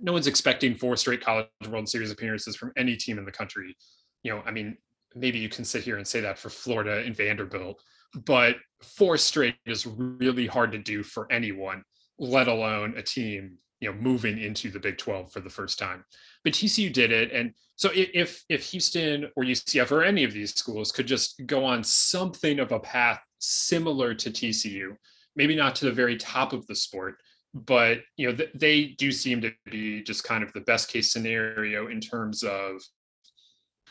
no 0.00 0.12
one's 0.12 0.26
expecting 0.26 0.74
four 0.74 0.96
straight 0.96 1.24
College 1.24 1.48
World 1.68 1.88
Series 1.88 2.10
appearances 2.10 2.56
from 2.56 2.72
any 2.76 2.96
team 2.96 3.18
in 3.18 3.24
the 3.24 3.32
country. 3.32 3.76
You 4.22 4.32
know, 4.32 4.42
I 4.44 4.50
mean, 4.50 4.76
maybe 5.14 5.38
you 5.38 5.48
can 5.48 5.64
sit 5.64 5.84
here 5.84 5.96
and 5.96 6.06
say 6.06 6.20
that 6.20 6.38
for 6.38 6.50
Florida 6.50 7.02
and 7.04 7.16
Vanderbilt, 7.16 7.80
but 8.14 8.56
four 8.82 9.16
straight 9.16 9.56
is 9.66 9.86
really 9.86 10.46
hard 10.46 10.72
to 10.72 10.78
do 10.78 11.02
for 11.02 11.30
anyone, 11.30 11.82
let 12.18 12.48
alone 12.48 12.94
a 12.96 13.02
team, 13.02 13.58
you 13.80 13.90
know, 13.90 13.98
moving 13.98 14.38
into 14.38 14.70
the 14.70 14.80
Big 14.80 14.98
12 14.98 15.32
for 15.32 15.40
the 15.40 15.50
first 15.50 15.78
time. 15.78 16.04
But 16.44 16.52
TCU 16.52 16.92
did 16.92 17.12
it. 17.12 17.32
And 17.32 17.52
so 17.76 17.90
if 17.94 18.44
if 18.48 18.70
Houston 18.70 19.30
or 19.36 19.44
UCF 19.44 19.90
or 19.90 20.02
any 20.02 20.24
of 20.24 20.32
these 20.32 20.54
schools 20.54 20.92
could 20.92 21.06
just 21.06 21.40
go 21.46 21.64
on 21.64 21.82
something 21.82 22.60
of 22.60 22.72
a 22.72 22.80
path 22.80 23.20
similar 23.38 24.14
to 24.14 24.30
TCU, 24.30 24.96
maybe 25.34 25.56
not 25.56 25.74
to 25.76 25.86
the 25.86 25.92
very 25.92 26.16
top 26.16 26.52
of 26.52 26.66
the 26.66 26.74
sport, 26.74 27.16
but 27.54 27.98
you 28.16 28.30
know, 28.30 28.44
they 28.54 28.94
do 28.98 29.10
seem 29.10 29.40
to 29.40 29.52
be 29.64 30.02
just 30.02 30.24
kind 30.24 30.42
of 30.44 30.52
the 30.52 30.60
best 30.60 30.88
case 30.88 31.12
scenario 31.12 31.88
in 31.88 32.00
terms 32.00 32.42
of 32.42 32.82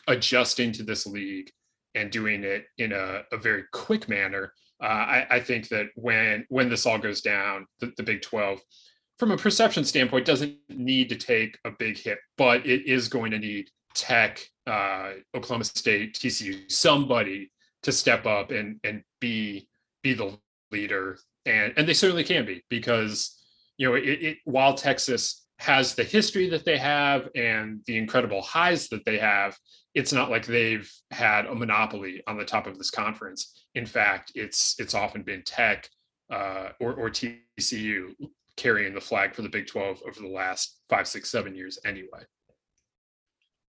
adjusting 0.07 0.71
to 0.71 0.83
this 0.83 1.05
league 1.05 1.51
and 1.95 2.11
doing 2.11 2.43
it 2.43 2.65
in 2.77 2.91
a, 2.91 3.23
a 3.31 3.37
very 3.37 3.63
quick 3.71 4.07
manner. 4.07 4.53
Uh, 4.81 4.85
I, 4.85 5.27
I, 5.29 5.39
think 5.39 5.67
that 5.67 5.87
when 5.95 6.45
when 6.49 6.69
this 6.69 6.85
all 6.85 6.97
goes 6.97 7.21
down, 7.21 7.67
the, 7.79 7.93
the, 7.97 8.03
Big 8.03 8.23
12, 8.23 8.59
from 9.19 9.29
a 9.29 9.37
perception 9.37 9.85
standpoint, 9.85 10.25
doesn't 10.25 10.55
need 10.69 11.09
to 11.09 11.15
take 11.15 11.57
a 11.65 11.71
big 11.71 11.99
hit, 11.99 12.17
but 12.35 12.65
it 12.65 12.87
is 12.87 13.07
going 13.07 13.29
to 13.31 13.37
need 13.37 13.69
Tech, 13.93 14.43
uh, 14.65 15.11
Oklahoma 15.35 15.65
State, 15.65 16.15
TCU, 16.15 16.71
somebody 16.71 17.51
to 17.83 17.91
step 17.91 18.25
up 18.25 18.49
and 18.49 18.79
and 18.83 19.03
be 19.19 19.67
be 20.01 20.13
the 20.13 20.35
leader, 20.71 21.19
and 21.45 21.73
and 21.77 21.87
they 21.87 21.93
certainly 21.93 22.23
can 22.23 22.45
be 22.45 22.63
because 22.69 23.37
you 23.81 23.89
know, 23.89 23.95
it, 23.95 24.03
it, 24.03 24.37
while 24.45 24.75
Texas 24.75 25.43
has 25.57 25.95
the 25.95 26.03
history 26.03 26.49
that 26.49 26.65
they 26.65 26.77
have 26.77 27.27
and 27.33 27.81
the 27.87 27.97
incredible 27.97 28.43
highs 28.43 28.87
that 28.89 29.03
they 29.05 29.17
have, 29.17 29.57
it's 29.93 30.13
not 30.13 30.29
like 30.29 30.45
they've 30.45 30.89
had 31.11 31.45
a 31.45 31.55
monopoly 31.55 32.21
on 32.27 32.37
the 32.37 32.45
top 32.45 32.67
of 32.67 32.77
this 32.77 32.89
conference. 32.89 33.65
In 33.75 33.85
fact, 33.85 34.31
it's 34.35 34.75
it's 34.79 34.93
often 34.93 35.23
been 35.23 35.43
Tech 35.43 35.89
uh, 36.31 36.69
or, 36.79 36.93
or 36.93 37.09
TCU 37.09 38.13
carrying 38.55 38.93
the 38.93 39.01
flag 39.01 39.35
for 39.35 39.41
the 39.41 39.49
Big 39.49 39.67
12 39.67 40.01
over 40.07 40.19
the 40.19 40.27
last 40.27 40.79
five, 40.89 41.07
six, 41.07 41.29
seven 41.29 41.55
years 41.55 41.79
anyway. 41.85 42.23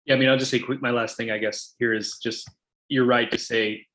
Yeah, 0.04 0.16
I 0.16 0.18
mean, 0.18 0.28
I'll 0.28 0.38
just 0.38 0.50
say 0.50 0.58
quick. 0.58 0.82
My 0.82 0.90
last 0.90 1.16
thing, 1.16 1.30
I 1.30 1.38
guess, 1.38 1.74
here 1.78 1.94
is 1.94 2.18
just 2.22 2.50
you're 2.88 3.06
right 3.06 3.30
to 3.30 3.38
say, 3.38 3.86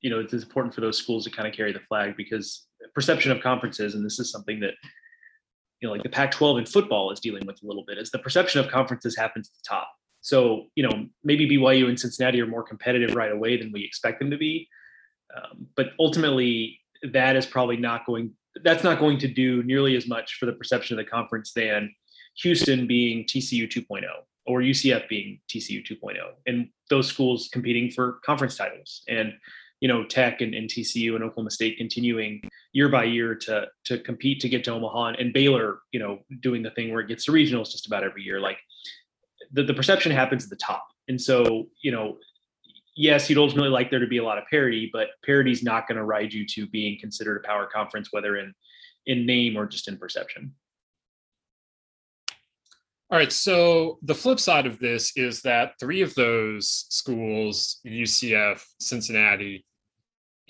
you 0.00 0.10
know, 0.10 0.20
it's 0.20 0.32
important 0.32 0.74
for 0.74 0.80
those 0.80 0.98
schools 0.98 1.24
to 1.24 1.30
kind 1.30 1.48
of 1.48 1.54
carry 1.54 1.72
the 1.72 1.80
flag 1.80 2.16
because 2.16 2.68
perception 2.94 3.32
of 3.32 3.40
conferences, 3.40 3.94
and 3.94 4.04
this 4.04 4.18
is 4.18 4.30
something 4.30 4.60
that, 4.60 4.74
you 5.80 5.88
know, 5.88 5.92
like 5.92 6.02
the 6.02 6.08
Pac-12 6.08 6.58
in 6.58 6.66
football 6.66 7.10
is 7.10 7.20
dealing 7.20 7.46
with 7.46 7.62
a 7.62 7.66
little 7.66 7.84
bit, 7.86 7.98
is 7.98 8.10
the 8.10 8.18
perception 8.18 8.60
of 8.60 8.70
conferences 8.70 9.16
happens 9.16 9.48
at 9.48 9.54
the 9.54 9.68
top. 9.76 9.88
So, 10.20 10.66
you 10.74 10.82
know, 10.82 11.06
maybe 11.24 11.48
BYU 11.48 11.88
and 11.88 11.98
Cincinnati 11.98 12.40
are 12.40 12.46
more 12.46 12.62
competitive 12.62 13.14
right 13.14 13.32
away 13.32 13.56
than 13.56 13.72
we 13.72 13.84
expect 13.84 14.18
them 14.18 14.30
to 14.30 14.36
be, 14.36 14.68
um, 15.36 15.66
but 15.76 15.90
ultimately, 15.98 16.80
that 17.12 17.36
is 17.36 17.46
probably 17.46 17.76
not 17.76 18.06
going. 18.06 18.32
That's 18.64 18.82
not 18.82 18.98
going 18.98 19.18
to 19.18 19.28
do 19.28 19.62
nearly 19.62 19.96
as 19.96 20.08
much 20.08 20.34
for 20.34 20.46
the 20.46 20.52
perception 20.52 20.98
of 20.98 21.04
the 21.04 21.10
conference 21.10 21.52
than 21.52 21.94
Houston 22.42 22.86
being 22.86 23.24
TCU 23.24 23.68
2.0 23.68 24.04
or 24.46 24.60
UCF 24.60 25.08
being 25.08 25.40
TCU 25.48 25.86
2.0, 25.86 26.16
and 26.46 26.68
those 26.88 27.06
schools 27.06 27.48
competing 27.52 27.90
for 27.90 28.20
conference 28.24 28.56
titles, 28.56 29.02
and 29.08 29.34
you 29.80 29.88
know 29.88 30.04
Tech 30.04 30.40
and, 30.40 30.54
and 30.54 30.68
TCU 30.68 31.14
and 31.14 31.22
Oklahoma 31.22 31.50
State 31.50 31.76
continuing 31.76 32.40
year 32.72 32.88
by 32.88 33.04
year 33.04 33.34
to 33.34 33.66
to 33.84 33.98
compete 33.98 34.40
to 34.40 34.48
get 34.48 34.64
to 34.64 34.72
Omaha, 34.72 35.08
and, 35.08 35.16
and 35.18 35.32
Baylor, 35.32 35.80
you 35.92 36.00
know, 36.00 36.20
doing 36.40 36.62
the 36.62 36.70
thing 36.70 36.90
where 36.90 37.00
it 37.00 37.08
gets 37.08 37.26
to 37.26 37.32
regionals 37.32 37.70
just 37.70 37.86
about 37.86 38.02
every 38.02 38.22
year. 38.22 38.40
Like 38.40 38.58
the, 39.52 39.62
the 39.62 39.74
perception 39.74 40.12
happens 40.12 40.44
at 40.44 40.50
the 40.50 40.56
top, 40.56 40.86
and 41.08 41.20
so 41.20 41.68
you 41.82 41.92
know, 41.92 42.18
yes, 42.96 43.28
you'd 43.28 43.38
ultimately 43.38 43.70
like 43.70 43.90
there 43.90 44.00
to 44.00 44.06
be 44.06 44.18
a 44.18 44.24
lot 44.24 44.38
of 44.38 44.44
parity, 44.50 44.90
but 44.92 45.08
parity 45.24 45.52
is 45.52 45.62
not 45.62 45.86
going 45.86 45.96
to 45.96 46.04
ride 46.04 46.32
you 46.32 46.46
to 46.46 46.66
being 46.66 46.98
considered 47.00 47.42
a 47.42 47.46
power 47.46 47.66
conference, 47.66 48.08
whether 48.10 48.36
in 48.36 48.54
in 49.06 49.26
name 49.26 49.56
or 49.56 49.66
just 49.66 49.88
in 49.88 49.96
perception. 49.96 50.54
All 53.10 53.18
right. 53.18 53.32
So 53.32 53.98
the 54.02 54.14
flip 54.14 54.38
side 54.38 54.66
of 54.66 54.78
this 54.78 55.16
is 55.16 55.40
that 55.42 55.72
three 55.80 56.02
of 56.02 56.14
those 56.14 56.86
schools, 56.90 57.78
UCF, 57.86 58.62
Cincinnati, 58.80 59.64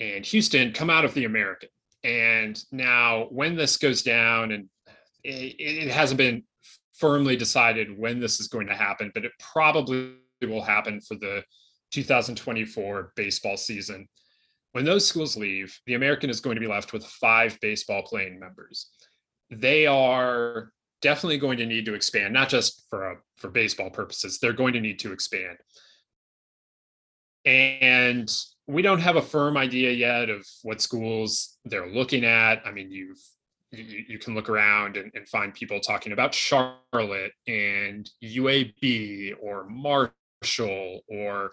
and 0.01 0.25
Houston, 0.25 0.73
come 0.73 0.89
out 0.89 1.05
of 1.05 1.13
the 1.13 1.23
American. 1.23 1.69
And 2.03 2.61
now, 2.71 3.27
when 3.29 3.55
this 3.55 3.77
goes 3.77 4.01
down, 4.01 4.51
and 4.51 4.69
it, 5.23 5.55
it 5.57 5.91
hasn't 5.91 6.17
been 6.17 6.43
firmly 6.99 7.35
decided 7.35 7.97
when 7.97 8.19
this 8.19 8.39
is 8.39 8.47
going 8.47 8.67
to 8.67 8.75
happen, 8.75 9.11
but 9.13 9.25
it 9.25 9.31
probably 9.39 10.13
will 10.41 10.61
happen 10.61 11.01
for 11.01 11.15
the 11.15 11.43
2024 11.91 13.13
baseball 13.15 13.57
season. 13.57 14.07
When 14.73 14.85
those 14.85 15.07
schools 15.07 15.35
leave, 15.35 15.77
the 15.85 15.95
American 15.95 16.29
is 16.29 16.41
going 16.41 16.55
to 16.55 16.61
be 16.61 16.67
left 16.67 16.93
with 16.93 17.05
five 17.05 17.57
baseball 17.61 18.03
playing 18.03 18.39
members. 18.39 18.89
They 19.49 19.87
are 19.87 20.71
definitely 21.01 21.39
going 21.39 21.57
to 21.57 21.65
need 21.65 21.85
to 21.85 21.95
expand, 21.95 22.33
not 22.33 22.49
just 22.49 22.85
for 22.89 23.23
for 23.37 23.49
baseball 23.49 23.89
purposes. 23.89 24.37
They're 24.37 24.53
going 24.53 24.73
to 24.73 24.81
need 24.81 24.99
to 24.99 25.11
expand, 25.11 25.57
and 27.45 28.31
we 28.67 28.83
don't 28.83 28.99
have 28.99 29.15
a 29.15 29.21
firm 29.21 29.57
idea 29.57 29.91
yet 29.91 30.29
of 30.29 30.45
what 30.61 30.81
schools 30.81 31.57
they're 31.65 31.89
looking 31.89 32.23
at. 32.23 32.61
I 32.65 32.71
mean, 32.71 32.91
you've 32.91 33.17
you, 33.71 34.05
you 34.07 34.19
can 34.19 34.35
look 34.35 34.49
around 34.49 34.97
and, 34.97 35.11
and 35.13 35.27
find 35.27 35.53
people 35.53 35.79
talking 35.79 36.11
about 36.11 36.33
Charlotte 36.33 37.33
and 37.47 38.09
UAB 38.23 39.35
or 39.41 39.67
Marshall 39.69 41.01
or 41.07 41.51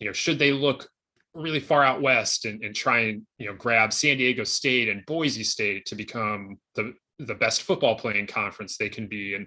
you 0.00 0.06
know 0.06 0.12
should 0.12 0.38
they 0.38 0.52
look 0.52 0.88
really 1.34 1.60
far 1.60 1.84
out 1.84 2.02
west 2.02 2.44
and, 2.44 2.62
and 2.64 2.74
try 2.74 3.00
and 3.00 3.22
you 3.38 3.46
know 3.46 3.54
grab 3.54 3.92
San 3.92 4.16
Diego 4.16 4.44
State 4.44 4.88
and 4.88 5.04
Boise 5.06 5.44
State 5.44 5.86
to 5.86 5.94
become 5.94 6.58
the 6.74 6.94
the 7.18 7.34
best 7.34 7.62
football 7.62 7.96
playing 7.96 8.26
conference 8.26 8.76
they 8.76 8.88
can 8.88 9.06
be 9.06 9.34
and 9.34 9.46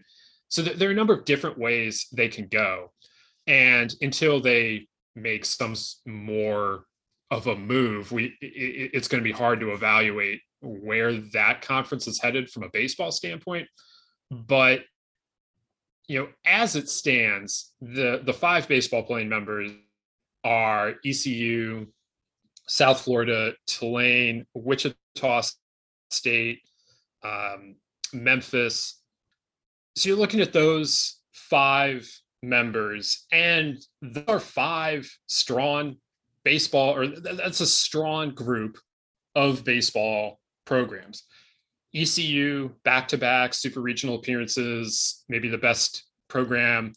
so 0.52 0.62
th- 0.62 0.78
there 0.78 0.90
are 0.90 0.92
a 0.92 0.96
number 0.96 1.14
of 1.14 1.26
different 1.26 1.58
ways 1.58 2.08
they 2.12 2.28
can 2.28 2.48
go. 2.48 2.92
And 3.48 3.94
until 4.02 4.42
they 4.42 4.88
make 5.16 5.46
some 5.46 5.76
more 6.06 6.86
of 7.32 7.48
a 7.48 7.56
move 7.56 8.12
we 8.12 8.26
it, 8.42 8.92
it's 8.94 9.08
going 9.08 9.24
to 9.24 9.28
be 9.28 9.32
hard 9.32 9.62
to 9.62 9.72
evaluate 9.72 10.42
where 10.62 11.14
that 11.34 11.62
conference 11.62 12.08
is 12.08 12.20
headed 12.20 12.50
from 12.50 12.64
a 12.64 12.70
baseball 12.70 13.12
standpoint 13.12 13.68
but 14.30 14.82
you 16.08 16.20
know 16.20 16.28
as 16.46 16.76
it 16.76 16.90
stands 16.90 17.74
the 17.82 18.22
the 18.26 18.34
five 18.34 18.68
baseball 18.68 19.04
playing 19.04 19.30
members 19.30 19.72
are 20.44 20.96
ECU 21.06 21.88
South 22.68 23.02
Florida 23.02 23.54
Tulane 23.68 24.46
Wichita 24.54 25.42
State 26.10 26.60
um, 27.24 27.76
Memphis. 28.14 29.02
So 29.96 30.10
you're 30.10 30.18
looking 30.18 30.42
at 30.42 30.54
those 30.54 31.20
five 31.34 32.10
members, 32.42 33.26
and 33.32 33.78
there 34.02 34.24
are 34.28 34.40
five 34.40 35.10
strong 35.28 35.98
baseball, 36.44 36.96
or 36.96 37.08
that's 37.08 37.60
a 37.60 37.68
strong 37.68 38.34
group 38.34 38.78
of 39.36 39.64
baseball 39.64 40.40
programs. 40.72 41.24
ECU 41.94 42.72
back 42.86 43.06
to 43.10 43.18
back 43.18 43.54
super 43.54 43.82
regional 43.82 44.16
appearances, 44.16 45.26
maybe 45.28 45.50
the 45.50 45.58
best 45.58 46.06
program 46.30 46.94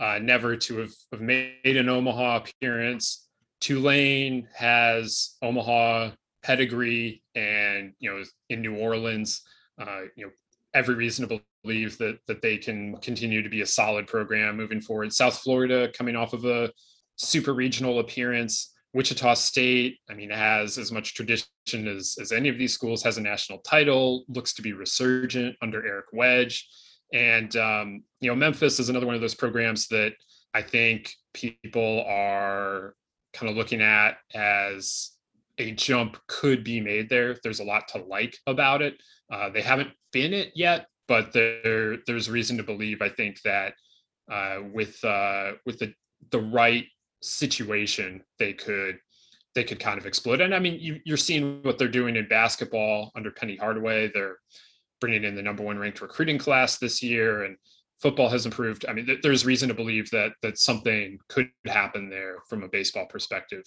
uh, 0.00 0.18
never 0.22 0.56
to 0.56 0.78
have, 0.78 0.92
have 1.12 1.20
made 1.20 1.76
an 1.76 1.90
Omaha 1.90 2.44
appearance. 2.44 3.28
Tulane 3.60 4.48
has 4.54 5.36
Omaha 5.42 6.12
pedigree 6.42 7.22
and 7.34 7.92
you 7.98 8.10
know 8.10 8.24
in 8.48 8.62
New 8.62 8.76
Orleans 8.76 9.42
uh, 9.78 10.04
you 10.16 10.24
know 10.24 10.32
every 10.72 10.94
reason 10.94 11.28
to 11.28 11.42
believe 11.62 11.98
that 11.98 12.20
that 12.26 12.40
they 12.40 12.56
can 12.56 12.96
continue 13.02 13.42
to 13.42 13.50
be 13.50 13.60
a 13.60 13.66
solid 13.66 14.06
program 14.06 14.56
moving 14.56 14.80
forward. 14.80 15.12
South 15.12 15.36
Florida 15.36 15.92
coming 15.92 16.16
off 16.16 16.32
of 16.32 16.46
a 16.46 16.72
super 17.16 17.52
regional 17.52 17.98
appearance. 17.98 18.72
Wichita 18.92 19.34
State, 19.34 19.98
I 20.10 20.14
mean, 20.14 20.30
has 20.30 20.78
as 20.78 20.90
much 20.90 21.14
tradition 21.14 21.46
as, 21.72 22.16
as 22.20 22.32
any 22.32 22.48
of 22.48 22.58
these 22.58 22.72
schools, 22.72 23.02
has 23.02 23.18
a 23.18 23.22
national 23.22 23.58
title, 23.58 24.24
looks 24.28 24.52
to 24.54 24.62
be 24.62 24.72
resurgent 24.72 25.56
under 25.62 25.86
Eric 25.86 26.06
Wedge. 26.12 26.68
And, 27.12 27.54
um, 27.56 28.02
you 28.20 28.30
know, 28.30 28.36
Memphis 28.36 28.80
is 28.80 28.88
another 28.88 29.06
one 29.06 29.14
of 29.14 29.20
those 29.20 29.34
programs 29.34 29.86
that 29.88 30.14
I 30.54 30.62
think 30.62 31.12
people 31.34 32.04
are 32.08 32.94
kind 33.32 33.50
of 33.50 33.56
looking 33.56 33.80
at 33.80 34.18
as 34.34 35.12
a 35.58 35.72
jump 35.72 36.18
could 36.26 36.64
be 36.64 36.80
made 36.80 37.08
there. 37.08 37.36
There's 37.42 37.60
a 37.60 37.64
lot 37.64 37.88
to 37.88 37.98
like 37.98 38.36
about 38.46 38.82
it. 38.82 39.00
Uh, 39.30 39.50
they 39.50 39.62
haven't 39.62 39.90
been 40.12 40.32
it 40.32 40.52
yet, 40.54 40.86
but 41.06 41.32
there 41.32 41.98
there's 42.06 42.30
reason 42.30 42.56
to 42.56 42.62
believe. 42.62 43.02
I 43.02 43.08
think 43.08 43.40
that 43.42 43.74
uh, 44.30 44.60
with 44.72 45.02
uh, 45.04 45.52
with 45.66 45.78
the 45.78 45.92
the 46.30 46.40
right 46.40 46.86
situation, 47.20 48.22
they 48.38 48.52
could 48.52 48.98
they 49.54 49.64
could 49.64 49.80
kind 49.80 49.98
of 49.98 50.06
explode. 50.06 50.40
And 50.40 50.54
I 50.54 50.60
mean, 50.60 50.78
you, 50.78 51.00
you're 51.04 51.16
seeing 51.16 51.60
what 51.62 51.76
they're 51.76 51.88
doing 51.88 52.14
in 52.14 52.28
basketball 52.28 53.10
under 53.16 53.32
Penny 53.32 53.56
Hardaway. 53.56 54.08
They're 54.14 54.36
bringing 55.00 55.24
in 55.24 55.34
the 55.34 55.42
number 55.42 55.64
one 55.64 55.76
ranked 55.76 56.00
recruiting 56.00 56.38
class 56.38 56.78
this 56.78 57.02
year, 57.02 57.42
and 57.42 57.56
football 58.00 58.28
has 58.28 58.46
improved. 58.46 58.86
I 58.88 58.92
mean, 58.92 59.06
th- 59.06 59.22
there's 59.22 59.44
reason 59.44 59.68
to 59.68 59.74
believe 59.74 60.08
that 60.10 60.32
that 60.42 60.58
something 60.58 61.18
could 61.28 61.48
happen 61.66 62.08
there 62.08 62.36
from 62.48 62.62
a 62.62 62.68
baseball 62.68 63.06
perspective 63.06 63.64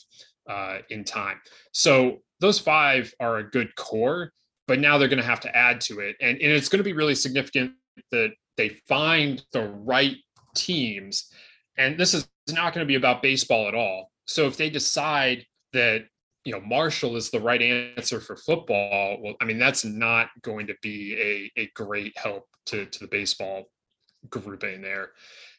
uh, 0.49 0.77
in 0.89 1.03
time. 1.03 1.41
So 1.73 2.19
those 2.39 2.59
five 2.59 3.13
are 3.19 3.38
a 3.38 3.49
good 3.49 3.75
core 3.75 4.31
but 4.67 4.80
now 4.80 4.97
they're 4.97 5.07
going 5.07 5.21
to 5.21 5.25
have 5.25 5.41
to 5.41 5.55
add 5.55 5.81
to 5.81 5.99
it. 5.99 6.15
And, 6.21 6.38
and 6.38 6.51
it's 6.51 6.69
going 6.69 6.80
to 6.80 6.84
be 6.84 6.93
really 6.93 7.15
significant 7.15 7.73
that 8.11 8.31
they 8.57 8.69
find 8.88 9.43
the 9.51 9.69
right 9.69 10.15
teams. 10.55 11.30
And 11.77 11.99
this 11.99 12.13
is 12.13 12.27
not 12.51 12.73
going 12.73 12.85
to 12.85 12.89
be 12.89 12.95
about 12.95 13.21
baseball 13.21 13.67
at 13.67 13.75
all. 13.75 14.11
So 14.25 14.45
if 14.47 14.57
they 14.57 14.69
decide 14.69 15.45
that, 15.73 16.05
you 16.45 16.51
know, 16.51 16.61
Marshall 16.61 17.15
is 17.15 17.29
the 17.29 17.39
right 17.39 17.61
answer 17.61 18.19
for 18.19 18.35
football, 18.35 19.17
well, 19.21 19.35
I 19.41 19.45
mean, 19.45 19.59
that's 19.59 19.85
not 19.85 20.29
going 20.41 20.67
to 20.67 20.75
be 20.81 21.51
a, 21.57 21.61
a 21.61 21.71
great 21.75 22.17
help 22.17 22.47
to, 22.67 22.85
to 22.85 22.99
the 22.99 23.07
baseball 23.07 23.65
grouping 24.29 24.81
there. 24.81 25.11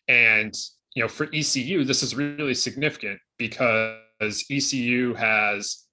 And, 0.09 0.55
you 0.95 1.03
know, 1.03 1.09
for 1.09 1.29
ECU, 1.33 1.85
this 1.85 2.03
is 2.03 2.15
really 2.15 2.55
significant 2.55 3.19
because 3.39 4.45
ECU 4.51 5.15
has 5.15 5.85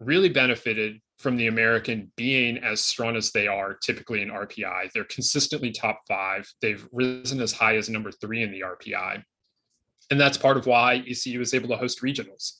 really 0.00 0.28
benefited 0.28 1.00
from 1.18 1.36
the 1.36 1.48
American 1.48 2.10
being 2.16 2.58
as 2.58 2.80
strong 2.80 3.16
as 3.16 3.32
they 3.32 3.48
are 3.48 3.74
typically 3.74 4.22
in 4.22 4.28
RPI. 4.28 4.92
They're 4.92 5.04
consistently 5.04 5.72
top 5.72 6.00
five. 6.06 6.48
They've 6.62 6.86
risen 6.92 7.40
as 7.40 7.52
high 7.52 7.76
as 7.76 7.88
number 7.88 8.12
three 8.12 8.42
in 8.42 8.52
the 8.52 8.60
RPI. 8.60 9.22
And 10.10 10.20
that's 10.20 10.38
part 10.38 10.56
of 10.56 10.66
why 10.66 11.04
ECU 11.06 11.40
is 11.40 11.54
able 11.54 11.68
to 11.68 11.76
host 11.76 12.02
regionals. 12.02 12.54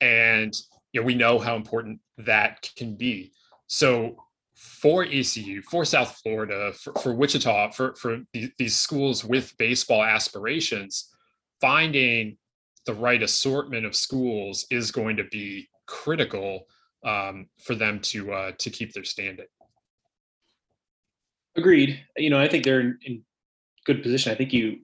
And 0.00 0.54
you 0.92 1.00
know, 1.00 1.06
we 1.06 1.14
know 1.14 1.38
how 1.38 1.56
important 1.56 2.00
that 2.18 2.70
can 2.76 2.96
be. 2.96 3.32
So 3.66 4.16
for 4.54 5.04
ECU, 5.04 5.62
for 5.62 5.84
South 5.84 6.20
Florida, 6.22 6.72
for, 6.72 6.92
for 7.00 7.14
Wichita, 7.14 7.70
for, 7.70 7.94
for 7.94 8.18
these 8.32 8.76
schools 8.76 9.24
with 9.24 9.56
baseball 9.56 10.04
aspirations, 10.04 11.08
finding 11.60 12.36
the 12.86 12.94
right 12.94 13.22
assortment 13.22 13.86
of 13.86 13.96
schools 13.96 14.66
is 14.70 14.90
going 14.90 15.16
to 15.16 15.24
be 15.24 15.68
critical 15.86 16.66
um, 17.04 17.48
for 17.62 17.74
them 17.74 18.00
to 18.00 18.32
uh, 18.32 18.52
to 18.58 18.70
keep 18.70 18.92
their 18.92 19.04
standing. 19.04 19.46
Agreed. 21.56 22.00
You 22.16 22.30
know, 22.30 22.40
I 22.40 22.48
think 22.48 22.64
they're 22.64 22.80
in, 22.80 22.98
in 23.04 23.22
good 23.84 24.02
position. 24.02 24.32
I 24.32 24.34
think 24.34 24.52
you 24.52 24.80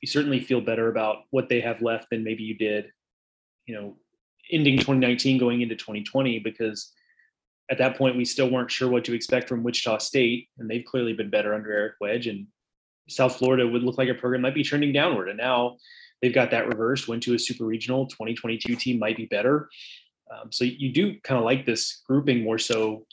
you 0.00 0.08
certainly 0.08 0.40
feel 0.40 0.60
better 0.60 0.88
about 0.88 1.24
what 1.30 1.48
they 1.48 1.60
have 1.60 1.82
left 1.82 2.08
than 2.10 2.24
maybe 2.24 2.42
you 2.42 2.56
did, 2.56 2.90
you 3.66 3.74
know, 3.74 3.96
ending 4.50 4.76
2019 4.76 5.38
going 5.38 5.60
into 5.60 5.76
2020 5.76 6.38
because 6.40 6.92
at 7.70 7.78
that 7.78 7.96
point 7.96 8.16
we 8.16 8.24
still 8.24 8.50
weren't 8.50 8.70
sure 8.70 8.88
what 8.88 9.04
to 9.04 9.14
expect 9.14 9.48
from 9.48 9.62
Wichita 9.62 9.98
State 9.98 10.48
and 10.58 10.68
they've 10.68 10.84
clearly 10.84 11.12
been 11.12 11.30
better 11.30 11.54
under 11.54 11.72
Eric 11.72 11.94
Wedge 12.00 12.26
and 12.26 12.46
South 13.08 13.36
Florida 13.36 13.66
would 13.66 13.82
look 13.82 13.98
like 13.98 14.08
a 14.08 14.14
program 14.14 14.42
might 14.42 14.54
be 14.54 14.64
trending 14.64 14.92
downward 14.92 15.28
and 15.28 15.38
now 15.38 15.76
they've 16.20 16.34
got 16.34 16.50
that 16.50 16.68
reversed 16.68 17.08
went 17.08 17.22
to 17.22 17.34
a 17.34 17.38
super 17.38 17.64
regional 17.64 18.06
2022 18.06 18.74
team 18.76 18.98
might 18.98 19.16
be 19.16 19.26
better. 19.26 19.68
Um, 20.32 20.50
so 20.52 20.64
you 20.64 20.92
do 20.92 21.16
kind 21.24 21.38
of 21.38 21.44
like 21.44 21.66
this 21.66 22.02
grouping 22.06 22.42
more 22.42 22.58
so 22.58 23.06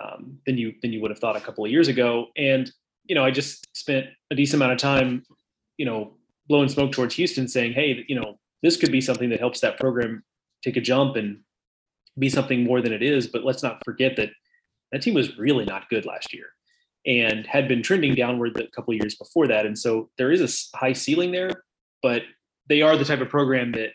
um, 0.00 0.38
than 0.46 0.56
you 0.56 0.74
than 0.82 0.92
you 0.92 1.00
would 1.00 1.10
have 1.10 1.18
thought 1.18 1.36
a 1.36 1.40
couple 1.40 1.64
of 1.64 1.70
years 1.70 1.88
ago 1.88 2.26
and 2.36 2.70
you 3.06 3.14
know 3.14 3.24
I 3.24 3.30
just 3.30 3.66
spent 3.76 4.06
a 4.30 4.34
decent 4.34 4.62
amount 4.62 4.72
of 4.72 4.78
time 4.78 5.24
you 5.76 5.86
know 5.86 6.16
blowing 6.50 6.68
smoke 6.68 6.92
towards 6.92 7.14
Houston 7.14 7.48
saying 7.48 7.72
hey 7.72 8.04
you 8.08 8.20
know 8.20 8.38
this 8.62 8.76
could 8.76 8.92
be 8.92 9.00
something 9.00 9.30
that 9.30 9.40
helps 9.40 9.60
that 9.60 9.78
program 9.78 10.22
take 10.62 10.76
a 10.76 10.80
jump 10.80 11.16
and 11.16 11.40
be 12.18 12.28
something 12.28 12.64
more 12.64 12.80
than 12.80 12.92
it 12.92 13.02
is. 13.02 13.26
But 13.26 13.44
let's 13.44 13.62
not 13.62 13.82
forget 13.84 14.16
that 14.16 14.30
that 14.92 15.02
team 15.02 15.14
was 15.14 15.38
really 15.38 15.64
not 15.64 15.88
good 15.88 16.04
last 16.04 16.32
year 16.32 16.46
and 17.06 17.46
had 17.46 17.68
been 17.68 17.82
trending 17.82 18.14
downward 18.14 18.58
a 18.58 18.70
couple 18.74 18.92
years 18.94 19.14
before 19.14 19.46
that. 19.48 19.64
And 19.64 19.78
so 19.78 20.10
there 20.18 20.32
is 20.32 20.72
a 20.74 20.76
high 20.76 20.92
ceiling 20.92 21.32
there, 21.32 21.50
but 22.02 22.22
they 22.68 22.82
are 22.82 22.96
the 22.96 23.04
type 23.04 23.20
of 23.20 23.28
program 23.28 23.72
that 23.72 23.90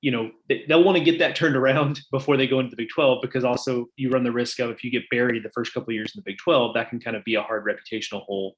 you 0.00 0.10
know 0.10 0.30
they'll 0.48 0.84
want 0.84 0.98
to 0.98 1.04
get 1.04 1.18
that 1.18 1.34
turned 1.34 1.56
around 1.56 2.00
before 2.10 2.36
they 2.36 2.46
go 2.46 2.60
into 2.60 2.70
the 2.70 2.76
Big 2.76 2.88
12 2.94 3.18
because 3.22 3.44
also 3.44 3.86
you 3.96 4.10
run 4.10 4.24
the 4.24 4.32
risk 4.32 4.58
of 4.60 4.70
if 4.70 4.84
you 4.84 4.90
get 4.90 5.08
buried 5.10 5.42
the 5.42 5.50
first 5.50 5.72
couple 5.74 5.92
years 5.92 6.12
in 6.14 6.20
the 6.20 6.30
Big 6.30 6.38
12, 6.38 6.74
that 6.74 6.90
can 6.90 7.00
kind 7.00 7.16
of 7.16 7.24
be 7.24 7.34
a 7.34 7.42
hard 7.42 7.64
reputational 7.64 8.22
hole 8.24 8.56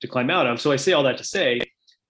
to 0.00 0.06
climb 0.06 0.30
out 0.30 0.46
of. 0.46 0.60
So 0.60 0.70
I 0.70 0.76
say 0.76 0.92
all 0.92 1.02
that 1.02 1.18
to 1.18 1.24
say, 1.24 1.60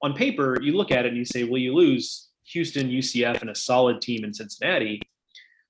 on 0.03 0.15
paper, 0.15 0.59
you 0.63 0.77
look 0.77 0.91
at 0.91 1.05
it 1.05 1.09
and 1.09 1.17
you 1.17 1.25
say, 1.25 1.45
well, 1.45 1.59
you 1.59 1.75
lose 1.75 2.29
Houston, 2.53 2.89
UCF, 2.89 3.41
and 3.41 3.51
a 3.51 3.55
solid 3.55 4.01
team 4.01 4.25
in 4.25 4.33
Cincinnati 4.33 5.03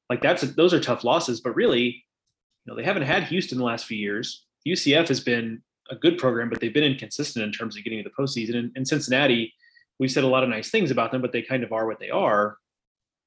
like 0.08 0.22
that's 0.22 0.42
those 0.42 0.72
are 0.72 0.80
tough 0.80 1.04
losses. 1.04 1.40
But 1.40 1.54
really, 1.54 1.84
you 1.84 2.72
know, 2.72 2.76
they 2.76 2.84
haven't 2.84 3.02
had 3.02 3.24
Houston 3.24 3.58
the 3.58 3.64
last 3.64 3.86
few 3.86 3.98
years. 3.98 4.44
UCF 4.66 5.08
has 5.08 5.20
been 5.20 5.62
a 5.90 5.96
good 5.96 6.18
program, 6.18 6.50
but 6.50 6.60
they've 6.60 6.74
been 6.74 6.84
inconsistent 6.84 7.44
in 7.44 7.52
terms 7.52 7.76
of 7.76 7.84
getting 7.84 8.02
to 8.02 8.08
the 8.08 8.22
postseason. 8.22 8.56
And, 8.56 8.72
and 8.76 8.86
Cincinnati, 8.86 9.54
we've 9.98 10.10
said 10.10 10.24
a 10.24 10.28
lot 10.28 10.42
of 10.42 10.50
nice 10.50 10.70
things 10.70 10.90
about 10.90 11.12
them, 11.12 11.22
but 11.22 11.32
they 11.32 11.42
kind 11.42 11.64
of 11.64 11.72
are 11.72 11.86
what 11.86 11.98
they 11.98 12.10
are. 12.10 12.58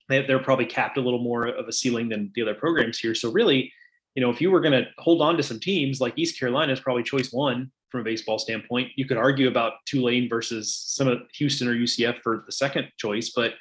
They, 0.09 0.23
they're 0.25 0.39
probably 0.39 0.65
capped 0.65 0.97
a 0.97 1.01
little 1.01 1.23
more 1.23 1.47
of 1.47 1.67
a 1.67 1.71
ceiling 1.71 2.09
than 2.09 2.31
the 2.35 2.43
other 2.43 2.53
programs 2.53 2.99
here. 2.99 3.15
So 3.15 3.31
really, 3.31 3.71
you 4.15 4.21
know, 4.21 4.29
if 4.29 4.41
you 4.41 4.51
were 4.51 4.61
going 4.61 4.73
to 4.73 4.89
hold 4.99 5.21
on 5.21 5.37
to 5.37 5.43
some 5.43 5.59
teams 5.59 6.01
like 6.01 6.13
East 6.17 6.39
Carolina 6.39 6.73
is 6.73 6.79
probably 6.79 7.03
choice 7.03 7.31
one 7.31 7.71
from 7.91 8.01
a 8.01 8.03
baseball 8.03 8.39
standpoint. 8.39 8.91
You 8.95 9.05
could 9.05 9.17
argue 9.17 9.47
about 9.47 9.73
Tulane 9.85 10.29
versus 10.29 10.73
some 10.87 11.07
of 11.07 11.19
Houston 11.35 11.67
or 11.67 11.75
UCF 11.75 12.21
for 12.21 12.43
the 12.45 12.51
second 12.51 12.89
choice, 12.97 13.31
but 13.35 13.53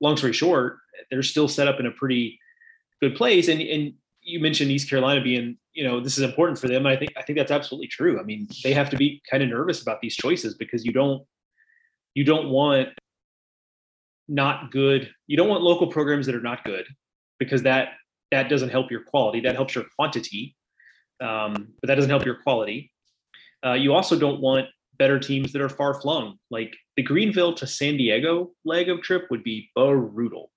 long 0.00 0.16
story 0.16 0.32
short, 0.32 0.78
they're 1.10 1.22
still 1.22 1.48
set 1.48 1.68
up 1.68 1.78
in 1.78 1.86
a 1.86 1.90
pretty 1.92 2.38
good 3.00 3.14
place. 3.14 3.48
And 3.48 3.60
and 3.60 3.94
you 4.22 4.40
mentioned 4.40 4.70
East 4.70 4.88
Carolina 4.88 5.20
being, 5.20 5.56
you 5.72 5.84
know, 5.84 6.00
this 6.00 6.18
is 6.18 6.24
important 6.24 6.58
for 6.58 6.68
them. 6.68 6.86
I 6.86 6.96
think 6.96 7.12
I 7.16 7.22
think 7.22 7.38
that's 7.38 7.50
absolutely 7.50 7.88
true. 7.88 8.20
I 8.20 8.22
mean, 8.22 8.48
they 8.64 8.72
have 8.72 8.90
to 8.90 8.96
be 8.96 9.22
kind 9.30 9.42
of 9.42 9.48
nervous 9.48 9.82
about 9.82 10.00
these 10.00 10.16
choices 10.16 10.54
because 10.54 10.84
you 10.84 10.92
don't 10.92 11.24
you 12.14 12.24
don't 12.24 12.48
want 12.48 12.88
not 14.28 14.70
good. 14.70 15.10
You 15.26 15.36
don't 15.36 15.48
want 15.48 15.62
local 15.62 15.88
programs 15.88 16.26
that 16.26 16.34
are 16.34 16.40
not 16.40 16.64
good 16.64 16.86
because 17.38 17.62
that 17.62 17.94
that 18.30 18.48
doesn't 18.48 18.68
help 18.70 18.90
your 18.90 19.02
quality. 19.02 19.40
That 19.40 19.54
helps 19.54 19.74
your 19.74 19.84
quantity, 19.96 20.56
um, 21.20 21.72
but 21.80 21.88
that 21.88 21.96
doesn't 21.96 22.10
help 22.10 22.24
your 22.24 22.36
quality. 22.42 22.92
Uh, 23.64 23.72
you 23.72 23.92
also 23.92 24.18
don't 24.18 24.40
want 24.40 24.66
better 24.98 25.18
teams 25.18 25.52
that 25.52 25.62
are 25.62 25.68
far 25.68 26.00
flung. 26.00 26.36
Like 26.50 26.76
the 26.96 27.02
Greenville 27.02 27.54
to 27.54 27.66
San 27.66 27.96
Diego 27.96 28.50
leg 28.64 28.88
of 28.88 29.02
trip 29.02 29.26
would 29.30 29.42
be 29.42 29.70
brutal 29.74 30.50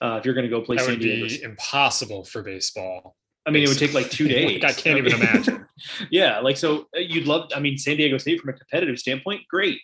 uh, 0.00 0.16
if 0.18 0.24
you're 0.24 0.34
going 0.34 0.48
to 0.48 0.50
go 0.50 0.62
play 0.62 0.76
that 0.76 0.84
San 0.84 0.94
would 0.94 1.00
Diego. 1.00 1.28
be 1.28 1.42
impossible 1.42 2.24
for 2.24 2.42
baseball. 2.42 3.16
I 3.46 3.50
mean, 3.50 3.62
it 3.62 3.68
would 3.68 3.78
take 3.78 3.94
like 3.94 4.10
two 4.10 4.28
days. 4.36 4.62
I 4.64 4.72
can't 4.72 4.98
even 4.98 5.12
imagine. 5.12 5.66
yeah, 6.10 6.40
like 6.40 6.56
so 6.56 6.86
uh, 6.96 7.00
you'd 7.00 7.26
love. 7.26 7.50
I 7.54 7.60
mean, 7.60 7.78
San 7.78 7.96
Diego 7.96 8.18
State 8.18 8.40
from 8.40 8.50
a 8.50 8.52
competitive 8.52 8.98
standpoint, 8.98 9.42
great 9.48 9.80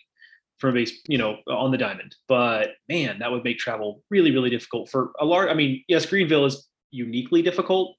from 0.59 0.71
a 0.71 0.73
base, 0.73 0.99
you 1.07 1.17
know, 1.17 1.37
on 1.47 1.71
the 1.71 1.77
diamond. 1.77 2.15
But 2.27 2.69
man, 2.89 3.19
that 3.19 3.31
would 3.31 3.43
make 3.43 3.59
travel 3.59 4.01
really, 4.09 4.31
really 4.31 4.49
difficult 4.49 4.89
for 4.89 5.11
a 5.19 5.25
large. 5.25 5.49
I 5.49 5.53
mean, 5.53 5.83
yes, 5.87 6.05
Greenville 6.05 6.45
is 6.45 6.67
uniquely 6.91 7.41
difficult, 7.41 7.95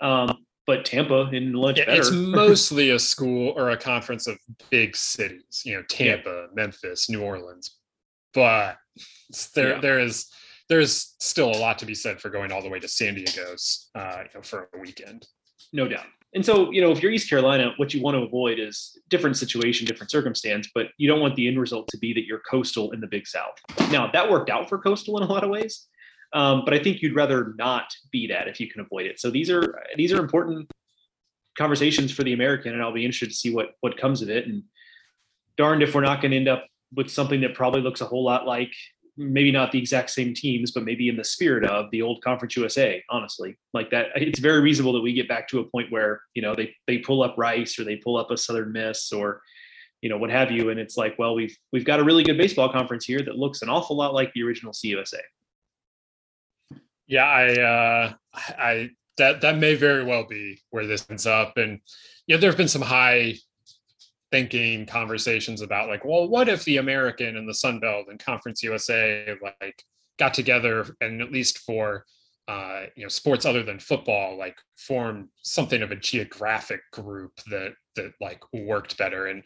um, 0.00 0.44
but 0.70 0.84
Tampa 0.84 1.28
in 1.32 1.52
lunch 1.52 1.78
yeah, 1.78 1.86
better. 1.86 1.98
It's 1.98 2.10
mostly 2.14 2.90
a 2.90 2.98
school 3.00 3.52
or 3.56 3.70
a 3.70 3.76
conference 3.76 4.28
of 4.28 4.38
big 4.70 4.94
cities. 4.94 5.62
You 5.64 5.74
know, 5.74 5.82
Tampa, 5.88 6.46
yeah. 6.46 6.54
Memphis, 6.54 7.10
New 7.10 7.22
Orleans, 7.22 7.78
but 8.32 8.76
there 9.56 9.70
yeah. 9.70 9.80
there 9.80 9.98
is 9.98 10.30
there's 10.68 11.16
still 11.18 11.50
a 11.50 11.58
lot 11.58 11.80
to 11.80 11.86
be 11.86 11.94
said 11.96 12.20
for 12.20 12.30
going 12.30 12.52
all 12.52 12.62
the 12.62 12.68
way 12.68 12.78
to 12.78 12.86
San 12.86 13.16
Diego's 13.16 13.90
uh, 13.96 14.18
you 14.22 14.30
know, 14.32 14.42
for 14.42 14.68
a 14.72 14.78
weekend. 14.78 15.26
No 15.72 15.88
doubt. 15.88 16.06
And 16.34 16.46
so, 16.46 16.70
you 16.70 16.80
know, 16.80 16.92
if 16.92 17.02
you're 17.02 17.10
East 17.10 17.28
Carolina, 17.28 17.72
what 17.76 17.92
you 17.92 18.00
want 18.00 18.16
to 18.16 18.22
avoid 18.22 18.60
is 18.60 18.96
different 19.08 19.36
situation, 19.36 19.84
different 19.84 20.12
circumstance, 20.12 20.68
but 20.72 20.86
you 20.96 21.08
don't 21.08 21.18
want 21.18 21.34
the 21.34 21.48
end 21.48 21.58
result 21.58 21.88
to 21.88 21.98
be 21.98 22.12
that 22.12 22.24
you're 22.24 22.42
coastal 22.48 22.92
in 22.92 23.00
the 23.00 23.08
Big 23.08 23.26
South. 23.26 23.56
Now, 23.90 24.08
that 24.12 24.30
worked 24.30 24.48
out 24.48 24.68
for 24.68 24.78
coastal 24.78 25.16
in 25.16 25.24
a 25.24 25.26
lot 25.26 25.42
of 25.42 25.50
ways, 25.50 25.88
um, 26.32 26.62
but 26.64 26.74
I 26.74 26.78
think 26.78 27.02
you'd 27.02 27.14
rather 27.14 27.54
not 27.56 27.92
be 28.10 28.26
that 28.28 28.48
if 28.48 28.60
you 28.60 28.68
can 28.68 28.80
avoid 28.80 29.06
it. 29.06 29.20
So 29.20 29.30
these 29.30 29.50
are 29.50 29.82
these 29.96 30.12
are 30.12 30.18
important 30.18 30.70
conversations 31.58 32.12
for 32.12 32.22
the 32.22 32.32
American, 32.32 32.72
and 32.72 32.82
I'll 32.82 32.92
be 32.92 33.04
interested 33.04 33.30
to 33.30 33.36
see 33.36 33.52
what 33.52 33.74
what 33.80 33.96
comes 33.96 34.22
of 34.22 34.30
it. 34.30 34.46
And 34.46 34.62
darned 35.56 35.82
if 35.82 35.94
we're 35.94 36.00
not 36.00 36.20
going 36.20 36.30
to 36.30 36.36
end 36.36 36.48
up 36.48 36.66
with 36.94 37.10
something 37.10 37.40
that 37.40 37.54
probably 37.54 37.80
looks 37.80 38.00
a 38.00 38.06
whole 38.06 38.24
lot 38.24 38.46
like 38.46 38.72
maybe 39.16 39.52
not 39.52 39.70
the 39.70 39.78
exact 39.78 40.10
same 40.10 40.32
teams, 40.32 40.70
but 40.70 40.84
maybe 40.84 41.08
in 41.08 41.16
the 41.16 41.24
spirit 41.24 41.64
of 41.64 41.90
the 41.90 42.00
old 42.00 42.22
Conference 42.22 42.56
USA. 42.56 43.02
Honestly, 43.10 43.56
like 43.74 43.90
that, 43.90 44.06
it's 44.14 44.38
very 44.38 44.60
reasonable 44.60 44.92
that 44.94 45.02
we 45.02 45.12
get 45.12 45.28
back 45.28 45.48
to 45.48 45.60
a 45.60 45.64
point 45.64 45.90
where 45.90 46.22
you 46.34 46.42
know 46.42 46.54
they 46.54 46.74
they 46.86 46.98
pull 46.98 47.22
up 47.22 47.34
Rice 47.36 47.78
or 47.78 47.84
they 47.84 47.96
pull 47.96 48.16
up 48.16 48.30
a 48.30 48.36
Southern 48.36 48.72
Miss 48.72 49.12
or 49.12 49.42
you 50.00 50.08
know 50.08 50.16
what 50.16 50.30
have 50.30 50.50
you, 50.50 50.70
and 50.70 50.80
it's 50.80 50.96
like, 50.96 51.18
well, 51.18 51.34
we've 51.34 51.56
we've 51.72 51.84
got 51.84 52.00
a 52.00 52.04
really 52.04 52.22
good 52.22 52.38
baseball 52.38 52.72
conference 52.72 53.04
here 53.04 53.20
that 53.22 53.36
looks 53.36 53.62
an 53.62 53.68
awful 53.68 53.96
lot 53.96 54.14
like 54.14 54.32
the 54.32 54.42
original 54.42 54.72
CUSA. 54.72 55.20
Yeah, 57.10 57.24
I 57.24 57.60
uh, 57.60 58.12
I 58.56 58.90
that 59.18 59.40
that 59.40 59.58
may 59.58 59.74
very 59.74 60.04
well 60.04 60.24
be 60.24 60.60
where 60.70 60.86
this 60.86 61.04
ends 61.10 61.26
up, 61.26 61.56
and 61.56 61.80
yeah, 62.28 62.36
there 62.36 62.50
have 62.50 62.56
been 62.56 62.68
some 62.68 62.82
high 62.82 63.34
thinking 64.30 64.86
conversations 64.86 65.60
about 65.60 65.88
like, 65.88 66.04
well, 66.04 66.28
what 66.28 66.48
if 66.48 66.64
the 66.64 66.76
American 66.76 67.36
and 67.36 67.48
the 67.48 67.54
Sun 67.54 67.80
Belt 67.80 68.06
and 68.08 68.24
Conference 68.24 68.62
USA 68.62 69.26
like 69.42 69.82
got 70.20 70.34
together 70.34 70.86
and 71.00 71.20
at 71.20 71.32
least 71.32 71.58
for 71.58 72.04
uh, 72.46 72.82
you 72.94 73.02
know 73.02 73.08
sports 73.08 73.44
other 73.44 73.64
than 73.64 73.80
football 73.80 74.38
like 74.38 74.56
form 74.76 75.30
something 75.42 75.82
of 75.82 75.90
a 75.90 75.96
geographic 75.96 76.80
group 76.92 77.32
that 77.50 77.72
that 77.96 78.12
like 78.20 78.40
worked 78.52 78.96
better 78.98 79.26
and 79.26 79.42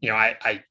you 0.00 0.10
know 0.10 0.14
I 0.16 0.36
I 0.44 0.62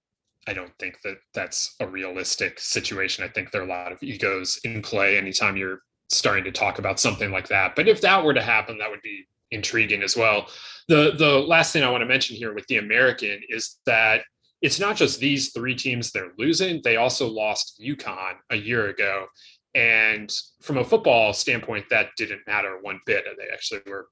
I 0.48 0.54
don't 0.54 0.74
think 0.80 1.02
that 1.04 1.18
that's 1.34 1.76
a 1.82 1.88
realistic 1.88 2.60
situation. 2.62 3.26
I 3.26 3.28
think 3.28 3.52
there 3.52 3.62
are 3.62 3.66
a 3.66 3.68
lot 3.68 3.92
of 3.92 4.02
egos 4.02 4.62
in 4.64 4.82
play 4.82 5.18
anytime 5.18 5.58
you're 5.58 5.82
starting 6.10 6.44
to 6.44 6.52
talk 6.52 6.80
about 6.80 7.00
something 7.00 7.32
like 7.32 7.48
that. 7.48 7.76
But 7.76 7.88
if 7.88 8.02
that 8.02 8.24
were 8.24 8.34
to 8.34 8.42
happen, 8.42 8.78
that 8.78 8.90
would 8.90 9.02
be 9.02 9.28
intriguing 9.52 10.04
as 10.04 10.18
well. 10.18 10.48
The 10.88 11.14
the 11.18 11.40
last 11.40 11.74
thing 11.74 11.84
I 11.84 11.90
want 11.90 12.02
to 12.02 12.08
mention 12.08 12.36
here 12.36 12.54
with 12.54 12.68
the 12.68 12.78
American 12.78 13.42
is 13.50 13.80
that 13.86 14.24
it's 14.62 14.80
not 14.80 14.96
just 14.96 15.20
these 15.20 15.52
three 15.52 15.76
teams 15.76 16.12
they're 16.12 16.34
losing; 16.38 16.82
they 16.84 16.98
also 16.98 17.28
lost 17.28 17.82
UConn 17.84 18.36
a 18.50 18.56
year 18.56 18.90
ago, 18.90 19.28
and 19.76 20.34
from 20.62 20.78
a 20.78 20.84
football 20.84 21.34
standpoint, 21.34 21.86
that 21.90 22.10
didn't 22.18 22.42
matter 22.48 22.80
one 22.82 23.00
bit. 23.06 23.26
They 23.38 23.54
actually 23.54 23.82
were 23.88 24.08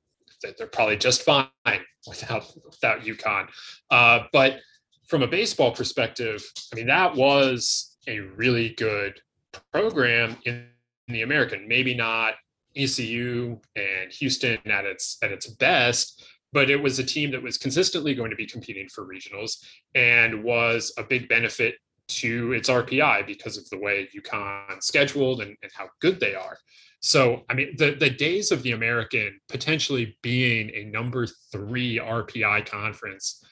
they're 0.58 0.68
probably 0.68 0.98
just 0.98 1.24
fine 1.24 1.48
without 2.08 2.46
without 2.66 3.02
UConn. 3.02 3.48
Uh, 3.90 4.22
but 4.32 4.60
from 5.08 5.24
a 5.24 5.28
baseball 5.28 5.72
perspective, 5.72 6.44
I 6.72 6.76
mean 6.76 6.88
that 6.88 7.16
was 7.16 7.98
a 8.08 8.20
really 8.20 8.70
good 8.70 9.20
program 9.72 10.38
in 10.46 10.68
the 11.12 11.22
American. 11.22 11.68
Maybe 11.68 11.94
not 11.94 12.36
ECU 12.76 13.60
and 13.76 14.12
Houston 14.12 14.60
at 14.66 14.86
its 14.86 15.18
at 15.22 15.32
its 15.32 15.48
best, 15.48 16.24
but 16.54 16.70
it 16.70 16.82
was 16.82 17.00
a 17.00 17.04
team 17.04 17.32
that 17.32 17.44
was 17.44 17.58
consistently 17.58 18.14
going 18.14 18.30
to 18.30 18.36
be 18.36 18.46
competing 18.46 18.88
for 18.90 19.06
regionals 19.06 19.64
and 19.96 20.44
was 20.44 20.94
a 20.98 21.04
big 21.04 21.28
benefit 21.28 21.76
to 22.08 22.52
its 22.54 22.70
RPI 22.70 23.26
because 23.26 23.58
of 23.58 23.70
the 23.70 23.78
way 23.78 24.10
UConn 24.16 24.82
scheduled 24.84 25.42
and, 25.42 25.56
and 25.64 25.72
how 25.74 25.88
good 26.02 26.20
they 26.20 26.36
are. 26.36 26.58
So, 27.00 27.44
I 27.50 27.56
mean, 27.56 27.76
the, 27.78 27.96
the 27.96 28.10
days 28.10 28.52
of 28.52 28.62
the 28.64 28.74
American 28.74 29.40
potentially 29.50 30.18
being 30.22 30.70
a 30.76 30.84
number 30.86 31.26
three 31.52 31.98
RPI 31.98 32.70
conference, 32.70 33.44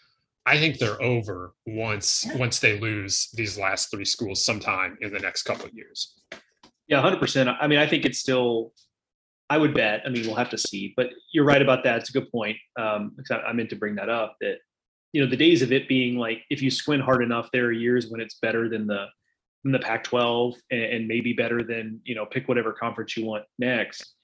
I 0.46 0.58
think 0.58 0.78
they're 0.78 1.02
over 1.02 1.54
once 1.66 2.28
once 2.36 2.60
they 2.60 2.80
lose 2.80 3.30
these 3.34 3.58
last 3.58 3.92
three 3.92 4.06
schools 4.06 4.44
sometime 4.44 4.98
in 5.02 5.12
the 5.12 5.20
next 5.20 5.44
couple 5.44 5.66
of 5.66 5.74
years. 5.74 6.16
Yeah, 6.90 7.02
hundred 7.02 7.20
percent. 7.20 7.50
I 7.50 7.68
mean, 7.68 7.80
I 7.80 7.88
think 7.88 8.04
it's 8.04 8.20
still. 8.20 8.74
I 9.52 9.58
would 9.58 9.74
bet. 9.74 10.04
I 10.06 10.10
mean, 10.10 10.28
we'll 10.28 10.36
have 10.36 10.52
to 10.52 10.60
see, 10.60 10.94
but 10.96 11.10
you're 11.32 11.46
right 11.46 11.62
about 11.62 11.84
that. 11.84 11.98
It's 11.98 12.10
a 12.10 12.14
good 12.14 12.30
point. 12.32 12.58
Um, 12.80 13.16
I 13.32 13.52
meant 13.54 13.72
to 13.72 13.76
bring 13.76 13.96
that 13.96 14.10
up. 14.10 14.36
That 14.42 14.58
you 15.14 15.24
know, 15.24 15.30
the 15.30 15.38
days 15.38 15.62
of 15.62 15.72
it 15.72 15.88
being 15.88 16.18
like, 16.18 16.44
if 16.52 16.62
you 16.62 16.70
squint 16.70 17.02
hard 17.02 17.24
enough, 17.24 17.50
there 17.52 17.66
are 17.66 17.72
years 17.72 18.10
when 18.10 18.22
it's 18.22 18.36
better 18.36 18.70
than 18.70 18.86
the 18.86 19.06
than 19.64 19.72
the 19.72 19.80
Pac-12 19.80 20.56
and, 20.72 20.82
and 20.82 21.08
maybe 21.08 21.34
better 21.34 21.64
than 21.64 22.00
you 22.06 22.16
know, 22.16 22.26
pick 22.26 22.48
whatever 22.48 22.72
conference 22.74 23.18
you 23.18 23.26
want 23.26 23.44
next. 23.58 24.16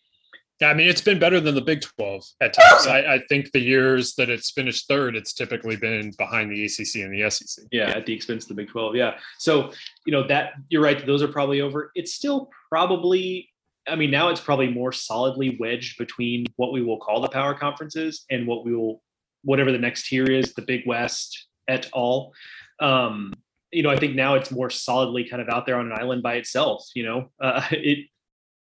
I 0.64 0.73
mean, 0.73 0.88
it's 0.88 1.02
been 1.02 1.19
better 1.19 1.41
than 1.41 1.53
the 1.53 1.61
Big 1.61 1.82
12 1.82 2.23
at 2.41 2.53
times. 2.60 2.88
I, 2.88 3.15
I, 3.15 3.19
think 3.27 3.52
the 3.52 3.60
years 3.60 4.15
that 4.15 4.30
it's 4.30 4.52
finished 4.52 4.88
third, 4.88 5.15
it's 5.15 5.34
typically 5.34 5.76
been 5.76 6.11
behind 6.18 6.52
the 6.52 6.64
ACC 6.65 7.03
and 7.03 7.14
the 7.14 7.30
SEC. 7.30 7.65
Yeah, 7.72 7.90
at 7.90 8.06
the 8.06 8.14
expense 8.14 8.45
of 8.45 8.49
the 8.49 8.56
Big 8.56 8.69
12. 8.69 8.95
Yeah. 8.95 9.18
So, 9.38 9.72
you 10.06 10.14
know, 10.14 10.26
that 10.27 10.53
you're 10.69 10.82
right. 10.82 11.06
Those 11.06 11.22
are 11.22 11.27
probably 11.27 11.61
over. 11.61 11.91
It's 11.95 12.14
still 12.14 12.49
probably, 12.69 13.49
I 13.88 13.95
mean, 13.95 14.11
now 14.11 14.30
it's 14.30 14.40
probably 14.40 14.69
more 14.69 14.94
solidly 14.94 15.57
wedged 15.60 15.98
between 15.98 16.45
what 16.56 16.72
we 16.72 16.82
will 16.82 16.99
call 16.99 17.22
the 17.22 17.30
power 17.30 17.53
conferences 17.53 18.23
and 18.30 18.48
what 18.48 18.64
we 18.64 18.73
will, 18.73 19.02
whatever 19.44 19.72
the 19.72 19.77
next 19.77 20.07
tier 20.07 20.26
is, 20.26 20.53
the 20.53 20.61
Big 20.61 20.88
West 20.88 21.48
et 21.68 21.90
al. 21.95 22.32
Um, 22.80 23.34
you 23.72 23.84
know, 23.84 23.90
I 23.90 23.98
think 23.98 24.15
now 24.15 24.36
it's 24.36 24.52
more 24.52 24.69
solidly 24.69 25.26
kind 25.26 25.41
of 25.41 25.49
out 25.49 25.65
there 25.65 25.77
on 25.77 25.91
an 25.91 25.98
island 25.99 26.23
by 26.23 26.36
itself. 26.36 26.88
You 26.95 27.03
know, 27.03 27.32
uh, 27.41 27.65
it, 27.72 28.07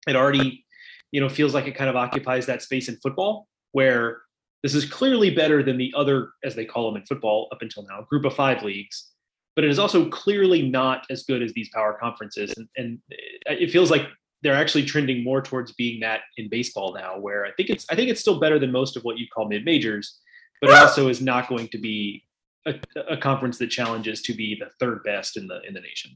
it 0.05 0.15
already 0.15 0.65
you 1.11 1.21
know, 1.21 1.29
feels 1.29 1.53
like 1.53 1.67
it 1.67 1.75
kind 1.75 1.89
of 1.89 1.95
occupies 1.95 2.45
that 2.45 2.61
space 2.61 2.89
in 2.89 2.97
football 2.97 3.47
where 3.71 4.21
this 4.63 4.73
is 4.73 4.85
clearly 4.85 5.29
better 5.29 5.63
than 5.63 5.77
the 5.77 5.93
other, 5.95 6.31
as 6.43 6.55
they 6.55 6.65
call 6.65 6.91
them 6.91 6.99
in 6.99 7.05
football 7.05 7.47
up 7.51 7.61
until 7.61 7.83
now, 7.83 8.01
group 8.09 8.25
of 8.25 8.33
five 8.33 8.63
leagues. 8.63 9.11
But 9.55 9.63
it 9.63 9.69
is 9.69 9.79
also 9.79 10.09
clearly 10.09 10.61
not 10.61 11.05
as 11.09 11.23
good 11.23 11.41
as 11.41 11.53
these 11.53 11.69
power 11.73 11.97
conferences. 11.99 12.53
And, 12.57 12.67
and 12.75 12.99
it 13.45 13.71
feels 13.71 13.89
like 13.89 14.07
they're 14.43 14.55
actually 14.55 14.85
trending 14.85 15.23
more 15.23 15.41
towards 15.41 15.71
being 15.73 15.99
that 16.01 16.21
in 16.37 16.49
baseball 16.49 16.93
now, 16.93 17.19
where 17.19 17.45
I 17.45 17.51
think 17.53 17.69
it's 17.69 17.85
I 17.89 17.95
think 17.95 18.09
it's 18.09 18.21
still 18.21 18.39
better 18.39 18.59
than 18.59 18.71
most 18.71 18.95
of 18.95 19.03
what 19.03 19.17
you 19.17 19.25
call 19.33 19.47
mid 19.47 19.65
majors, 19.65 20.19
but 20.61 20.69
it 20.69 20.75
also 20.75 21.07
is 21.07 21.21
not 21.21 21.49
going 21.49 21.69
to 21.69 21.77
be 21.79 22.23
a, 22.67 22.75
a 23.09 23.17
conference 23.17 23.57
that 23.57 23.67
challenges 23.67 24.21
to 24.23 24.33
be 24.33 24.55
the 24.59 24.69
third 24.79 25.03
best 25.03 25.37
in 25.37 25.47
the 25.47 25.61
in 25.67 25.73
the 25.73 25.81
nation. 25.81 26.11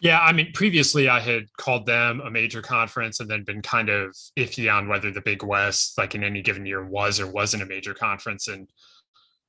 Yeah, 0.00 0.20
I 0.20 0.32
mean, 0.32 0.52
previously 0.52 1.08
I 1.08 1.20
had 1.20 1.46
called 1.56 1.86
them 1.86 2.20
a 2.20 2.30
major 2.30 2.60
conference 2.60 3.20
and 3.20 3.30
then 3.30 3.44
been 3.44 3.62
kind 3.62 3.88
of 3.88 4.14
iffy 4.36 4.72
on 4.72 4.88
whether 4.88 5.10
the 5.10 5.22
Big 5.22 5.42
West, 5.42 5.96
like 5.96 6.14
in 6.14 6.22
any 6.22 6.42
given 6.42 6.66
year, 6.66 6.84
was 6.84 7.18
or 7.18 7.26
wasn't 7.26 7.62
a 7.62 7.66
major 7.66 7.94
conference. 7.94 8.48
And 8.48 8.68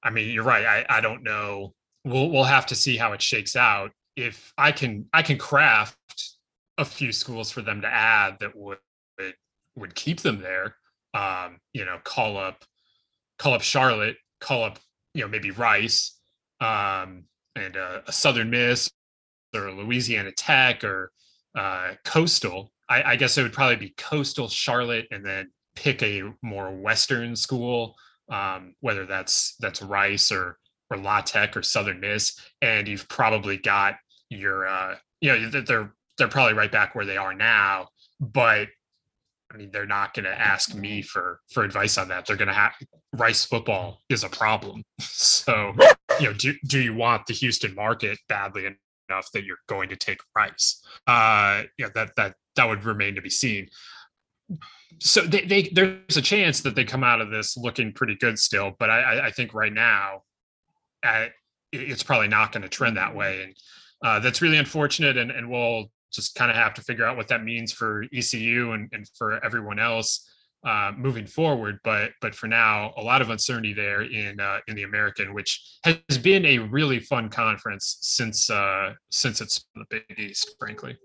I 0.04 0.10
mean, 0.10 0.30
you're 0.30 0.44
right. 0.44 0.66
I, 0.66 0.98
I 0.98 1.02
don't 1.02 1.24
know. 1.24 1.74
We'll 2.06 2.30
we'll 2.30 2.46
have 2.46 2.66
to 2.68 2.76
see 2.76 2.96
how 2.96 3.12
it 3.12 3.22
shakes 3.22 3.56
out. 3.56 3.92
If 4.16 4.54
I 4.58 4.72
can 4.72 5.08
I 5.14 5.22
can 5.22 5.38
craft 5.38 5.98
a 6.78 6.86
few 6.86 7.12
schools 7.12 7.52
for 7.52 7.62
them 7.62 7.82
to 7.82 7.88
add 7.88 8.38
that 8.40 8.56
would 8.56 8.78
would, 9.76 9.96
keep 9.96 10.22
them 10.22 10.42
there. 10.42 10.76
Um, 11.14 11.60
you 11.74 11.86
know, 11.86 12.00
call 12.04 12.38
up 12.38 12.64
call 13.38 13.54
up 13.54 13.62
Charlotte, 13.62 14.16
call 14.40 14.64
up 14.64 14.80
you 15.14 15.24
know 15.24 15.28
maybe 15.28 15.52
Rice, 15.52 16.18
um, 16.62 17.26
and 17.56 17.76
uh, 17.76 18.02
a 18.08 18.12
Southern 18.14 18.50
Miss 18.50 18.90
or 19.66 19.72
Louisiana 19.72 20.32
Tech 20.32 20.84
or 20.84 21.12
uh, 21.58 21.94
Coastal. 22.04 22.72
I, 22.90 23.04
I 23.04 23.16
guess 23.16 23.38
it 23.38 23.44
would 23.44 23.54
probably 23.54 23.76
be 23.76 23.94
Coastal, 23.98 24.48
Charlotte, 24.48 25.08
and 25.12 25.26
then 25.26 25.52
pick 25.76 26.02
a 26.04 26.24
more 26.42 26.72
Western 26.72 27.36
school, 27.36 27.96
um, 28.30 28.76
whether 28.80 29.06
that's 29.06 29.56
that's 29.60 29.82
Rice 29.82 30.32
or 30.32 30.58
or 30.90 30.98
La 30.98 31.22
Tech 31.22 31.58
or 31.58 31.64
Southern 31.64 32.00
Miss, 32.00 32.40
and 32.62 32.88
you've 32.88 33.08
probably 33.10 33.58
got 33.58 33.96
your 34.30 34.68
uh, 34.68 34.96
you 35.22 35.32
know 35.32 35.62
they're 35.62 35.94
they're 36.18 36.28
probably 36.28 36.54
right 36.54 36.72
back 36.72 36.96
where 36.96 37.06
they 37.06 37.18
are 37.18 37.34
now, 37.34 37.90
but 38.20 38.70
I 39.54 39.58
mean, 39.58 39.72
they're 39.72 39.86
not 39.86 40.14
going 40.14 40.26
to 40.26 40.40
ask 40.40 40.76
me 40.76 41.02
for 41.02 41.40
for 41.50 41.64
advice 41.64 41.98
on 41.98 42.10
that. 42.10 42.26
They're 42.26 42.36
going 42.36 42.50
to 42.50 42.54
have 42.54 42.74
Rice 43.14 43.46
football 43.46 44.02
is 44.10 44.24
a 44.24 44.30
problem. 44.30 44.84
So, 45.20 45.74
you 46.20 46.28
know, 46.28 46.34
do 46.34 46.54
do 46.66 46.80
you 46.80 46.94
want 46.94 47.26
the 47.26 47.34
Houston 47.34 47.74
market 47.74 48.18
badly 48.28 48.66
enough 49.10 49.32
that 49.34 49.44
you're 49.44 49.58
going 49.68 49.90
to 49.90 49.96
take 49.96 50.20
price. 50.34 50.84
Uh, 51.06 51.64
yeah, 51.78 51.88
that 51.96 52.16
that 52.16 52.36
that 52.56 52.68
would 52.68 52.84
remain 52.84 53.16
to 53.16 53.22
be 53.22 53.30
seen. 53.30 53.70
So 55.00 55.22
they, 55.22 55.42
they 55.42 55.64
there's 55.64 56.18
a 56.18 56.22
chance 56.22 56.62
that 56.62 56.76
they 56.76 56.86
come 56.86 57.04
out 57.04 57.22
of 57.22 57.30
this 57.30 57.58
looking 57.58 57.94
pretty 57.94 58.16
good 58.16 58.40
still, 58.40 58.76
but 58.80 58.90
I, 58.90 59.28
I 59.28 59.32
think 59.32 59.54
right 59.54 59.74
now, 59.74 60.24
uh, 61.04 61.26
it's 61.72 62.04
probably 62.04 62.30
not 62.30 62.52
going 62.52 62.64
to 62.64 62.70
trend 62.70 62.98
that 62.98 63.16
way, 63.16 63.44
and 63.44 63.56
uh, 64.04 64.20
that's 64.20 64.42
really 64.42 64.58
unfortunate. 64.58 65.18
And, 65.18 65.32
and 65.32 65.50
we'll 65.50 65.92
just 66.12 66.36
kind 66.36 66.50
of 66.50 66.58
have 66.58 66.74
to 66.76 66.82
figure 66.82 67.06
out 67.06 67.18
what 67.18 67.28
that 67.28 67.44
means 67.44 67.74
for 67.74 68.06
ECU 68.14 68.72
and, 68.72 68.90
and 68.94 69.08
for 69.18 69.44
everyone 69.44 69.78
else 69.78 70.30
uh, 70.66 70.92
moving 70.96 71.26
forward. 71.26 71.80
But 71.84 72.12
but 72.22 72.36
for 72.36 72.48
now, 72.48 72.94
a 72.98 73.02
lot 73.02 73.22
of 73.22 73.30
uncertainty 73.30 73.74
there 73.74 74.02
in 74.02 74.40
uh, 74.40 74.60
in 74.68 74.76
the 74.76 74.84
American, 74.84 75.34
which 75.34 75.80
has 75.84 76.18
been 76.18 76.46
a 76.46 76.60
really 76.60 77.00
fun 77.00 77.30
conference 77.30 77.98
since 78.02 78.50
uh, 78.50 78.94
since 79.12 79.42
it's 79.42 79.66
the 79.76 79.86
Big 79.90 80.04
East, 80.18 80.56
frankly. 80.60 80.98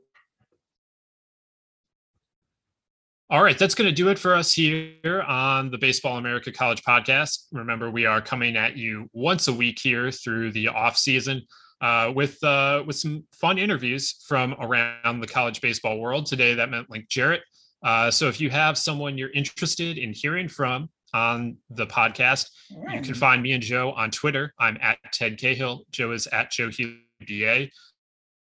All 3.31 3.43
right, 3.43 3.59
that's 3.59 3.75
going 3.75 3.89
to 3.89 3.95
do 3.95 4.11
it 4.11 4.19
for 4.19 4.35
us 4.35 4.53
here 4.53 5.25
on 5.27 5.71
the 5.71 5.79
Baseball 5.79 6.19
America 6.19 6.53
College 6.53 6.83
podcast. 6.83 7.47
Remember, 7.51 7.91
we 7.91 8.05
are 8.05 8.21
coming 8.21 8.57
at 8.57 8.77
you 8.77 9.09
once 9.15 9.49
a 9.49 9.53
week 9.55 9.79
here 9.83 10.11
through 10.11 10.53
the 10.53 10.69
off 10.69 10.99
season 10.99 11.41
uh, 11.81 12.13
with 12.15 12.43
uh, 12.45 12.83
with 12.87 12.97
some 12.97 13.25
fun 13.33 13.59
interviews 13.59 14.23
from 14.29 14.55
around 14.61 15.21
the 15.21 15.27
college 15.27 15.61
baseball 15.63 15.99
world. 15.99 16.27
Today, 16.27 16.55
that 16.55 16.71
meant 16.71 16.91
Link 16.91 17.09
Jarrett 17.09 17.41
uh, 17.83 18.11
so 18.11 18.29
if 18.29 18.41
you 18.41 18.51
have 18.51 18.79
someone 18.79 19.19
you're 19.19 19.33
interested 19.33 19.99
in 19.99 20.13
hearing 20.13 20.49
from 20.49 20.89
on 21.15 21.57
the 21.71 21.87
podcast, 21.87 22.49
you 22.71 23.01
can 23.01 23.15
find 23.15 23.43
me 23.43 23.53
and 23.53 23.63
Joe 23.63 23.93
on 23.93 24.11
Twitter. 24.11 24.55
I'm 24.59 24.79
at 24.81 24.99
Ted 25.13 25.39
Cahill. 25.39 25.85
Joe 25.91 26.13
is 26.13 26.27
at 26.29 26.51
Joe 26.51 26.71
Healy. 26.71 27.71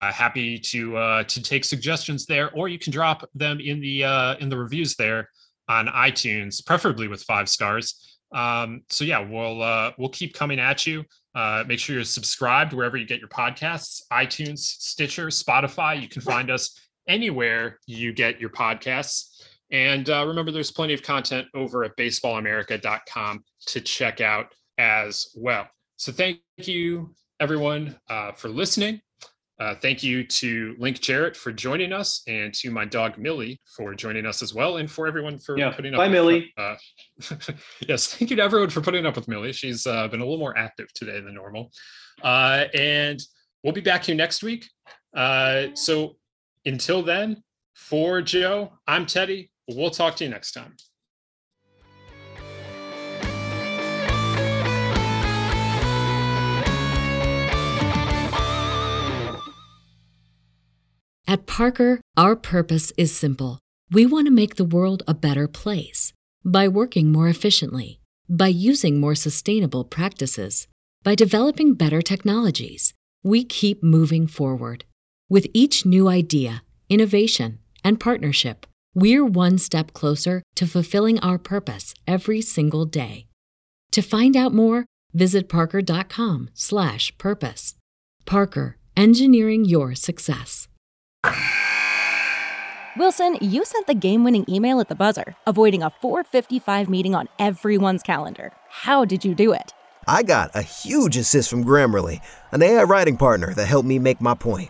Uh, 0.01 0.11
happy 0.11 0.59
to 0.59 0.97
uh, 0.97 1.23
to 1.23 1.41
take 1.41 1.63
suggestions 1.63 2.25
there, 2.25 2.51
or 2.53 2.67
you 2.67 2.77
can 2.77 2.91
drop 2.91 3.27
them 3.33 3.59
in 3.59 3.79
the 3.79 4.03
uh, 4.03 4.35
in 4.37 4.49
the 4.49 4.57
reviews 4.57 4.95
there 4.95 5.29
on 5.67 5.87
iTunes, 5.87 6.65
preferably 6.65 7.07
with 7.07 7.23
five 7.23 7.49
stars. 7.49 8.17
Um, 8.33 8.81
so 8.89 9.05
yeah, 9.05 9.19
we'll 9.19 9.61
uh, 9.61 9.91
we'll 9.97 10.09
keep 10.09 10.33
coming 10.33 10.59
at 10.59 10.85
you. 10.85 11.03
Uh, 11.33 11.63
make 11.67 11.79
sure 11.79 11.95
you're 11.95 12.05
subscribed 12.05 12.73
wherever 12.73 12.97
you 12.97 13.05
get 13.05 13.19
your 13.19 13.29
podcasts, 13.29 14.01
iTunes, 14.11 14.59
Stitcher, 14.59 15.27
Spotify. 15.27 16.01
You 16.01 16.07
can 16.07 16.21
find 16.21 16.49
us 16.49 16.79
anywhere 17.07 17.79
you 17.87 18.13
get 18.13 18.39
your 18.39 18.49
podcasts. 18.49 19.41
And 19.71 20.09
uh, 20.09 20.25
remember, 20.27 20.51
there's 20.51 20.71
plenty 20.71 20.93
of 20.93 21.01
content 21.01 21.47
over 21.53 21.83
at 21.83 21.97
baseballamerica.com 21.97 23.43
to 23.67 23.81
check 23.81 24.21
out 24.21 24.53
as 24.77 25.27
well. 25.35 25.67
So 25.97 26.11
thank 26.11 26.39
you, 26.57 27.13
everyone, 27.39 27.97
uh, 28.09 28.33
for 28.33 28.49
listening. 28.49 29.01
Uh, 29.57 29.73
thank 29.81 30.03
you 30.03 30.25
to 30.25 30.75
Link 30.77 30.99
Jarrett 30.99 31.35
for 31.35 31.53
joining 31.53 31.93
us, 31.93 32.21
and 32.27 32.53
to 32.55 32.69
my 32.71 32.83
dog 32.83 33.17
Millie 33.17 33.61
for 33.77 33.95
joining 33.95 34.25
us 34.25 34.41
as 34.41 34.53
well, 34.53 34.77
and 34.77 34.91
for 34.91 35.07
everyone 35.07 35.39
for 35.39 35.57
yeah. 35.57 35.71
putting 35.71 35.93
up. 35.93 35.99
Bye, 35.99 36.07
with, 36.07 36.11
Millie. 36.11 36.53
Uh, 36.57 36.75
yes, 37.87 38.13
thank 38.13 38.31
you 38.31 38.35
to 38.35 38.43
everyone 38.43 38.69
for 38.69 38.81
putting 38.81 39.05
up 39.05 39.15
with 39.15 39.29
Millie. 39.29 39.53
She's 39.53 39.87
uh, 39.87 40.09
been 40.09 40.19
a 40.19 40.25
little 40.25 40.39
more 40.39 40.57
active 40.57 40.91
today 40.93 41.21
than 41.21 41.33
normal, 41.33 41.71
uh, 42.21 42.65
and 42.73 43.17
we'll 43.63 43.71
be 43.71 43.79
back 43.79 44.03
here 44.03 44.15
next 44.15 44.43
week. 44.43 44.69
Uh, 45.15 45.67
so 45.73 46.17
until 46.65 47.03
then, 47.03 47.43
for 47.73 48.21
Joe, 48.21 48.73
I'm 48.87 49.05
Teddy. 49.05 49.51
We'll 49.67 49.91
talk 49.91 50.15
to 50.17 50.23
you 50.23 50.29
next 50.29 50.53
time. 50.53 50.75
At 61.27 61.47
Parker, 61.47 61.99
our 62.15 62.35
purpose 62.35 62.93
is 62.97 63.15
simple. 63.15 63.59
We 63.91 64.05
want 64.05 64.27
to 64.27 64.31
make 64.31 64.55
the 64.55 64.63
world 64.63 65.03
a 65.07 65.13
better 65.13 65.47
place 65.47 66.13
by 66.45 66.67
working 66.67 67.11
more 67.11 67.27
efficiently, 67.27 67.99
by 68.29 68.47
using 68.47 68.99
more 68.99 69.15
sustainable 69.15 69.83
practices, 69.83 70.67
by 71.03 71.15
developing 71.15 71.73
better 71.73 72.01
technologies. 72.01 72.93
We 73.23 73.43
keep 73.43 73.83
moving 73.83 74.27
forward 74.27 74.85
with 75.29 75.47
each 75.53 75.85
new 75.85 76.07
idea, 76.07 76.63
innovation, 76.89 77.59
and 77.83 77.99
partnership, 77.99 78.65
we're 78.93 79.25
one 79.25 79.57
step 79.57 79.91
closer 79.93 80.41
to 80.55 80.65
fulfilling 80.67 81.19
our 81.19 81.37
purpose 81.37 81.93
every 82.07 82.39
single 82.41 82.85
day. 82.85 83.25
To 83.91 84.01
find 84.01 84.37
out 84.37 84.53
more, 84.53 84.85
visit 85.13 85.49
parker.com/purpose. 85.49 87.75
Parker, 88.25 88.77
engineering 88.97 89.65
your 89.65 89.95
success. 89.95 90.67
Wilson, 92.97 93.37
you 93.41 93.65
sent 93.65 93.87
the 93.87 93.93
game-winning 93.93 94.45
email 94.47 94.79
at 94.79 94.87
the 94.87 94.95
buzzer, 94.95 95.35
avoiding 95.45 95.83
a 95.83 95.91
4:55 96.01 96.87
meeting 96.87 97.13
on 97.13 97.27
everyone's 97.39 98.03
calendar. 98.03 98.53
How 98.69 99.03
did 99.05 99.25
you 99.25 99.35
do 99.35 99.51
it? 99.51 99.73
I 100.07 100.23
got 100.23 100.51
a 100.53 100.61
huge 100.61 101.17
assist 101.17 101.49
from 101.49 101.65
Grammarly, 101.65 102.21
an 102.51 102.61
AI 102.61 102.83
writing 102.83 103.17
partner 103.17 103.53
that 103.55 103.65
helped 103.65 103.87
me 103.87 103.97
make 103.99 104.21
my 104.21 104.35
point. 104.35 104.69